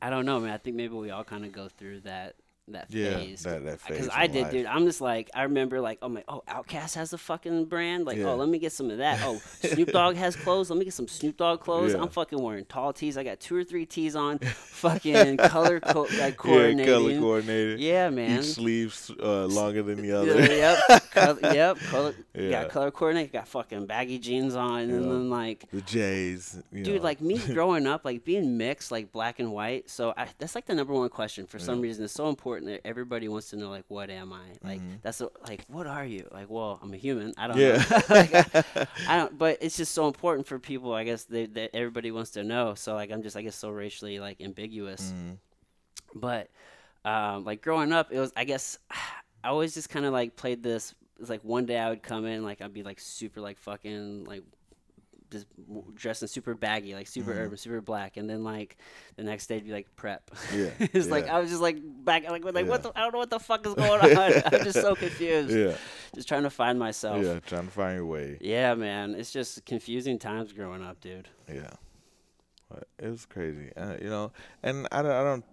i 0.00 0.08
don't 0.10 0.26
know 0.26 0.38
man 0.40 0.52
i 0.52 0.58
think 0.58 0.76
maybe 0.76 0.94
we 0.94 1.10
all 1.10 1.24
kind 1.24 1.44
of 1.44 1.50
go 1.52 1.68
through 1.68 2.00
that 2.00 2.36
that 2.68 2.86
Yeah, 2.90 3.14
phase 3.16 3.42
that 3.44 3.64
that 3.64 3.80
phase. 3.80 3.96
because 3.98 4.10
I 4.12 4.26
did, 4.26 4.42
life. 4.44 4.50
dude. 4.52 4.66
I'm 4.66 4.84
just 4.86 5.00
like, 5.00 5.30
I 5.34 5.44
remember, 5.44 5.80
like, 5.80 5.98
oh 6.02 6.08
my, 6.08 6.24
oh, 6.28 6.42
OutKast 6.48 6.94
has 6.96 7.12
a 7.12 7.18
fucking 7.18 7.66
brand. 7.66 8.06
Like, 8.06 8.16
Yeah. 8.18 8.26
oh, 8.30 8.36
let 8.36 8.48
me 8.48 8.58
get 8.58 8.72
some 8.72 8.90
of 8.90 8.98
that. 8.98 9.20
Oh, 9.22 9.40
Snoop 9.62 9.92
Dogg 9.92 10.16
has 10.16 10.34
clothes. 10.36 10.68
Let 10.70 10.78
me 10.78 10.84
get 10.84 10.94
some 10.94 11.06
Snoop 11.08 11.36
Dogg 11.36 11.60
clothes. 11.60 11.94
Yeah. 11.94 12.00
I'm 12.02 12.08
fucking 12.08 12.40
wearing 12.42 12.64
tall 12.64 12.92
tees. 12.92 13.16
I 13.16 13.22
got 13.24 13.38
two 13.40 13.54
or 13.56 13.62
three 13.64 13.86
tees 13.86 14.16
on. 14.16 14.38
fucking 14.40 15.36
color 15.38 15.80
co- 15.80 16.08
like 16.18 16.34
Yeah, 16.44 16.84
color 16.84 17.18
coordinated. 17.18 17.80
Yeah, 17.80 18.10
man. 18.10 18.40
Each 18.40 18.46
sleeve's 18.46 19.10
uh, 19.22 19.46
longer 19.46 19.82
than 19.82 20.02
the 20.02 20.12
other. 20.18 20.40
yep, 20.40 20.78
color, 21.12 21.38
yep. 21.54 21.78
Color, 21.78 22.14
Yeah. 22.34 22.50
Got 22.62 22.70
color 22.70 22.90
coordinate. 22.90 23.32
Got 23.32 23.48
fucking 23.48 23.86
baggy 23.86 24.18
jeans 24.18 24.56
on, 24.56 24.80
and 24.80 25.04
then 25.04 25.30
like, 25.30 25.64
the 25.72 25.82
J's. 25.82 26.60
You 26.72 26.82
dude, 26.84 26.96
know. 26.96 27.02
like 27.02 27.20
me 27.20 27.38
growing 27.38 27.86
up, 27.86 28.04
like 28.04 28.24
being 28.24 28.56
mixed, 28.58 28.90
like 28.90 29.12
black 29.12 29.38
and 29.38 29.52
white. 29.52 29.88
So 29.88 30.12
I, 30.16 30.26
that's 30.38 30.54
like 30.54 30.66
the 30.66 30.74
number 30.74 30.92
one 30.92 31.08
question 31.08 31.46
for 31.46 31.58
some 31.58 31.80
reason. 31.80 32.04
It's 32.04 32.12
so 32.12 32.28
important 32.28 32.55
everybody 32.84 33.28
wants 33.28 33.50
to 33.50 33.56
know, 33.56 33.70
like, 33.70 33.84
what 33.88 34.10
am 34.10 34.32
I? 34.32 34.46
Like, 34.62 34.80
that's 35.02 35.20
a, 35.20 35.28
like, 35.48 35.64
what 35.68 35.86
are 35.86 36.04
you? 36.04 36.28
Like, 36.32 36.48
well, 36.50 36.78
I'm 36.82 36.92
a 36.92 36.96
human. 36.96 37.32
I 37.36 37.46
don't 37.48 37.58
Yeah. 37.58 37.84
know. 37.90 38.02
like, 38.10 38.34
I, 38.34 38.86
I 39.08 39.16
don't. 39.18 39.36
But 39.38 39.58
it's 39.60 39.76
just 39.76 39.92
so 39.92 40.06
important 40.06 40.46
for 40.46 40.58
people. 40.58 40.92
I 40.92 41.04
guess 41.04 41.24
they, 41.24 41.46
that 41.46 41.70
everybody 41.74 42.10
wants 42.10 42.30
to 42.32 42.44
know. 42.44 42.74
So 42.74 42.94
like, 42.94 43.10
I'm 43.10 43.22
just, 43.22 43.36
I 43.36 43.42
guess, 43.42 43.56
so 43.56 43.70
racially 43.70 44.18
like 44.20 44.40
ambiguous. 44.40 45.12
Mhm. 45.14 45.38
But 46.14 46.48
um, 47.04 47.44
like 47.44 47.62
growing 47.62 47.92
up, 47.92 48.10
it 48.12 48.18
was 48.18 48.32
I 48.36 48.44
guess 48.44 48.78
I 49.44 49.48
always 49.48 49.74
just 49.74 49.88
kind 49.90 50.04
of 50.06 50.12
like 50.12 50.36
played 50.36 50.62
this. 50.62 50.94
It's 51.20 51.30
like 51.30 51.42
one 51.44 51.66
day 51.66 51.78
I 51.78 51.88
would 51.90 52.02
come 52.02 52.26
in, 52.26 52.42
like 52.44 52.60
I'd 52.60 52.72
be 52.74 52.82
like 52.82 53.00
super 53.00 53.40
like 53.40 53.58
fucking 53.58 54.24
like 54.24 54.42
just 55.30 55.46
dressed 55.94 56.22
in 56.22 56.28
super 56.28 56.54
baggy, 56.54 56.94
like 56.94 57.06
super 57.08 57.32
Mhm. 57.34 57.38
urban, 57.38 57.56
super 57.58 57.80
black, 57.80 58.16
and 58.16 58.28
then 58.30 58.44
like 58.44 58.76
the 59.16 59.22
next 59.22 59.46
day 59.48 59.60
be 59.60 59.72
like 59.72 59.94
prep. 59.96 60.30
Yeah, 60.54 60.70
it's 60.80 61.08
like. 61.08 61.28
I 61.28 61.40
was 61.40 61.50
just 61.50 61.62
like 61.62 61.78
back, 62.04 62.24
like, 62.30 62.44
like 62.44 62.54
what 62.66 62.84
Yeah. 62.84 62.90
the, 62.90 62.92
I 62.98 63.00
don't 63.02 63.12
know 63.12 63.18
what 63.18 63.30
the 63.30 63.40
fuck 63.40 63.66
is 63.66 63.74
going 63.74 64.00
on. 64.00 64.18
I'm 64.46 64.64
just 64.64 64.80
so 64.80 64.94
confused. 64.94 65.50
Yeah, 65.54 65.76
Just 66.14 66.28
trying 66.28 66.44
to 66.44 66.50
find 66.50 66.78
myself. 66.78 67.24
yeah, 67.24 67.40
trying 67.40 67.66
to 67.66 67.72
find 67.72 67.96
your 67.96 68.06
way. 68.06 68.38
Yeah, 68.40 68.74
man, 68.74 69.14
it's 69.14 69.32
just 69.32 69.64
confusing 69.66 70.18
times 70.18 70.52
growing 70.52 70.82
up, 70.84 71.00
dude. 71.00 71.28
Yeah, 71.48 71.70
it 72.98 73.08
was 73.10 73.26
crazy, 73.26 73.72
uh, 73.76 73.96
you 74.00 74.08
know. 74.10 74.32
And 74.62 74.86
I 74.92 75.02
don't, 75.02 75.12
I 75.12 75.22
don't 75.24 75.44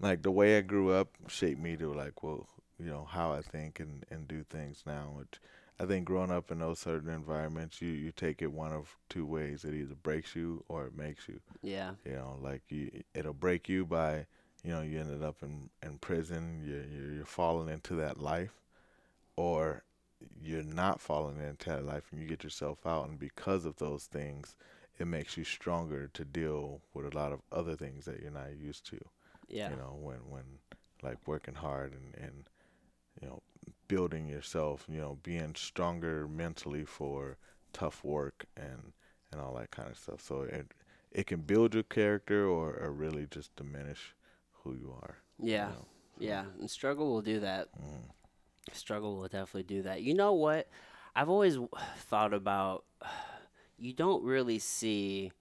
like 0.00 0.22
the 0.22 0.30
way 0.30 0.58
I 0.58 0.60
grew 0.60 0.90
up 0.92 1.08
shaped 1.28 1.60
me 1.60 1.76
to 1.76 1.92
like, 1.92 2.22
well, 2.22 2.46
you 2.78 2.86
know, 2.86 3.04
how 3.08 3.32
I 3.32 3.40
think 3.40 3.80
and 3.80 4.04
and 4.10 4.26
do 4.28 4.42
things 4.42 4.82
now. 4.86 5.12
Which 5.16 5.40
I 5.78 5.86
think 5.86 6.04
growing 6.06 6.30
up 6.30 6.50
in 6.50 6.60
those 6.60 6.78
certain 6.80 7.10
environments, 7.10 7.80
you 7.82 7.90
you 7.90 8.12
take 8.12 8.42
it 8.42 8.52
one 8.52 8.72
of 8.72 8.96
two 9.08 9.26
ways: 9.26 9.64
it 9.64 9.74
either 9.74 9.94
breaks 9.94 10.34
you 10.36 10.64
or 10.68 10.86
it 10.86 10.96
makes 10.96 11.28
you. 11.28 11.40
Yeah, 11.62 11.92
You 12.04 12.12
know, 12.14 12.38
like 12.40 12.62
you, 12.70 13.02
it'll 13.14 13.34
break 13.34 13.68
you 13.68 13.86
by, 13.86 14.26
you 14.64 14.70
know, 14.72 14.82
you 14.82 15.00
ended 15.00 15.22
up 15.22 15.42
in 15.42 15.70
in 15.82 15.98
prison. 15.98 16.62
You're 16.64 16.84
you're, 16.84 17.12
you're 17.14 17.26
falling 17.26 17.68
into 17.68 17.94
that 17.96 18.20
life, 18.20 18.52
or 19.36 19.82
you're 20.42 20.62
not 20.62 21.00
falling 21.00 21.38
into 21.40 21.70
that 21.70 21.84
life, 21.84 22.04
and 22.12 22.20
you 22.20 22.28
get 22.28 22.44
yourself 22.44 22.86
out. 22.86 23.08
And 23.08 23.18
because 23.18 23.64
of 23.64 23.76
those 23.76 24.04
things, 24.04 24.56
it 24.98 25.06
makes 25.06 25.36
you 25.36 25.44
stronger 25.44 26.08
to 26.14 26.24
deal 26.24 26.80
with 26.94 27.12
a 27.12 27.16
lot 27.16 27.32
of 27.32 27.40
other 27.52 27.76
things 27.76 28.04
that 28.06 28.20
you're 28.20 28.30
not 28.30 28.56
used 28.56 28.86
to. 28.86 29.00
yeah, 29.48 29.70
You 29.70 29.76
know, 29.76 29.96
when 30.00 30.18
when 30.30 30.44
like 31.02 31.18
working 31.26 31.54
hard 31.54 31.92
and 31.92 32.14
and 32.24 32.44
you 33.20 33.28
know 33.28 33.42
building 33.88 34.28
yourself. 34.28 34.86
You 34.88 35.00
know, 35.00 35.18
being 35.22 35.54
stronger 35.54 36.28
mentally 36.28 36.84
for 36.84 37.36
tough 37.72 38.04
work 38.04 38.46
and 38.56 38.92
and 39.32 39.40
all 39.40 39.54
that 39.54 39.70
kind 39.70 39.90
of 39.90 39.98
stuff. 39.98 40.20
So 40.20 40.42
it 40.42 40.72
it 41.12 41.26
can 41.26 41.40
build 41.40 41.74
your 41.74 41.84
character 41.84 42.46
or, 42.46 42.74
or 42.74 42.92
really 42.92 43.26
just 43.30 43.54
diminish 43.56 44.14
who 44.62 44.74
you 44.74 44.94
are. 45.00 45.18
you 45.38 45.52
yeah, 45.52 45.68
know. 45.68 45.86
yeah. 46.18 46.44
And 46.58 46.68
struggle 46.68 47.12
will 47.12 47.22
do 47.22 47.40
that. 47.40 47.68
Mm. 47.80 48.10
Struggle 48.72 49.16
will 49.16 49.28
definitely 49.28 49.62
do 49.62 49.82
that. 49.82 50.02
You 50.02 50.14
know 50.14 50.32
what? 50.32 50.68
I've 51.14 51.28
always 51.28 51.58
thought 51.98 52.34
about. 52.34 52.84
You 53.76 53.92
don't 53.92 54.22
really 54.22 54.60
see 54.60 55.32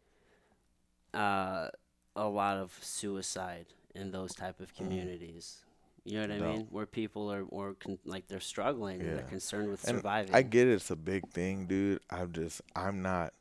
uh, 1.13 1.67
a 2.15 2.27
lot 2.27 2.57
of 2.57 2.75
suicide 2.81 3.67
in 3.93 4.11
those 4.11 4.33
type 4.33 4.59
of 4.59 4.75
communities. 4.75 5.62
You 6.05 6.15
know 6.15 6.21
what 6.21 6.31
I 6.31 6.39
Mm. 6.39 6.57
Mean? 6.57 6.67
Where 6.69 6.85
people 6.85 7.31
are 7.31 7.43
or 7.43 7.75
con- 7.75 7.99
like 8.05 8.27
they're 8.27 8.39
struggling 8.39 9.01
and 9.01 9.15
they're 9.15 9.23
concerned 9.23 9.69
with 9.69 9.85
And 9.85 9.97
surviving. 9.97 10.35
I 10.35 10.41
get 10.41 10.67
it's 10.67 10.91
a 10.91 10.95
big 10.95 11.29
thing, 11.29 11.65
dude. 11.67 12.01
I'm 12.09 12.31
just 12.33 12.61
I'm 12.75 13.01
not 13.01 13.33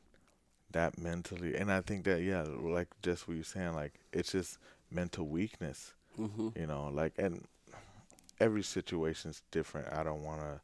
that 0.73 0.99
mentally, 0.99 1.57
and 1.57 1.71
I 1.73 1.81
think 1.83 2.05
that 2.05 2.23
yeah, 2.23 2.43
like 2.43 2.89
just 3.03 3.29
what 3.29 3.35
you're 3.35 3.45
saying, 3.45 3.75
like 3.75 3.95
it's 4.13 4.33
just 4.33 4.59
mental 4.91 5.27
weakness. 5.27 5.95
hmm 6.17 6.49
you 6.57 6.67
know 6.67 6.89
like 6.93 7.15
and 7.19 7.47
every 8.41 8.63
situation's 8.63 9.43
different 9.51 9.87
i 9.93 10.03
don't 10.03 10.23
want 10.23 10.41
to 10.41 10.61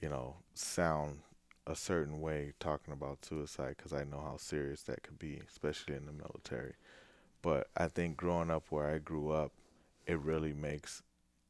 you 0.00 0.08
know 0.08 0.36
sound 0.54 1.18
a 1.66 1.74
certain 1.76 2.20
way 2.20 2.52
talking 2.60 2.92
about 2.92 3.24
suicide 3.24 3.74
because 3.76 3.92
i 3.92 4.04
know 4.04 4.20
how 4.20 4.36
serious 4.36 4.82
that 4.82 5.02
could 5.02 5.18
be 5.18 5.40
especially 5.48 5.94
in 5.94 6.06
the 6.06 6.12
military 6.12 6.74
but 7.42 7.68
i 7.76 7.86
think 7.88 8.16
growing 8.16 8.50
up 8.50 8.64
where 8.70 8.88
i 8.88 8.98
grew 8.98 9.30
up 9.30 9.52
it 10.06 10.18
really 10.20 10.52
makes 10.52 11.02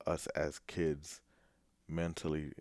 us 0.06 0.26
as 0.28 0.60
kids 0.66 1.20
mentally 1.88 2.52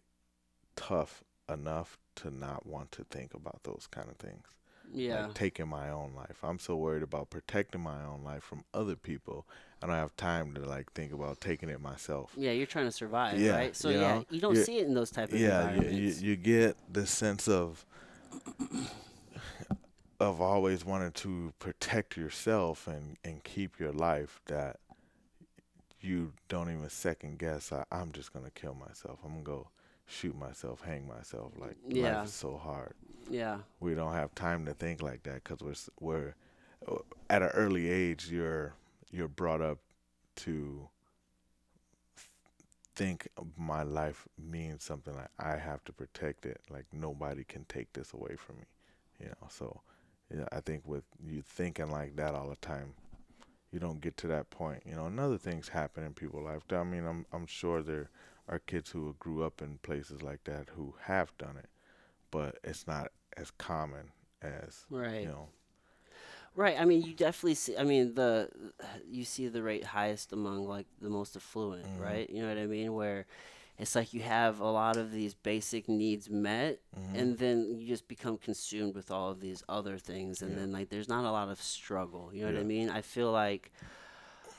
tough 0.75 1.23
enough 1.49 1.97
to 2.15 2.31
not 2.31 2.65
want 2.65 2.91
to 2.93 3.03
think 3.05 3.33
about 3.33 3.61
those 3.63 3.87
kind 3.91 4.09
of 4.09 4.17
things 4.17 4.45
Yeah. 4.93 5.27
like 5.27 5.33
taking 5.33 5.67
my 5.67 5.89
own 5.89 6.13
life. 6.15 6.37
I'm 6.43 6.59
so 6.59 6.75
worried 6.75 7.03
about 7.03 7.29
protecting 7.29 7.81
my 7.81 8.03
own 8.03 8.23
life 8.23 8.43
from 8.43 8.63
other 8.73 8.95
people. 8.95 9.45
I 9.81 9.87
don't 9.87 9.95
have 9.95 10.15
time 10.17 10.53
to 10.55 10.61
like 10.61 10.91
think 10.93 11.13
about 11.13 11.41
taking 11.41 11.69
it 11.69 11.81
myself. 11.81 12.35
yeah, 12.37 12.51
you're 12.51 12.65
trying 12.65 12.85
to 12.85 12.91
survive, 12.91 13.37
Yeah, 13.37 13.51
right? 13.51 13.75
So 13.75 13.89
you 13.89 13.99
yeah, 13.99 13.99
know, 13.99 14.25
you 14.29 14.41
don't 14.41 14.55
see 14.57 14.77
it 14.79 14.87
in 14.87 14.93
those 14.93 15.11
type 15.11 15.33
of 15.33 15.39
Yeah, 15.39 15.73
you, 15.73 15.87
you 15.89 16.13
you 16.21 16.35
get 16.35 16.75
the 16.91 17.05
sense 17.05 17.47
of 17.47 17.85
of 20.19 20.39
always 20.41 20.85
wanting 20.85 21.11
to 21.11 21.53
protect 21.59 22.15
yourself 22.17 22.87
and 22.87 23.17
and 23.23 23.43
keep 23.43 23.79
your 23.79 23.91
life 23.91 24.41
that 24.47 24.77
you 26.05 26.31
don't 26.49 26.69
even 26.71 26.89
second 26.89 27.39
guess. 27.39 27.71
I, 27.73 27.83
I'm 27.91 28.11
just 28.11 28.31
gonna 28.33 28.51
kill 28.51 28.75
myself. 28.75 29.19
I'm 29.23 29.31
gonna 29.31 29.43
go 29.43 29.67
shoot 30.07 30.37
myself, 30.37 30.81
hang 30.81 31.07
myself. 31.07 31.53
Like 31.57 31.77
Yeah. 31.89 32.17
life 32.19 32.27
is 32.27 32.33
so 32.33 32.57
hard. 32.57 32.93
yeah. 33.29 33.57
we 33.79 33.95
don't 33.95 34.13
have 34.13 34.33
time 34.35 34.65
to 34.65 34.73
think 34.73 35.01
like 35.01 35.23
that 35.23 35.43
because 35.43 35.61
we're 35.61 35.75
we're 35.99 36.35
uh, 36.87 36.99
at 37.29 37.41
an 37.41 37.49
early 37.49 37.89
age 37.89 38.29
you're 38.31 38.73
you're 39.11 39.27
brought 39.27 39.61
up 39.61 39.79
to 40.35 40.87
think 42.95 43.27
my 43.57 43.83
life 43.83 44.27
means 44.37 44.83
something 44.83 45.15
like 45.15 45.29
I 45.39 45.57
have 45.57 45.83
to 45.85 45.91
protect 45.91 46.45
it 46.45 46.61
like 46.69 46.85
nobody 46.93 47.43
can 47.43 47.65
take 47.65 47.91
this 47.93 48.13
away 48.13 48.35
from 48.37 48.57
me 48.57 48.63
you 49.19 49.25
know 49.27 49.47
so 49.49 49.81
yeah 50.33 50.45
I 50.51 50.61
think 50.61 50.83
with 50.87 51.03
you 51.25 51.41
thinking 51.41 51.89
like 51.91 52.15
that 52.15 52.35
all 52.35 52.49
the 52.49 52.55
time 52.57 52.93
you 53.75 53.81
don't 53.81 54.01
get 54.01 54.17
to 54.17 54.27
that 54.27 54.49
point 54.51 54.83
you 54.87 54.95
know 54.95 55.07
and 55.07 55.19
other 55.19 55.37
things 55.39 55.69
happen 55.69 56.03
in 56.05 56.13
people's 56.15 56.45
life 56.45 56.63
I 56.71 56.83
mean 56.83 57.05
I'm 57.05 57.27
I'm 57.33 57.47
sure 57.47 57.83
there 57.83 58.09
are 58.49 58.59
kids 58.59 58.91
who 58.91 59.15
grew 59.19 59.43
up 59.43 59.61
in 59.61 59.79
places 59.79 60.23
like 60.23 60.45
that 60.45 60.69
who 60.77 60.95
have 61.03 61.37
done 61.37 61.57
it 61.57 61.69
but 62.31 62.59
it's 62.63 62.87
not 62.87 63.11
as 63.37 63.51
common 63.51 64.11
as 64.41 64.85
Right. 64.89 65.21
you 65.21 65.27
know 65.29 65.49
Right. 66.55 66.79
I 66.79 66.85
mean, 66.85 67.03
you 67.03 67.13
definitely 67.13 67.55
see. 67.55 67.77
I 67.77 67.83
mean, 67.83 68.13
the 68.15 68.49
you 69.09 69.25
see 69.25 69.47
the 69.49 69.61
rate 69.63 69.83
highest 69.83 70.31
among 70.33 70.67
like 70.67 70.87
the 71.01 71.09
most 71.09 71.35
affluent, 71.35 71.87
Mhm. 71.87 71.97
right? 71.97 72.29
You 72.29 72.41
know 72.43 72.49
what 72.49 72.57
I 72.57 72.65
mean? 72.67 72.93
Where 72.93 73.25
it's 73.77 73.95
like 73.95 74.13
you 74.13 74.21
have 74.21 74.59
a 74.59 74.69
lot 74.71 74.97
of 74.97 75.11
these 75.11 75.33
basic 75.33 75.87
needs 75.89 76.29
met, 76.29 76.81
Mhm. 76.97 77.15
and 77.15 77.37
then 77.37 77.75
you 77.77 77.87
just 77.87 78.07
become 78.07 78.37
consumed 78.37 78.95
with 78.95 79.11
all 79.11 79.29
of 79.31 79.39
these 79.41 79.63
other 79.67 79.97
things, 79.97 80.41
and 80.41 80.51
Yeah. 80.51 80.59
then 80.59 80.71
like 80.71 80.89
there's 80.89 81.09
not 81.09 81.25
a 81.25 81.31
lot 81.31 81.49
of 81.49 81.61
struggle. 81.61 82.31
You 82.33 82.45
know 82.45 82.53
what 82.53 82.59
I 82.59 82.63
mean? 82.63 82.89
I 82.89 83.01
feel 83.01 83.31
like 83.31 83.71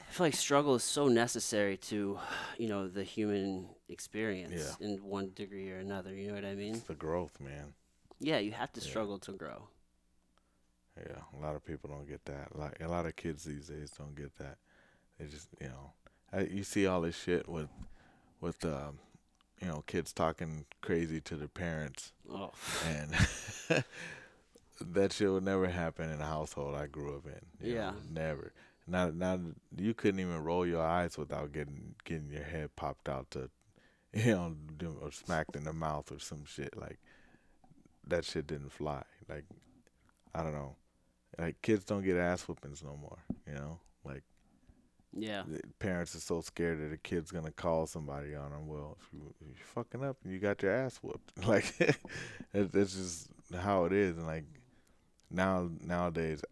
I 0.08 0.12
feel 0.12 0.26
like 0.26 0.34
struggle 0.34 0.74
is 0.76 0.84
so 0.84 1.08
necessary 1.08 1.76
to, 1.76 2.18
you 2.58 2.68
know, 2.68 2.88
the 2.88 3.02
human 3.04 3.68
experience 3.88 4.76
in 4.80 4.98
one 5.04 5.32
degree 5.34 5.70
or 5.70 5.78
another. 5.78 6.14
You 6.14 6.28
know 6.28 6.34
what 6.34 6.44
I 6.44 6.54
mean? 6.54 6.76
it's 6.76 6.86
the 6.86 6.94
growth 6.94 7.40
man 7.40 7.74
Yeah, 8.18 8.38
you 8.38 8.52
have 8.52 8.72
to 8.74 8.80
Yeah. 8.80 8.86
struggle 8.86 9.18
to 9.20 9.32
grow. 9.32 9.68
yeah 10.96 11.20
a 11.36 11.40
lot 11.42 11.54
of 11.54 11.62
people 11.64 11.90
don't 11.90 12.06
get 12.08 12.24
that 12.24 12.56
like 12.56 12.80
a 12.80 12.88
lot 12.88 13.04
of 13.04 13.14
kids 13.16 13.44
these 13.44 13.68
days 13.68 13.90
don't 13.90 14.14
get 14.14 14.34
that 14.36 14.56
they 15.18 15.26
just 15.26 15.48
you 15.60 15.68
know 15.68 15.92
I, 16.32 16.40
you 16.44 16.64
see 16.64 16.86
all 16.86 17.02
this 17.02 17.14
shit 17.16 17.46
with 17.48 17.68
with 18.40 18.64
um 18.64 18.98
you 19.60 19.66
know 19.68 19.82
kids 19.86 20.12
talking 20.12 20.66
crazy 20.82 21.20
to 21.22 21.36
their 21.36 21.48
parents 21.48 22.12
Oh, 22.30 22.52
and 22.86 23.14
that 24.80 25.12
shit 25.12 25.30
would 25.30 25.44
never 25.44 25.68
happen 25.68 26.10
in 26.10 26.20
a 26.20 26.26
household 26.26 26.74
I 26.74 26.86
grew 26.86 27.16
up 27.16 27.26
in. 27.26 27.66
you 27.68 27.74
know, 27.74 27.80
Yeah. 27.80 27.92
never. 28.10 28.52
Not, 28.88 29.14
not 29.16 29.40
you 29.76 29.94
couldn't 29.94 30.20
even 30.20 30.44
roll 30.44 30.64
your 30.66 30.82
eyes 30.84 31.18
without 31.18 31.52
getting 31.52 31.94
getting 32.04 32.30
your 32.30 32.44
head 32.44 32.76
popped 32.76 33.08
out 33.08 33.30
to, 33.32 33.50
you 34.12 34.32
know, 34.32 34.54
or 35.02 35.10
smacked 35.10 35.56
in 35.56 35.64
the 35.64 35.72
mouth 35.72 36.12
or 36.12 36.18
some 36.20 36.44
shit. 36.44 36.76
Like 36.76 36.98
that 38.06 38.24
shit 38.24 38.46
didn't 38.46 38.70
fly. 38.72 39.02
Like 39.28 39.44
I 40.34 40.42
don't 40.42 40.52
know. 40.52 40.76
Like 41.38 41.60
kids 41.62 41.84
don't 41.84 42.04
get 42.04 42.16
ass 42.16 42.42
whoopings 42.42 42.84
no 42.84 42.96
more. 42.96 43.18
You 43.48 43.54
know, 43.54 43.80
like 44.04 44.22
yeah. 45.16 45.42
parents 45.78 46.14
are 46.14 46.20
so 46.20 46.40
scared 46.40 46.80
that 46.80 46.92
a 46.94 46.98
kid's 46.98 47.30
gonna 47.30 47.50
call 47.50 47.86
somebody 47.86 48.34
on 48.34 48.50
them. 48.50 48.66
Well, 48.66 48.96
if 49.00 49.12
you 49.12 49.34
if 49.40 49.48
you 49.48 49.64
fucking 49.64 50.04
up 50.04 50.16
and 50.24 50.32
you 50.32 50.38
got 50.38 50.62
your 50.62 50.72
ass 50.72 50.98
whooped, 50.98 51.46
like 51.46 51.74
it, 51.80 51.96
that's 52.52 52.94
just 52.94 53.28
how 53.58 53.84
it 53.84 53.92
is. 53.92 54.16
And 54.16 54.26
like 54.26 54.44
now 55.30 55.70
nowadays, 55.80 56.42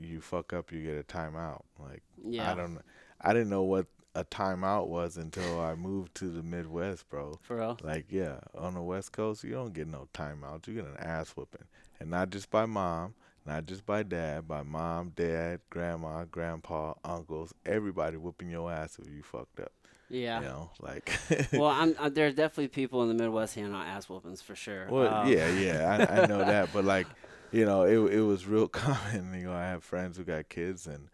you 0.00 0.20
fuck 0.20 0.52
up, 0.52 0.72
you 0.72 0.82
get 0.82 0.98
a 0.98 1.02
timeout. 1.02 1.62
Like 1.78 2.02
Yeah. 2.22 2.50
I 2.50 2.54
don't, 2.54 2.78
I 3.20 3.32
didn't 3.32 3.50
know 3.50 3.62
what 3.62 3.86
a 4.14 4.24
timeout 4.24 4.88
was 4.88 5.16
until 5.16 5.60
I 5.60 5.74
moved 5.74 6.14
to 6.16 6.28
the 6.28 6.42
Midwest, 6.42 7.08
bro. 7.08 7.38
For 7.42 7.56
real? 7.56 7.78
Like 7.82 8.06
yeah, 8.10 8.40
on 8.56 8.74
the 8.74 8.82
West 8.82 9.12
Coast, 9.12 9.44
you 9.44 9.52
don't 9.52 9.72
get 9.72 9.86
no 9.86 10.08
timeout. 10.14 10.66
You 10.66 10.74
get 10.74 10.86
an 10.86 10.96
ass 10.98 11.30
whooping, 11.30 11.64
and 12.00 12.10
not 12.10 12.30
just 12.30 12.50
by 12.50 12.66
mom, 12.66 13.14
not 13.46 13.66
just 13.66 13.86
by 13.86 14.02
dad, 14.02 14.46
by 14.46 14.62
mom, 14.62 15.12
dad, 15.16 15.60
grandma, 15.70 16.24
grandpa, 16.24 16.94
uncles, 17.04 17.54
everybody 17.64 18.16
whooping 18.16 18.50
your 18.50 18.70
ass 18.70 18.98
if 19.00 19.08
you 19.10 19.22
fucked 19.22 19.60
up. 19.60 19.72
Yeah. 20.08 20.40
You 20.40 20.46
know, 20.46 20.70
like. 20.80 21.12
well, 21.52 21.66
I'm, 21.70 21.94
uh, 21.98 22.08
there 22.08 22.26
are 22.26 22.32
definitely 22.32 22.68
people 22.68 23.02
in 23.02 23.08
the 23.08 23.22
Midwest 23.22 23.54
handing 23.54 23.74
out 23.74 23.86
ass 23.86 24.08
whoopings 24.08 24.42
for 24.42 24.54
sure. 24.54 24.88
Well, 24.90 25.22
Um, 25.22 25.28
yeah, 25.28 25.48
yeah, 25.50 26.06
I, 26.10 26.22
I 26.22 26.26
know 26.26 26.38
that, 26.44 26.70
but 26.72 26.84
like, 26.84 27.06
you 27.52 27.64
know, 27.64 27.82
it 27.84 28.14
it 28.14 28.20
was 28.22 28.46
real 28.46 28.68
common. 28.68 29.32
You 29.34 29.46
know, 29.46 29.52
I 29.52 29.66
have 29.66 29.82
friends 29.84 30.16
who 30.16 30.24
got 30.24 30.48
kids, 30.48 30.86
and 30.86 31.08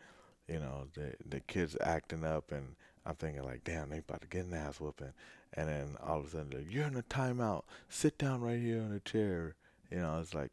you 0.48 0.58
know, 0.58 0.86
the 0.94 1.14
the 1.26 1.40
kids 1.40 1.76
acting 1.82 2.24
up, 2.24 2.52
and 2.52 2.74
I'm 3.04 3.14
thinking 3.14 3.42
like, 3.44 3.64
damn, 3.64 3.90
they 3.90 3.98
about 3.98 4.22
to 4.22 4.26
get 4.28 4.46
an 4.46 4.54
ass 4.54 4.80
whooping, 4.80 5.12
and 5.54 5.68
then 5.68 5.96
all 6.02 6.18
of 6.20 6.26
a 6.26 6.30
sudden, 6.30 6.50
they're, 6.50 6.60
you're 6.60 6.86
in 6.86 6.96
a 6.96 7.02
timeout. 7.02 7.62
Sit 7.88 8.18
down 8.18 8.40
right 8.40 8.60
here 8.60 8.80
on 8.82 8.92
a 8.92 9.00
chair. 9.00 9.54
You 9.90 9.98
know, 9.98 10.18
it's 10.20 10.34
like, 10.34 10.50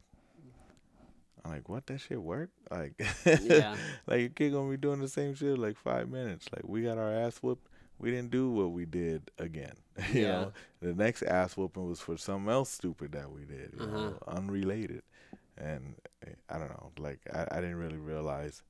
I'm 1.44 1.50
like, 1.52 1.68
what? 1.68 1.86
That 1.86 2.00
shit 2.00 2.22
work? 2.22 2.50
Like, 2.70 2.94
Yeah. 3.42 3.76
like 4.06 4.20
your 4.20 4.28
kid 4.30 4.52
gonna 4.52 4.70
be 4.70 4.76
doing 4.76 5.00
the 5.00 5.08
same 5.08 5.34
shit 5.34 5.58
like 5.58 5.76
five 5.76 6.08
minutes. 6.08 6.48
Like 6.52 6.66
we 6.66 6.82
got 6.82 6.98
our 6.98 7.12
ass 7.12 7.38
whooped. 7.42 7.68
We 7.98 8.10
didn't 8.10 8.30
do 8.30 8.50
what 8.50 8.72
we 8.72 8.86
did 8.86 9.30
again. 9.38 9.74
you 10.12 10.22
Yeah. 10.22 10.28
know, 10.28 10.52
the 10.80 10.94
next 10.94 11.22
ass 11.22 11.56
whooping 11.56 11.88
was 11.88 12.00
for 12.00 12.16
something 12.16 12.50
else 12.50 12.70
stupid 12.70 13.12
that 13.12 13.30
we 13.30 13.44
did. 13.44 13.72
You 13.74 13.86
Uh-huh. 13.86 13.98
know, 13.98 14.18
unrelated. 14.28 15.02
And 15.56 15.94
eh, 16.26 16.30
I 16.48 16.58
don't 16.58 16.70
know. 16.70 16.90
Like 16.98 17.20
I, 17.32 17.46
I 17.50 17.60
didn't 17.60 17.76
really 17.76 17.98
realize 17.98 18.62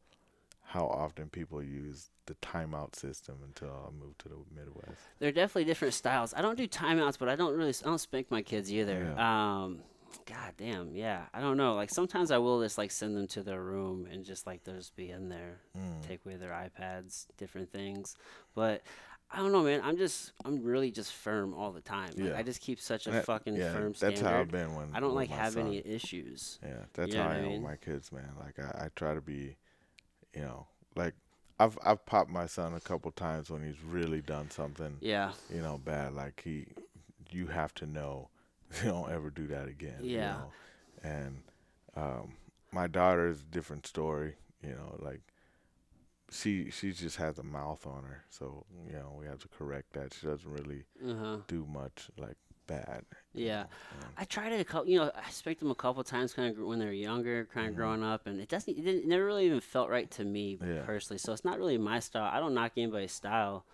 how 0.67 0.87
often 0.87 1.29
people 1.29 1.63
use 1.63 2.11
the 2.27 2.35
timeout 2.37 2.97
system 2.97 3.37
until 3.45 3.69
I 3.69 3.91
moved 3.93 4.19
to 4.21 4.29
the 4.29 4.37
Midwest. 4.55 5.01
They're 5.21 5.31
definitely 5.33 5.65
different 5.65 5.95
styles. 5.95 6.35
I 6.35 6.43
don't 6.43 6.57
do 6.57 6.67
timeouts, 6.67 7.19
but 7.19 7.29
I 7.29 7.37
don't 7.37 7.57
really 7.57 7.71
I 7.83 7.87
don't 7.87 7.99
spank 7.99 8.31
my 8.31 8.43
kids 8.43 8.73
either. 8.73 9.15
Um, 9.19 9.81
God 10.27 10.55
damn, 10.57 10.95
yeah. 10.95 11.25
I 11.33 11.41
don't 11.41 11.57
know. 11.57 11.75
Like 11.75 11.91
sometimes 11.91 12.31
I 12.31 12.39
will 12.39 12.63
just 12.63 12.79
like 12.79 12.91
send 12.91 13.17
them 13.17 13.27
to 13.29 13.43
their 13.43 13.63
room 13.63 14.07
and 14.11 14.25
just 14.25 14.47
like 14.47 14.65
they'll 14.65 14.77
just 14.77 14.97
be 14.97 15.11
in 15.11 15.29
there, 15.29 15.61
Mm. 15.77 16.07
take 16.07 16.25
away 16.25 16.37
their 16.37 16.51
iPads, 16.53 17.27
different 17.37 17.71
things. 17.73 18.17
But 18.55 18.83
I 19.31 19.39
don't 19.39 19.53
know, 19.53 19.63
man. 19.63 19.81
I'm 19.83 19.97
just 19.97 20.33
I'm 20.45 20.63
really 20.63 20.91
just 20.91 21.13
firm 21.13 21.55
all 21.55 21.73
the 21.73 21.81
time. 21.81 22.11
Like, 22.17 22.31
Yeah. 22.31 22.37
I 22.37 22.43
just 22.43 22.61
keep 22.61 22.79
such 22.81 23.07
a 23.07 23.11
That- 23.11 23.25
fucking 23.25 23.57
yeah, 23.57 23.73
firm 23.73 23.93
that's 23.99 24.21
how 24.21 24.39
I've 24.41 24.51
been 24.51 24.75
when 24.75 24.91
I 24.95 25.01
don't 25.01 25.15
like 25.15 25.31
have 25.31 25.55
son. 25.55 25.67
any 25.67 25.79
issues. 25.79 26.59
Yeah, 26.63 26.85
that's 26.93 27.11
You 27.13 27.19
know 27.19 27.25
how 27.25 27.31
I 27.31 27.37
am 27.37 27.43
mean? 27.45 27.53
with 27.63 27.71
my 27.71 27.77
kids, 27.77 28.13
man. 28.13 28.31
Like 28.39 28.59
I, 28.59 28.85
I 28.85 28.89
try 28.95 29.15
to 29.15 29.21
be, 29.21 29.57
you 30.35 30.43
know, 30.43 30.67
like 30.95 31.15
I've 31.59 31.79
I've 31.85 32.05
popped 32.07 32.31
my 32.31 32.47
son 32.47 32.75
a 32.75 32.81
couple 32.81 33.11
times 33.13 33.51
when 33.51 33.63
he's 33.65 33.81
really 33.83 34.21
done 34.21 34.51
something, 34.51 34.99
Yeah. 35.01 35.33
you 35.51 35.63
know, 35.63 35.79
bad. 35.79 36.15
Like 36.15 36.43
he, 36.45 36.67
you 37.31 37.47
have 37.49 37.75
to 37.75 37.87
know, 37.87 38.29
don't 38.85 39.11
ever 39.11 39.31
do 39.31 39.47
that 39.49 39.69
again. 39.69 40.01
you 40.03 40.11
Yeah. 40.11 40.33
know? 40.33 40.53
And 41.03 41.43
um, 41.97 42.35
my 42.73 42.87
daughter's 42.87 43.41
a 43.43 43.45
different 43.45 43.87
story. 43.87 44.37
You 44.63 44.71
know, 44.71 44.97
like 44.99 45.21
she 46.31 46.71
she 46.71 46.93
just 46.93 47.17
has 47.17 47.39
a 47.39 47.43
mouth 47.43 47.87
on 47.87 48.03
her, 48.05 48.25
so 48.31 48.65
you 48.87 48.95
know 48.95 49.15
we 49.19 49.27
have 49.27 49.39
to 49.41 49.49
correct 49.49 49.93
that. 49.93 50.15
She 50.15 50.27
doesn't 50.27 50.51
really 50.51 50.85
Uh 51.07 51.15
huh. 51.15 51.37
do 51.47 51.67
much 51.71 52.09
like 52.17 52.37
bad. 52.67 53.05
Yeah. 53.35 53.65
know, 54.01 54.07
I 54.17 54.25
tried 54.25 54.53
it 54.53 54.61
a 54.61 54.65
couple. 54.65 54.89
You 54.89 55.01
know, 55.01 55.13
I 55.15 55.31
spanked 55.31 55.61
them 55.61 55.71
a 55.71 55.75
couple 55.75 56.03
times, 56.03 56.33
kind 56.33 56.57
of 56.57 56.65
when 56.65 56.79
they 56.79 56.87
were 56.87 56.93
younger, 56.93 57.47
kind 57.53 57.69
of 57.69 57.75
Mhm. 57.75 57.77
growing 57.77 58.03
up, 58.03 58.27
and 58.27 58.41
it 58.41 58.49
doesn't. 58.49 58.77
It, 58.79 58.87
it 58.87 59.07
never 59.07 59.25
really 59.25 59.47
even 59.47 59.61
felt 59.61 59.91
right 59.91 60.11
to 60.13 60.25
me 60.25 60.59
Yeah. 60.65 60.83
personally. 60.83 61.19
So 61.19 61.33
it's 61.33 61.45
not 61.45 61.59
really 61.59 61.79
my 61.79 62.01
style. 62.01 62.31
I 62.33 62.41
don't 62.41 62.55
knock 62.55 62.73
anybody's 62.77 63.13
style, 63.13 63.65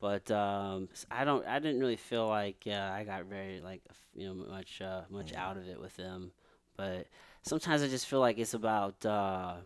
but 0.00 0.30
um, 0.30 0.88
I 1.10 1.24
don't. 1.24 1.46
I 1.46 1.58
didn't 1.58 1.80
really 1.80 1.96
feel 1.96 2.26
like 2.26 2.64
uh, 2.66 2.70
I 2.92 3.04
got 3.04 3.24
very 3.26 3.60
like 3.60 3.82
you 4.14 4.26
know 4.26 4.34
much 4.34 4.80
uh, 4.80 5.02
much 5.10 5.32
Mhm. 5.32 5.36
out 5.36 5.56
of 5.56 5.68
it 5.68 5.80
with 5.80 5.96
them. 5.96 6.32
But 6.76 7.06
sometimes 7.42 7.82
I 7.82 7.88
just 7.88 8.06
feel 8.06 8.20
like 8.20 8.38
it's 8.38 8.54
about 8.54 9.04
uh, 9.04 9.56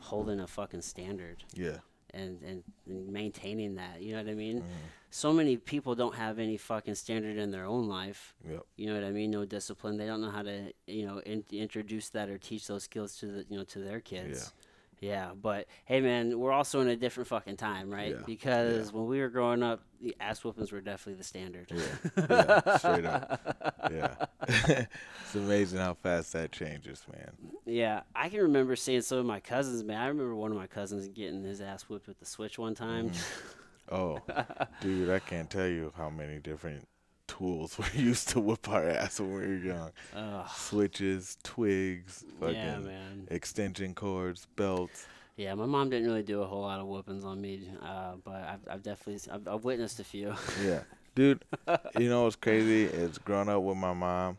holding 0.00 0.40
a 0.40 0.46
fucking 0.46 0.82
standard 0.82 1.44
yeah. 1.54 1.78
and, 2.12 2.42
and 2.42 2.62
and 2.86 3.08
maintaining 3.12 3.76
that. 3.76 4.02
You 4.02 4.12
know 4.16 4.22
what 4.22 4.30
I 4.30 4.34
mean? 4.34 4.60
mhm, 4.62 4.64
So 5.10 5.32
many 5.32 5.56
people 5.56 5.94
don't 5.94 6.16
have 6.16 6.38
any 6.40 6.56
fucking 6.56 6.96
standard 6.96 7.36
in 7.36 7.50
their 7.52 7.64
own 7.66 7.86
life. 7.88 8.34
Yep. 8.48 8.64
You 8.76 8.86
know 8.86 8.94
what 8.94 9.04
I 9.04 9.12
mean? 9.12 9.30
No 9.30 9.44
discipline. 9.44 9.96
They 9.96 10.06
don't 10.06 10.20
know 10.20 10.30
how 10.30 10.42
to, 10.42 10.72
you 10.88 11.06
know, 11.06 11.18
in, 11.18 11.44
introduce 11.52 12.08
that 12.10 12.28
or 12.28 12.38
teach 12.38 12.66
those 12.66 12.82
skills 12.84 13.16
to 13.18 13.26
the, 13.26 13.46
you 13.48 13.56
know, 13.58 13.64
to 13.64 13.78
their 13.78 14.00
kids. 14.00 14.52
Yeah. 14.52 14.65
Yeah, 15.06 15.30
but 15.40 15.66
hey, 15.84 16.00
man, 16.00 16.38
we're 16.38 16.52
also 16.52 16.80
in 16.80 16.88
a 16.88 16.96
different 16.96 17.28
fucking 17.28 17.56
time, 17.56 17.90
right? 17.90 18.10
Yeah, 18.10 18.22
Because 18.26 18.92
when 18.92 19.06
we 19.06 19.20
were 19.20 19.28
growing 19.28 19.62
up, 19.62 19.82
the 20.00 20.16
ass 20.20 20.44
whoopings 20.44 20.72
were 20.72 20.80
definitely 20.80 21.14
the 21.18 21.24
standard. 21.24 21.70
Yeah, 21.72 22.26
yeah, 22.28 22.76
straight 22.78 23.04
up. 23.04 23.82
Yeah. 23.90 24.14
it's 24.48 25.34
amazing 25.34 25.78
how 25.78 25.94
fast 25.94 26.32
that 26.32 26.52
changes, 26.52 27.04
man. 27.12 27.30
Yeah, 27.64 28.02
I 28.14 28.28
can 28.28 28.40
remember 28.40 28.76
seeing 28.76 29.00
some 29.00 29.18
of 29.18 29.26
my 29.26 29.40
cousins, 29.40 29.82
man. 29.84 29.98
I 29.98 30.08
remember 30.08 30.34
one 30.34 30.50
of 30.50 30.56
my 30.56 30.66
cousins 30.66 31.08
getting 31.08 31.44
his 31.44 31.60
ass 31.60 31.84
whipped 31.84 32.08
with 32.08 32.18
the 32.18 32.26
switch 32.26 32.58
one 32.58 32.74
time. 32.74 33.10
Mm-hmm. 33.10 33.94
Oh, 33.94 34.18
dude, 34.80 35.10
I 35.10 35.20
can't 35.20 35.48
tell 35.48 35.68
you 35.68 35.92
how 35.96 36.10
many 36.10 36.38
different 36.38 36.86
tools 37.26 37.78
we 37.94 38.00
used 38.00 38.28
to 38.30 38.40
whip 38.40 38.68
our 38.68 38.88
ass 38.88 39.20
when 39.20 39.32
we 39.32 39.40
were 39.40 39.56
young. 39.56 39.90
Ugh. 40.14 40.48
Switches, 40.54 41.36
twigs, 41.42 42.24
fucking 42.40 42.54
yeah, 42.54 42.78
man. 42.78 43.28
extension 43.30 43.94
cords, 43.94 44.46
belts. 44.56 45.06
Yeah, 45.36 45.54
my 45.54 45.66
mom 45.66 45.90
didn't 45.90 46.06
really 46.06 46.22
do 46.22 46.40
a 46.40 46.46
whole 46.46 46.62
lot 46.62 46.80
of 46.80 46.86
whoopings 46.86 47.24
on 47.24 47.40
me, 47.40 47.68
uh, 47.82 48.14
but 48.24 48.34
I've, 48.34 48.68
I've 48.70 48.82
definitely 48.82 49.30
I've, 49.30 49.46
I've 49.46 49.64
witnessed 49.64 50.00
a 50.00 50.04
few. 50.04 50.34
Yeah. 50.64 50.80
Dude, 51.14 51.44
you 51.98 52.08
know 52.08 52.24
what's 52.24 52.36
crazy 52.36 52.84
is 52.84 53.18
growing 53.18 53.48
up 53.48 53.62
with 53.62 53.76
my 53.76 53.92
mom, 53.92 54.38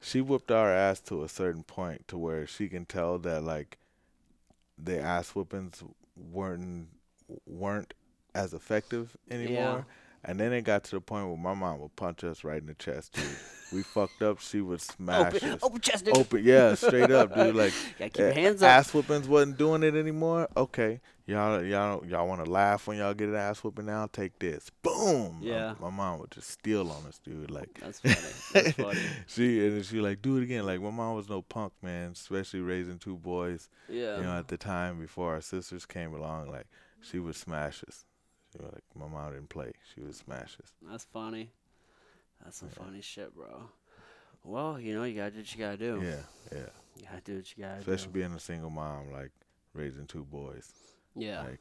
she 0.00 0.20
whipped 0.20 0.50
our 0.50 0.72
ass 0.72 1.00
to 1.00 1.22
a 1.22 1.28
certain 1.28 1.62
point 1.62 2.06
to 2.08 2.18
where 2.18 2.46
she 2.46 2.68
can 2.68 2.84
tell 2.84 3.18
that 3.18 3.42
like 3.42 3.78
the 4.82 5.00
ass 5.00 5.30
whoopings 5.30 5.82
weren't 6.16 6.88
weren't 7.46 7.94
as 8.34 8.54
effective 8.54 9.16
anymore. 9.30 9.86
And 10.24 10.38
then 10.38 10.52
it 10.52 10.62
got 10.62 10.84
to 10.84 10.90
the 10.92 11.00
point 11.00 11.28
where 11.28 11.36
my 11.36 11.54
mom 11.54 11.78
would 11.80 11.94
punch 11.96 12.24
us 12.24 12.42
right 12.44 12.60
in 12.60 12.66
the 12.66 12.74
chest, 12.74 13.12
dude. 13.14 13.24
we 13.72 13.82
fucked 13.94 14.20
up, 14.20 14.40
she 14.40 14.60
would 14.60 14.80
smash 14.80 15.34
open, 15.36 15.48
us. 15.50 15.58
open 15.62 15.80
chest. 15.80 16.08
Open, 16.12 16.44
yeah, 16.44 16.74
straight 16.74 17.10
up, 17.10 17.34
dude. 17.34 17.54
Like 17.54 17.72
Gotta 17.98 18.10
keep 18.10 18.18
your 18.18 18.30
uh, 18.30 18.34
hands 18.34 18.62
up. 18.62 18.68
ass 18.68 18.92
whoopings 18.92 19.28
wasn't 19.28 19.58
doing 19.58 19.82
it 19.84 19.94
anymore. 19.94 20.48
Okay, 20.56 21.00
y'all, 21.26 21.62
y'all, 21.64 22.04
y'all 22.04 22.26
want 22.26 22.44
to 22.44 22.50
laugh 22.50 22.88
when 22.88 22.98
y'all 22.98 23.14
get 23.14 23.28
an 23.28 23.36
ass 23.36 23.62
whooping 23.62 23.86
now? 23.86 24.08
Take 24.12 24.38
this, 24.40 24.70
boom. 24.82 25.38
My- 25.40 25.46
Yeah. 25.46 25.74
my, 25.80 25.88
mom 25.90 26.18
would 26.18 26.32
just 26.32 26.50
steal 26.50 26.90
on 26.90 27.06
us, 27.06 27.20
dude. 27.24 27.50
Like 27.50 27.78
That's 27.80 28.00
funny. 28.00 28.14
That's 28.64 28.72
funny. 28.76 29.00
she 29.28 29.64
and 29.66 29.84
she 29.84 30.00
like 30.00 30.20
do 30.20 30.36
it 30.38 30.42
again. 30.42 30.66
Like 30.66 30.80
my 30.80 30.90
mom 30.90 31.14
was 31.14 31.28
no 31.28 31.42
punk, 31.42 31.72
man. 31.80 32.10
Especially 32.10 32.60
raising 32.60 32.98
two 32.98 33.16
boys, 33.16 33.68
Yeah. 33.88 34.16
you 34.16 34.24
know, 34.24 34.36
at 34.36 34.48
the 34.48 34.56
time 34.58 34.98
before 34.98 35.32
our 35.34 35.40
sisters 35.40 35.86
came 35.86 36.12
along. 36.12 36.50
Like 36.50 36.66
she 37.00 37.20
would 37.20 37.36
smash 37.36 37.84
us. 37.86 38.04
She 38.52 38.58
was 38.62 38.72
like 38.72 38.84
my 38.94 39.06
mom 39.08 39.32
didn't 39.32 39.48
play. 39.48 39.72
She 39.94 40.00
would 40.00 40.14
smash 40.14 40.56
us. 40.62 40.72
That's 40.82 41.04
funny. 41.04 41.50
That's 42.42 42.58
some 42.58 42.68
funny 42.68 43.00
shit, 43.00 43.34
bro. 43.34 43.68
Well, 44.44 44.78
you 44.80 44.94
know, 44.94 45.04
you 45.04 45.14
gotta 45.16 45.32
do 45.32 45.38
what 45.38 45.52
you 45.54 45.58
gotta 45.58 45.76
do. 45.76 46.00
Yeah, 46.02 46.22
yeah. 46.52 46.66
You 46.96 47.04
gotta 47.04 47.20
do 47.22 47.36
what 47.36 47.56
you 47.56 47.64
gotta 47.64 47.78
Especially 47.78 47.84
do. 47.84 47.92
Especially 47.92 48.12
being 48.12 48.32
a 48.32 48.40
single 48.40 48.70
mom, 48.70 49.12
like 49.12 49.32
raising 49.74 50.06
two 50.06 50.24
boys. 50.24 50.72
Yeah. 51.14 51.42
Like 51.42 51.60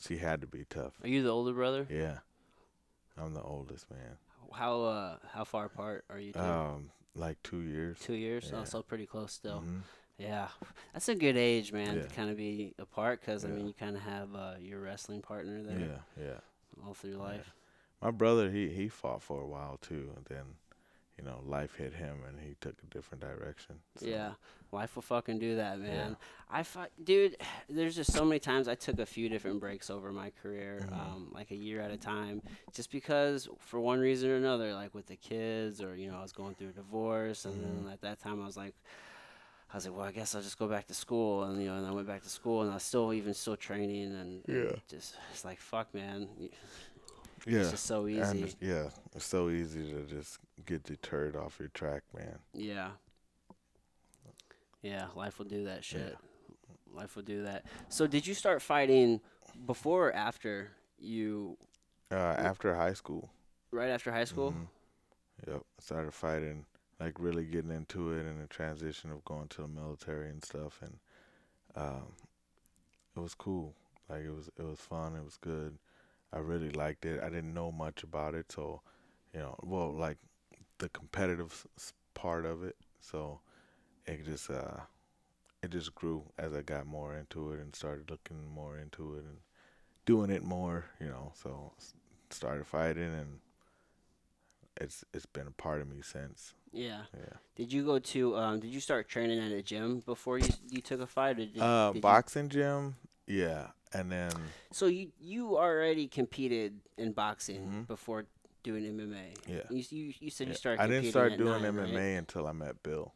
she 0.00 0.18
had 0.18 0.40
to 0.42 0.46
be 0.46 0.64
tough. 0.68 0.94
Are 1.02 1.08
you 1.08 1.22
the 1.22 1.30
older 1.30 1.52
brother? 1.52 1.86
Yeah. 1.90 2.18
I'm 3.16 3.34
the 3.34 3.42
oldest 3.42 3.90
man. 3.90 4.16
How 4.52 4.82
uh 4.82 5.16
how 5.32 5.44
far 5.44 5.66
apart 5.66 6.04
are 6.10 6.18
you 6.18 6.32
two? 6.32 6.40
Um, 6.40 6.90
like 7.14 7.42
two 7.42 7.60
years. 7.60 7.98
Two 8.00 8.14
years? 8.14 8.48
yeah. 8.52 8.60
Oh, 8.60 8.64
so 8.64 8.82
pretty 8.82 9.06
close 9.06 9.32
still. 9.32 9.62
Mhm. 9.66 9.80
Yeah, 10.18 10.48
that's 10.92 11.08
a 11.08 11.14
good 11.14 11.36
age, 11.36 11.72
man, 11.72 12.00
to 12.00 12.08
kind 12.08 12.30
of 12.30 12.36
be 12.36 12.74
apart. 12.78 13.20
Because 13.20 13.44
I 13.44 13.48
mean, 13.50 13.66
you 13.66 13.72
kind 13.72 13.96
of 13.96 14.02
have 14.02 14.34
uh, 14.34 14.54
your 14.60 14.80
wrestling 14.80 15.22
partner 15.22 15.62
there 15.62 15.78
Yeah, 15.80 15.98
yeah. 16.18 16.40
all 16.86 16.94
through 16.94 17.16
life. 17.16 17.54
My 18.02 18.10
brother, 18.10 18.50
he 18.50 18.70
he 18.70 18.88
fought 18.88 19.22
for 19.22 19.40
a 19.40 19.46
while 19.46 19.76
too, 19.78 20.12
and 20.16 20.24
then, 20.26 20.56
you 21.18 21.24
know, 21.24 21.42
life 21.44 21.76
hit 21.76 21.94
him, 21.94 22.24
and 22.26 22.40
he 22.40 22.56
took 22.60 22.82
a 22.82 22.86
different 22.86 23.22
direction. 23.22 23.80
So, 23.96 24.10
Yeah, 24.10 24.32
life 24.70 24.94
will 24.94 25.02
fucking 25.02 25.40
do 25.40 25.56
that, 25.56 25.80
man. 25.80 26.16
I 26.48 26.62
fought, 26.62 26.90
dude. 27.02 27.36
There's 27.68 27.96
just 27.96 28.12
so 28.12 28.24
many 28.24 28.38
times 28.38 28.68
I 28.68 28.76
took 28.76 29.00
a 29.00 29.06
few 29.06 29.28
different 29.28 29.58
breaks 29.60 29.90
over 29.90 30.12
my 30.12 30.30
career, 30.40 30.86
Mhm. 30.86 30.88
um, 30.92 31.30
like 31.34 31.50
a 31.50 31.56
year 31.56 31.80
at 31.80 31.90
a 31.90 31.96
time, 31.96 32.42
just 32.72 32.92
because 32.92 33.48
for 33.58 33.80
one 33.80 33.98
reason 33.98 34.30
or 34.30 34.36
another, 34.36 34.72
like 34.74 34.94
with 34.94 35.06
the 35.06 35.16
kids, 35.16 35.82
or 35.82 35.96
you 35.96 36.08
know, 36.10 36.16
I 36.18 36.22
was 36.22 36.32
going 36.32 36.54
through 36.54 36.68
a 36.68 36.72
divorce, 36.72 37.44
and 37.44 37.54
Mm-hmm. 37.54 37.84
then 37.86 37.92
at 37.92 38.00
that 38.02 38.20
time 38.20 38.40
I 38.42 38.46
was 38.46 38.56
like. 38.56 38.74
I 39.72 39.76
was 39.76 39.86
like, 39.86 39.94
well, 39.96 40.06
I 40.06 40.12
guess 40.12 40.34
I'll 40.34 40.40
just 40.42 40.58
go 40.58 40.66
back 40.66 40.86
to 40.86 40.94
school, 40.94 41.44
and 41.44 41.60
you 41.60 41.68
know, 41.68 41.76
and 41.76 41.86
I 41.86 41.90
went 41.90 42.06
back 42.06 42.22
to 42.22 42.28
school, 42.28 42.62
and 42.62 42.70
I 42.70 42.74
was 42.74 42.82
still 42.82 43.12
even 43.12 43.34
still 43.34 43.56
training, 43.56 44.14
and, 44.14 44.42
and 44.48 44.64
Yeah. 44.70 44.76
just 44.88 45.14
it's 45.32 45.44
like, 45.44 45.60
fuck, 45.60 45.92
man, 45.94 46.26
Yeah. 47.46 47.60
it's 47.60 47.70
just 47.72 47.84
so 47.86 48.06
and 48.06 48.16
easy. 48.18 48.38
it's- 48.44 48.56
yeah, 48.60 48.88
it's 49.14 49.26
so 49.26 49.50
easy 49.50 49.90
to 49.92 50.02
just 50.04 50.38
get 50.64 50.84
deterred 50.84 51.36
off 51.36 51.58
your 51.58 51.68
track, 51.68 52.02
man. 52.16 52.38
Yeah. 52.54 52.90
Yeah, 54.82 55.06
life 55.14 55.38
will 55.38 55.46
do 55.46 55.64
that 55.64 55.84
shit. 55.84 56.16
Life 56.94 57.16
will 57.16 57.22
do 57.24 57.42
that. 57.44 57.64
So, 57.88 58.06
did 58.06 58.26
you 58.26 58.34
start 58.34 58.62
fighting 58.62 59.20
before 59.66 60.08
or 60.08 60.12
after 60.12 60.70
you, 60.98 61.58
Uh, 62.10 62.14
after 62.14 62.74
high 62.74 62.94
school. 62.94 63.28
right 63.70 63.90
after 63.90 64.12
high 64.12 64.24
school? 64.24 64.52
Mhm. 64.52 64.66
Yep. 65.46 65.62
I 65.78 65.82
started 65.82 66.14
fighting, 66.14 66.64
like 67.00 67.14
really 67.18 67.44
getting 67.44 67.70
into 67.70 68.12
it 68.12 68.26
and 68.26 68.40
the 68.42 68.46
transition 68.46 69.10
of 69.10 69.24
going 69.24 69.48
to 69.48 69.62
the 69.62 69.68
military 69.68 70.28
and 70.28 70.44
stuff, 70.44 70.80
and 70.82 70.98
um, 71.76 72.12
it 73.16 73.20
was 73.20 73.34
cool. 73.34 73.74
Like 74.08 74.24
it 74.24 74.34
was, 74.34 74.48
it 74.58 74.64
was 74.64 74.80
fun. 74.80 75.14
It 75.16 75.24
was 75.24 75.36
good. 75.36 75.78
I 76.32 76.38
really 76.38 76.70
liked 76.70 77.04
it. 77.04 77.20
I 77.22 77.28
didn't 77.28 77.54
know 77.54 77.70
much 77.72 78.02
about 78.02 78.34
it, 78.34 78.50
so 78.50 78.80
you 79.32 79.40
know, 79.40 79.56
well, 79.62 79.92
like 79.92 80.18
the 80.78 80.88
competitive 80.88 81.66
part 82.14 82.44
of 82.44 82.62
it. 82.62 82.76
So 83.00 83.40
it 84.06 84.24
just, 84.24 84.50
uh, 84.50 84.80
it 85.62 85.70
just 85.70 85.94
grew 85.94 86.24
as 86.38 86.52
I 86.52 86.62
got 86.62 86.86
more 86.86 87.14
into 87.14 87.52
it 87.52 87.60
and 87.60 87.74
started 87.74 88.10
looking 88.10 88.48
more 88.48 88.78
into 88.78 89.14
it 89.14 89.24
and 89.24 89.38
doing 90.06 90.30
it 90.30 90.42
more. 90.42 90.86
You 91.00 91.08
know, 91.08 91.32
so 91.34 91.72
started 92.30 92.66
fighting 92.66 93.14
and 93.14 93.38
it's 94.80 95.04
it's 95.12 95.26
been 95.26 95.46
a 95.46 95.52
part 95.52 95.80
of 95.80 95.88
me 95.88 96.00
since. 96.02 96.54
Yeah. 96.72 97.02
Yeah. 97.16 97.36
Did 97.56 97.72
you 97.72 97.84
go 97.84 97.98
to? 97.98 98.36
Um, 98.36 98.60
did 98.60 98.70
you 98.70 98.80
start 98.80 99.08
training 99.08 99.38
at 99.40 99.52
a 99.52 99.62
gym 99.62 100.00
before 100.00 100.38
you 100.38 100.48
you 100.70 100.80
took 100.80 101.00
a 101.00 101.06
fight? 101.06 101.38
Or 101.38 101.46
did, 101.46 101.58
Uh, 101.60 101.88
did 101.88 101.96
you- 101.96 102.02
boxing 102.02 102.48
gym, 102.48 102.96
yeah, 103.26 103.68
and 103.92 104.10
then 104.12 104.32
so 104.70 104.86
you 104.86 105.10
you 105.18 105.56
already 105.56 106.06
competed 106.08 106.80
in 106.96 107.12
boxing 107.12 107.66
Mhm. 107.66 107.86
before 107.86 108.26
doing 108.62 108.84
MMA. 108.84 109.34
Yeah. 109.46 109.62
You 109.70 109.84
you, 109.90 110.14
you 110.20 110.30
said 110.30 110.46
yeah, 110.48 110.52
you 110.52 110.56
started. 110.56 110.82
I 110.82 110.86
didn't 110.86 111.10
start 111.10 111.36
doing 111.36 111.62
nine, 111.62 111.74
MMA 111.74 111.94
right? 111.94 112.18
until 112.18 112.46
I 112.46 112.52
met 112.52 112.82
Bill. 112.82 113.12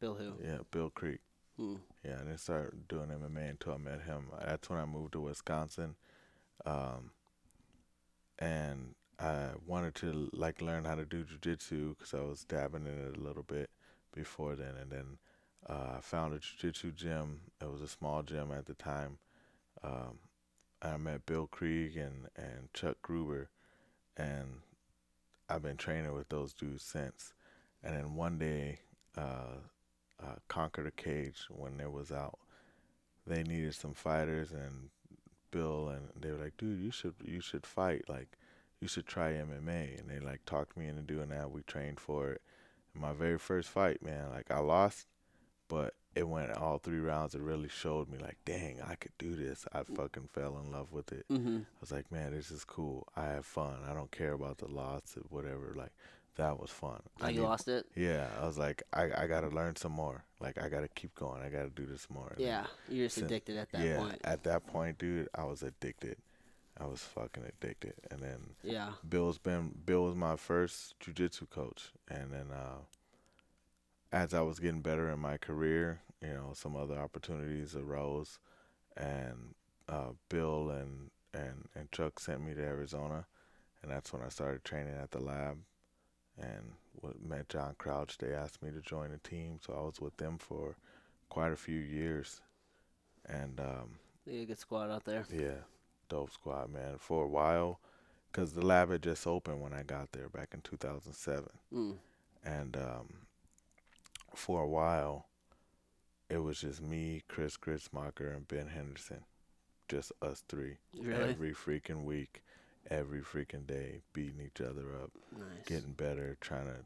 Bill 0.00 0.14
who? 0.14 0.34
Yeah, 0.42 0.58
Bill 0.70 0.90
Creek. 0.90 1.20
Hmm. 1.56 1.76
Yeah, 2.04 2.14
I 2.14 2.24
didn't 2.24 2.38
start 2.38 2.88
doing 2.88 3.10
MMA 3.10 3.50
until 3.50 3.74
I 3.74 3.76
met 3.76 4.02
him. 4.02 4.30
That's 4.40 4.68
when 4.70 4.78
I 4.78 4.84
moved 4.86 5.12
to 5.12 5.20
Wisconsin, 5.20 5.94
um, 6.64 7.12
and 8.38 8.94
I 9.18 9.50
wanted 9.66 9.94
to 9.96 10.30
like 10.32 10.60
learn 10.60 10.84
how 10.84 10.94
to 10.94 11.04
do 11.04 11.24
jujitsu 11.24 11.96
because 11.96 12.14
I 12.14 12.22
was 12.22 12.44
dabbing 12.44 12.86
in 12.86 13.08
it 13.08 13.16
a 13.16 13.20
little 13.20 13.42
bit 13.42 13.70
before 14.14 14.56
then, 14.56 14.74
and 14.80 14.90
then 14.90 15.18
uh, 15.68 16.00
found 16.00 16.34
a 16.34 16.38
jujitsu 16.38 16.94
gym. 16.94 17.40
It 17.60 17.70
was 17.70 17.82
a 17.82 17.88
small 17.88 18.22
gym 18.22 18.50
at 18.52 18.66
the 18.66 18.74
time. 18.74 19.18
Um, 19.82 20.18
I 20.80 20.96
met 20.96 21.26
Bill 21.26 21.46
Krieg 21.46 21.96
and 21.96 22.28
and 22.36 22.72
Chuck 22.74 22.96
Gruber, 23.02 23.48
and 24.16 24.60
I've 25.48 25.62
been 25.62 25.76
training 25.76 26.14
with 26.14 26.28
those 26.28 26.52
dudes 26.52 26.82
since. 26.82 27.32
And 27.84 27.96
then 27.96 28.14
one 28.14 28.38
day, 28.38 28.78
uh, 29.16 29.58
uh, 30.22 30.36
Conquer 30.48 30.84
the 30.84 30.90
Cage 30.90 31.46
when 31.50 31.80
it 31.80 31.90
was 31.90 32.12
out. 32.12 32.38
They 33.26 33.42
needed 33.42 33.74
some 33.74 33.94
fighters, 33.94 34.50
and 34.50 34.90
Bill 35.50 35.88
and 35.88 36.08
they 36.20 36.30
were 36.30 36.38
like, 36.38 36.56
"Dude, 36.56 36.80
you 36.80 36.90
should 36.90 37.14
you 37.24 37.40
should 37.40 37.66
fight. 37.66 38.08
Like, 38.08 38.36
you 38.82 38.88
should 38.88 39.06
try 39.06 39.32
MMA." 39.32 39.98
And 39.98 40.10
they 40.10 40.18
like 40.20 40.44
talked 40.44 40.76
me 40.76 40.86
into 40.88 41.00
doing 41.02 41.30
that. 41.30 41.50
We 41.50 41.62
trained 41.62 42.00
for 42.00 42.30
it. 42.32 42.42
My 42.94 43.14
very 43.14 43.38
first 43.38 43.70
fight, 43.70 44.02
man, 44.02 44.28
like 44.30 44.50
I 44.50 44.58
lost, 44.58 45.06
but 45.68 45.94
it 46.14 46.28
went 46.28 46.52
all 46.52 46.76
three 46.76 46.98
rounds. 47.00 47.34
It 47.34 47.40
really 47.40 47.68
showed 47.70 48.10
me, 48.10 48.18
like, 48.18 48.36
dang, 48.44 48.82
I 48.86 48.96
could 48.96 49.12
do 49.18 49.34
this. 49.34 49.64
I 49.72 49.82
fucking 49.84 50.28
fell 50.34 50.58
in 50.62 50.70
love 50.70 50.92
with 50.92 51.10
it. 51.10 51.24
Mm-hmm. 51.30 51.56
I 51.60 51.80
was 51.80 51.90
like, 51.90 52.12
man, 52.12 52.32
this 52.32 52.50
is 52.50 52.64
cool. 52.64 53.06
I 53.16 53.24
have 53.28 53.46
fun. 53.46 53.76
I 53.88 53.94
don't 53.94 54.10
care 54.10 54.34
about 54.34 54.58
the 54.58 54.68
loss 54.68 55.16
or 55.16 55.22
whatever. 55.30 55.72
Like, 55.74 55.92
that 56.36 56.60
was 56.60 56.68
fun. 56.70 57.00
Oh, 57.22 57.24
I 57.24 57.30
you 57.30 57.40
need- 57.40 57.46
lost 57.46 57.68
it. 57.68 57.86
yeah, 57.96 58.26
I 58.38 58.44
was 58.46 58.58
like, 58.58 58.82
I, 58.92 59.04
I 59.22 59.26
gotta 59.26 59.48
learn 59.48 59.76
some 59.76 59.92
more. 59.92 60.24
Like, 60.38 60.60
I 60.62 60.68
gotta 60.68 60.88
keep 60.88 61.14
going. 61.14 61.40
I 61.42 61.48
gotta 61.48 61.70
do 61.70 61.86
this 61.86 62.08
more. 62.10 62.28
And 62.36 62.40
Yeah, 62.44 62.66
you're 62.90 63.06
just 63.06 63.14
Sin- 63.16 63.24
addicted 63.24 63.56
at 63.56 63.72
that 63.72 63.82
yeah, 63.82 63.96
point. 63.96 64.20
at 64.24 64.42
that 64.44 64.66
point, 64.66 64.98
dude, 64.98 65.30
I 65.34 65.44
was 65.44 65.62
addicted. 65.62 66.18
I 66.78 66.86
was 66.86 67.00
fucking 67.02 67.44
addicted. 67.44 67.94
And 68.10 68.20
then 68.20 68.56
Yeah. 68.62 68.92
Bill's 69.08 69.38
been 69.38 69.72
Bill 69.84 70.04
was 70.04 70.16
my 70.16 70.36
first 70.36 70.98
jujitsu 71.00 71.48
coach, 71.50 71.92
and 72.08 72.32
then 72.32 72.50
uh, 72.50 72.80
as 74.12 74.34
I 74.34 74.40
was 74.40 74.58
getting 74.58 74.82
better 74.82 75.10
in 75.10 75.18
my 75.18 75.36
career, 75.36 76.00
you 76.20 76.28
know, 76.28 76.52
some 76.54 76.76
other 76.76 76.98
opportunities 76.98 77.74
arose, 77.74 78.38
and 78.96 79.54
uh, 79.88 80.12
Bill 80.28 80.70
and 80.70 81.10
and 81.34 81.68
and 81.74 81.90
Chuck 81.92 82.20
sent 82.20 82.44
me 82.44 82.54
to 82.54 82.62
Arizona, 82.62 83.26
and 83.82 83.90
that's 83.90 84.12
when 84.12 84.22
I 84.22 84.28
started 84.28 84.64
training 84.64 84.94
at 84.94 85.10
the 85.10 85.20
lab, 85.20 85.58
and 86.38 86.72
met 87.24 87.48
John 87.48 87.74
Crouch. 87.78 88.18
They 88.18 88.32
asked 88.34 88.62
me 88.62 88.70
to 88.70 88.80
join 88.80 89.10
the 89.10 89.18
team, 89.18 89.58
so 89.64 89.74
I 89.74 89.82
was 89.82 90.00
with 90.00 90.16
them 90.16 90.38
for 90.38 90.76
quite 91.28 91.52
a 91.52 91.56
few 91.56 91.78
years, 91.78 92.40
and 93.26 93.58
um, 93.60 93.98
a 94.26 94.44
good 94.44 94.58
squad 94.58 94.90
out 94.90 95.04
there. 95.04 95.24
yeah, 95.32 95.62
dope 96.12 96.30
squad, 96.30 96.70
man. 96.72 96.96
For 96.98 97.24
a 97.24 97.28
while, 97.28 97.80
because 98.30 98.52
the 98.52 98.64
lab 98.64 98.90
had 98.90 99.02
just 99.02 99.26
opened 99.26 99.60
when 99.62 99.72
I 99.72 99.82
got 99.82 100.12
there 100.12 100.28
back 100.28 100.50
in 100.52 100.60
2007. 100.60 101.44
Mm. 101.74 101.96
And 102.44 102.76
um, 102.76 103.08
for 104.34 104.60
a 104.62 104.68
while, 104.68 105.26
it 106.28 106.38
was 106.38 106.60
just 106.60 106.82
me, 106.82 107.22
Chris 107.28 107.56
Gruetzemacher, 107.56 108.34
and 108.36 108.46
Ben 108.46 108.68
Henderson. 108.68 109.24
Just 109.88 110.12
us 110.22 110.42
three. 110.48 110.76
Really? 110.98 111.30
Every 111.30 111.52
freaking 111.54 112.04
week, 112.04 112.42
every 112.90 113.20
freaking 113.20 113.66
day, 113.66 114.00
beating 114.12 114.40
each 114.44 114.60
other 114.60 114.84
up, 115.02 115.10
Nice. 115.36 115.66
getting 115.66 115.92
better, 115.92 116.36
trying 116.40 116.66
to 116.66 116.76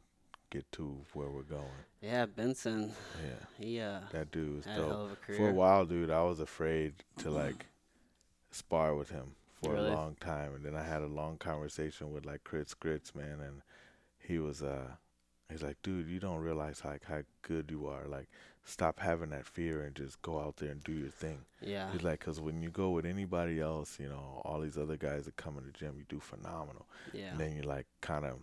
get 0.49 0.69
to 0.73 0.97
where 1.13 1.29
we're 1.29 1.41
going. 1.43 1.65
Yeah, 2.01 2.25
Benson. 2.25 2.93
Yeah, 3.25 3.45
He 3.65 3.79
uh 3.81 3.99
that 4.11 4.31
dude 4.31 4.55
was 4.57 4.65
dope. 4.65 5.17
a. 5.29 5.33
For 5.33 5.49
a 5.49 5.53
while, 5.53 5.85
dude, 5.85 6.11
I 6.11 6.23
was 6.23 6.39
afraid 6.39 6.93
to 7.19 7.29
like 7.29 7.65
spar 8.51 8.95
with 8.95 9.09
him 9.09 9.35
for 9.61 9.73
Really? 9.73 9.89
a 9.91 9.93
long 9.93 10.15
time, 10.19 10.53
and 10.55 10.63
then 10.63 10.75
I 10.75 10.83
had 10.83 11.01
a 11.01 11.07
long 11.07 11.37
conversation 11.37 12.11
with 12.13 12.25
like 12.25 12.43
Chris 12.43 12.73
Grits, 12.73 13.15
man, 13.15 13.39
and 13.41 13.61
he 14.19 14.39
was 14.39 14.61
uh, 14.61 14.91
he's 15.49 15.63
like, 15.63 15.77
dude, 15.81 16.07
you 16.07 16.19
don't 16.19 16.39
realize 16.39 16.83
like 16.85 17.05
how 17.05 17.21
good 17.41 17.71
you 17.71 17.87
are. 17.87 18.05
Like, 18.07 18.27
stop 18.65 18.99
having 18.99 19.29
that 19.31 19.45
fear 19.45 19.81
and 19.83 19.95
just 19.95 20.21
go 20.21 20.39
out 20.39 20.57
there 20.57 20.69
and 20.71 20.83
do 20.83 20.91
your 20.91 21.09
thing. 21.09 21.39
Yeah. 21.61 21.91
He's 21.91 22.03
like, 22.03 22.19
cause 22.19 22.39
when 22.39 22.61
you 22.61 22.69
go 22.69 22.91
with 22.91 23.05
anybody 23.05 23.59
else, 23.59 23.97
you 23.99 24.09
know, 24.09 24.41
all 24.45 24.59
these 24.59 24.77
other 24.77 24.97
guys 24.97 25.25
that 25.25 25.37
come 25.37 25.57
in 25.57 25.65
the 25.65 25.71
gym, 25.71 25.95
you 25.97 26.05
do 26.09 26.19
phenomenal. 26.19 26.85
Yeah. 27.13 27.31
And 27.31 27.39
then 27.39 27.55
you 27.55 27.63
like 27.63 27.87
kind 28.01 28.25
of 28.25 28.37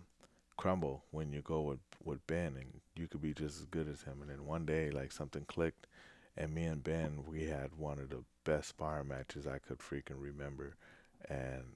crumble 0.57 1.03
when 1.11 1.31
you 1.31 1.41
go 1.41 1.61
with 1.61 1.79
with 2.03 2.25
Ben, 2.27 2.55
and 2.57 2.81
you 2.95 3.07
could 3.07 3.21
be 3.21 3.33
just 3.33 3.59
as 3.59 3.65
good 3.65 3.87
as 3.87 4.03
him. 4.03 4.21
And 4.21 4.29
then 4.29 4.45
one 4.45 4.65
day, 4.65 4.89
like 4.91 5.11
something 5.11 5.45
clicked, 5.47 5.87
and 6.37 6.53
me 6.53 6.63
and 6.65 6.83
Ben, 6.83 7.23
we 7.27 7.45
had 7.45 7.75
one 7.77 7.99
of 7.99 8.09
the 8.09 8.23
best 8.45 8.69
sparring 8.69 9.09
matches 9.09 9.45
I 9.45 9.59
could 9.59 9.79
freaking 9.79 10.19
remember, 10.21 10.75
and 11.29 11.75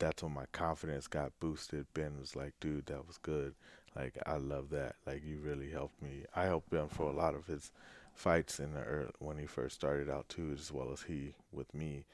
that's 0.00 0.22
when 0.24 0.32
my 0.34 0.46
confidence 0.52 1.06
got 1.06 1.38
boosted. 1.40 1.86
Ben 1.94 2.18
was 2.18 2.34
like, 2.36 2.54
"Dude, 2.60 2.86
that 2.86 3.06
was 3.06 3.18
good. 3.18 3.54
Like, 3.96 4.18
I 4.26 4.36
love 4.38 4.70
that. 4.70 4.96
Like, 5.06 5.24
you 5.24 5.38
really 5.38 5.70
helped 5.70 6.02
me. 6.02 6.24
I 6.34 6.44
helped 6.46 6.70
Ben 6.70 6.88
for 6.88 7.04
a 7.10 7.16
lot 7.16 7.34
of 7.36 7.46
his 7.46 7.70
fights 8.14 8.58
in 8.60 8.74
the 8.74 8.82
early, 8.82 9.12
when 9.20 9.38
he 9.38 9.46
first 9.46 9.76
started 9.76 10.10
out 10.10 10.28
too, 10.28 10.50
as 10.58 10.72
well 10.72 10.92
as 10.92 11.02
he 11.02 11.34
with 11.52 11.72
me, 11.74 12.04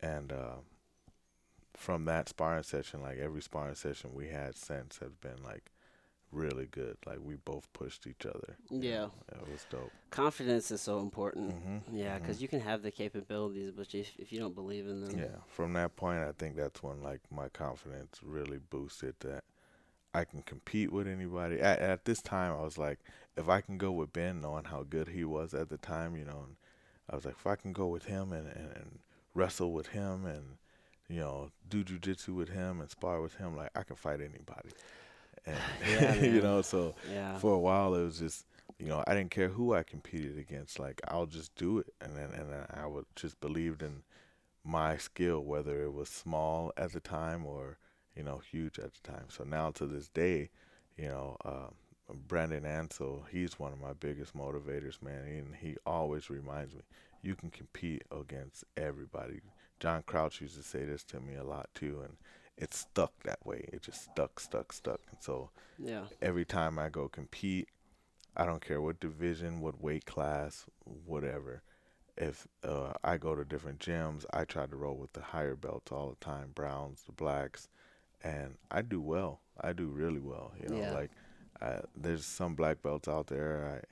and." 0.00 0.32
uh 0.32 0.56
from 1.76 2.06
that 2.06 2.28
sparring 2.28 2.62
session, 2.62 3.02
like 3.02 3.18
every 3.18 3.42
sparring 3.42 3.74
session 3.74 4.14
we 4.14 4.28
had 4.28 4.56
since 4.56 4.98
has 4.98 5.14
been 5.14 5.42
like 5.44 5.70
really 6.32 6.66
good. 6.66 6.96
Like 7.06 7.18
we 7.22 7.36
both 7.36 7.72
pushed 7.72 8.06
each 8.06 8.26
other. 8.26 8.56
Yeah. 8.70 9.06
know. 9.06 9.12
it 9.30 9.50
was 9.50 9.66
dope. 9.70 9.92
Confidence 10.10 10.70
is 10.70 10.80
so 10.80 11.00
important. 11.00 11.54
Mhm, 11.54 11.82
Yeah, 11.92 12.18
because 12.18 12.42
you 12.42 12.48
can 12.48 12.60
have 12.60 12.82
the 12.82 12.90
capabilities, 12.90 13.72
but 13.76 13.94
if, 13.94 14.12
if 14.18 14.32
you 14.32 14.38
don't 14.38 14.54
believe 14.54 14.86
in 14.86 15.00
them, 15.02 15.18
Yeah, 15.18 15.38
from 15.48 15.72
that 15.74 15.96
point, 15.96 16.20
I 16.20 16.32
think 16.32 16.56
that's 16.56 16.82
when 16.82 17.02
like 17.02 17.20
my 17.30 17.48
confidence 17.48 18.20
really 18.22 18.58
boosted 18.58 19.14
that 19.20 19.44
I 20.14 20.24
can 20.24 20.42
compete 20.42 20.92
with 20.92 21.06
anybody. 21.06 21.60
At, 21.60 21.78
at 21.80 22.04
this 22.04 22.22
time, 22.22 22.52
I 22.52 22.62
was 22.62 22.78
like, 22.78 23.00
if 23.36 23.48
I 23.48 23.60
can 23.60 23.76
go 23.76 23.92
with 23.92 24.12
Ben, 24.12 24.40
knowing 24.40 24.64
how 24.64 24.82
good 24.82 25.08
he 25.08 25.24
was 25.24 25.52
at 25.52 25.68
the 25.68 25.76
time, 25.76 26.16
you 26.16 26.24
know, 26.24 26.44
and 26.46 26.56
I 27.10 27.16
was 27.16 27.24
like, 27.24 27.34
if 27.34 27.46
I 27.46 27.56
can 27.56 27.72
go 27.72 27.86
with 27.86 28.06
him 28.06 28.32
and, 28.32 28.46
and, 28.48 28.72
and 28.74 28.98
wrestle 29.34 29.72
with 29.72 29.88
him 29.88 30.24
and 30.24 30.56
you 31.08 31.20
know 31.20 31.50
do 31.68 31.84
jujitsu 31.84 32.34
with 32.34 32.48
him 32.48 32.80
and 32.80 32.90
spar 32.90 33.20
with 33.20 33.36
him, 33.36 33.56
like 33.56 33.70
I 33.76 33.82
can 33.82 33.96
fight 33.96 34.20
anybody. 34.20 34.70
And 35.46 35.56
Yeah, 35.90 36.14
you 36.16 36.40
know, 36.40 36.62
so 36.62 36.94
yeah, 37.12 37.38
for 37.38 37.54
a 37.54 37.58
while 37.58 37.94
it 37.94 38.02
was 38.04 38.18
just 38.18 38.46
you 38.78 38.86
know 38.86 39.02
I 39.06 39.14
didn't 39.14 39.30
care 39.30 39.48
who 39.48 39.74
I 39.74 39.82
competed 39.82 40.38
against. 40.38 40.78
Like 40.78 41.00
I'll 41.08 41.26
just 41.26 41.54
do 41.56 41.78
it, 41.78 41.92
and 42.00 42.16
then 42.16 42.30
and 42.32 42.52
then 42.52 42.66
I 42.70 42.86
would 42.86 43.06
just 43.14 43.40
believed 43.40 43.82
in 43.82 44.02
my 44.64 44.96
skill, 44.96 45.40
whether 45.44 45.82
it 45.82 45.92
was 45.92 46.08
small 46.08 46.72
at 46.76 46.92
the 46.92 47.00
time 47.00 47.46
or 47.46 47.78
you 48.16 48.22
know 48.22 48.38
huge 48.38 48.78
at 48.78 48.92
the 48.94 49.12
time. 49.12 49.26
So 49.28 49.44
now 49.44 49.70
to 49.72 49.86
this 49.86 50.08
day, 50.08 50.50
you 50.96 51.08
know. 51.08 51.36
Uh, 51.44 51.68
Brandon 52.28 52.64
Ansel, 52.64 53.24
he's 53.32 53.58
one 53.58 53.72
of 53.72 53.80
my 53.80 53.92
biggest 53.92 54.32
motivators, 54.32 55.02
man, 55.02 55.24
and 55.26 55.56
he 55.56 55.76
always 55.84 56.30
reminds 56.30 56.72
me, 56.72 56.82
you 57.22 57.34
can 57.34 57.50
compete 57.50 58.02
against 58.16 58.64
everybody. 58.76 59.40
John 59.80 60.02
Crouch 60.06 60.40
used 60.40 60.56
to 60.56 60.62
say 60.62 60.84
this 60.84 61.02
to 61.04 61.20
me 61.20 61.34
a 61.34 61.44
lot 61.44 61.68
too, 61.74 62.02
and 62.04 62.16
it 62.58 62.72
stuck 62.74 63.12
that 63.24 63.44
way. 63.44 63.68
It 63.72 63.82
just 63.82 64.02
stuck, 64.04 64.40
stuck, 64.40 64.72
stuck. 64.72 65.00
And 65.10 65.22
so 65.22 65.50
yeah, 65.78 66.04
every 66.22 66.44
time 66.44 66.78
I 66.78 66.88
go 66.88 67.08
compete, 67.08 67.68
I 68.36 68.46
don't 68.46 68.64
care 68.64 68.80
what 68.80 69.00
division, 69.00 69.60
what 69.60 69.80
weight 69.82 70.06
class, 70.06 70.66
whatever. 70.84 71.62
If 72.16 72.48
uh, 72.64 72.94
I 73.04 73.18
go 73.18 73.34
to 73.34 73.44
different 73.44 73.78
gyms, 73.78 74.24
I 74.32 74.44
try 74.44 74.66
to 74.66 74.76
roll 74.76 74.96
with 74.96 75.12
the 75.12 75.20
higher 75.20 75.54
belts 75.54 75.92
all 75.92 76.08
the 76.08 76.24
time, 76.24 76.52
browns, 76.54 77.02
the 77.04 77.12
blacks, 77.12 77.68
and 78.24 78.56
I 78.70 78.80
do 78.82 79.00
well. 79.02 79.40
I 79.60 79.72
do 79.74 79.86
really 79.86 80.20
well. 80.20 80.52
You 80.62 80.70
know, 80.70 80.80
Yeah. 80.80 80.94
like 80.94 81.10
I, 81.60 81.80
there's 81.94 82.24
some 82.24 82.54
black 82.54 82.82
belts 82.82 83.08
out 83.08 83.26
there 83.26 83.82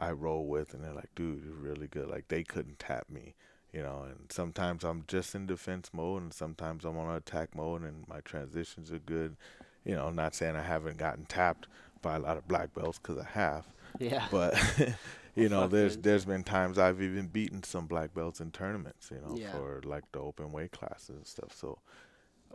I 0.00 0.06
I 0.06 0.10
roll 0.12 0.46
with, 0.46 0.74
and 0.74 0.82
they're 0.82 0.92
like, 0.94 1.14
dude, 1.14 1.44
you're 1.44 1.54
really 1.54 1.86
good. 1.86 2.08
Like 2.08 2.28
they 2.28 2.42
couldn't 2.42 2.78
tap 2.78 3.08
me. 3.10 3.34
You 3.74 3.82
know, 3.82 4.04
and 4.08 4.30
sometimes 4.30 4.84
I'm 4.84 5.02
just 5.08 5.34
in 5.34 5.46
defense 5.46 5.90
mode, 5.92 6.22
and 6.22 6.32
sometimes 6.32 6.84
I'm 6.84 6.96
on 6.96 7.14
attack 7.16 7.56
mode, 7.56 7.82
and 7.82 8.06
my 8.06 8.20
transitions 8.20 8.92
are 8.92 9.00
good. 9.00 9.36
You 9.84 9.96
know, 9.96 10.10
not 10.10 10.34
saying 10.36 10.54
I 10.54 10.62
haven't 10.62 10.96
gotten 10.96 11.24
tapped 11.24 11.66
by 12.00 12.14
a 12.14 12.20
lot 12.20 12.36
of 12.36 12.46
black 12.46 12.72
belts 12.72 12.98
because 13.02 13.18
I 13.18 13.26
have, 13.32 13.66
yeah, 13.98 14.28
but 14.30 14.54
you 15.34 15.48
know, 15.48 15.62
Fuck, 15.62 15.70
there's 15.72 15.96
dude. 15.96 16.04
there's 16.04 16.24
been 16.24 16.44
times 16.44 16.78
I've 16.78 17.02
even 17.02 17.26
beaten 17.26 17.64
some 17.64 17.86
black 17.86 18.14
belts 18.14 18.40
in 18.40 18.52
tournaments. 18.52 19.10
You 19.10 19.20
know, 19.20 19.36
Yeah. 19.36 19.50
for 19.50 19.80
like 19.84 20.04
the 20.12 20.20
open 20.20 20.52
weight 20.52 20.70
classes 20.70 21.10
and 21.16 21.26
stuff. 21.26 21.52
So, 21.52 21.80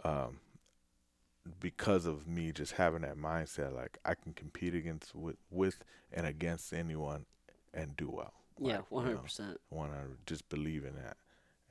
um, 0.05 0.39
because 1.59 2.05
of 2.05 2.27
me 2.27 2.51
just 2.51 2.73
having 2.73 3.01
that 3.01 3.17
mindset, 3.17 3.75
like 3.75 3.97
I 4.05 4.13
can 4.15 4.33
compete 4.33 4.73
against 4.75 5.13
with 5.15 5.37
with 5.51 5.83
and 6.13 6.25
against 6.25 6.71
anyone 6.73 7.25
and 7.73 7.97
do 7.97 8.09
well. 8.09 8.33
Yeah, 8.61 8.79
one 8.89 9.05
hundred 9.05 9.23
percent. 9.23 9.59
want 9.69 9.91
to 9.93 9.99
just 10.25 10.47
believe 10.49 10.85
in 10.85 10.95
that, 10.95 11.17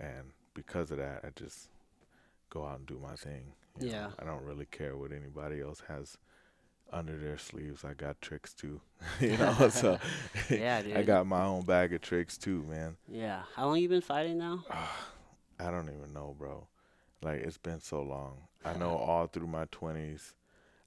and 0.00 0.30
because 0.54 0.90
of 0.90 0.98
that, 0.98 1.20
I 1.24 1.28
just 1.36 1.68
go 2.50 2.64
out 2.64 2.78
and 2.78 2.86
do 2.86 2.98
my 3.00 3.14
thing. 3.14 3.52
you 3.80 3.86
know. 3.86 3.92
Yeah. 3.92 4.10
I 4.18 4.24
don't 4.24 4.42
really 4.44 4.66
care 4.66 4.96
what 4.96 5.12
anybody 5.12 5.60
else 5.60 5.82
has 5.88 6.16
under 6.92 7.16
their 7.16 7.38
sleeves. 7.38 7.84
I 7.84 7.94
got 7.94 8.20
tricks 8.20 8.54
too, 8.54 8.80
you 9.20 9.36
know. 9.36 9.68
so 9.70 9.98
Yeah, 10.50 10.82
I 10.96 11.02
got 11.02 11.26
my 11.26 11.44
own 11.44 11.62
bag 11.62 11.92
of 11.92 12.00
tricks 12.00 12.38
too, 12.38 12.64
man. 12.68 12.96
Yeah. 13.10 13.42
How 13.54 13.66
long 13.66 13.78
you 13.78 13.88
been 13.88 14.00
fighting 14.00 14.38
now? 14.38 14.64
I 15.60 15.70
don't 15.70 15.88
even 15.88 16.12
know, 16.12 16.34
bro. 16.38 16.66
Like 17.22 17.40
it's 17.40 17.58
been 17.58 17.80
so 17.80 18.02
long. 18.02 18.38
I 18.64 18.70
uh-huh. 18.70 18.78
know 18.78 18.96
all 18.96 19.26
through 19.26 19.48
my 19.48 19.66
twenties. 19.70 20.34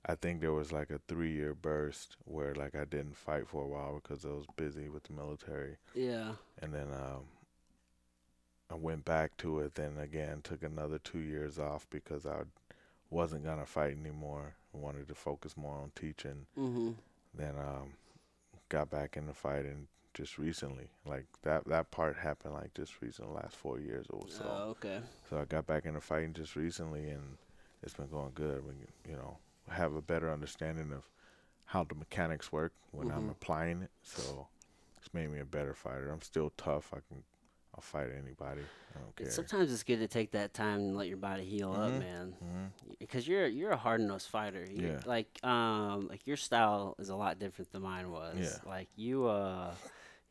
I 0.05 0.15
think 0.15 0.41
there 0.41 0.53
was 0.53 0.71
like 0.71 0.89
a 0.89 0.99
three 1.07 1.31
year 1.33 1.53
burst 1.53 2.17
where 2.25 2.55
like 2.55 2.75
I 2.75 2.85
didn't 2.85 3.17
fight 3.17 3.47
for 3.47 3.63
a 3.63 3.67
while 3.67 4.01
because 4.01 4.25
I 4.25 4.29
was 4.29 4.45
busy 4.55 4.89
with 4.89 5.03
the 5.03 5.13
military. 5.13 5.77
Yeah. 5.93 6.33
and 6.61 6.73
then 6.73 6.87
um, 6.91 7.25
I 8.69 8.75
went 8.75 9.05
back 9.05 9.37
to 9.37 9.59
it. 9.59 9.75
Then 9.75 9.97
again, 9.99 10.41
took 10.43 10.63
another 10.63 10.97
two 10.97 11.19
years 11.19 11.59
off 11.59 11.85
because 11.89 12.25
I 12.25 12.41
wasn't 13.09 13.45
gonna 13.45 13.65
fight 13.65 13.95
anymore. 13.99 14.55
I 14.73 14.77
wanted 14.77 15.07
to 15.09 15.15
focus 15.15 15.55
more 15.57 15.75
on 15.75 15.91
teaching. 15.95 16.45
Mm-hmm. 16.57 16.91
Then 17.35 17.55
um, 17.59 17.93
got 18.69 18.89
back 18.89 19.17
into 19.17 19.33
fighting 19.33 19.87
just 20.13 20.37
recently. 20.37 20.89
Like 21.05 21.25
that 21.43 21.65
that 21.67 21.91
part 21.91 22.17
happened 22.17 22.53
like 22.55 22.73
just 22.73 23.01
recently, 23.01 23.35
last 23.35 23.55
four 23.55 23.79
years 23.79 24.07
or 24.09 24.23
so. 24.27 24.45
Oh, 24.47 24.69
okay. 24.71 24.99
So 25.29 25.37
I 25.37 25.45
got 25.45 25.67
back 25.67 25.85
into 25.85 26.01
fighting 26.01 26.33
just 26.33 26.55
recently, 26.55 27.09
and 27.09 27.37
it's 27.83 27.93
been 27.93 28.07
going 28.07 28.31
good. 28.33 28.65
We, 28.65 28.73
you 29.09 29.17
know, 29.17 29.37
have 29.69 29.93
a 29.95 30.01
better 30.01 30.31
understanding 30.31 30.91
of 30.91 31.09
how 31.65 31.83
the 31.83 31.95
mechanics 31.95 32.51
work 32.51 32.73
when 32.91 33.09
I'm 33.11 33.27
Mhm. 33.27 33.31
applying 33.31 33.81
it. 33.81 33.91
So 34.03 34.47
it's 34.97 35.13
made 35.13 35.29
me 35.29 35.39
a 35.39 35.45
better 35.45 35.73
fighter. 35.73 36.11
I'm 36.11 36.21
still 36.21 36.51
tough. 36.57 36.93
I 36.93 36.99
can, 37.07 37.23
I'll 37.73 37.81
fight 37.81 38.09
anybody. 38.11 38.61
I 38.95 38.99
don't 38.99 39.15
care. 39.15 39.29
Sometimes 39.29 39.71
it's 39.71 39.83
good 39.83 39.99
to 39.99 40.07
take 40.07 40.31
that 40.31 40.53
time 40.53 40.79
and 40.79 40.97
let 40.97 41.07
your 41.07 41.17
body 41.17 41.45
heal 41.45 41.71
up, 41.73 41.91
Mhm. 41.91 41.99
man. 41.99 42.35
Because 42.99 43.27
you're 43.27 43.47
you're 43.47 43.71
a 43.71 43.77
hard 43.77 44.01
nosed 44.01 44.27
fighter. 44.27 44.65
You, 44.65 44.87
Yeah. 44.87 45.01
Like 45.05 45.39
um 45.45 46.07
like 46.07 46.27
your 46.27 46.35
style 46.37 46.95
is 46.99 47.09
a 47.09 47.15
lot 47.15 47.39
different 47.39 47.71
than 47.71 47.83
mine 47.83 48.11
was. 48.11 48.37
Yeah. 48.37 48.69
Like 48.69 48.89
you 48.95 49.25
uh 49.27 49.73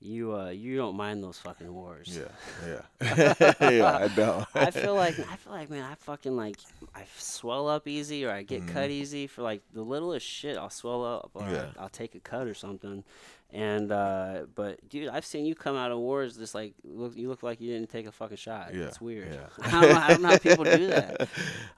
you 0.02 0.34
uh 0.34 0.48
you 0.48 0.76
don't 0.76 0.96
mind 0.96 1.22
those 1.22 1.38
fucking 1.38 1.72
wars. 1.72 2.18
Yeah, 2.18 2.82
yeah, 3.00 3.54
yeah. 3.70 3.98
I 3.98 4.08
don't. 4.08 4.46
I 4.54 4.70
feel 4.70 4.94
like 4.94 5.18
I 5.18 5.36
feel 5.36 5.52
like 5.52 5.68
man, 5.70 5.82
I 5.84 5.94
fucking 5.96 6.36
like 6.36 6.56
I 6.94 7.04
swell 7.18 7.68
up 7.68 7.86
easy 7.86 8.24
or 8.24 8.30
I 8.30 8.42
get 8.42 8.66
cut 8.66 8.88
Mhm. 8.88 8.92
easy 8.92 9.26
for 9.26 9.42
like 9.42 9.62
the 9.74 9.82
littlest 9.82 10.26
shit. 10.26 10.56
I'll 10.56 10.70
swell 10.70 11.04
up 11.04 11.30
or 11.34 11.42
Yeah. 11.42 11.66
I'll 11.78 11.88
take 11.90 12.14
a 12.14 12.20
cut 12.20 12.46
or 12.46 12.54
something. 12.54 13.04
And 13.52 13.90
uh 13.92 14.46
but 14.54 14.88
dude, 14.88 15.08
I've 15.08 15.26
seen 15.26 15.44
you 15.44 15.54
come 15.54 15.76
out 15.76 15.90
of 15.90 15.98
wars 15.98 16.36
just 16.36 16.54
like 16.54 16.72
look 16.84 17.14
you 17.16 17.28
look 17.28 17.42
like 17.42 17.60
you 17.60 17.70
didn't 17.72 17.90
take 17.90 18.06
a 18.06 18.12
fucking 18.12 18.36
shot. 18.38 18.74
Yeah, 18.74 18.84
It's 18.84 19.00
weird. 19.00 19.34
yeah. 19.34 19.46
I, 19.66 19.70
don't 19.70 19.90
know, 19.90 19.98
I 20.00 20.08
don't 20.08 20.22
know 20.22 20.28
how 20.30 20.38
people 20.38 20.64
do 20.64 20.86
that. 20.86 21.20
I 21.20 21.26
don't 21.26 21.28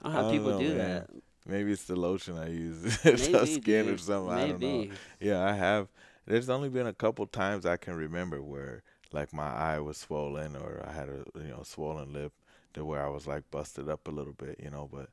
know 0.03 0.09
how 0.11 0.21
don't 0.21 0.31
people 0.31 0.51
know, 0.51 0.59
do 0.59 0.75
man. 0.75 0.77
that. 0.77 1.09
Maybe 1.45 1.73
it's 1.73 1.83
the 1.83 1.97
lotion 1.97 2.37
I 2.37 2.47
use, 2.51 3.03
Maybe, 3.03 3.17
the 3.33 3.45
skin 3.47 3.87
or 3.87 3.91
dude. 3.91 3.99
something. 3.99 4.33
I 4.33 4.47
don't 4.47 4.61
know. 4.61 4.87
Yeah, 5.19 5.43
I 5.43 5.51
have. 5.51 5.89
There's 6.25 6.49
only 6.49 6.69
been 6.69 6.87
a 6.87 6.93
couple 6.93 7.25
times 7.27 7.65
I 7.65 7.77
can 7.77 7.95
remember 7.95 8.41
where 8.41 8.83
like 9.11 9.33
my 9.33 9.47
eye 9.53 9.79
was 9.79 9.97
swollen 9.97 10.55
or 10.55 10.83
I 10.87 10.91
had 10.93 11.09
a 11.09 11.23
you 11.35 11.49
know 11.49 11.63
swollen 11.63 12.13
lip 12.13 12.33
to 12.73 12.85
where 12.85 13.05
I 13.05 13.09
was 13.09 13.27
like 13.27 13.49
busted 13.51 13.89
up 13.89 14.07
a 14.07 14.11
little 14.11 14.33
bit, 14.33 14.59
you 14.63 14.69
know. 14.69 14.89
But 14.91 15.09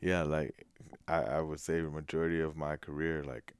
yeah, 0.00 0.22
like 0.22 0.66
I, 1.08 1.22
I 1.22 1.40
would 1.40 1.60
say 1.60 1.80
the 1.80 1.90
majority 1.90 2.40
of 2.40 2.56
my 2.56 2.76
career, 2.76 3.22
like 3.24 3.54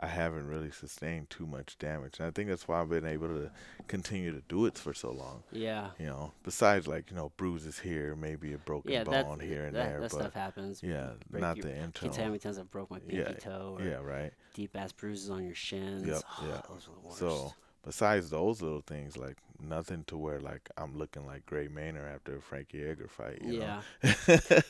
I 0.00 0.06
haven't 0.06 0.46
really 0.46 0.70
sustained 0.70 1.28
too 1.30 1.46
much 1.46 1.78
damage, 1.78 2.18
and 2.18 2.28
I 2.28 2.30
think 2.30 2.48
that's 2.48 2.68
why 2.68 2.80
I've 2.80 2.88
been 2.88 3.06
able 3.06 3.28
to 3.28 3.50
continue 3.88 4.32
to 4.32 4.42
do 4.48 4.66
it 4.66 4.78
for 4.78 4.94
so 4.94 5.10
long. 5.10 5.42
Yeah. 5.50 5.90
You 5.98 6.06
know, 6.06 6.32
besides 6.44 6.86
like 6.86 7.10
you 7.10 7.16
know 7.16 7.32
bruises 7.36 7.78
here, 7.80 8.14
maybe 8.14 8.52
a 8.52 8.58
broken 8.58 8.92
Yeah, 8.92 9.04
bone 9.04 9.40
here 9.40 9.64
and 9.64 9.74
that, 9.74 9.84
there, 9.88 10.00
that 10.00 10.10
but 10.12 10.20
stuff 10.20 10.34
happens. 10.34 10.82
yeah, 10.82 11.10
break 11.30 11.40
not 11.40 11.56
your- 11.56 11.66
the 11.66 11.72
Can't 11.72 11.94
tell 11.94 12.12
how 12.12 12.24
many 12.24 12.38
times 12.38 12.58
I 12.58 12.62
broke 12.62 12.90
my 12.90 12.98
pinky 13.00 13.16
Yeah, 13.16 13.32
toe 13.34 13.76
or 13.78 13.84
Yeah, 13.84 13.96
right. 14.02 14.32
deep 14.54 14.76
ass 14.76 14.92
bruises 14.92 15.30
on 15.30 15.44
your 15.44 15.54
shins. 15.54 16.06
Yep, 16.06 16.22
Oh, 16.24 16.44
yeah. 16.48 16.60
Those 16.68 16.88
are 16.88 17.00
the 17.00 17.06
worst. 17.08 17.18
So 17.18 17.54
besides 17.84 18.30
those 18.30 18.60
little 18.62 18.82
things, 18.82 19.16
like 19.16 19.38
nothing 19.60 20.04
to 20.06 20.16
where 20.16 20.38
like 20.40 20.68
I'm 20.76 20.96
looking 20.96 21.26
like 21.26 21.44
Gray 21.46 21.66
Maynard 21.66 22.06
after 22.14 22.36
a 22.36 22.40
Frankie 22.40 22.84
Edgar 22.84 23.08
fight. 23.08 23.40
You 23.42 23.58
yeah. 23.60 23.80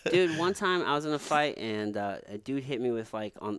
dude 0.11 0.39
one 0.39 0.55
time 0.55 0.83
i 0.85 0.95
was 0.95 1.05
in 1.05 1.13
a 1.13 1.19
fight 1.19 1.59
and 1.59 1.97
uh, 1.99 2.17
a 2.29 2.39
dude 2.39 2.65
hit 2.65 2.81
me 2.81 2.91
with 2.91 3.13
like 3.13 3.35
on 3.43 3.59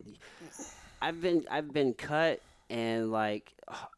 i've 1.02 1.22
been 1.22 1.46
i've 1.50 1.72
been 1.74 1.94
cut 1.94 2.42
and 2.70 3.12
like 3.12 3.54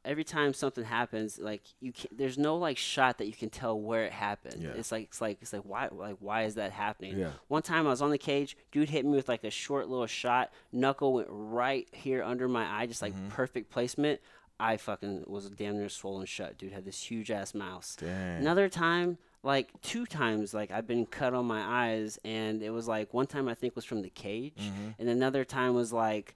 every 0.05 0.23
time 0.23 0.53
something 0.53 0.83
happens 0.83 1.39
like 1.39 1.61
you 1.79 1.91
can 1.93 2.09
there's 2.15 2.37
no 2.37 2.55
like 2.57 2.77
shot 2.77 3.17
that 3.17 3.25
you 3.27 3.33
can 3.33 3.49
tell 3.49 3.79
where 3.79 4.03
it 4.05 4.11
happened 4.11 4.61
Yeah. 4.63 4.69
it's 4.75 4.91
like 4.91 5.03
it's 5.05 5.21
like 5.21 5.37
it's 5.41 5.53
like 5.53 5.63
why 5.63 5.87
like 5.91 6.17
why 6.19 6.43
is 6.43 6.55
that 6.55 6.71
happening 6.71 7.17
Yeah. 7.17 7.31
one 7.47 7.61
time 7.61 7.85
i 7.87 7.89
was 7.89 8.01
on 8.01 8.11
the 8.11 8.17
cage 8.17 8.57
dude 8.71 8.89
hit 8.89 9.05
me 9.05 9.11
with 9.11 9.29
like 9.29 9.43
a 9.43 9.49
short 9.51 9.87
little 9.89 10.07
shot 10.07 10.51
knuckle 10.71 11.13
went 11.13 11.27
right 11.29 11.87
here 11.91 12.23
under 12.23 12.47
my 12.47 12.65
eye 12.81 12.85
just 12.85 13.01
Mm-hmm. 13.03 13.23
like 13.25 13.29
perfect 13.29 13.69
placement 13.71 14.19
i 14.59 14.77
fucking 14.77 15.23
was 15.27 15.49
damn 15.49 15.77
near 15.77 15.89
swollen 15.89 16.25
shut 16.25 16.57
dude 16.57 16.71
had 16.73 16.85
this 16.85 17.01
huge 17.01 17.31
ass 17.31 17.53
mouse 17.53 17.95
Dang. 17.99 18.37
Another 18.39 18.69
time, 18.69 19.17
like 19.43 19.69
two 19.81 20.05
times, 20.05 20.53
like 20.53 20.69
I've 20.69 20.85
been 20.85 21.07
cut 21.07 21.33
on 21.33 21.45
my 21.47 21.63
eyes, 21.89 22.19
and 22.23 22.61
it 22.61 22.69
was 22.69 22.87
like 22.87 23.11
one 23.11 23.25
time 23.25 23.47
I 23.47 23.55
think 23.55 23.75
was 23.75 23.85
from 23.85 24.03
the 24.03 24.09
cage, 24.11 24.53
Mm-hmm. 24.59 24.89
and 24.99 25.09
another 25.09 25.43
time 25.43 25.73
was 25.73 25.91
like, 25.91 26.35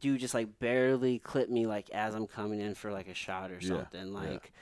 dude 0.00 0.20
just 0.20 0.34
like 0.34 0.58
barely 0.58 1.18
clipped 1.18 1.50
me 1.50 1.66
like 1.66 1.90
as 1.90 2.14
I'm 2.14 2.26
coming 2.26 2.60
in 2.60 2.74
for 2.74 2.92
like 2.92 3.08
a 3.08 3.14
shot 3.14 3.50
or 3.50 3.60
something. 3.60 4.08
yeah. 4.12 4.18
Like 4.18 4.52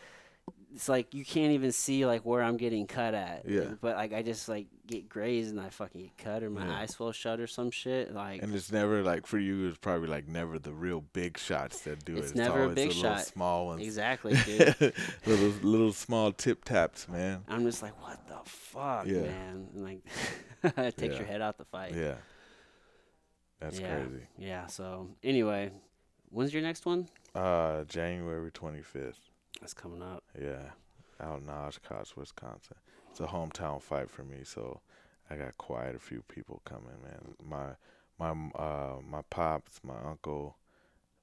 it's 0.74 0.88
like 0.90 1.14
you 1.14 1.24
can't 1.24 1.52
even 1.52 1.72
see 1.72 2.04
like 2.04 2.26
where 2.26 2.42
I'm 2.42 2.56
getting 2.58 2.86
cut 2.86 3.14
at. 3.14 3.48
Yeah. 3.48 3.70
But 3.80 3.96
like 3.96 4.12
I 4.12 4.22
just 4.22 4.48
like 4.48 4.66
get 4.86 5.08
grazed 5.08 5.50
and 5.50 5.60
I 5.60 5.70
fucking 5.70 6.00
get 6.02 6.18
cut 6.18 6.42
or 6.42 6.50
my 6.50 6.66
Yeah. 6.66 6.78
eyes 6.80 6.90
swell 6.92 7.12
shut 7.12 7.40
or 7.40 7.46
some 7.46 7.70
shit. 7.70 8.14
Like 8.14 8.42
And 8.42 8.54
it's 8.54 8.70
never 8.70 9.02
like 9.02 9.26
for 9.26 9.38
you. 9.38 9.66
It's 9.68 9.78
probably 9.78 10.08
like 10.08 10.28
never 10.28 10.58
the 10.58 10.72
real 10.74 11.00
big 11.12 11.38
shots 11.38 11.80
that 11.80 12.04
do 12.04 12.16
It's 12.16 12.30
it. 12.32 12.36
never 12.36 12.64
a 12.64 12.68
big 12.68 12.92
shot. 12.92 13.24
small 13.26 13.66
ones. 13.66 13.82
exactly, 13.82 14.34
dude. 14.44 14.92
little 15.24 15.48
little 15.62 15.92
small 15.92 16.30
tip 16.30 16.64
taps, 16.64 17.08
man. 17.08 17.42
I'm 17.48 17.64
just 17.64 17.82
like, 17.82 18.00
what 18.02 18.24
the 18.28 18.38
fuck, 18.44 19.06
Yeah. 19.06 19.22
man? 19.22 19.68
And 19.74 19.82
like 19.84 19.98
it 20.76 20.96
takes 20.96 21.14
Yeah. 21.14 21.20
your 21.20 21.26
head 21.26 21.40
out 21.42 21.56
the 21.58 21.64
fight. 21.64 21.94
Yeah. 21.94 22.14
That's 23.60 23.78
Yeah. 23.80 23.86
crazy. 23.88 24.26
Yeah. 24.38 24.66
So 24.66 25.08
anyway, 25.22 25.72
when's 26.30 26.52
your 26.52 26.62
next 26.62 26.86
one? 26.86 27.08
Uh, 27.34 27.84
January 27.84 28.50
25th. 28.50 29.30
That's 29.60 29.74
coming 29.74 30.02
up. 30.02 30.22
Yeah, 30.38 30.70
out 31.20 31.40
in 31.40 31.48
Oshkosh, 31.48 32.14
Wisconsin. 32.16 32.76
It's 33.10 33.20
a 33.20 33.26
hometown 33.26 33.80
fight 33.80 34.10
for 34.10 34.22
me, 34.22 34.38
so 34.44 34.80
I 35.30 35.36
got 35.36 35.56
quite 35.56 35.94
a 35.94 35.98
few 35.98 36.22
people 36.28 36.60
coming, 36.64 37.00
man. 37.02 37.34
My 37.42 37.76
my 38.18 38.30
uh 38.58 38.96
my 39.02 39.22
pops, 39.30 39.80
my 39.82 39.98
uncle, 40.04 40.56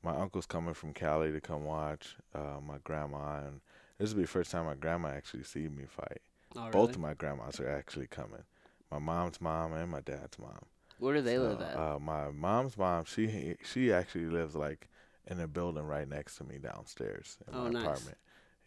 my 0.03 0.15
uncle's 0.15 0.45
coming 0.47 0.73
from 0.73 0.93
Cali 0.93 1.31
to 1.31 1.39
come 1.41 1.63
watch. 1.65 2.17
Uh, 2.33 2.59
my 2.65 2.77
grandma 2.83 3.39
and 3.45 3.61
this 3.99 4.09
will 4.09 4.17
be 4.17 4.23
the 4.23 4.27
first 4.27 4.51
time 4.51 4.65
my 4.65 4.73
grandma 4.73 5.09
actually 5.09 5.43
see 5.43 5.67
me 5.67 5.85
fight. 5.87 6.21
Oh, 6.55 6.69
Both 6.71 6.73
really? 6.73 6.93
of 6.93 6.99
my 6.99 7.13
grandmas 7.13 7.59
are 7.59 7.69
actually 7.69 8.07
coming. 8.07 8.43
My 8.91 8.99
mom's 8.99 9.39
mom 9.39 9.73
and 9.73 9.91
my 9.91 10.01
dad's 10.01 10.37
mom. 10.39 10.65
Where 11.03 11.13
do 11.15 11.21
they 11.21 11.35
So, 11.35 11.41
live 11.43 11.61
at? 11.61 11.75
Uh, 11.75 11.99
my 11.99 12.31
mom's 12.31 12.77
mom, 12.77 13.03
she 13.05 13.55
she 13.65 13.91
actually 13.91 14.25
lives 14.27 14.55
like 14.55 14.87
in 15.27 15.39
a 15.39 15.47
building 15.47 15.83
right 15.85 16.07
next 16.07 16.37
to 16.37 16.43
me 16.45 16.57
downstairs 16.57 17.37
in 17.47 17.53
Oh, 17.57 17.63
my 17.65 17.69
nice. 17.71 17.83
apartment. 17.83 18.17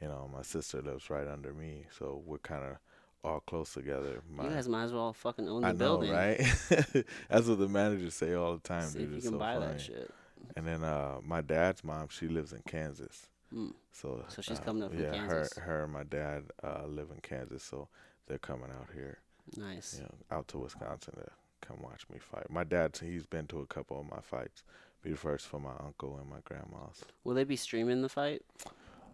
You 0.02 0.08
know, 0.08 0.28
my 0.32 0.42
sister 0.42 0.82
lives 0.82 1.08
right 1.08 1.26
under 1.26 1.54
me, 1.54 1.86
so 1.98 2.22
we're 2.26 2.38
kind 2.38 2.64
of 2.64 2.76
all 3.24 3.40
close 3.40 3.72
together. 3.72 4.20
My, 4.30 4.44
you 4.44 4.50
guys 4.50 4.68
might 4.68 4.84
as 4.84 4.92
well 4.92 5.12
fucking 5.14 5.48
own 5.48 5.62
the 5.62 5.68
I 5.68 5.72
know, 5.72 5.96
building. 5.98 6.12
right? 6.12 6.38
That's 7.30 7.46
what 7.48 7.58
the 7.58 7.68
managers 7.68 8.14
say 8.14 8.34
all 8.34 8.52
the 8.52 8.60
time, 8.60 8.82
See 8.88 8.98
dude. 8.98 9.08
if 9.08 9.14
you 9.16 9.22
can 9.22 9.30
so 9.32 9.38
buy 9.38 9.54
funny. 9.54 9.66
that 9.72 9.80
shit. 9.80 10.10
And 10.56 10.66
then 10.66 10.84
uh, 10.84 11.16
my 11.24 11.40
dad's 11.40 11.82
mom, 11.82 12.08
she 12.10 12.28
lives 12.28 12.52
in 12.52 12.60
Kansas. 12.66 13.28
Mm. 13.54 13.72
So 13.92 14.22
So 14.28 14.42
she's 14.42 14.58
uh, 14.58 14.62
coming 14.62 14.82
up 14.82 14.90
from 14.92 15.02
yeah, 15.02 15.12
Kansas. 15.12 15.54
her 15.54 15.62
her 15.62 15.84
and 15.84 15.92
my 15.94 16.02
dad 16.04 16.44
uh, 16.62 16.84
live 16.86 17.08
in 17.10 17.20
Kansas, 17.22 17.62
so 17.62 17.88
they're 18.26 18.38
coming 18.38 18.70
out 18.70 18.88
here 18.92 19.18
Nice. 19.56 19.94
you 19.96 20.02
know, 20.04 20.14
out 20.36 20.48
to 20.48 20.58
Wisconsin 20.58 21.14
to 21.14 21.30
come 21.60 21.82
watch 21.82 22.02
me 22.12 22.18
fight. 22.18 22.50
My 22.50 22.64
dad, 22.64 22.98
he's 23.02 23.26
been 23.26 23.46
to 23.48 23.60
a 23.60 23.66
couple 23.66 24.00
of 24.00 24.08
my 24.08 24.20
fights. 24.20 24.62
Be 25.02 25.10
the 25.10 25.16
first 25.16 25.46
for 25.46 25.60
my 25.60 25.72
uncle 25.84 26.18
and 26.20 26.28
my 26.28 26.38
grandma's. 26.44 27.04
Will 27.24 27.34
they 27.34 27.44
be 27.44 27.56
streaming 27.56 28.02
the 28.02 28.08
fight? 28.08 28.42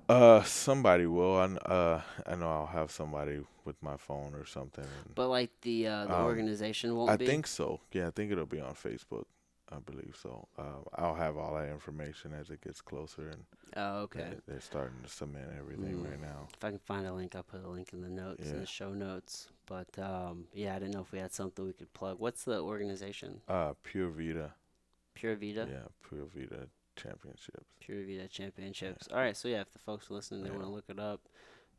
Uh, 0.08 0.42
somebody 0.42 1.06
will. 1.06 1.36
I, 1.36 1.44
uh, 1.70 2.02
I 2.26 2.34
know 2.34 2.50
I'll 2.50 2.66
have 2.66 2.90
somebody 2.90 3.40
with 3.64 3.80
my 3.82 3.96
phone 3.96 4.34
or 4.34 4.44
something. 4.44 4.84
But 5.14 5.28
like 5.28 5.50
the 5.62 5.86
uh, 5.86 6.06
the 6.06 6.14
Um, 6.16 6.24
organization 6.24 6.94
won't 6.96 7.10
I 7.10 7.16
be. 7.16 7.26
think 7.26 7.46
so. 7.46 7.80
Yeah, 7.92 8.08
I 8.08 8.10
think 8.10 8.32
it'll 8.32 8.46
be 8.46 8.60
on 8.60 8.74
Facebook. 8.74 9.24
I 9.74 9.78
believe 9.80 10.16
so. 10.20 10.46
Uh, 10.58 10.80
I'll 10.96 11.14
have 11.14 11.36
all 11.36 11.54
that 11.54 11.68
information 11.70 12.32
as 12.32 12.50
it 12.50 12.60
gets 12.60 12.80
closer, 12.80 13.28
and 13.30 13.44
Oh, 13.76 14.00
okay. 14.02 14.30
they- 14.30 14.40
they're 14.52 14.60
starting 14.60 15.00
to 15.02 15.08
cement 15.08 15.50
everything 15.56 15.96
Mm. 16.02 16.10
right 16.10 16.20
now. 16.20 16.48
If 16.54 16.62
I 16.64 16.70
can 16.70 16.78
find 16.80 17.06
a 17.06 17.12
link, 17.14 17.34
I'll 17.34 17.42
put 17.42 17.64
a 17.64 17.68
link 17.68 17.92
in 17.92 18.00
the 18.02 18.08
notes 18.10 18.50
in 18.50 18.58
the 18.60 18.66
show 18.66 18.92
notes. 18.92 19.48
But 19.66 19.98
um, 19.98 20.48
yeah, 20.52 20.74
I 20.76 20.78
didn't 20.78 20.94
know 20.94 21.00
if 21.00 21.12
we 21.12 21.18
had 21.18 21.32
something 21.32 21.64
we 21.64 21.72
could 21.72 21.92
plug. 21.94 22.18
What's 22.18 22.44
the 22.44 22.60
organization? 22.60 23.40
Uh, 23.48 23.74
Pure 23.82 24.10
Vita, 24.10 24.52
Pure 25.14 25.36
Vita. 25.36 25.66
yeah, 25.70 25.88
Pure 26.08 26.26
Vita 26.26 26.68
Championships. 26.96 27.64
Pure 27.80 28.04
Vita 28.04 28.28
Championships. 28.28 29.08
All 29.08 29.16
right, 29.18 29.36
so 29.36 29.48
yeah, 29.48 29.62
if 29.62 29.70
the 29.72 29.78
folks 29.78 30.10
listening 30.10 30.42
they 30.44 30.50
want 30.50 30.62
to 30.62 30.68
look 30.68 30.88
it 30.88 30.98
up, 30.98 31.22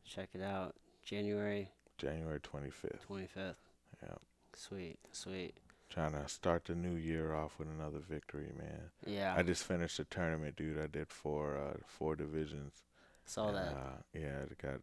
check 0.03 0.29
it 0.33 0.41
out. 0.41 0.75
January 1.03 1.69
January 1.97 2.39
25th. 2.39 3.01
twenty 3.01 3.27
fifth. 3.27 3.57
Yeah. 4.01 4.15
Sweet, 4.55 4.97
sweet. 5.11 5.57
Trying 5.93 6.13
to 6.13 6.27
start 6.27 6.65
the 6.65 6.73
new 6.73 6.95
year 6.95 7.35
off 7.35 7.59
with 7.59 7.67
another 7.67 7.99
victory, 7.99 8.49
man. 8.57 8.89
Yeah, 9.05 9.35
I 9.37 9.43
just 9.43 9.63
finished 9.63 9.99
a 9.99 10.03
tournament, 10.05 10.55
dude. 10.55 10.79
I 10.79 10.87
did 10.87 11.07
four 11.09 11.55
uh, 11.55 11.77
four 11.85 12.15
divisions. 12.15 12.81
saw 13.25 13.49
and, 13.49 13.57
that. 13.57 13.73
Uh, 13.73 13.97
yeah, 14.11 14.39
I 14.41 14.67
got 14.67 14.81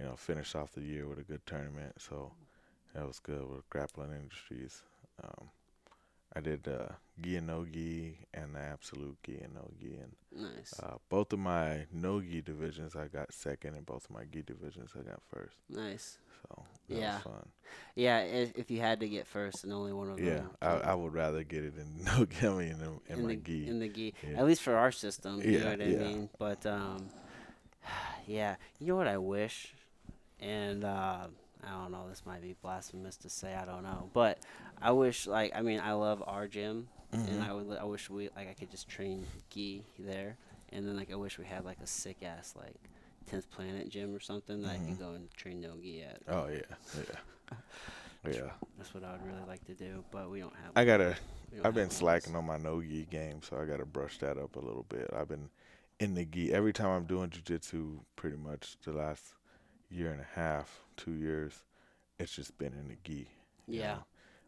you 0.00 0.04
know 0.04 0.16
finished 0.16 0.56
off 0.56 0.72
the 0.72 0.80
year 0.80 1.06
with 1.06 1.20
a 1.20 1.22
good 1.22 1.46
tournament, 1.46 1.94
so 1.98 2.32
that 2.92 3.06
was 3.06 3.20
good 3.20 3.48
with 3.48 3.70
Grappling 3.70 4.10
Industries. 4.10 4.82
Um, 5.22 5.50
I 6.34 6.40
did 6.40 6.66
uh, 6.66 6.94
gi 7.22 7.36
and 7.36 7.46
no 7.46 7.64
gi 7.64 8.18
and 8.34 8.56
the 8.56 8.60
absolute 8.60 9.18
gi 9.24 9.38
and 9.44 9.54
no 9.54 9.70
gi, 9.80 9.96
and 10.02 10.16
nice, 10.56 10.74
uh, 10.82 10.96
both 11.08 11.32
of 11.32 11.38
my 11.38 11.86
no 11.92 12.20
gi 12.20 12.40
divisions 12.40 12.96
I 12.96 13.06
got 13.06 13.32
second, 13.32 13.76
and 13.76 13.86
both 13.86 14.06
of 14.06 14.10
my 14.10 14.24
gi 14.24 14.42
divisions 14.42 14.90
I 14.98 15.08
got 15.08 15.22
first. 15.32 15.54
nice. 15.68 16.18
So 16.48 16.62
Yeah. 16.88 17.18
Yeah, 17.94 18.20
if, 18.20 18.56
if 18.56 18.70
you 18.70 18.80
had 18.80 19.00
to 19.00 19.08
get 19.08 19.26
first 19.26 19.64
and 19.64 19.72
only 19.72 19.92
one 19.92 20.10
of 20.10 20.18
Yeah, 20.20 20.40
them. 20.40 20.50
I, 20.60 20.90
I 20.92 20.94
would 20.94 21.12
rather 21.12 21.42
get 21.42 21.64
it 21.64 21.74
in 21.76 22.04
no 22.04 22.24
gi 22.24 22.46
I 22.46 22.50
mean, 22.50 22.68
in, 22.68 22.80
in, 22.80 23.00
in 23.18 23.22
my 23.22 23.28
the 23.30 23.36
gi. 23.36 23.68
in 23.68 23.78
the 23.80 23.88
gi, 23.88 24.14
Yeah. 24.30 24.38
at 24.40 24.46
least 24.46 24.62
for 24.62 24.76
our 24.76 24.92
system. 24.92 25.42
You 25.44 25.60
know 25.60 25.70
what 25.70 25.80
I 25.80 25.86
yeah. 25.86 25.98
mean? 25.98 26.28
But 26.38 26.64
um, 26.66 27.10
yeah, 28.26 28.56
you 28.78 28.86
know 28.88 28.96
what 28.96 29.08
I 29.08 29.18
wish, 29.18 29.74
and 30.40 30.84
uh, 30.84 31.26
I 31.64 31.70
don't 31.70 31.92
know. 31.92 32.08
This 32.08 32.24
might 32.26 32.42
be 32.42 32.54
blasphemous 32.62 33.16
to 33.18 33.28
say. 33.30 33.54
I 33.54 33.64
don't 33.64 33.82
know, 33.82 34.10
but 34.12 34.38
I 34.80 34.92
wish 34.92 35.26
like 35.26 35.52
I 35.54 35.62
mean 35.62 35.80
I 35.80 35.92
love 35.92 36.22
our 36.26 36.48
gym, 36.48 36.88
and 37.12 37.40
Mhm. 37.40 37.48
I 37.48 37.52
would 37.52 37.78
I 37.78 37.84
wish 37.84 38.08
we 38.10 38.28
like 38.36 38.48
I 38.48 38.54
could 38.54 38.70
just 38.70 38.88
train 38.88 39.26
gi 39.50 39.84
there, 39.98 40.36
and 40.72 40.86
then 40.86 40.96
like 40.96 41.10
I 41.12 41.16
wish 41.16 41.38
we 41.38 41.44
had 41.46 41.64
like 41.64 41.78
a 41.82 41.86
sick 41.86 42.22
ass 42.22 42.54
like. 42.56 42.80
10th 43.30 43.50
Planet 43.50 43.88
gym 43.88 44.14
or 44.14 44.20
something 44.20 44.62
that 44.62 44.70
I 44.70 44.76
could 44.78 44.96
Mhm. 44.96 44.98
go 44.98 45.10
and 45.12 45.30
train 45.32 45.60
Nogi 45.60 46.02
at. 46.02 46.22
Oh 46.28 46.48
yeah, 46.48 46.60
yeah, 46.96 47.56
yeah. 48.30 48.50
That's 48.78 48.94
what 48.94 49.04
I 49.04 49.12
would 49.12 49.26
really 49.26 49.46
like 49.46 49.64
to 49.66 49.74
do, 49.74 50.04
but 50.10 50.30
we 50.30 50.40
don't 50.40 50.54
have. 50.56 50.72
I 50.76 50.84
gotta. 50.84 51.16
I've 51.52 51.52
been 51.52 51.62
have 51.64 51.74
one 51.76 51.84
of 51.86 51.92
slacking 51.92 52.36
on 52.36 52.46
my 52.46 52.56
Nogi 52.56 53.04
game, 53.06 53.42
so 53.42 53.58
I 53.60 53.66
gotta 53.66 53.84
brush 53.84 54.18
that 54.18 54.38
up 54.38 54.56
a 54.56 54.60
little 54.60 54.84
bit. 54.88 55.10
I've 55.14 55.28
been 55.28 55.50
in 56.00 56.14
the 56.14 56.24
gi 56.24 56.52
every 56.52 56.72
time 56.72 56.88
I'm 56.90 57.04
doing 57.06 57.30
jujitsu. 57.30 58.00
Pretty 58.16 58.36
much 58.36 58.76
the 58.84 58.92
last 58.92 59.34
year 59.90 60.10
and 60.10 60.20
a 60.20 60.26
half, 60.34 60.84
two 60.96 61.12
years, 61.12 61.64
it's 62.18 62.34
just 62.34 62.56
been 62.58 62.72
in 62.72 62.88
the 62.88 62.96
gi. 63.04 63.28
Yeah. 63.68 63.94
know. 63.94 64.04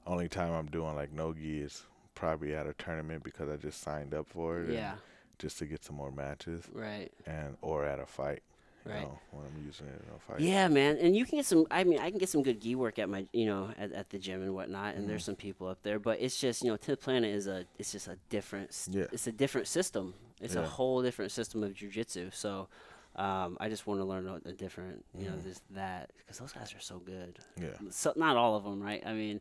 Only 0.07 0.29
time 0.29 0.53
I'm 0.53 0.67
doing 0.67 0.95
like 0.97 1.13
no 1.13 1.33
gi 1.35 1.61
is 1.61 1.85
probably 2.15 2.55
at 2.55 2.67
a 2.67 2.73
tournament 2.75 3.23
because 3.25 3.49
I 3.49 3.57
just 3.57 3.81
signed 3.81 4.15
up 4.15 4.27
for 4.29 4.61
it. 4.61 4.71
Yeah. 4.73 4.97
Just 5.39 5.59
to 5.59 5.67
get 5.67 5.83
some 5.85 5.97
more 5.97 6.13
matches, 6.13 6.63
Right. 6.73 7.13
and 7.27 7.57
or 7.61 7.85
at 7.85 7.99
a 7.99 8.07
fight. 8.07 8.43
Right. 8.87 9.01
Know, 9.03 9.19
when 9.31 9.47
I'm 9.47 9.65
using 9.65 9.87
it 9.87 10.03
a 10.15 10.19
fight. 10.21 10.41
Yeah, 10.41 10.69
man, 10.69 10.99
and 10.99 11.17
you 11.17 11.25
can 11.25 11.39
get 11.39 11.47
some. 11.47 11.67
I 11.71 11.85
mean, 11.85 11.99
I 12.01 12.11
can 12.11 12.19
get 12.19 12.29
some 12.29 12.43
good 12.43 12.61
gi 12.61 12.75
work 12.75 12.99
at 12.99 13.09
my, 13.09 13.27
you 13.33 13.47
know, 13.47 13.71
at, 13.79 13.93
at 13.93 14.11
the 14.11 14.19
gym 14.19 14.43
and 14.43 14.55
whatnot. 14.55 14.95
And 14.97 15.09
there's 15.09 15.23
Mhm. 15.23 15.27
some 15.27 15.37
people 15.37 15.67
up 15.69 15.83
there, 15.83 15.99
but 15.99 16.21
it's 16.21 16.39
just, 16.39 16.63
you 16.63 16.71
know, 16.71 16.77
Tenth 16.77 17.01
Planet 17.01 17.35
is 17.35 17.47
a, 17.47 17.65
it's 17.79 17.93
just 17.93 18.09
a 18.09 18.19
different, 18.29 18.77
Yeah. 18.91 19.07
it's 19.11 19.27
a 19.27 19.33
different 19.33 19.69
system. 19.69 20.13
It's 20.43 20.55
a 20.55 20.67
whole 20.67 21.01
different 21.03 21.33
system 21.33 21.63
of 21.63 21.73
jujitsu. 21.73 22.35
So, 22.35 22.69
um, 23.17 23.57
I 23.59 23.69
just 23.71 23.87
want 23.87 24.01
to 24.01 24.05
learn 24.05 24.29
a, 24.45 24.53
different, 24.53 25.05
you 25.17 25.27
know, 25.31 25.37
Mhm. 25.37 25.45
this 25.45 25.63
that 25.71 26.11
because 26.19 26.39
those 26.39 26.53
guys 26.53 26.75
are 26.75 26.81
so 26.81 26.99
good. 26.99 27.39
Yeah. 27.57 27.69
So 27.91 28.13
not 28.17 28.37
all 28.37 28.55
of 28.57 28.65
them, 28.65 28.83
right? 28.83 29.03
I 29.07 29.15
mean, 29.15 29.41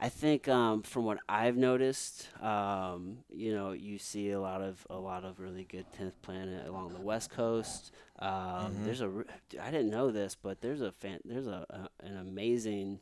I 0.00 0.08
think 0.08 0.48
um, 0.48 0.82
from 0.82 1.04
what 1.04 1.18
I've 1.28 1.56
noticed, 1.56 2.28
um, 2.42 3.18
you 3.30 3.54
know, 3.54 3.72
you 3.72 3.98
see 3.98 4.30
a 4.30 4.40
lot 4.40 4.60
of 4.60 4.84
a 4.90 4.96
lot 4.98 5.24
of 5.24 5.38
really 5.40 5.64
good 5.64 5.86
tenth 5.92 6.20
planet 6.20 6.66
along 6.66 6.92
the 6.92 7.00
west 7.00 7.30
coast. 7.30 7.92
Um, 8.18 8.74
Mhm. 8.74 8.84
There's 8.84 9.00
a 9.00 9.24
I 9.60 9.70
didn't 9.70 9.90
know 9.90 10.10
this, 10.10 10.34
but 10.34 10.60
there's 10.60 10.80
a 10.82 10.92
fan, 10.92 11.20
there's 11.24 11.46
a, 11.46 11.64
a 11.70 12.04
an 12.06 12.16
amazing 12.16 13.00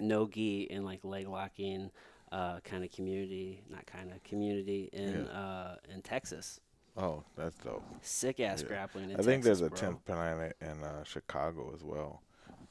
no 0.00 0.26
gi 0.26 0.70
and 0.70 0.84
like 0.84 1.04
leg 1.04 1.28
locking 1.28 1.90
uh, 2.32 2.60
kind 2.60 2.84
of 2.84 2.90
community, 2.92 3.62
not 3.70 3.86
kind 3.86 4.10
of 4.10 4.22
community 4.24 4.90
in 4.92 5.26
Yeah. 5.26 5.32
uh, 5.32 5.76
in 5.92 6.02
Texas. 6.02 6.60
Oh, 6.96 7.24
that's 7.36 7.56
dope. 7.58 7.84
Sick 8.02 8.40
ass 8.40 8.62
Yeah. 8.62 8.68
grappling. 8.68 9.10
In 9.10 9.20
I 9.20 9.22
think 9.22 9.44
there's 9.44 9.60
a 9.60 9.68
bro. 9.68 9.78
tenth 9.78 10.04
planet 10.04 10.56
in 10.60 10.82
uh, 10.82 11.04
Chicago 11.04 11.72
as 11.74 11.82
well. 11.84 12.22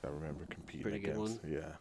I 0.04 0.08
remember 0.08 0.46
competing 0.50 0.82
Pretty 0.84 1.00
good 1.00 1.16
against. 1.16 1.40
Yeah, 1.48 1.74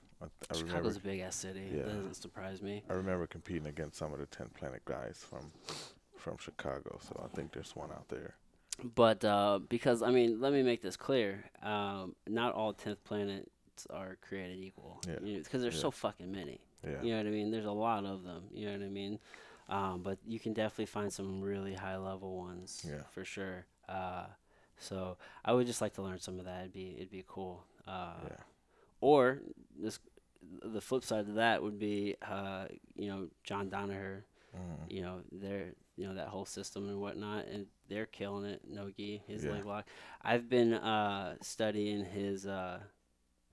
I, 0.50 0.54
I 0.54 0.58
remember. 0.58 0.68
Chicago's 0.72 0.96
a 0.96 1.00
big 1.00 1.20
ass 1.20 1.36
city. 1.36 1.68
Yeah. 1.72 1.82
That 1.84 1.96
doesn't 1.96 2.14
surprise 2.14 2.62
me. 2.62 2.82
I 2.88 2.94
remember 2.94 3.26
competing 3.26 3.66
against 3.66 3.96
some 3.98 4.12
of 4.12 4.18
the 4.18 4.26
tenth 4.26 4.54
planet 4.54 4.84
guys 4.84 5.24
from 5.28 5.50
from 6.16 6.36
Chicago. 6.38 6.98
So 7.02 7.20
I 7.24 7.34
think 7.36 7.52
there's 7.52 7.74
one 7.76 7.90
out 7.90 8.08
there. 8.08 8.34
But 8.94 9.24
uh, 9.24 9.60
because 9.68 10.02
I 10.02 10.10
mean, 10.10 10.40
let 10.40 10.52
me 10.52 10.62
make 10.62 10.82
this 10.82 10.96
clear: 10.96 11.44
um, 11.62 12.14
not 12.28 12.54
all 12.54 12.72
tenth 12.72 13.02
planets 13.04 13.48
are 13.90 14.16
created 14.26 14.58
equal. 14.58 15.00
Yeah. 15.06 15.16
Because 15.38 15.62
there's 15.62 15.74
Yeah. 15.76 15.80
so 15.82 15.90
fucking 15.90 16.30
many. 16.32 16.60
Yeah. 16.84 17.00
You 17.02 17.10
know 17.12 17.18
what 17.18 17.26
I 17.26 17.30
mean? 17.30 17.50
There's 17.50 17.64
a 17.66 17.70
lot 17.72 18.04
of 18.04 18.24
them. 18.24 18.44
You 18.52 18.66
know 18.66 18.72
what 18.72 18.82
I 18.84 18.88
mean? 18.90 19.18
Um, 19.68 20.02
but 20.02 20.18
you 20.26 20.38
can 20.38 20.52
definitely 20.52 20.86
find 20.86 21.10
some 21.12 21.40
really 21.40 21.74
high 21.74 21.96
level 21.96 22.36
ones. 22.36 22.84
Yeah. 22.86 23.02
For 23.12 23.24
sure. 23.24 23.64
Uh, 23.88 24.26
so 24.78 25.16
I 25.44 25.52
would 25.52 25.66
just 25.66 25.80
like 25.80 25.94
to 25.94 26.02
learn 26.02 26.18
some 26.18 26.38
of 26.38 26.44
that. 26.44 26.60
It'd 26.62 26.72
be 26.72 26.94
it'd 26.96 27.10
be 27.10 27.24
cool. 27.26 27.64
Uh, 27.86 28.14
Yeah. 28.24 28.36
Or 29.00 29.40
this, 29.78 29.98
the 30.62 30.80
flip 30.80 31.04
side 31.04 31.28
of 31.28 31.34
that 31.34 31.62
would 31.62 31.78
be, 31.78 32.16
uh, 32.22 32.66
you 32.96 33.08
know, 33.08 33.28
John 33.44 33.68
Danaher 33.70 34.22
Mhm. 34.54 34.88
you 34.90 35.02
know, 35.02 35.20
they're 35.32 35.74
you 35.96 36.06
know 36.06 36.14
that 36.14 36.28
whole 36.28 36.44
system 36.44 36.88
and 36.88 37.00
whatnot, 37.00 37.46
and 37.46 37.66
they're 37.88 38.06
killing 38.06 38.44
it. 38.44 38.62
Nogi, 38.68 39.22
his 39.26 39.44
Yeah. 39.44 39.52
leg 39.52 39.64
lock. 39.64 39.86
I've 40.22 40.48
been 40.48 40.74
uh, 40.74 41.36
studying 41.40 42.04
his 42.04 42.46
uh, 42.46 42.80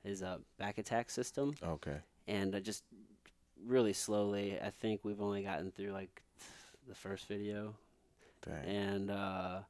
his 0.04 0.22
uh, 0.24 0.40
back 0.58 0.78
attack 0.78 1.10
system, 1.10 1.54
Okay. 1.64 2.00
and 2.28 2.54
uh, 2.56 2.60
just 2.60 2.84
really 3.64 3.94
slowly. 3.94 4.60
I 4.60 4.70
think 4.70 5.04
we've 5.04 5.22
only 5.22 5.44
gotten 5.44 5.72
through 5.72 5.92
like 5.92 6.22
the 6.88 6.96
first 6.96 7.28
video, 7.28 7.76
Dang. 8.42 8.66
and 8.66 9.12
uh, 9.12 9.62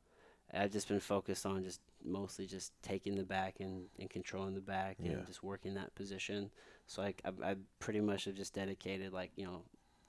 I've 0.53 0.71
just 0.71 0.87
been 0.87 0.99
focused 0.99 1.45
on 1.45 1.63
just 1.63 1.81
mostly 2.03 2.45
just 2.47 2.73
taking 2.81 3.15
the 3.15 3.23
back 3.23 3.59
and, 3.59 3.87
and 3.99 4.09
controlling 4.09 4.53
the 4.55 4.61
back 4.61 4.97
Yeah. 4.99 5.11
and 5.11 5.27
just 5.27 5.43
working 5.43 5.73
that 5.75 5.93
position. 5.95 6.51
So 6.91 7.01
I, 7.03 7.13
I, 7.23 7.51
I 7.51 7.55
pretty 7.79 8.01
much 8.01 8.25
have 8.25 8.35
just 8.35 8.53
dedicated 8.53 9.13
like 9.13 9.31
you 9.37 9.45
know 9.45 9.61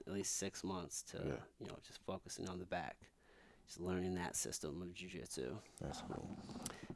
at 0.05 0.11
least 0.11 0.37
six 0.37 0.65
months 0.65 1.01
to 1.03 1.17
Yeah. 1.17 1.33
you 1.61 1.67
know 1.67 1.77
just 1.87 1.99
focusing 2.05 2.49
on 2.49 2.59
the 2.59 2.65
back, 2.65 2.97
just 3.65 3.79
learning 3.79 4.15
that 4.15 4.35
system 4.35 4.81
of 4.81 4.89
jujitsu. 4.89 5.55
That's 5.79 6.01
cool. 6.01 6.27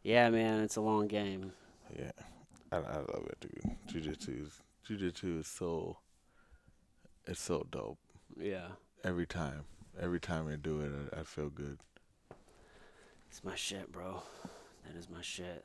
Yeah, 0.04 0.30
man, 0.30 0.60
it's 0.60 0.76
a 0.76 0.82
long 0.82 1.08
game. 1.08 1.54
Yeah. 1.98 2.12
I, 2.70 2.80
I 2.80 2.98
love 2.98 3.30
it, 3.30 3.38
dude. 3.40 3.78
Jiu-jitsu 3.88 4.44
is 4.48 4.62
jiu-jitsu 4.86 5.40
is 5.40 5.48
so 5.48 6.00
it's 7.26 7.40
so 7.42 7.66
dope. 7.72 7.98
Yeah, 8.38 8.68
Every 9.06 9.26
time. 9.26 9.64
Every 9.98 10.20
time 10.20 10.50
I 10.50 10.58
do 10.58 10.82
it, 10.82 10.92
I, 11.16 11.22
I 11.22 11.24
feel 11.24 11.48
good. 11.50 11.80
it's 13.30 13.42
my 13.42 13.56
shit, 13.56 13.90
bro. 13.90 14.22
That 14.86 14.98
is 15.00 15.10
my 15.10 15.22
shit. 15.22 15.64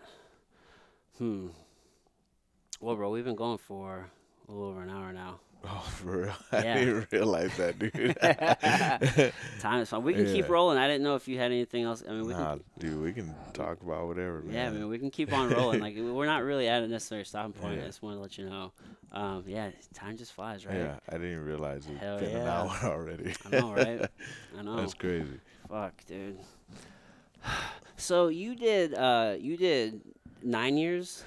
Hmm. 1.19 1.49
Well, 2.83 2.97
bro, 2.97 3.11
we've 3.11 3.25
been 3.25 3.37
going 3.37 3.59
for 3.59 4.07
a 4.49 4.51
little 4.53 4.67
over 4.69 4.83
an 4.83 4.91
hour 4.91 5.13
now. 5.13 5.41
Oh, 5.65 5.79
for 5.91 6.23
real? 6.23 6.33
I 6.53 6.65
Yeah. 6.65 6.75
didn't 6.81 7.13
realize 7.13 7.57
that, 7.57 7.79
dude. 7.79 8.17
Time 9.61 9.81
is 9.81 9.89
fine. 9.91 10.03
We 10.03 10.13
can 10.13 10.27
keep 10.27 10.49
rolling. 10.49 10.77
I 10.77 10.89
didn't 10.89 11.05
know 11.05 11.15
if 11.15 11.29
you 11.29 11.39
had 11.39 11.53
anything 11.53 11.85
else. 11.85 12.03
I 12.05 12.11
mean, 12.11 12.27
we 12.27 12.33
nah, 12.33 12.57
can. 12.57 12.65
dude, 12.81 13.01
we 13.01 13.13
can 13.13 13.33
talk 13.53 13.81
about 13.81 14.09
whatever, 14.09 14.41
man. 14.43 14.55
Yeah, 14.57 14.67
I 14.67 14.71
mean, 14.71 14.89
we 14.89 14.99
can 14.99 15.13
keep 15.13 15.33
on 15.33 15.51
rolling. 15.51 15.79
Like 15.81 15.95
we're 15.97 16.27
not 16.27 16.43
really 16.43 16.67
at 16.67 16.83
a 16.83 16.89
necessary 16.89 17.25
stopping 17.25 17.53
point. 17.53 17.81
I 17.81 17.87
just 17.87 18.03
want 18.03 18.17
to 18.17 18.21
let 18.21 18.37
you 18.39 18.51
know. 18.51 18.73
Um, 19.13 19.45
yeah, 19.47 19.71
time 19.95 20.17
just 20.17 20.33
flies, 20.33 20.67
right? 20.67 20.79
Yeah, 20.79 20.97
I 21.09 21.13
didn't 21.13 21.45
realize 21.45 21.87
it's 21.89 22.01
Hell 22.01 22.19
been 22.19 22.35
an 22.39 22.49
hour 22.49 22.77
already. 22.83 23.33
I 23.47 23.51
know, 23.51 23.73
right? 23.73 24.11
I 24.59 24.63
know. 24.63 24.75
That's 24.79 24.95
crazy. 24.95 25.39
Fuck, 25.69 25.95
dude. 26.07 26.41
So 27.97 28.27
you 28.29 28.57
did, 28.57 28.95
uh, 28.95 29.37
you 29.39 29.57
did 29.57 30.01
nine 30.43 30.77
years 30.77 31.23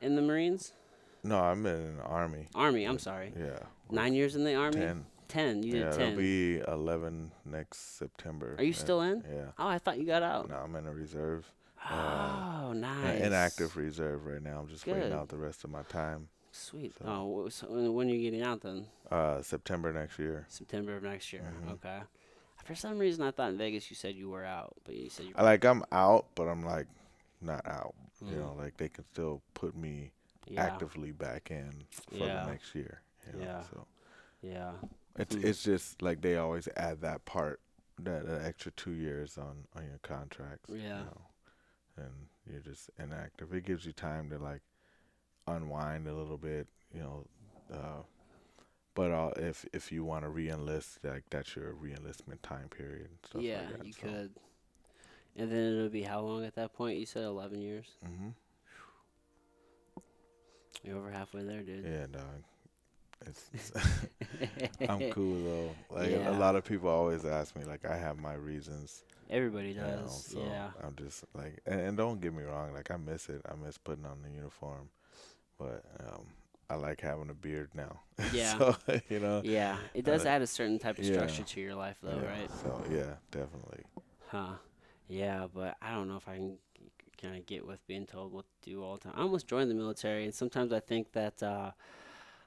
in 0.00 0.16
the 0.16 0.22
Marines, 0.22 0.72
No, 1.22 1.40
I'm 1.40 1.64
in 1.66 1.96
the 1.96 2.02
army. 2.02 2.48
Army. 2.54 2.84
I'm 2.84 2.98
sorry, 2.98 3.32
Yeah. 3.36 3.58
nine 3.90 4.14
years 4.14 4.36
in 4.36 4.44
the 4.44 4.54
Army. 4.54 4.76
Ten. 4.76 5.06
Ten. 5.28 5.62
You 5.62 5.72
did 5.72 5.80
yeah, 5.80 5.90
ten. 5.90 6.00
it'll 6.12 6.18
be 6.18 6.58
eleven 6.60 7.32
next 7.44 7.96
September. 7.98 8.54
Are 8.58 8.62
you 8.62 8.70
Yeah, 8.70 8.76
still 8.76 9.00
in? 9.02 9.24
Yeah. 9.28 9.46
Oh, 9.58 9.66
I 9.66 9.78
thought 9.78 9.98
you 9.98 10.06
got 10.06 10.22
out. 10.22 10.48
No, 10.48 10.56
I'm 10.56 10.74
in 10.76 10.86
a 10.86 10.92
reserve. 10.92 11.50
Oh, 11.88 11.94
uh, 11.94 12.72
nice. 12.74 13.20
Inactive 13.22 13.76
reserve 13.76 14.26
right 14.26 14.42
now. 14.42 14.60
I'm 14.60 14.68
just 14.68 14.84
Good. 14.84 14.94
waiting 14.96 15.12
out 15.12 15.28
the 15.28 15.36
rest 15.36 15.64
of 15.64 15.70
my 15.70 15.82
time. 15.82 16.28
Sweet. 16.52 16.94
So- 16.98 17.04
Oh, 17.06 17.48
so 17.48 17.66
when- 17.92 18.08
are 18.08 18.12
you 18.14 18.20
getting 18.22 18.42
out 18.42 18.60
then? 18.62 18.86
Uh, 19.10 19.42
September 19.42 19.92
next 19.92 20.18
year. 20.18 20.46
September 20.48 20.96
of 20.96 21.02
next 21.02 21.32
year. 21.32 21.42
Mhm. 21.64 21.72
Okay. 21.72 22.00
For 22.64 22.74
some 22.74 22.98
reason, 22.98 23.22
I 23.24 23.30
thought 23.30 23.50
in 23.50 23.58
Vegas 23.58 23.88
you 23.90 23.94
said 23.96 24.14
you 24.16 24.28
were 24.30 24.44
out, 24.44 24.76
but 24.84 24.94
you 24.94 25.08
said 25.10 25.26
you. 25.26 25.32
I 25.36 25.42
like 25.44 25.64
I'm 25.64 25.84
out, 25.92 26.26
but 26.34 26.48
I'm 26.48 26.64
like 26.64 26.86
not 27.40 27.64
out. 27.66 27.94
You 28.20 28.28
Mm. 28.28 28.36
know, 28.38 28.54
like 28.58 28.76
they 28.78 28.88
can 28.88 29.04
still 29.12 29.42
put 29.54 29.76
me 29.76 30.12
yeah. 30.46 30.62
actively 30.64 31.12
back 31.12 31.50
in 31.50 31.72
for 32.10 32.16
Yeah. 32.26 32.44
the 32.44 32.50
next 32.50 32.74
year. 32.74 33.02
You 33.26 33.38
know? 33.38 33.44
Yeah. 33.44 33.62
So 33.70 33.86
Yeah. 34.42 34.72
it's 35.18 35.34
Hmm. 35.34 35.46
it's 35.46 35.62
just 35.62 36.02
like 36.02 36.20
they 36.22 36.36
always 36.36 36.68
add 36.76 37.00
that 37.02 37.24
part, 37.24 37.60
that, 37.98 38.26
that 38.26 38.42
extra 38.44 38.72
two 38.72 38.92
years 38.92 39.38
on 39.38 39.66
on 39.74 39.84
your 39.86 39.98
contracts. 40.02 40.68
Yeah. 40.70 40.98
You 41.00 41.04
know, 41.04 41.20
and 41.96 42.28
you're 42.50 42.60
just 42.60 42.90
inactive. 42.98 43.52
It 43.52 43.64
gives 43.64 43.86
you 43.86 43.92
time 43.92 44.30
to 44.30 44.38
like 44.38 44.62
unwind 45.46 46.06
a 46.08 46.14
little 46.14 46.38
bit. 46.38 46.68
You 46.94 47.00
know, 47.00 47.26
uh, 47.72 48.02
but 48.94 49.10
uh, 49.10 49.30
if 49.36 49.66
if 49.72 49.90
you 49.92 50.04
want 50.04 50.24
to 50.24 50.28
re-enlist, 50.28 51.00
like 51.04 51.24
that's 51.30 51.54
your 51.56 51.72
re-enlistment 51.74 52.42
time 52.42 52.68
period. 52.68 53.08
And 53.10 53.18
stuff 53.26 53.42
yeah, 53.42 53.60
like 53.62 53.78
that. 53.78 53.86
you 53.86 53.94
could. 53.94 54.30
And 55.38 55.52
then 55.52 55.74
it'll 55.76 55.88
be 55.90 56.02
how 56.02 56.20
long 56.20 56.44
at 56.44 56.54
that 56.54 56.72
point? 56.72 56.98
You 56.98 57.04
said 57.04 57.24
11 57.24 57.60
years? 57.60 57.86
hmm 58.02 58.28
You're 60.86 60.98
over 60.98 61.10
halfway 61.10 61.42
there, 61.42 61.62
dude. 61.62 61.84
Yeah, 61.84 62.06
dog. 62.06 62.42
It's, 63.26 63.50
it's 63.52 63.72
I'm 64.88 65.10
cool 65.10 65.42
though. 65.42 65.70
Like 65.96 66.10
Yeah. 66.10 66.30
a 66.30 66.38
lot 66.38 66.54
of 66.54 66.64
people 66.64 66.88
always 66.88 67.24
ask 67.24 67.56
me, 67.56 67.64
like 67.64 67.84
I 67.84 67.96
have 67.96 68.18
my 68.18 68.34
reasons. 68.34 69.02
Everybody 69.28 69.70
You 69.70 69.80
know, 69.80 70.02
does. 70.02 70.26
so 70.26 70.38
yeah. 70.44 70.70
I'm 70.84 70.94
just 70.94 71.24
like, 71.34 71.60
and, 71.66 71.80
and 71.80 71.96
don't 71.96 72.20
get 72.20 72.32
me 72.32 72.44
wrong, 72.44 72.72
like 72.72 72.90
I 72.90 72.96
miss 72.96 73.28
it. 73.28 73.42
I 73.50 73.54
miss 73.56 73.78
putting 73.78 74.06
on 74.06 74.22
the 74.22 74.30
uniform, 74.30 74.90
but 75.58 75.84
um, 76.00 76.26
I 76.70 76.76
like 76.76 77.00
having 77.00 77.30
a 77.30 77.34
beard 77.34 77.70
now. 77.74 78.00
Yeah. 78.32 78.56
so 78.58 78.76
you 79.08 79.18
know. 79.18 79.40
Yeah. 79.44 79.78
It 79.94 80.04
does 80.04 80.24
uh, 80.24 80.28
add 80.28 80.42
a 80.42 80.46
certain 80.46 80.78
type 80.78 80.98
of 80.98 81.04
yeah. 81.04 81.14
structure 81.14 81.42
to 81.42 81.60
your 81.60 81.74
life, 81.74 81.96
though, 82.02 82.20
yeah, 82.22 82.28
right? 82.28 82.50
So 82.62 82.82
yeah, 82.90 83.14
definitely. 83.32 83.82
Huh. 84.28 84.54
Yeah, 85.08 85.46
but 85.52 85.76
I 85.82 85.92
don't 85.92 86.08
know 86.08 86.16
if 86.16 86.28
I 86.28 86.36
can 86.36 86.58
kind 87.20 87.36
of 87.36 87.46
get 87.46 87.66
with 87.66 87.86
being 87.86 88.06
told 88.06 88.32
what 88.32 88.44
to 88.62 88.70
do 88.70 88.82
all 88.82 88.94
the 88.94 89.04
time. 89.04 89.12
I 89.16 89.22
almost 89.22 89.46
joined 89.46 89.70
the 89.70 89.74
military, 89.74 90.24
and 90.24 90.34
sometimes 90.34 90.72
I 90.72 90.80
think 90.80 91.12
that, 91.12 91.42
uh, 91.42 91.72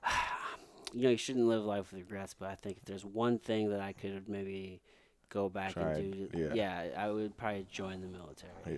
you 0.93 1.03
know, 1.03 1.09
you 1.09 1.17
shouldn't 1.17 1.45
live 1.45 1.63
life 1.63 1.91
with 1.91 2.01
regrets. 2.01 2.33
But 2.33 2.49
I 2.49 2.55
think 2.55 2.77
if 2.77 2.85
there's 2.85 3.05
one 3.05 3.39
thing 3.39 3.69
that 3.69 3.81
I 3.81 3.93
could 3.93 4.29
maybe 4.29 4.81
go 5.29 5.49
back 5.49 5.73
Tried, 5.73 5.97
and 5.97 6.31
do, 6.31 6.51
yeah. 6.53 6.87
I 6.97 7.09
would 7.09 7.37
probably 7.37 7.65
join 7.71 8.01
the 8.01 8.07
military. 8.07 8.51
Yeah. 8.65 8.71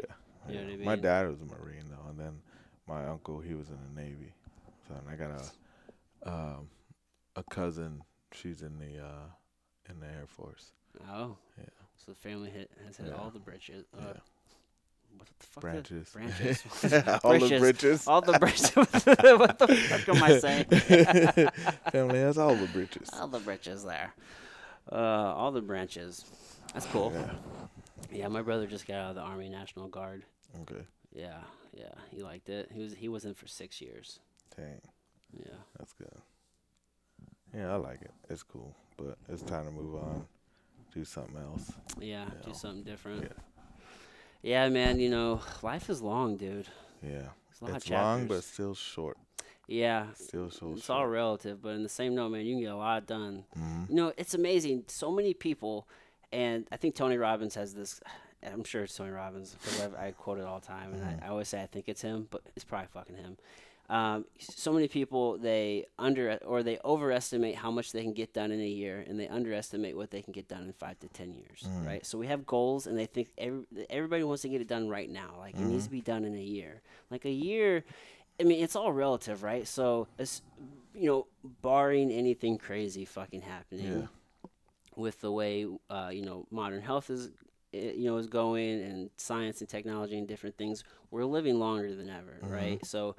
You 0.50 0.56
know 0.56 0.62
yeah. 0.62 0.78
what 0.78 0.82
I 0.82 0.86
My 0.86 0.96
dad 0.96 1.30
was 1.30 1.42
a 1.42 1.46
Marine 1.46 1.86
though, 1.90 2.10
and 2.10 2.20
then 2.20 2.42
my 2.88 3.08
uncle 3.08 3.40
he 3.40 3.54
was 3.54 3.70
in 3.70 3.78
the 3.94 4.02
Navy. 4.02 4.34
So 4.88 4.96
and 4.96 5.10
I 5.10 5.16
got 5.16 5.40
a 6.26 6.30
um, 6.30 6.70
a 7.36 7.44
cousin. 7.44 8.02
She's 8.34 8.62
in 8.62 8.78
the 8.80 9.04
uh, 9.04 9.30
in 9.90 10.00
the 10.00 10.08
Air 10.08 10.26
Force. 10.28 10.72
Oh. 11.10 11.38
Yeah. 11.58 11.66
So 11.96 12.12
the 12.12 12.18
family 12.18 12.50
hit 12.50 12.72
has 12.86 12.98
hit 12.98 13.08
Yeah. 13.08 13.16
all 13.16 13.30
the 13.30 13.40
bridges. 13.40 13.86
Uh, 13.94 14.14
Yeah. 14.14 14.20
What 15.18 15.28
the 15.40 15.46
fuck? 15.48 15.62
Branches. 15.62 16.10
branches. 16.14 16.64
All 17.24 17.32
the 17.34 17.40
Bridges. 17.60 17.60
bridges. 17.60 18.08
all 18.08 18.22
the 18.22 18.40
bridges. 18.40 18.76
what 18.76 19.60
the 19.60 19.68
fuck 19.68 20.10
am 20.16 20.24
I 20.24 20.38
saying? 20.40 20.66
Family 21.92 22.20
has 22.20 22.38
all 22.38 22.56
the 22.56 22.68
bridges. 22.68 23.10
all 23.14 23.28
the 23.28 23.40
bridges 23.40 23.84
there. 23.84 24.14
Uh, 24.92 24.96
all 24.96 25.52
the 25.52 25.62
branches. 25.62 26.26
That's 26.74 26.86
cool. 26.88 27.12
Yeah. 27.16 27.32
Yeah, 28.12 28.28
my 28.28 28.42
brother 28.42 28.66
just 28.68 28.88
got 28.88 28.96
out 28.96 29.10
of 29.12 29.16
the 29.16 29.22
Army 29.22 29.48
National 29.50 29.88
Guard. 29.88 30.24
Okay. 30.64 30.82
Yeah, 31.14 31.38
yeah, 31.74 31.94
he 32.10 32.22
liked 32.22 32.50
it. 32.50 32.70
He 32.74 32.82
was 32.82 32.94
he 32.94 33.08
was 33.10 33.26
in 33.26 33.34
for 33.34 33.48
six 33.48 33.80
years. 33.82 34.20
Dang, 34.58 34.82
Yeah, 35.38 35.54
that's 35.78 35.94
good. 35.94 36.12
Yeah, 37.56 37.72
I 37.74 37.76
like 37.76 38.02
it. 38.02 38.12
It's 38.30 38.44
cool, 38.44 38.76
but 38.98 39.18
it's 39.30 39.44
time 39.44 39.66
to 39.66 39.72
move 39.72 39.96
on, 39.96 40.26
do 40.94 41.04
something 41.06 41.38
else. 41.38 41.72
yeah, 42.00 42.26
do 42.44 42.50
Yeah. 42.50 42.54
something 42.54 42.84
different. 42.84 43.24
Yeah. 43.24 43.30
Yeah. 44.42 44.70
man. 44.70 45.00
You 45.00 45.10
know, 45.10 45.42
life 45.62 45.90
is 45.90 46.02
long, 46.02 46.38
dude. 46.38 46.68
Yeah, 47.04 47.30
It's 47.50 47.62
it's 47.76 47.90
long 47.90 48.28
but 48.28 48.44
still 48.44 48.76
short. 48.76 49.18
Yeah, 49.68 50.08
Still 50.16 50.52
so 50.52 50.74
it's 50.76 50.90
all 50.90 51.08
relative, 51.08 51.62
but 51.62 51.70
in 51.70 51.84
the 51.84 51.90
same 51.90 52.14
note, 52.14 52.30
man, 52.30 52.46
you 52.46 52.56
can 52.56 52.62
get 52.62 52.72
a 52.74 52.76
lot 52.76 53.08
done. 53.08 53.46
Mhm. 53.58 53.90
You 53.90 53.96
know, 53.96 54.14
it's 54.18 54.34
amazing. 54.34 54.84
So 54.88 55.12
many 55.12 55.34
people, 55.34 55.88
and 56.34 56.68
I 56.72 56.78
think 56.78 56.94
Tony 56.96 57.18
Robbins 57.18 57.56
has 57.56 57.74
this. 57.74 58.02
I'm 58.44 58.64
sure 58.66 58.84
it's 58.84 58.96
Tony 58.96 59.12
Robbins 59.12 59.56
because 59.56 59.94
I, 59.96 60.08
I 60.08 60.12
quote 60.12 60.40
it 60.40 60.46
all 60.46 60.60
the 60.60 60.66
time, 60.68 60.94
and 60.94 61.04
I, 61.04 61.26
I 61.26 61.30
always 61.30 61.48
say 61.48 61.62
I 61.62 61.68
think 61.68 61.88
it's 61.88 62.02
him, 62.02 62.28
but 62.32 62.42
it's 62.56 62.66
probably 62.66 62.88
fucking 62.92 63.16
him. 63.16 63.38
Um, 63.92 64.24
so 64.40 64.72
many 64.72 64.88
people 64.88 65.38
they 65.38 65.86
under 66.00 66.40
or 66.46 66.64
they 66.64 66.80
overestimate 66.86 67.56
how 67.56 67.70
much 67.72 67.92
they 67.92 68.02
can 68.04 68.14
get 68.14 68.34
done 68.34 68.50
in 68.52 68.62
a 68.62 68.68
year, 68.68 69.04
and 69.06 69.20
they 69.20 69.28
underestimate 69.28 69.98
what 69.98 70.12
they 70.12 70.22
can 70.22 70.32
get 70.32 70.48
done 70.48 70.64
in 70.64 70.72
five 70.72 70.98
to 71.00 71.10
ten 71.10 71.34
years. 71.34 71.68
Right. 71.86 72.06
So 72.06 72.18
we 72.18 72.28
have 72.28 72.46
goals, 72.46 72.88
and 72.88 72.98
they 72.98 73.06
think 73.06 73.28
every, 73.38 73.66
everybody 73.90 74.24
wants 74.24 74.44
to 74.44 74.50
get 74.50 74.62
it 74.62 74.70
done 74.70 74.88
right 74.88 75.10
now. 75.10 75.36
Like 75.38 75.56
it 75.56 75.62
needs 75.66 75.84
to 75.86 75.92
be 75.92 76.00
done 76.02 76.24
in 76.24 76.34
a 76.36 76.42
year. 76.42 76.82
Like 77.10 77.26
a 77.26 77.30
year. 77.32 77.84
I 78.40 78.44
mean, 78.44 78.64
it's 78.64 78.78
all 78.78 78.94
relative, 78.94 79.44
right? 79.44 79.68
So, 79.68 80.08
you 80.96 81.08
know, 81.10 81.28
barring 81.62 82.12
anything 82.12 82.58
crazy 82.58 83.04
fucking 83.06 83.42
happening, 83.42 84.08
Yeah. 84.44 84.50
with 84.96 85.20
the 85.22 85.32
way 85.32 85.68
uh, 85.90 86.10
you 86.14 86.22
know 86.24 86.48
modern 86.50 86.82
health 86.82 87.10
is 87.10 87.30
eh, 87.74 87.92
you 87.96 88.06
know 88.06 88.18
is 88.18 88.28
going 88.28 88.82
and 88.82 89.10
science 89.18 89.60
and 89.62 89.70
technology 89.70 90.18
and 90.18 90.28
different 90.28 90.58
things 90.58 90.84
we're 91.12 91.26
living 91.26 91.60
longer 91.60 91.94
than 91.96 92.10
ever 92.10 92.40
right 92.44 92.86
so 92.86 93.16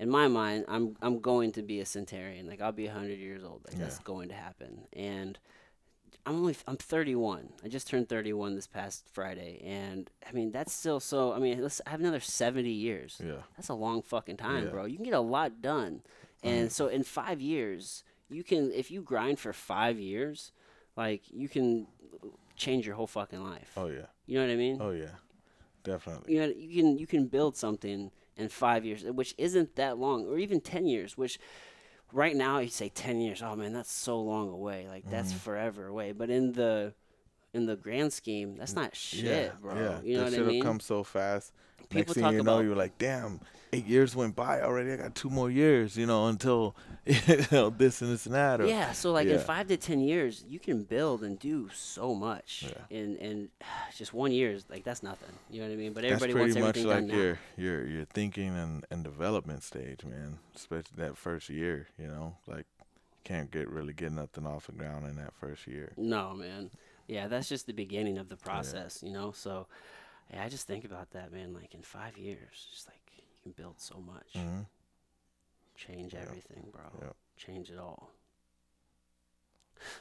in 0.00 0.08
my 0.10 0.26
mind 0.26 0.64
i'm 0.66 0.96
i'm 1.02 1.20
going 1.20 1.52
to 1.52 1.62
be 1.62 1.78
a 1.80 1.84
centenarian 1.84 2.46
like 2.48 2.60
i'll 2.60 2.72
be 2.72 2.86
100 2.86 3.18
years 3.18 3.44
old 3.44 3.60
like 3.66 3.78
that's 3.78 3.98
going 4.00 4.28
to 4.28 4.34
happen 4.34 4.80
and 4.94 5.38
i'm 6.26 6.36
only 6.36 6.56
i'm 6.66 6.76
31 6.76 7.50
i 7.64 7.68
just 7.68 7.86
turned 7.86 8.08
31 8.08 8.54
this 8.56 8.66
past 8.66 9.04
friday 9.12 9.62
and 9.64 10.10
i 10.28 10.32
mean 10.32 10.50
that's 10.50 10.72
still 10.72 10.98
so 11.00 11.32
i 11.32 11.38
mean 11.38 11.62
let's 11.62 11.80
I 11.86 11.90
have 11.90 12.00
another 12.00 12.20
70 12.20 12.68
years 12.70 13.20
Yeah. 13.24 13.42
that's 13.56 13.68
a 13.68 13.74
long 13.74 14.02
fucking 14.02 14.36
time, 14.38 14.64
Yeah. 14.64 14.70
bro. 14.70 14.84
You 14.86 14.96
can 14.96 15.04
get 15.04 15.14
a 15.14 15.20
lot 15.20 15.60
done. 15.62 16.02
And 16.42 16.72
so 16.72 16.86
in 16.88 17.02
five 17.04 17.38
years, 17.42 18.02
you 18.30 18.42
can 18.42 18.72
if 18.72 18.90
you 18.90 19.02
grind 19.02 19.38
for 19.38 19.52
five 19.52 19.98
years, 19.98 20.52
like 20.96 21.20
you 21.30 21.48
can 21.50 21.86
change 22.56 22.86
your 22.86 22.96
whole 22.96 23.06
fucking 23.06 23.42
life. 23.44 23.72
Oh 23.76 23.88
yeah. 23.88 24.06
You 24.26 24.38
know 24.38 24.46
what 24.46 24.52
I 24.52 24.56
mean? 24.56 24.78
Oh 24.80 24.90
yeah. 24.92 25.16
Definitely. 25.84 26.32
You 26.34 26.40
know 26.40 26.52
you 26.56 26.82
can 26.82 26.98
you 26.98 27.06
can 27.06 27.26
build 27.26 27.56
something 27.56 28.10
in 28.40 28.48
five 28.48 28.84
years, 28.84 29.04
which 29.04 29.34
isn't 29.38 29.76
that 29.76 29.98
long, 29.98 30.26
or 30.26 30.38
even 30.38 30.60
ten 30.60 30.86
years, 30.86 31.16
which 31.16 31.38
right 32.12 32.34
now 32.34 32.58
you 32.58 32.68
say 32.68 32.88
ten 32.88 33.20
years, 33.20 33.42
oh 33.42 33.54
man, 33.54 33.72
that's 33.72 33.92
so 33.92 34.20
long 34.20 34.48
away. 34.50 34.86
Like 34.88 35.08
that's 35.10 35.30
Mm-hmm. 35.30 35.38
forever 35.38 35.86
away. 35.86 36.12
But 36.12 36.30
in 36.30 36.52
the 36.52 36.94
in 37.52 37.66
the 37.66 37.76
grand 37.76 38.12
scheme, 38.12 38.56
that's 38.56 38.74
not 38.74 38.94
shit, 38.94 39.24
yeah, 39.24 39.50
bro. 39.60 39.74
Yeah. 39.74 40.00
You 40.02 40.16
know 40.18 40.30
that 40.30 40.38
what 40.40 40.48
I 40.48 40.52
mean? 40.52 40.62
come 40.62 40.80
so 40.80 41.02
fast. 41.02 41.52
People 41.88 41.98
Next 42.00 42.12
thing 42.14 42.24
you 42.24 42.42
know, 42.42 42.54
about- 42.54 42.64
you're 42.64 42.76
like, 42.76 42.98
damn, 42.98 43.40
eight 43.72 43.86
years 43.86 44.14
went 44.14 44.36
by 44.36 44.60
already. 44.60 44.92
I 44.92 44.96
got 44.96 45.14
two 45.14 45.30
more 45.30 45.50
years, 45.50 45.96
you 45.96 46.06
know, 46.06 46.28
until 46.28 46.76
you 47.06 47.16
know 47.50 47.70
this 47.70 48.00
and 48.02 48.12
this 48.12 48.26
and 48.26 48.34
that. 48.34 48.60
Or, 48.60 48.66
Yeah, 48.66 48.92
so 48.92 49.10
like 49.10 49.26
in 49.26 49.40
five 49.40 49.66
to 49.68 49.76
ten 49.76 50.00
years, 50.00 50.44
you 50.48 50.60
can 50.60 50.84
build 50.84 51.24
and 51.24 51.38
do 51.38 51.68
so 51.74 52.14
much. 52.14 52.66
Yeah. 52.68 52.96
In 52.98 53.16
in 53.16 53.48
just 53.96 54.14
one 54.14 54.30
year 54.30 54.52
is 54.52 54.66
like 54.70 54.84
that's 54.84 55.02
nothing. 55.02 55.30
You 55.50 55.62
know 55.62 55.68
what 55.68 55.72
I 55.72 55.76
mean? 55.76 55.92
But 55.92 56.04
everybody 56.04 56.34
wants 56.34 56.56
everything 56.56 56.86
like 56.86 56.96
done 56.98 57.06
now. 57.08 57.14
your 57.16 57.38
your 57.56 57.86
your 57.86 58.04
thinking 58.04 58.56
and, 58.56 58.86
and 58.90 59.02
development 59.02 59.64
stage, 59.64 60.04
man. 60.04 60.38
Especially 60.54 60.92
that 60.96 61.16
first 61.16 61.48
year, 61.48 61.88
you 61.98 62.06
know, 62.06 62.36
like 62.46 62.66
can't 63.24 63.50
get 63.50 63.68
really 63.68 63.92
get 63.92 64.12
nothing 64.12 64.46
off 64.46 64.66
the 64.66 64.72
ground 64.72 65.06
in 65.06 65.16
that 65.16 65.34
first 65.40 65.66
year. 65.66 65.92
No, 65.96 66.34
man. 66.34 66.70
Yeah, 67.10 67.28
that's 67.28 67.48
just 67.48 67.66
the 67.66 67.72
beginning 67.72 68.18
of 68.18 68.28
the 68.28 68.36
process, 68.36 69.02
you 69.02 69.12
know. 69.12 69.32
So, 69.32 69.66
yeah, 70.32 70.44
I 70.44 70.48
just 70.48 70.66
think 70.66 70.84
about 70.84 71.10
that, 71.12 71.32
man. 71.32 71.52
Like 71.54 71.74
in 71.74 71.82
five 71.82 72.16
years, 72.16 72.68
just 72.72 72.86
like 72.88 73.00
you 73.16 73.24
can 73.42 73.52
build 73.52 73.80
so 73.80 73.98
much, 74.00 74.34
hmm 74.34 74.60
change 75.76 76.14
Yeah. 76.14 76.20
everything, 76.22 76.70
bro. 76.72 76.84
Yep. 77.02 77.16
Change 77.36 77.70
it 77.70 77.78
all. 77.78 78.10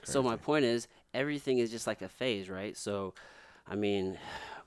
So 0.03 0.21
my 0.23 0.35
point 0.37 0.65
is, 0.65 0.87
everything 1.13 1.59
is 1.59 1.71
just 1.71 1.87
like 1.87 2.01
a 2.01 2.09
phase, 2.09 2.49
right? 2.49 2.75
So, 2.77 3.13
I 3.67 3.75
mean, 3.75 4.17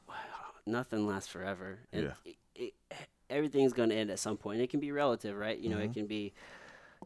nothing 0.67 1.07
lasts 1.07 1.29
forever, 1.29 1.81
and 1.93 2.05
Yeah. 2.05 2.13
it, 2.25 2.37
it, 2.55 2.75
everything's 3.31 3.73
going 3.73 3.91
to 3.91 3.97
end 3.97 4.11
at 4.11 4.19
some 4.19 4.37
point. 4.37 4.61
It 4.61 4.71
can 4.71 4.81
be 4.81 4.93
relative, 4.93 5.37
right? 5.37 5.59
You 5.59 5.71
know, 5.71 5.77
Mm-hmm. 5.77 5.85
it 5.85 5.93
can 5.95 6.07
be, 6.07 6.33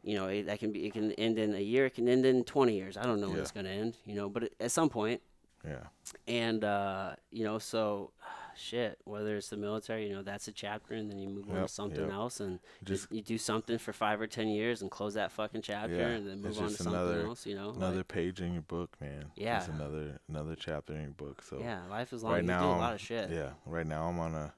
you 0.02 0.14
know, 0.16 0.26
it, 0.28 0.44
that 0.46 0.58
can 0.58 0.72
be. 0.72 0.86
It 0.86 0.92
can 0.92 1.12
end 1.12 1.38
in 1.38 1.54
a 1.54 1.60
year. 1.60 1.86
It 1.86 1.94
can 1.94 2.08
end 2.08 2.24
in 2.26 2.44
twenty 2.44 2.74
years. 2.76 2.96
I 2.96 3.02
don't 3.04 3.20
know 3.20 3.28
when 3.30 3.38
it's 3.38 3.50
going 3.50 3.66
to 3.66 3.72
end. 3.72 3.96
You 4.04 4.14
know, 4.14 4.28
but 4.28 4.44
it, 4.44 4.54
at 4.60 4.70
some 4.70 4.88
point, 4.88 5.20
Yeah. 5.66 5.84
and 6.28 6.62
uh, 6.64 7.16
you 7.30 7.44
know, 7.44 7.58
so 7.58 8.12
shit. 8.56 8.98
Whether 9.04 9.36
it's 9.36 9.48
the 9.50 9.56
military, 9.56 10.06
you 10.08 10.14
know, 10.14 10.22
that's 10.22 10.48
a 10.48 10.52
chapter, 10.52 10.94
and 10.94 11.10
then 11.10 11.18
you 11.18 11.28
move 11.28 11.50
on 11.50 11.56
to 11.62 11.68
something 11.68 12.00
yep. 12.04 12.12
else, 12.12 12.40
and 12.40 12.58
Just- 12.84 13.02
just 13.02 13.12
you 13.12 13.20
do 13.22 13.36
something 13.38 13.76
for 13.78 13.92
five 13.92 14.20
or 14.20 14.26
ten 14.26 14.48
years 14.48 14.80
and 14.82 14.90
close 14.90 15.14
that 15.14 15.30
fucking 15.32 15.60
chapter, 15.62 15.94
Yeah, 15.94 16.06
and 16.06 16.26
then 16.26 16.40
move 16.40 16.56
on 16.58 16.62
to 16.64 16.68
just 16.70 16.82
something 16.82 16.94
another- 16.94 17.26
else. 17.26 17.44
You 17.46 17.54
know, 17.54 17.68
like- 17.68 17.76
Another 17.76 18.04
page 18.04 18.40
in 18.40 18.52
your 18.54 18.62
book, 18.62 18.96
man. 19.00 19.26
Yeah. 19.36 19.58
Just 19.58 19.70
another 19.70 20.20
another 20.28 20.54
chapter 20.56 20.94
in 20.94 21.02
your 21.02 21.10
book. 21.10 21.42
So 21.42 21.58
Yeah, 21.58 21.80
life 21.90 22.12
is 22.12 22.22
long. 22.22 22.32
right 22.32 22.42
you 22.42 22.48
now, 22.48 22.60
do 22.62 22.78
a 22.78 22.80
lot 22.80 22.94
of 22.94 23.00
shit. 23.00 23.30
Yeah. 23.30 23.50
Right 23.66 23.86
now 23.86 24.08
I'm 24.08 24.18
on 24.18 24.34
a 24.34 24.54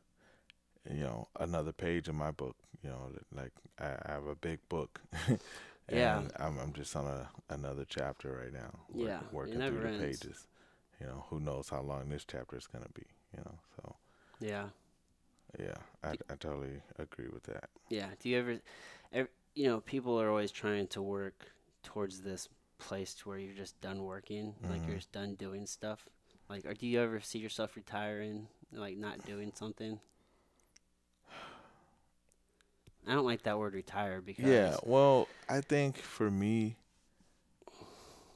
you 0.90 1.02
know, 1.04 1.28
another 1.38 1.72
page 1.72 2.08
in 2.08 2.16
my 2.16 2.30
book. 2.30 2.56
You 2.82 2.90
know, 2.90 3.10
like 3.34 3.52
I, 3.80 3.94
I 4.06 4.12
have 4.12 4.26
a 4.26 4.34
big 4.34 4.60
book. 4.68 5.00
and 5.88 5.98
Yeah. 5.98 6.22
I'm 6.38 6.58
I'm 6.58 6.72
just 6.72 6.94
on 6.96 7.06
a 7.06 7.28
another 7.50 7.84
chapter 7.88 8.32
right 8.42 8.52
now. 8.52 8.70
Yeah, 8.94 9.20
working 9.30 9.62
through 9.62 9.80
the 9.80 9.88
pages. 9.90 10.46
You 11.00 11.06
know, 11.06 11.24
who 11.30 11.40
knows 11.40 11.68
how 11.68 11.82
long 11.82 12.08
this 12.08 12.24
chapter 12.26 12.56
is 12.56 12.66
gonna 12.66 12.88
be? 12.94 13.06
You 13.36 13.42
know, 13.44 13.58
so 13.76 13.96
Yeah. 14.40 14.68
yeah, 15.58 15.76
I 16.02 16.10
I 16.30 16.36
totally 16.38 16.80
agree 16.98 17.28
with 17.28 17.44
that. 17.44 17.68
Yeah. 17.88 18.08
Do 18.20 18.28
you 18.28 18.38
ever, 18.38 18.58
ever, 19.12 19.28
you 19.54 19.66
know, 19.66 19.80
people 19.80 20.20
are 20.20 20.28
always 20.28 20.50
trying 20.50 20.86
to 20.88 21.02
work 21.02 21.52
towards 21.82 22.20
this 22.20 22.48
place 22.78 23.14
to 23.14 23.28
where 23.28 23.38
you're 23.38 23.54
just 23.54 23.80
done 23.80 24.02
working, 24.04 24.54
like 24.68 24.86
Mhm. 24.86 24.86
you're 24.86 24.96
just 24.96 25.12
done 25.12 25.34
doing 25.34 25.66
stuff. 25.66 26.06
Like, 26.48 26.64
or 26.66 26.74
do 26.74 26.86
you 26.86 27.00
ever 27.00 27.20
see 27.20 27.38
yourself 27.38 27.76
retiring, 27.76 28.48
like 28.72 28.96
not 28.96 29.24
doing 29.24 29.52
something? 29.54 30.00
I 33.06 33.14
don't 33.14 33.24
like 33.24 33.42
that 33.44 33.58
word 33.58 33.74
retire 33.74 34.20
because 34.20 34.44
Yeah, 34.44 34.76
well, 34.84 35.28
I 35.48 35.60
think 35.60 35.98
for 35.98 36.30
me, 36.30 36.76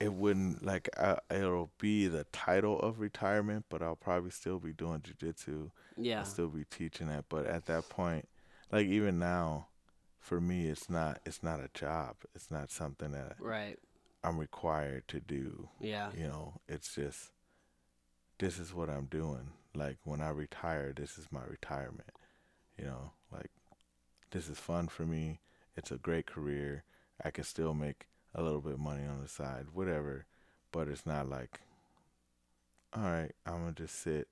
it 0.00 0.12
wouldn't 0.12 0.64
like 0.64 0.88
uh, 0.96 1.16
it'll 1.30 1.70
be 1.78 2.08
the 2.08 2.24
title 2.32 2.78
of 2.80 2.98
retirement, 3.00 3.66
but 3.68 3.82
I'll 3.82 3.96
probably 3.96 4.30
still 4.30 4.58
be 4.58 4.72
doing 4.72 5.00
jujitsu. 5.00 5.70
yeah, 5.96 6.18
I'll 6.20 6.24
still 6.24 6.48
be 6.48 6.64
teaching 6.64 7.08
it, 7.08 7.24
but 7.28 7.46
at 7.46 7.66
that 7.66 7.88
point, 7.88 8.28
like 8.72 8.86
even 8.86 9.18
now, 9.18 9.68
for 10.18 10.40
me, 10.40 10.66
it's 10.66 10.90
not 10.90 11.20
it's 11.24 11.42
not 11.42 11.60
a 11.60 11.68
job. 11.72 12.16
It's 12.34 12.50
not 12.50 12.70
something 12.70 13.12
that 13.12 13.36
right, 13.38 13.78
I'm 14.24 14.38
required 14.38 15.06
to 15.08 15.20
do. 15.20 15.68
yeah, 15.80 16.10
You 16.16 16.28
know, 16.28 16.54
it's 16.68 16.94
just 16.94 17.30
this 18.38 18.58
is 18.58 18.74
what 18.74 18.90
I'm 18.90 19.06
doing. 19.06 19.50
Like 19.74 19.98
when 20.04 20.20
I 20.20 20.30
retire, 20.30 20.92
this 20.92 21.16
is 21.16 21.28
my 21.30 21.44
retirement. 21.48 22.10
You 22.76 22.86
know, 22.86 23.12
like 23.32 23.50
this 24.32 24.48
is 24.48 24.58
fun 24.58 24.88
for 24.88 25.04
me. 25.06 25.38
It's 25.76 25.90
a 25.92 25.96
great 25.96 26.26
career. 26.26 26.82
I 27.24 27.30
can 27.30 27.44
still 27.44 27.72
make 27.74 28.08
a 28.34 28.42
little 28.42 28.60
bit 28.60 28.72
of 28.74 28.80
money 28.80 29.04
on 29.06 29.22
the 29.22 29.28
side, 29.28 29.66
whatever. 29.72 30.26
But 30.72 30.88
it's 30.88 31.06
not 31.06 31.28
like, 31.28 31.60
all 32.94 33.02
right, 33.04 33.32
I'm 33.46 33.60
gonna 33.60 33.72
just 33.72 33.94
sit, 34.00 34.28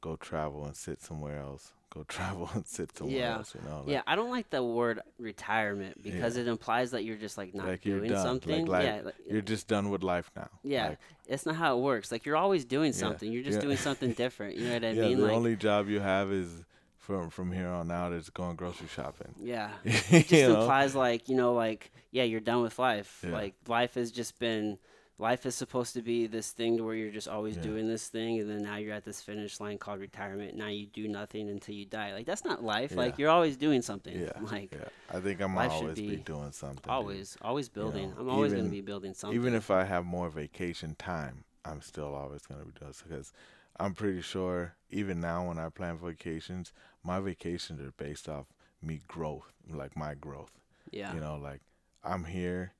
go 0.00 0.16
travel 0.16 0.64
and 0.64 0.76
sit 0.76 1.02
somewhere 1.02 1.38
else. 1.40 1.72
Go 1.92 2.04
travel 2.04 2.48
and 2.54 2.66
sit 2.66 2.96
somewhere 2.96 3.18
Yeah. 3.18 3.34
else. 3.36 3.54
You 3.54 3.68
know, 3.68 3.80
like, 3.80 3.88
yeah. 3.88 4.00
I 4.06 4.16
don't 4.16 4.30
like 4.30 4.48
the 4.48 4.64
word 4.64 5.00
retirement 5.18 6.02
because 6.02 6.36
Yeah. 6.36 6.42
it 6.44 6.48
implies 6.48 6.92
that 6.92 7.04
you're 7.04 7.18
just 7.18 7.36
like 7.36 7.54
not 7.54 7.66
Like 7.66 7.82
doing 7.82 8.08
done. 8.08 8.22
Something. 8.22 8.64
like 8.64 8.84
yeah, 8.84 9.00
like, 9.04 9.14
you're 9.30 9.42
just 9.42 9.68
done 9.68 9.90
with 9.90 10.02
life 10.02 10.30
now. 10.34 10.48
yeah. 10.62 10.88
Like, 10.88 10.98
it's 11.26 11.44
not 11.44 11.56
how 11.56 11.76
it 11.76 11.82
works. 11.82 12.10
Like 12.10 12.24
you're 12.24 12.38
always 12.38 12.64
doing 12.64 12.92
Yeah, 12.92 12.98
something. 12.98 13.30
You're 13.30 13.42
just 13.42 13.60
doing 13.60 13.76
something 13.76 14.12
different. 14.24 14.56
You 14.56 14.68
know 14.68 14.72
what 14.72 14.84
I 14.86 14.90
yeah, 14.92 15.02
mean? 15.02 15.18
the 15.18 15.32
only 15.32 15.54
job 15.54 15.90
you 15.90 16.00
have 16.00 16.32
is 16.32 16.64
from 17.02 17.28
from 17.30 17.50
here 17.52 17.68
on 17.68 17.90
out 17.90 18.12
is 18.12 18.30
going 18.30 18.56
grocery 18.56 18.86
shopping. 18.88 19.34
yeah. 19.38 19.70
it 19.84 20.26
just 20.28 20.32
implies 20.32 20.94
like 20.94 21.28
you 21.28 21.36
know 21.36 21.52
like 21.52 21.90
yeah 22.12 22.22
you're 22.22 22.40
done 22.40 22.62
with 22.62 22.78
life 22.78 23.22
Yeah. 23.26 23.32
like 23.32 23.54
life 23.66 23.94
has 23.94 24.10
just 24.12 24.38
been 24.38 24.78
life 25.18 25.44
is 25.44 25.54
supposed 25.54 25.92
to 25.94 26.02
be 26.02 26.26
this 26.26 26.50
thing 26.52 26.76
to 26.78 26.84
where 26.84 26.94
you're 26.94 27.10
just 27.10 27.28
always 27.28 27.56
Yeah. 27.56 27.62
doing 27.62 27.86
this 27.88 28.06
thing 28.08 28.38
and 28.40 28.48
then 28.48 28.62
now 28.62 28.76
you're 28.76 28.94
at 28.94 29.04
this 29.04 29.20
finish 29.20 29.58
line 29.60 29.78
called 29.78 30.00
retirement 30.00 30.54
now 30.56 30.68
you 30.68 30.86
do 30.86 31.06
nothing 31.08 31.48
until 31.50 31.74
you 31.74 31.84
die 31.86 32.12
like 32.14 32.24
that's 32.26 32.44
not 32.44 32.62
life 32.62 32.94
like 32.94 33.18
you're 33.18 33.30
always 33.30 33.56
doing 33.56 33.82
something 33.82 34.16
Yeah, 34.20 34.32
like 34.52 34.72
yeah. 34.72 34.88
I 35.10 35.18
think 35.20 35.40
I'm 35.40 35.58
always 35.58 35.96
be, 35.98 36.08
be 36.08 36.16
doing 36.16 36.52
something. 36.52 36.82
dude. 36.84 36.90
always 36.90 37.36
always 37.42 37.68
building 37.68 38.10
know, 38.10 38.16
i'm 38.20 38.28
always 38.30 38.52
going 38.52 38.64
to 38.64 38.70
be 38.70 38.80
building 38.80 39.12
something 39.14 39.38
Even 39.38 39.54
if 39.54 39.70
I 39.70 39.84
have 39.84 40.04
more 40.06 40.30
vacation 40.30 40.94
time, 40.98 41.44
I'm 41.64 41.80
still 41.82 42.14
always 42.14 42.42
gonna 42.46 42.64
be 42.64 42.72
doing 42.78 42.92
because 43.06 43.32
I'm 43.78 43.94
pretty 43.94 44.20
sure 44.20 44.74
even 44.90 45.20
now 45.20 45.46
when 45.48 45.58
I 45.58 45.68
plan 45.70 45.96
vacations, 45.98 46.72
my 47.04 47.20
vacations 47.20 47.80
are 47.80 47.92
based 47.96 48.28
off 48.28 48.46
me 48.80 49.00
growth, 49.08 49.52
like 49.70 49.96
my 49.96 50.14
growth. 50.14 50.52
yeah 50.90 51.14
You 51.14 51.20
know, 51.20 51.36
like 51.36 51.60
I'm 52.04 52.24
here 52.24 52.72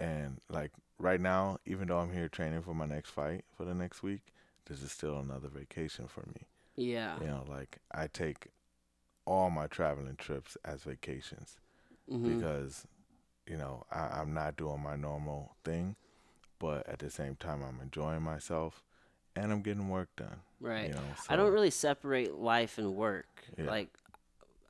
and 0.00 0.40
like 0.48 0.72
right 0.98 1.20
now, 1.20 1.58
even 1.66 1.88
though 1.88 1.98
I'm 1.98 2.12
here 2.12 2.28
training 2.28 2.62
for 2.62 2.74
my 2.74 2.86
next 2.86 3.10
fight 3.10 3.44
for 3.56 3.64
the 3.64 3.74
next 3.74 4.02
week, 4.02 4.22
this 4.66 4.82
is 4.82 4.92
still 4.92 5.18
another 5.18 5.48
vacation 5.48 6.06
for 6.08 6.24
me. 6.34 6.46
yeah 6.76 7.18
You 7.20 7.26
know, 7.26 7.44
like 7.48 7.78
I 7.92 8.06
take 8.06 8.48
all 9.24 9.50
my 9.50 9.66
traveling 9.66 10.16
trips 10.16 10.56
as 10.64 10.82
vacations 10.84 11.58
mhm. 12.10 12.22
because, 12.38 12.86
you 13.46 13.56
know, 13.56 13.84
I, 13.90 14.20
I'm 14.20 14.32
not 14.34 14.56
doing 14.56 14.82
my 14.82 14.96
normal 14.96 15.56
thing, 15.64 15.96
but 16.58 16.86
at 16.88 16.98
the 17.00 17.10
same 17.10 17.36
time, 17.36 17.62
I'm 17.62 17.80
enjoying 17.80 18.22
myself 18.22 18.82
and 19.36 19.52
I'm 19.52 19.62
getting 19.62 19.88
work 19.88 20.08
done. 20.16 20.40
Right 20.60 20.88
You 20.88 20.94
know, 20.94 21.00
i 21.28 21.36
don't 21.36 21.52
really 21.52 21.70
separate 21.70 22.34
life 22.34 22.78
and 22.78 22.94
work 22.94 23.28
Yeah. 23.56 23.66
like 23.66 23.88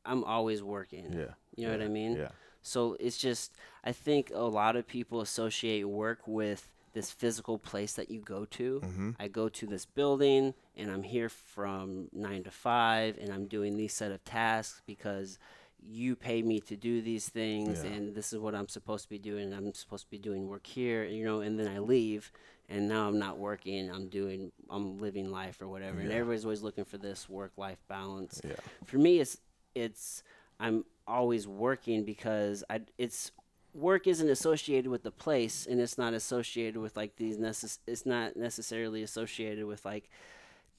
i'm 0.05 0.25
always 0.25 0.63
working 0.63 1.13
Yeah. 1.13 1.35
you 1.57 1.67
know 1.67 1.73
what 1.73 1.83
i 1.83 1.89
mean 1.89 2.17
Yeah. 2.17 2.29
So 2.61 2.97
it's 3.01 3.17
just, 3.17 3.53
I 3.85 3.93
think 3.93 4.31
a 4.35 4.43
lot 4.43 4.77
of 4.77 4.87
people 4.87 5.21
associate 5.23 5.85
work 5.89 6.27
with 6.27 6.69
this 6.93 7.11
physical 7.11 7.57
place 7.57 7.93
that 7.95 8.11
you 8.11 8.21
go 8.21 8.45
to. 8.47 8.81
hmm 8.81 9.11
I 9.19 9.29
go 9.29 9.49
to 9.49 9.67
this 9.67 9.87
building 9.87 10.53
and 10.77 10.91
I'm 10.91 11.05
here 11.05 11.29
from 11.31 12.09
nine 12.13 12.43
to 12.45 12.51
five 12.51 13.17
and 13.19 13.33
I'm 13.33 13.47
doing 13.47 13.77
these 13.77 13.95
set 13.95 14.11
of 14.13 14.23
tasks 14.25 14.83
because 14.87 15.39
you 15.81 16.17
pay 16.17 16.43
me 16.43 16.59
to 16.61 16.77
do 16.77 17.01
these 17.01 17.29
things 17.29 17.85
Yeah. 17.85 17.91
and 17.93 18.15
this 18.15 18.33
is 18.33 18.39
what 18.41 18.55
I'm 18.55 18.69
supposed 18.69 19.05
to 19.05 19.09
be 19.11 19.19
doing. 19.31 19.53
I'm 19.55 19.73
supposed 19.73 20.05
to 20.07 20.11
be 20.11 20.19
doing 20.19 20.49
work 20.49 20.67
here, 20.67 21.05
you 21.05 21.25
know, 21.25 21.41
and 21.41 21.59
then 21.59 21.69
I 21.69 21.79
leave 21.79 22.33
and 22.69 22.89
now 22.89 23.09
I'm 23.09 23.19
not 23.19 23.39
working. 23.39 23.91
I'm 23.91 24.09
doing, 24.09 24.53
I'm 24.69 24.99
living 24.99 25.31
life 25.31 25.63
or 25.63 25.69
whatever. 25.69 26.01
And 26.01 26.13
everybody's 26.13 26.45
always 26.45 26.63
looking 26.63 26.85
for 26.85 26.99
this 26.99 27.29
work 27.29 27.53
life 27.57 27.79
balance 27.89 28.41
Yeah. 28.45 28.55
for 28.85 28.99
me 28.99 29.21
it's 29.21 29.39
it's 29.75 30.23
i'm 30.61 30.85
always 31.07 31.47
working 31.47 32.05
because 32.05 32.65
i 32.69 32.81
it's 32.99 33.31
work 33.75 34.07
isn't 34.07 34.29
associated 34.29 34.91
with 34.91 35.03
the 35.03 35.11
place 35.11 35.67
and 35.67 35.81
it's 35.81 35.97
not 35.99 36.15
associated 36.15 36.81
with 36.81 36.97
like 36.97 37.17
these 37.17 37.37
necess- 37.37 37.79
it's 37.87 38.05
not 38.05 38.37
necessarily 38.37 39.03
associated 39.03 39.65
with 39.67 39.85
like 39.85 40.11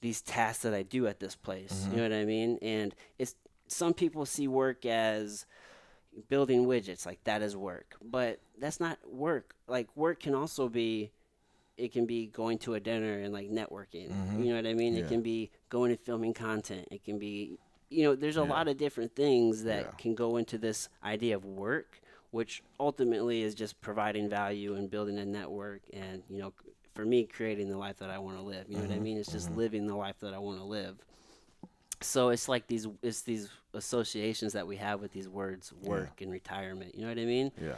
these 0.00 0.20
tasks 0.20 0.62
that 0.62 0.74
i 0.74 0.82
do 0.82 1.06
at 1.06 1.20
this 1.20 1.34
place 1.34 1.70
you 1.84 1.88
mm-hmm. 1.88 1.96
know 1.96 2.02
what 2.02 2.12
i 2.12 2.24
mean 2.24 2.58
and 2.62 2.94
it's 3.18 3.34
some 3.68 3.94
people 3.94 4.26
see 4.26 4.48
work 4.48 4.84
as 4.84 5.46
building 6.28 6.66
widgets 6.66 7.06
like 7.06 7.22
that 7.24 7.40
is 7.40 7.56
work 7.56 7.96
but 8.02 8.40
that's 8.58 8.80
not 8.80 8.98
work 9.08 9.54
like 9.68 9.88
work 9.96 10.20
can 10.20 10.34
also 10.34 10.68
be 10.68 11.10
it 11.80 11.92
can 11.92 12.06
be 12.06 12.26
going 12.26 12.58
to 12.58 12.74
a 12.74 12.80
dinner 12.80 13.18
and 13.20 13.32
like 13.32 13.50
networking 13.50 14.10
mm-hmm. 14.10 14.42
you 14.42 14.50
know 14.50 14.56
what 14.56 14.66
i 14.66 14.74
mean? 14.74 14.94
It 14.96 15.08
can 15.08 15.22
be 15.22 15.50
going 15.68 15.90
and 15.90 16.00
filming 16.00 16.34
content. 16.34 16.88
It 16.90 17.04
can 17.04 17.18
be 17.18 17.58
you 17.88 18.04
know 18.04 18.14
there's 18.14 18.36
a 18.36 18.40
Yeah. 18.40 18.48
lot 18.48 18.68
of 18.68 18.76
different 18.76 19.16
things 19.16 19.64
that 19.64 19.84
Yeah. 19.84 19.90
can 19.98 20.14
go 20.14 20.36
into 20.36 20.58
this 20.58 20.88
idea 21.02 21.36
of 21.36 21.44
work 21.44 22.00
which 22.30 22.62
ultimately 22.78 23.42
is 23.42 23.54
just 23.56 23.80
providing 23.80 24.28
value 24.28 24.74
and 24.74 24.88
building 24.88 25.18
a 25.18 25.24
network 25.24 25.82
and 25.92 26.22
you 26.28 26.38
know 26.38 26.52
for 26.94 27.04
me 27.04 27.24
creating 27.24 27.68
the 27.68 27.76
life 27.76 27.96
that 27.98 28.10
i 28.10 28.18
want 28.18 28.36
to 28.36 28.42
live 28.42 28.66
you 28.68 28.76
know 28.76 28.82
what 28.82 28.90
i 28.90 28.94
mm-hmm. 28.94 29.04
mean? 29.04 29.18
It's 29.18 29.32
just 29.32 29.48
mm-hmm. 29.48 29.58
living 29.58 29.86
the 29.86 29.96
life 29.96 30.18
that 30.20 30.34
i 30.34 30.38
want 30.38 30.58
to 30.58 30.64
live. 30.64 30.96
So 32.02 32.30
it's 32.30 32.48
like 32.48 32.66
these 32.66 32.86
it's 33.02 33.22
these 33.22 33.50
associations 33.74 34.52
that 34.52 34.66
we 34.66 34.76
have 34.76 35.00
with 35.00 35.12
these 35.12 35.28
words 35.28 35.72
work 35.82 36.20
and 36.22 36.30
retirement 36.32 36.94
you 36.94 37.02
know 37.02 37.08
what 37.08 37.18
i 37.18 37.24
mean? 37.24 37.52
Yeah. 37.60 37.76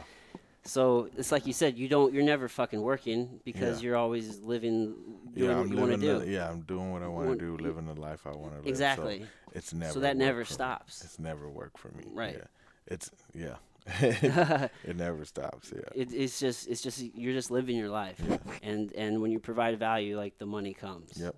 So 0.65 1.09
it's 1.17 1.31
like 1.31 1.45
you 1.45 1.53
said 1.53 1.77
you 1.77 1.87
don't 1.89 2.13
you're 2.13 2.23
never 2.23 2.47
fucking 2.47 2.81
working 2.81 3.39
because 3.43 3.81
Yeah. 3.81 3.87
you're 3.89 3.97
always 3.97 4.39
living 4.39 4.93
doing 5.33 5.49
Yeah, 5.49 5.57
what 5.57 5.65
I'm 5.65 5.71
you 5.73 5.77
want 5.77 5.91
to 5.91 5.97
do 5.97 6.19
the, 6.19 6.29
yeah, 6.29 6.49
I'm 6.49 6.61
doing 6.61 6.91
what 6.93 7.03
I 7.03 7.07
want 7.07 7.29
to 7.31 7.35
do, 7.35 7.57
living 7.61 7.85
the 7.85 7.99
life 7.99 8.25
I 8.25 8.31
want 8.31 8.51
to 8.53 8.57
live. 8.59 8.67
exactly 8.67 9.19
So 9.21 9.51
it's 9.53 9.73
never 9.73 9.93
so 9.93 9.99
that 9.99 10.15
never 10.17 10.43
for 10.45 10.51
me. 10.51 10.55
stops 10.55 11.03
It's 11.03 11.19
never 11.19 11.49
work 11.49 11.77
for 11.77 11.89
me. 11.89 12.05
Right. 12.13 12.35
Yeah. 12.37 12.47
It's 12.87 13.11
yeah. 13.33 13.55
it, 14.01 14.71
it 14.89 14.95
never 14.95 15.25
stops. 15.25 15.73
Yeah. 15.75 15.81
it's 15.95 16.39
just 16.39 16.67
it's 16.67 16.81
just 16.81 16.99
you're 17.15 17.33
just 17.33 17.51
living 17.51 17.75
your 17.75 17.89
life 17.89 18.19
Yeah. 18.27 18.37
and 18.61 18.91
and 18.93 19.21
when 19.21 19.31
you 19.31 19.39
provide 19.39 19.77
value 19.79 20.17
like 20.17 20.37
the 20.37 20.45
money 20.45 20.73
comes 20.73 21.11
Yep. 21.17 21.35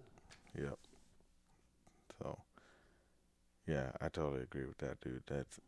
Yep. 0.57 0.77
So, 2.21 2.37
yeah, 3.67 3.91
I 3.99 4.07
totally 4.09 4.43
agree 4.43 4.65
with 4.65 4.77
that, 4.77 5.01
dude. 5.01 5.23
That's 5.27 5.59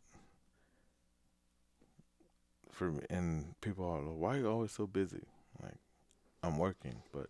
for 2.78 2.92
me. 2.92 3.02
And 3.10 3.54
people 3.60 3.84
are 3.84 4.00
like, 4.00 4.16
"Why 4.16 4.36
are 4.36 4.38
you 4.38 4.48
always 4.50 4.72
so 4.72 4.86
busy?" 4.86 5.24
Like, 5.62 5.78
I'm 6.42 6.58
working, 6.58 7.02
but 7.12 7.28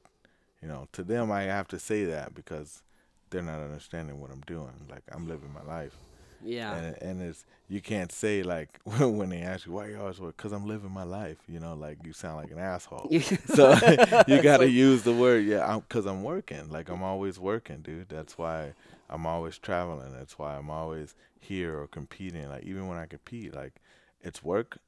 you 0.62 0.68
know, 0.68 0.88
to 0.92 1.02
them, 1.02 1.32
I 1.32 1.42
have 1.42 1.68
to 1.68 1.78
say 1.78 2.04
that 2.04 2.34
because 2.34 2.82
they're 3.30 3.42
not 3.42 3.60
understanding 3.60 4.20
what 4.20 4.30
I'm 4.30 4.42
doing. 4.42 4.86
Like, 4.90 5.02
I'm 5.10 5.28
living 5.28 5.52
my 5.52 5.62
life, 5.62 5.96
yeah 6.44 6.74
and 6.76 7.02
and 7.02 7.22
it's 7.22 7.44
you 7.68 7.80
can't 7.80 8.12
say 8.12 8.42
like 8.42 8.78
when 8.84 9.28
they 9.28 9.42
ask 9.42 9.66
you 9.66 9.72
why 9.72 9.88
you 9.88 9.98
always 9.98 10.20
work 10.20 10.36
because 10.36 10.52
I'm 10.52 10.66
living 10.66 10.90
my 10.90 11.02
life. 11.02 11.36
You 11.48 11.60
know, 11.60 11.74
like 11.74 11.98
you 12.04 12.12
sound 12.12 12.36
like 12.36 12.50
an 12.50 12.58
asshole. 12.58 13.10
So 13.54 13.72
you 14.28 14.42
got 14.42 14.58
to 14.58 14.68
use 14.68 15.02
the 15.02 15.12
word, 15.12 15.44
yeah, 15.44 15.78
because 15.86 16.06
I'm, 16.06 16.22
working. 16.22 16.70
Like 16.70 16.88
I'm 16.88 17.02
always 17.02 17.38
working, 17.38 17.80
dude. 17.82 18.08
That's 18.08 18.38
why 18.38 18.72
I'm 19.10 19.26
always 19.26 19.58
traveling. 19.58 20.12
That's 20.12 20.38
why 20.38 20.56
I'm 20.56 20.70
always 20.70 21.14
here 21.40 21.78
or 21.78 21.86
competing. 21.86 22.48
Like 22.48 22.64
even 22.64 22.88
when 22.88 22.98
I 22.98 23.06
compete, 23.06 23.54
like 23.54 23.74
it's 24.22 24.42
work, 24.42 24.78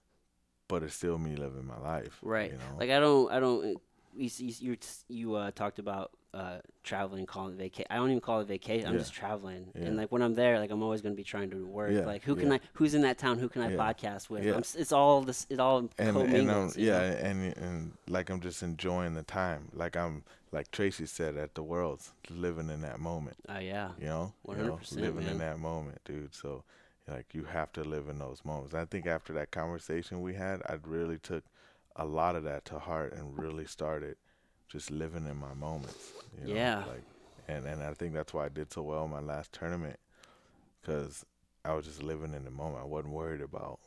but 0.70 0.82
it's 0.82 0.94
still 0.94 1.18
me 1.18 1.36
living 1.36 1.66
my 1.66 1.78
life. 1.78 2.18
right 2.22 2.52
You 2.52 2.58
know? 2.58 2.76
like 2.78 2.90
i 2.90 2.98
don't 3.00 3.30
i 3.32 3.38
don't 3.40 3.80
you 4.16 4.28
you 4.38 4.54
you, 4.60 4.76
you 5.08 5.34
uh, 5.34 5.50
talked 5.52 5.78
about 5.78 6.10
uh, 6.32 6.58
traveling, 6.84 7.26
calling 7.26 7.54
it 7.54 7.58
vacation. 7.58 7.86
I 7.90 7.96
don't 7.96 8.10
even 8.10 8.20
call 8.20 8.40
it 8.40 8.46
vacation. 8.46 8.86
I'm 8.86 8.92
Yeah. 8.94 9.00
just 9.00 9.12
traveling, 9.12 9.72
Yeah. 9.74 9.86
and 9.86 9.96
like 9.96 10.12
when 10.12 10.22
I'm 10.22 10.34
there, 10.34 10.60
like 10.60 10.70
I'm 10.70 10.82
always 10.82 11.00
gonna 11.00 11.16
be 11.16 11.24
trying 11.24 11.50
to 11.50 11.66
work. 11.66 11.90
Yeah, 11.92 12.06
Like 12.06 12.22
who 12.22 12.36
can 12.36 12.48
yeah. 12.48 12.54
I? 12.54 12.60
Who's 12.74 12.94
in 12.94 13.02
that 13.02 13.18
town? 13.18 13.38
Who 13.38 13.48
can 13.48 13.62
I 13.62 13.70
Yeah. 13.70 13.76
podcast 13.76 14.30
with? 14.30 14.44
Yeah. 14.44 14.58
It's 14.58 14.92
all 14.92 15.22
this. 15.22 15.46
It 15.50 15.58
all 15.58 15.78
and 15.98 16.16
and 16.16 16.50
um, 16.50 16.72
yeah, 16.76 16.98
know? 16.98 17.16
and 17.16 17.56
and 17.56 17.92
like 18.08 18.30
I'm 18.30 18.40
just 18.40 18.62
enjoying 18.62 19.14
the 19.14 19.24
time. 19.24 19.70
Like 19.72 19.96
I'm 19.96 20.22
like 20.52 20.70
Tracy 20.70 21.06
said 21.06 21.36
at 21.36 21.54
the 21.54 21.62
Worlds, 21.64 22.12
living 22.28 22.68
in 22.70 22.80
that 22.82 23.00
moment. 23.00 23.36
Oh 23.48 23.58
yeah. 23.58 23.90
You 23.98 24.06
know, 24.06 24.32
you 24.48 24.56
know, 24.56 24.78
100%, 24.82 25.00
living 25.00 25.24
man. 25.24 25.32
in 25.32 25.38
that 25.38 25.58
moment, 25.58 25.98
dude. 26.04 26.34
So 26.34 26.62
like 27.10 27.34
you 27.34 27.44
have 27.44 27.72
to 27.72 27.82
live 27.84 28.08
in 28.08 28.18
those 28.18 28.44
moments. 28.44 28.74
I 28.74 28.84
think 28.84 29.06
after 29.06 29.32
that 29.34 29.50
conversation 29.50 30.22
we 30.22 30.34
had, 30.34 30.62
I 30.66 30.76
really 30.82 31.18
took 31.18 31.44
a 31.96 32.04
lot 32.04 32.36
of 32.36 32.44
that 32.44 32.64
to 32.66 32.78
heart 32.78 33.12
and 33.12 33.38
really 33.38 33.66
started 33.66 34.16
just 34.68 34.90
living 34.90 35.26
in 35.26 35.36
my 35.36 35.54
moments. 35.54 36.12
You 36.40 36.48
know? 36.48 36.54
Yeah. 36.54 36.84
Like, 36.86 37.04
and 37.48 37.66
and 37.66 37.82
I 37.82 37.92
think 37.94 38.14
that's 38.14 38.32
why 38.32 38.46
I 38.46 38.48
did 38.48 38.72
so 38.72 38.82
well 38.82 39.04
in 39.04 39.10
my 39.10 39.20
last 39.20 39.52
tournament, 39.52 39.98
because 40.80 41.24
I 41.64 41.74
was 41.74 41.84
just 41.84 42.02
living 42.02 42.32
in 42.32 42.44
the 42.44 42.50
moment. 42.50 42.82
I 42.82 42.86
wasn't 42.86 43.12
worried 43.12 43.42
about 43.42 43.80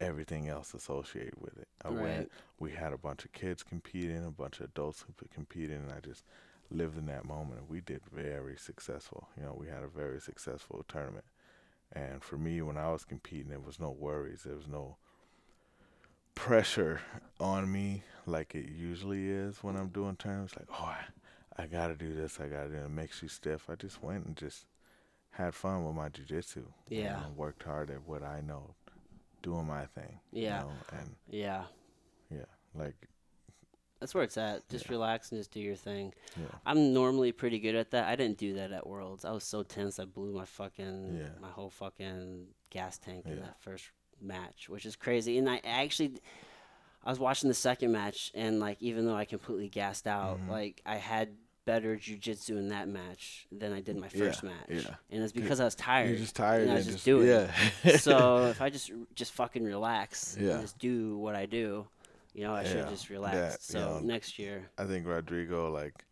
everything 0.00 0.48
else 0.48 0.74
associated 0.74 1.40
with 1.40 1.56
it. 1.58 1.68
I 1.84 1.88
Right. 1.88 2.02
went. 2.02 2.32
We 2.58 2.72
had 2.72 2.92
a 2.92 2.98
bunch 2.98 3.24
of 3.24 3.32
kids 3.32 3.62
competing, 3.62 4.24
a 4.24 4.30
bunch 4.30 4.60
of 4.60 4.66
adults 4.66 5.02
who 5.02 5.14
were 5.20 5.28
competing, 5.32 5.76
and 5.76 5.92
I 5.92 6.00
just 6.00 6.24
lived 6.70 6.98
in 6.98 7.06
that 7.06 7.24
moment. 7.24 7.60
And 7.60 7.68
we 7.68 7.80
did 7.80 8.02
very 8.12 8.56
successful. 8.56 9.28
You 9.36 9.44
know, 9.44 9.54
we 9.58 9.68
had 9.68 9.84
a 9.84 9.88
very 9.88 10.20
successful 10.20 10.84
tournament. 10.88 11.24
And 11.94 12.22
for 12.22 12.38
me, 12.38 12.62
when 12.62 12.78
I 12.78 12.90
was 12.90 13.04
competing, 13.04 13.50
there 13.50 13.60
was 13.60 13.78
no 13.78 13.90
worries. 13.90 14.42
There 14.44 14.56
was 14.56 14.68
no 14.68 14.96
pressure 16.34 17.00
on 17.38 17.70
me 17.70 18.02
like 18.26 18.54
it 18.54 18.68
usually 18.68 19.28
is 19.28 19.62
when 19.62 19.76
I'm 19.76 19.88
doing 19.88 20.16
tournaments. 20.16 20.54
Like, 20.56 20.68
oh, 20.70 20.84
I, 20.84 21.62
I 21.62 21.66
got 21.66 21.88
to 21.88 21.94
do 21.94 22.14
this. 22.14 22.40
I 22.40 22.46
got 22.48 22.64
to 22.64 22.68
do 22.70 22.76
it. 22.76 22.84
It 22.84 22.90
makes 22.90 23.22
you 23.22 23.28
stiff. 23.28 23.68
I 23.68 23.74
just 23.74 24.02
went 24.02 24.24
and 24.26 24.36
just 24.36 24.66
had 25.32 25.54
fun 25.54 25.84
with 25.84 25.94
my 25.94 26.08
jujitsu. 26.08 26.56
you 26.56 26.64
Yeah. 26.88 27.16
know, 27.16 27.32
worked 27.36 27.62
hard 27.62 27.90
at 27.90 28.06
what 28.06 28.22
I 28.22 28.40
know, 28.40 28.74
doing 29.42 29.66
my 29.66 29.86
thing. 29.86 30.20
you 30.32 30.40
Yeah. 30.42 30.60
know, 30.60 30.72
and 30.92 31.16
Yeah. 31.30 31.64
yeah, 32.30 32.44
like, 32.74 33.08
That's 34.02 34.16
where 34.16 34.24
it's 34.24 34.36
at. 34.36 34.68
Just 34.68 34.86
Yeah. 34.86 34.90
relax 34.92 35.30
and 35.30 35.38
just 35.38 35.52
do 35.52 35.60
your 35.60 35.76
thing. 35.76 36.12
yeah. 36.36 36.46
I'm 36.66 36.92
normally 36.92 37.30
pretty 37.30 37.60
good 37.60 37.76
at 37.76 37.92
that. 37.92 38.08
I 38.08 38.16
didn't 38.16 38.36
do 38.36 38.54
that 38.54 38.72
at 38.72 38.84
Worlds. 38.84 39.24
I 39.24 39.30
was 39.30 39.44
so 39.44 39.62
tense. 39.62 40.00
I 40.00 40.06
blew 40.06 40.32
my 40.32 40.44
fucking 40.44 41.18
Yeah. 41.20 41.28
my 41.40 41.48
whole 41.50 41.70
fucking 41.70 42.48
gas 42.70 42.98
tank 42.98 43.26
in 43.26 43.38
that 43.40 43.60
first 43.60 43.84
match, 44.20 44.68
which 44.68 44.84
is 44.86 44.96
crazy. 44.96 45.38
And 45.38 45.48
I 45.48 45.60
actually 45.62 46.14
I 47.04 47.10
was 47.10 47.20
watching 47.20 47.46
the 47.48 47.54
second 47.54 47.92
match 47.92 48.32
and 48.34 48.58
like 48.58 48.82
even 48.82 49.06
though 49.06 49.14
I 49.14 49.24
completely 49.24 49.68
gassed 49.68 50.08
out, 50.08 50.40
Mhm. 50.40 50.48
like 50.48 50.82
I 50.84 50.96
had 50.96 51.36
better 51.64 51.96
jujitsu 51.96 52.50
in 52.58 52.70
that 52.70 52.88
match 52.88 53.46
than 53.52 53.72
I 53.72 53.80
did 53.80 53.96
my 53.96 54.08
first 54.08 54.42
Yeah, 54.42 54.48
match. 54.50 54.84
yeah. 54.84 54.94
And 55.10 55.22
it's 55.22 55.32
because 55.32 55.60
I 55.60 55.64
was 55.64 55.76
tired. 55.76 56.08
You're 56.10 56.18
just 56.18 56.34
tired. 56.34 56.62
and 56.62 56.72
I 56.72 56.74
and 56.78 56.84
was 56.86 56.92
just 56.94 57.04
doing 57.04 57.28
it. 57.28 57.50
Yeah. 57.84 57.96
so 57.98 58.46
if 58.50 58.60
I 58.60 58.68
just 58.68 58.90
just 59.14 59.32
fucking 59.34 59.62
relax 59.64 60.36
Yeah. 60.40 60.54
and 60.54 60.62
just 60.62 60.78
do 60.80 61.16
what 61.18 61.36
I 61.36 61.46
do, 61.46 61.86
you 62.34 62.44
know, 62.44 62.54
I 62.54 62.62
should 62.64 62.86
Yeah, 62.86 62.88
just 62.88 63.10
that, 63.24 63.58
relax. 63.58 63.68
you 63.68 63.74
so 63.74 63.80
know, 63.80 64.00
next 64.00 64.38
year, 64.38 64.70
I 64.78 64.84
think 64.84 65.06
Rodrigo 65.06 65.70
like 65.70 66.04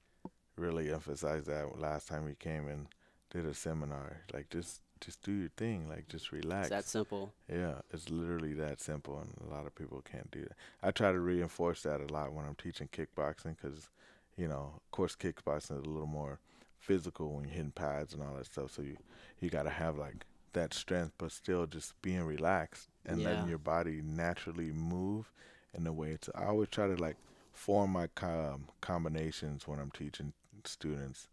really 0.57 0.93
emphasized 0.93 1.47
that 1.47 1.79
last 1.79 2.09
time 2.09 2.29
he 2.29 2.35
came 2.35 2.69
and 2.69 2.89
did 3.31 3.47
a 3.47 3.55
seminar. 3.55 4.23
Like 4.33 4.51
just 4.51 4.83
just 5.01 5.23
do 5.23 5.33
your 5.33 5.51
thing. 5.57 5.89
Like 5.89 6.09
just 6.09 6.33
relax. 6.33 6.69
it's 6.69 6.71
that 6.71 6.85
simple. 6.89 7.33
yeah, 7.49 7.81
it's 7.93 8.11
literally 8.11 8.55
that 8.55 8.81
simple, 8.81 9.19
and 9.21 9.35
a 9.47 9.53
lot 9.55 9.67
of 9.67 9.75
people 9.75 10.03
can't 10.11 10.31
do 10.31 10.43
that. 10.43 10.57
I 10.83 10.91
try 10.93 11.13
to 11.13 11.21
reinforce 11.21 11.83
that 11.83 12.01
a 12.01 12.13
lot 12.13 12.33
when 12.33 12.47
I'm 12.47 12.55
teaching 12.57 12.89
kickboxing 12.93 13.57
because, 13.61 13.89
you 14.37 14.49
know, 14.49 14.75
of 14.77 14.91
course, 14.93 15.17
kickboxing 15.17 15.79
is 15.81 15.85
a 15.87 15.91
little 15.91 16.07
more 16.07 16.39
physical 16.79 17.35
when 17.35 17.45
you're 17.45 17.55
hitting 17.55 17.73
pads 17.73 18.15
and 18.15 18.23
all 18.23 18.35
that 18.37 18.47
stuff. 18.47 18.73
So 18.73 18.83
you 18.83 18.97
you 19.41 19.51
got 19.51 19.65
to 19.65 19.71
have 19.71 19.99
like 19.99 20.27
that 20.53 20.75
strength, 20.75 21.13
but 21.19 21.33
still 21.33 21.67
just 21.67 22.01
being 22.03 22.23
relaxed 22.25 22.89
and 23.07 23.23
Yeah. 23.23 23.25
letting 23.25 23.47
your 23.47 23.59
body 23.59 24.01
naturally 24.05 24.73
move 24.73 25.33
in 25.77 25.85
the 25.85 25.93
way 25.93 26.11
it's. 26.13 26.29
I 26.35 26.47
always 26.47 26.69
try 26.69 26.87
to 26.89 26.97
like 26.97 27.17
form 27.53 27.93
my 27.93 28.09
com- 28.15 28.69
combinations 28.81 29.67
when 29.69 29.79
I'm 29.79 29.91
teaching 29.91 30.33
students 30.65 31.29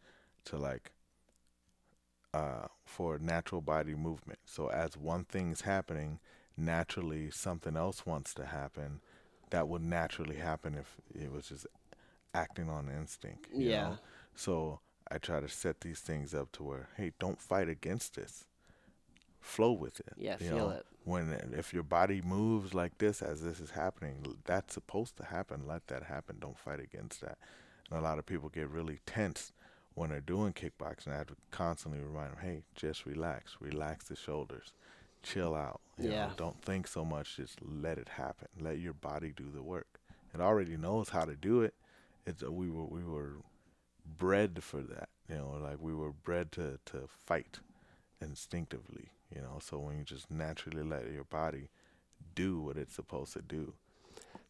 to 0.46 0.58
like 0.58 0.92
uh, 2.34 2.68
for 2.86 3.18
natural 3.20 3.62
body 3.62 3.96
movement. 3.96 4.40
So 4.46 4.68
as 4.70 4.98
one 4.98 5.26
thing's 5.26 5.62
happening, 5.62 6.20
naturally 6.58 7.30
something 7.32 7.76
else 7.78 8.06
wants 8.06 8.34
to 8.36 8.46
happen. 8.46 9.02
That 9.50 9.68
would 9.68 9.82
naturally 9.84 10.38
happen 10.38 10.76
if 10.76 10.98
it 11.20 11.32
was 11.32 11.50
just 11.50 11.68
acting 12.34 12.70
on 12.70 12.90
instinct. 12.90 13.48
you 13.58 13.70
Yeah. 13.70 13.82
know? 13.82 14.00
So 14.36 14.80
I 15.10 15.20
try 15.20 15.40
to 15.40 15.50
set 15.50 15.82
these 15.82 16.00
things 16.02 16.34
up 16.34 16.52
to 16.54 16.64
where, 16.64 16.90
hey, 16.98 17.14
don't 17.20 17.42
fight 17.42 17.70
against 17.70 18.16
this. 18.16 18.46
Flow 19.40 19.72
with 19.72 20.00
it. 20.00 20.14
Yeah, 20.18 20.38
feel 20.38 20.58
know? 20.58 20.70
it. 20.72 20.86
When 21.04 21.54
if 21.58 21.74
your 21.74 21.84
body 21.84 22.22
moves 22.22 22.74
like 22.74 22.98
this 22.98 23.22
as 23.22 23.42
this 23.42 23.60
is 23.60 23.72
happening, 23.72 24.36
that's 24.46 24.74
supposed 24.74 25.16
to 25.18 25.26
happen. 25.26 25.64
Let 25.66 25.88
that 25.88 26.04
happen. 26.04 26.38
Don't 26.40 26.58
fight 26.58 26.80
against 26.82 27.22
that. 27.22 27.38
And 27.90 28.00
a 28.00 28.02
lot 28.04 28.20
of 28.20 28.26
people 28.26 28.50
get 28.50 28.70
really 28.70 29.00
tense 29.06 29.54
when 29.94 30.10
they're 30.10 30.20
doing 30.20 30.54
kickboxing. 30.54 31.14
I 31.14 31.18
have 31.18 31.28
to 31.28 31.36
constantly 31.52 32.02
remind 32.02 32.34
them, 32.34 32.40
hey, 32.42 32.64
just 32.76 33.06
relax. 33.06 33.58
Relax 33.62 34.06
the 34.06 34.16
shoulders. 34.16 34.74
Chill 35.24 35.56
out. 35.56 35.80
You 35.98 36.12
Yeah. 36.12 36.28
Know, 36.28 36.34
don't 36.36 36.62
think 36.62 36.88
so 36.88 37.06
much. 37.06 37.38
Just 37.38 37.60
let 37.62 37.98
it 37.98 38.10
happen. 38.10 38.48
Let 38.60 38.80
your 38.80 38.94
body 38.94 39.34
do 39.36 39.50
the 39.50 39.64
work. 39.64 40.00
It 40.34 40.42
already 40.42 40.78
knows 40.78 41.10
how 41.10 41.26
to 41.26 41.36
do 41.36 41.62
it. 41.62 41.74
It's 42.26 42.44
uh, 42.44 42.52
we 42.52 42.70
were 42.70 42.86
we 42.86 43.04
were 43.04 43.38
bred 44.06 44.62
for 44.64 44.82
that. 44.82 45.10
You 45.30 45.36
know, 45.36 45.58
like 45.62 45.78
we 45.80 45.94
were 45.96 46.12
bred 46.12 46.52
to 46.54 46.80
to 46.88 47.08
fight 47.08 47.60
instinctively. 48.22 49.10
You 49.36 49.42
know, 49.42 49.60
so 49.60 49.80
when 49.80 49.98
you 49.98 50.04
just 50.04 50.32
naturally 50.32 50.84
let 50.84 51.12
your 51.12 51.26
body 51.26 51.70
do 52.36 52.62
what 52.62 52.78
it's 52.78 52.94
supposed 52.94 53.34
to 53.34 53.42
do, 53.42 53.74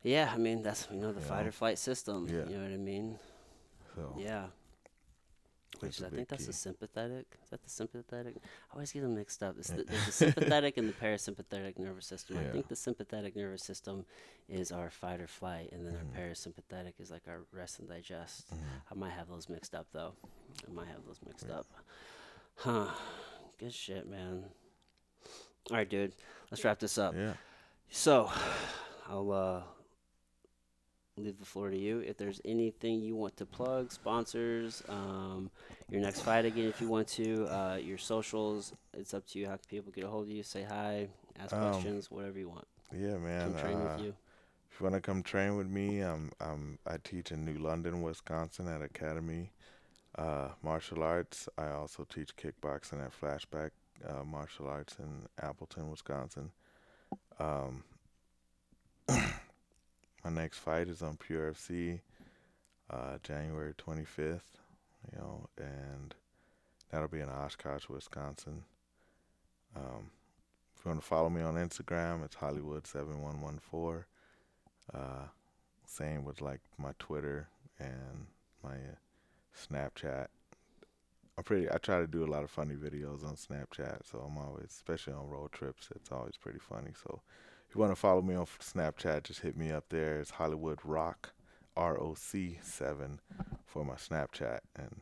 Yeah, 0.03 0.31
I 0.33 0.37
mean 0.37 0.61
that's 0.61 0.87
you 0.91 0.97
know 0.99 1.11
the 1.11 1.19
You 1.21 1.25
fight 1.25 1.43
know? 1.43 1.49
or 1.49 1.51
flight 1.51 1.77
system. 1.79 2.27
Yeah. 2.27 2.45
You 2.49 2.57
know 2.57 2.63
what 2.63 2.71
I 2.73 2.77
mean? 2.77 3.19
so 3.95 4.15
Yeah. 4.17 4.47
Which 5.79 6.01
I 6.01 6.09
think 6.09 6.27
that's 6.29 6.43
key. 6.43 6.47
the 6.47 6.53
sympathetic. 6.53 7.25
Is 7.43 7.49
that 7.51 7.61
the 7.61 7.69
sympathetic? 7.69 8.35
I 8.37 8.73
always 8.73 8.91
get 8.91 9.01
them 9.01 9.13
mixed 9.15 9.43
up. 9.43 9.55
It's 9.59 9.69
the, 9.69 9.83
there's 9.83 10.05
the 10.07 10.11
sympathetic 10.11 10.77
and 10.77 10.89
the 10.89 10.93
parasympathetic 11.03 11.77
nervous 11.77 12.07
system. 12.07 12.37
I 12.37 12.45
think 12.51 12.67
the 12.67 12.75
sympathetic 12.75 13.35
nervous 13.35 13.63
system 13.63 14.05
is 14.49 14.71
our 14.71 14.89
fight 14.89 15.19
or 15.21 15.27
flight, 15.27 15.69
and 15.73 15.85
then 15.85 15.93
Mhm. 15.93 15.99
our 16.17 16.21
parasympathetic 16.21 16.93
is 16.99 17.11
like 17.11 17.27
our 17.27 17.41
rest 17.51 17.79
and 17.79 17.87
digest. 17.89 18.47
mhm. 18.51 18.57
I 18.91 18.95
might 18.95 19.11
have 19.11 19.27
those 19.27 19.49
mixed 19.49 19.75
up 19.75 19.87
though. 19.91 20.13
I 20.67 20.71
might 20.71 20.87
have 20.87 21.05
those 21.05 21.19
mixed 21.27 21.47
Yeah. 21.47 21.57
up. 21.59 21.67
Huh. 22.55 22.91
Good 23.59 23.73
shit, 23.73 24.07
man. 24.07 24.45
All 25.71 25.77
right, 25.77 25.89
dude. 25.89 26.13
Let's 26.51 26.63
wrap 26.63 26.79
this 26.79 26.97
up. 26.97 27.13
yeah. 27.15 27.33
So, 27.89 28.31
I'll 29.09 29.31
uh, 29.31 29.61
leave 31.17 31.39
the 31.39 31.45
floor 31.45 31.69
to 31.69 31.77
you. 31.77 31.99
If 31.99 32.17
there's 32.17 32.41
anything 32.45 33.01
you 33.01 33.15
want 33.15 33.37
to 33.37 33.45
plug, 33.45 33.91
sponsors, 33.91 34.83
um, 34.89 35.49
your 35.89 36.01
next 36.01 36.21
fight 36.21 36.45
again, 36.45 36.65
if 36.67 36.79
you 36.81 36.87
want 36.87 37.07
to, 37.09 37.45
uh, 37.47 37.75
your 37.81 37.97
socials, 37.97 38.73
it's 38.93 39.13
up 39.13 39.25
to 39.27 39.39
you. 39.39 39.45
How 39.47 39.53
can 39.53 39.65
people 39.69 39.91
get 39.91 40.03
a 40.03 40.07
hold 40.07 40.25
of 40.25 40.31
you? 40.31 40.43
Say 40.43 40.63
hi, 40.63 41.07
ask 41.39 41.53
Um, 41.53 41.71
questions, 41.71 42.11
whatever 42.11 42.37
you 42.39 42.49
want. 42.49 42.67
Yeah, 42.93 43.17
man. 43.17 43.53
Come 43.53 43.61
train 43.61 43.77
uh, 43.77 43.93
with 43.95 44.05
you. 44.05 44.13
If 44.71 44.79
you 44.79 44.83
want 44.83 44.95
to 44.95 45.01
come 45.01 45.23
train 45.23 45.57
with 45.57 45.67
me, 45.67 46.01
um, 46.01 46.31
um, 46.39 46.77
I 46.85 46.97
teach 47.03 47.31
in 47.31 47.43
New 47.45 47.57
London, 47.57 48.01
Wisconsin 48.01 48.67
at 48.67 48.81
Academy 48.81 49.51
uh, 50.17 50.49
Martial 50.61 51.03
Arts. 51.03 51.47
I 51.57 51.69
also 51.69 52.05
teach 52.05 52.35
kickboxing 52.35 53.03
at 53.03 53.11
Flashback 53.19 53.71
uh, 54.05 54.23
Martial 54.23 54.67
Arts 54.67 54.95
in 54.99 55.27
Appleton, 55.41 55.89
Wisconsin. 55.89 56.51
Um, 57.39 57.83
my 59.09 60.29
next 60.31 60.59
fight 60.59 60.87
is 60.87 61.01
on 61.01 61.17
Pure 61.17 61.53
FC, 61.53 62.01
uh, 62.89 63.17
January 63.23 63.73
25th, 63.73 64.41
you 65.11 65.17
know, 65.17 65.47
and 65.57 66.15
that'll 66.91 67.07
be 67.07 67.21
in 67.21 67.29
Oshkosh, 67.29 67.87
Wisconsin. 67.89 68.63
Um, 69.75 70.11
if 70.75 70.85
you 70.85 70.89
want 70.89 71.01
to 71.01 71.07
follow 71.07 71.29
me 71.29 71.41
on 71.41 71.55
Instagram, 71.55 72.23
it's 72.23 72.35
Hollywood7114. 72.35 74.03
Uh, 74.93 74.99
same 75.85 76.23
with 76.23 76.41
like 76.41 76.61
my 76.77 76.91
Twitter 76.99 77.47
and 77.79 78.27
my 78.63 78.75
uh, 78.75 78.95
Snapchat. 79.55 80.27
I'm 81.37 81.43
pretty. 81.43 81.69
I 81.69 81.77
try 81.77 81.99
to 81.99 82.07
do 82.07 82.25
a 82.25 82.31
lot 82.31 82.43
of 82.43 82.49
funny 82.49 82.75
videos 82.75 83.23
on 83.23 83.35
Snapchat, 83.35 84.09
so 84.09 84.19
I'm 84.19 84.37
always, 84.37 84.69
especially 84.71 85.13
on 85.13 85.29
road 85.29 85.51
trips, 85.51 85.89
it's 85.95 86.11
always 86.11 86.35
pretty 86.35 86.59
funny. 86.59 86.91
So 87.03 87.21
if 87.69 87.75
you 87.75 87.81
want 87.81 87.91
to 87.91 87.99
follow 87.99 88.21
me 88.21 88.33
on 88.35 88.45
Snapchat, 88.45 89.23
just 89.23 89.41
hit 89.41 89.55
me 89.55 89.71
up 89.71 89.85
there. 89.89 90.19
It's 90.19 90.31
Hollywood 90.31 90.79
Rock, 90.83 91.33
R 91.75 91.99
O 91.99 92.15
C 92.15 92.57
seven, 92.63 93.19
for 93.65 93.85
my 93.85 93.95
Snapchat, 93.95 94.59
and 94.75 95.01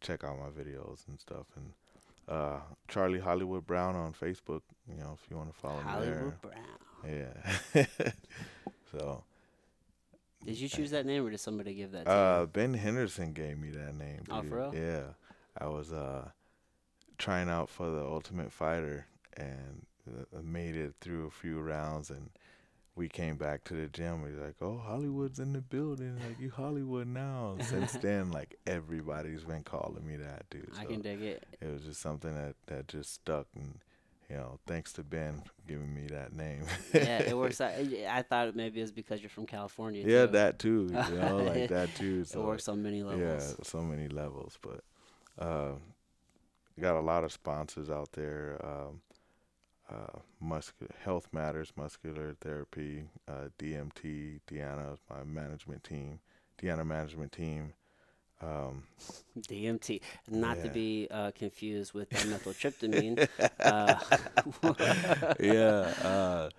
check 0.00 0.24
out 0.24 0.38
my 0.38 0.48
videos 0.48 1.06
and 1.06 1.20
stuff. 1.20 1.46
And 1.54 1.72
uh, 2.28 2.58
Charlie 2.88 3.20
Hollywood 3.20 3.66
Brown 3.66 3.94
on 3.94 4.12
Facebook. 4.12 4.62
You 4.88 4.96
know, 4.96 5.16
if 5.22 5.30
you 5.30 5.36
want 5.36 5.52
to 5.52 5.58
follow 5.60 5.78
me 5.78 6.04
there. 6.04 6.14
Hollywood 6.14 6.40
Brown. 6.42 6.64
Yeah. 7.08 7.84
so 8.90 9.22
Did 10.44 10.58
you 10.58 10.68
choose 10.68 10.90
that 10.90 11.06
name 11.06 11.24
or 11.24 11.30
did 11.30 11.38
somebody 11.40 11.74
give 11.74 11.92
that 11.92 12.06
to 12.06 12.10
you? 12.10 12.16
Uh, 12.16 12.46
Ben 12.46 12.74
Henderson 12.74 13.32
gave 13.32 13.58
me 13.58 13.70
that 13.70 13.94
name. 13.94 14.22
Oh, 14.30 14.42
for 14.42 14.56
real? 14.56 14.74
Yeah, 14.74 15.02
I 15.60 15.66
was 15.68 15.92
uh 15.92 16.30
trying 17.18 17.48
out 17.48 17.68
for 17.68 17.90
the 17.90 18.04
Ultimate 18.04 18.52
Fighter 18.52 19.06
and 19.36 19.86
uh, 20.08 20.40
made 20.42 20.76
it 20.76 20.94
through 21.00 21.26
a 21.26 21.30
few 21.30 21.60
rounds, 21.60 22.10
and 22.10 22.30
we 22.94 23.08
came 23.08 23.36
back 23.36 23.64
to 23.64 23.74
the 23.74 23.88
gym. 23.88 24.24
He's 24.28 24.38
like, 24.38 24.56
"Oh, 24.60 24.78
Hollywood's 24.78 25.38
in 25.38 25.52
the 25.52 25.60
building. 25.60 26.18
Like 26.26 26.38
you 26.38 26.50
Hollywood 26.50 27.08
now." 27.08 27.56
Since 27.60 27.92
then, 28.02 28.30
like 28.30 28.56
everybody's 28.66 29.44
been 29.44 29.62
calling 29.62 30.06
me 30.06 30.16
that, 30.16 30.48
dude. 30.50 30.70
you? 30.72 30.80
I 30.80 30.84
can 30.84 31.00
dig 31.00 31.22
it. 31.22 31.44
it 31.60 31.72
was 31.72 31.82
just 31.82 32.00
something 32.00 32.34
that 32.34 32.54
that 32.66 32.88
just 32.88 33.14
stuck, 33.14 33.46
and 33.54 33.78
you 34.30 34.36
know, 34.36 34.58
thanks 34.66 34.92
to 34.94 35.02
Ben 35.02 35.42
giving 35.68 35.92
me 35.94 36.06
that 36.08 36.32
name. 36.32 36.64
yeah, 36.94 37.22
it 37.22 37.36
works 37.36 37.60
out. 37.60 37.72
I 38.10 38.22
thought 38.22 38.54
maybe 38.56 38.80
it's 38.80 38.90
because 38.90 39.20
you're 39.20 39.30
from 39.30 39.46
California. 39.46 40.02
yeah, 40.06 40.26
too. 40.26 40.32
that 40.32 40.58
too. 40.58 40.88
You 40.90 41.18
know, 41.18 41.36
like 41.38 41.68
that 41.70 41.94
too. 41.94 42.20
It 42.22 42.28
So 42.28 42.42
works 42.42 42.68
on 42.68 42.82
many 42.82 43.02
levels. 43.02 43.56
Yeah, 43.58 43.64
so 43.64 43.82
many 43.82 44.08
levels, 44.08 44.58
but 44.62 44.82
uh, 45.38 45.72
got 46.80 46.96
a 46.96 47.00
lot 47.00 47.24
of 47.24 47.32
sponsors 47.32 47.90
out 47.90 48.12
there. 48.12 48.60
Um, 48.64 49.00
uh, 49.88 50.18
muscular 50.40 50.92
health 51.04 51.28
matters, 51.32 51.72
muscular 51.76 52.34
therapy, 52.40 53.04
uh, 53.28 53.48
DMT, 53.58 54.40
Deanna, 54.50 54.98
my 55.08 55.22
management 55.24 55.84
team, 55.84 56.18
Deanna 56.60 56.84
management 56.84 57.32
team. 57.32 57.72
Um, 58.42 58.82
DMT, 59.38 60.02
not 60.28 60.60
to 60.62 60.68
be 60.68 61.08
uh, 61.10 61.30
confused 61.30 61.94
with 61.94 62.10
dimethyltryptamine. 62.10 63.28
uh, 63.60 65.34
yeah, 65.40 66.50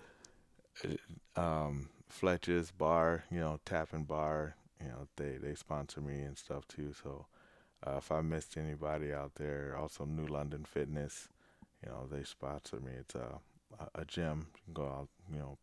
uh, 1.36 1.40
um, 1.40 1.88
Fletcher's 2.08 2.72
bar, 2.72 3.24
you 3.30 3.38
know, 3.38 3.60
Tap 3.64 3.92
and 3.92 4.08
Bar, 4.08 4.56
you 4.80 4.88
know, 4.88 5.06
they 5.16 5.36
they 5.36 5.54
sponsor 5.54 6.00
me 6.00 6.22
and 6.22 6.36
stuff 6.36 6.66
too. 6.66 6.92
So 7.00 7.26
uh, 7.86 7.96
if 7.98 8.10
I 8.10 8.20
missed 8.20 8.56
anybody 8.56 9.12
out 9.12 9.34
there, 9.36 9.76
also 9.78 10.04
New 10.04 10.26
London 10.26 10.64
Fitness, 10.64 11.28
you 11.82 11.90
know, 11.90 12.06
they 12.10 12.24
sponsor 12.24 12.80
me. 12.80 12.92
It's 12.98 13.14
a 13.14 13.38
a, 13.94 14.04
gym. 14.04 14.46
You 14.54 14.60
can 14.64 14.74
go 14.74 14.84
out, 14.84 15.08
you 15.32 15.38
know, 15.38 15.58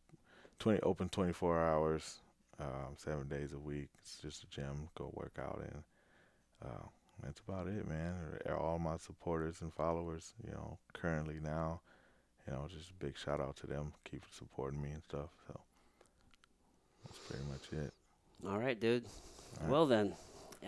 twenty 0.60 0.80
open 0.82 1.10
twenty 1.10 1.34
four 1.34 1.60
hours, 1.60 2.20
um, 2.60 2.96
seven 2.98 3.28
days 3.28 3.54
a 3.54 3.60
week. 3.60 3.90
It's 4.00 4.18
just 4.22 4.44
a 4.44 4.48
gym. 4.48 4.90
Go 4.96 5.12
work 5.14 5.38
out 5.40 5.62
in. 5.62 5.84
Uh, 6.68 6.88
that's 7.24 7.42
about 7.48 7.68
it, 7.68 7.88
man. 7.88 8.14
All 8.58 8.80
my 8.80 8.98
supporters 8.98 9.62
and 9.62 9.74
followers, 9.74 10.34
you 10.46 10.52
know, 10.52 10.78
currently 10.94 11.40
now, 11.42 11.82
you 12.46 12.54
know, 12.54 12.68
just 12.70 12.92
a 12.92 12.94
big 12.94 13.18
shout 13.18 13.40
out 13.40 13.56
to 13.58 13.68
them, 13.68 13.94
keep 14.04 14.24
supporting 14.32 14.82
me 14.82 14.92
and 14.92 15.04
stuff. 15.04 15.30
So 15.48 15.60
that's 17.06 17.20
pretty 17.20 17.44
much 17.46 17.84
it. 17.84 17.94
all 18.48 18.60
right, 18.60 18.80
dude. 18.80 19.06
All 19.06 19.64
right. 19.64 19.72
Well 19.72 19.88
then, 19.88 20.14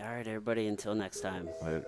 all 0.00 0.14
right, 0.14 0.26
everybody. 0.26 0.66
Until 0.66 0.94
next 0.94 1.20
time. 1.20 1.48
Later. 1.62 1.84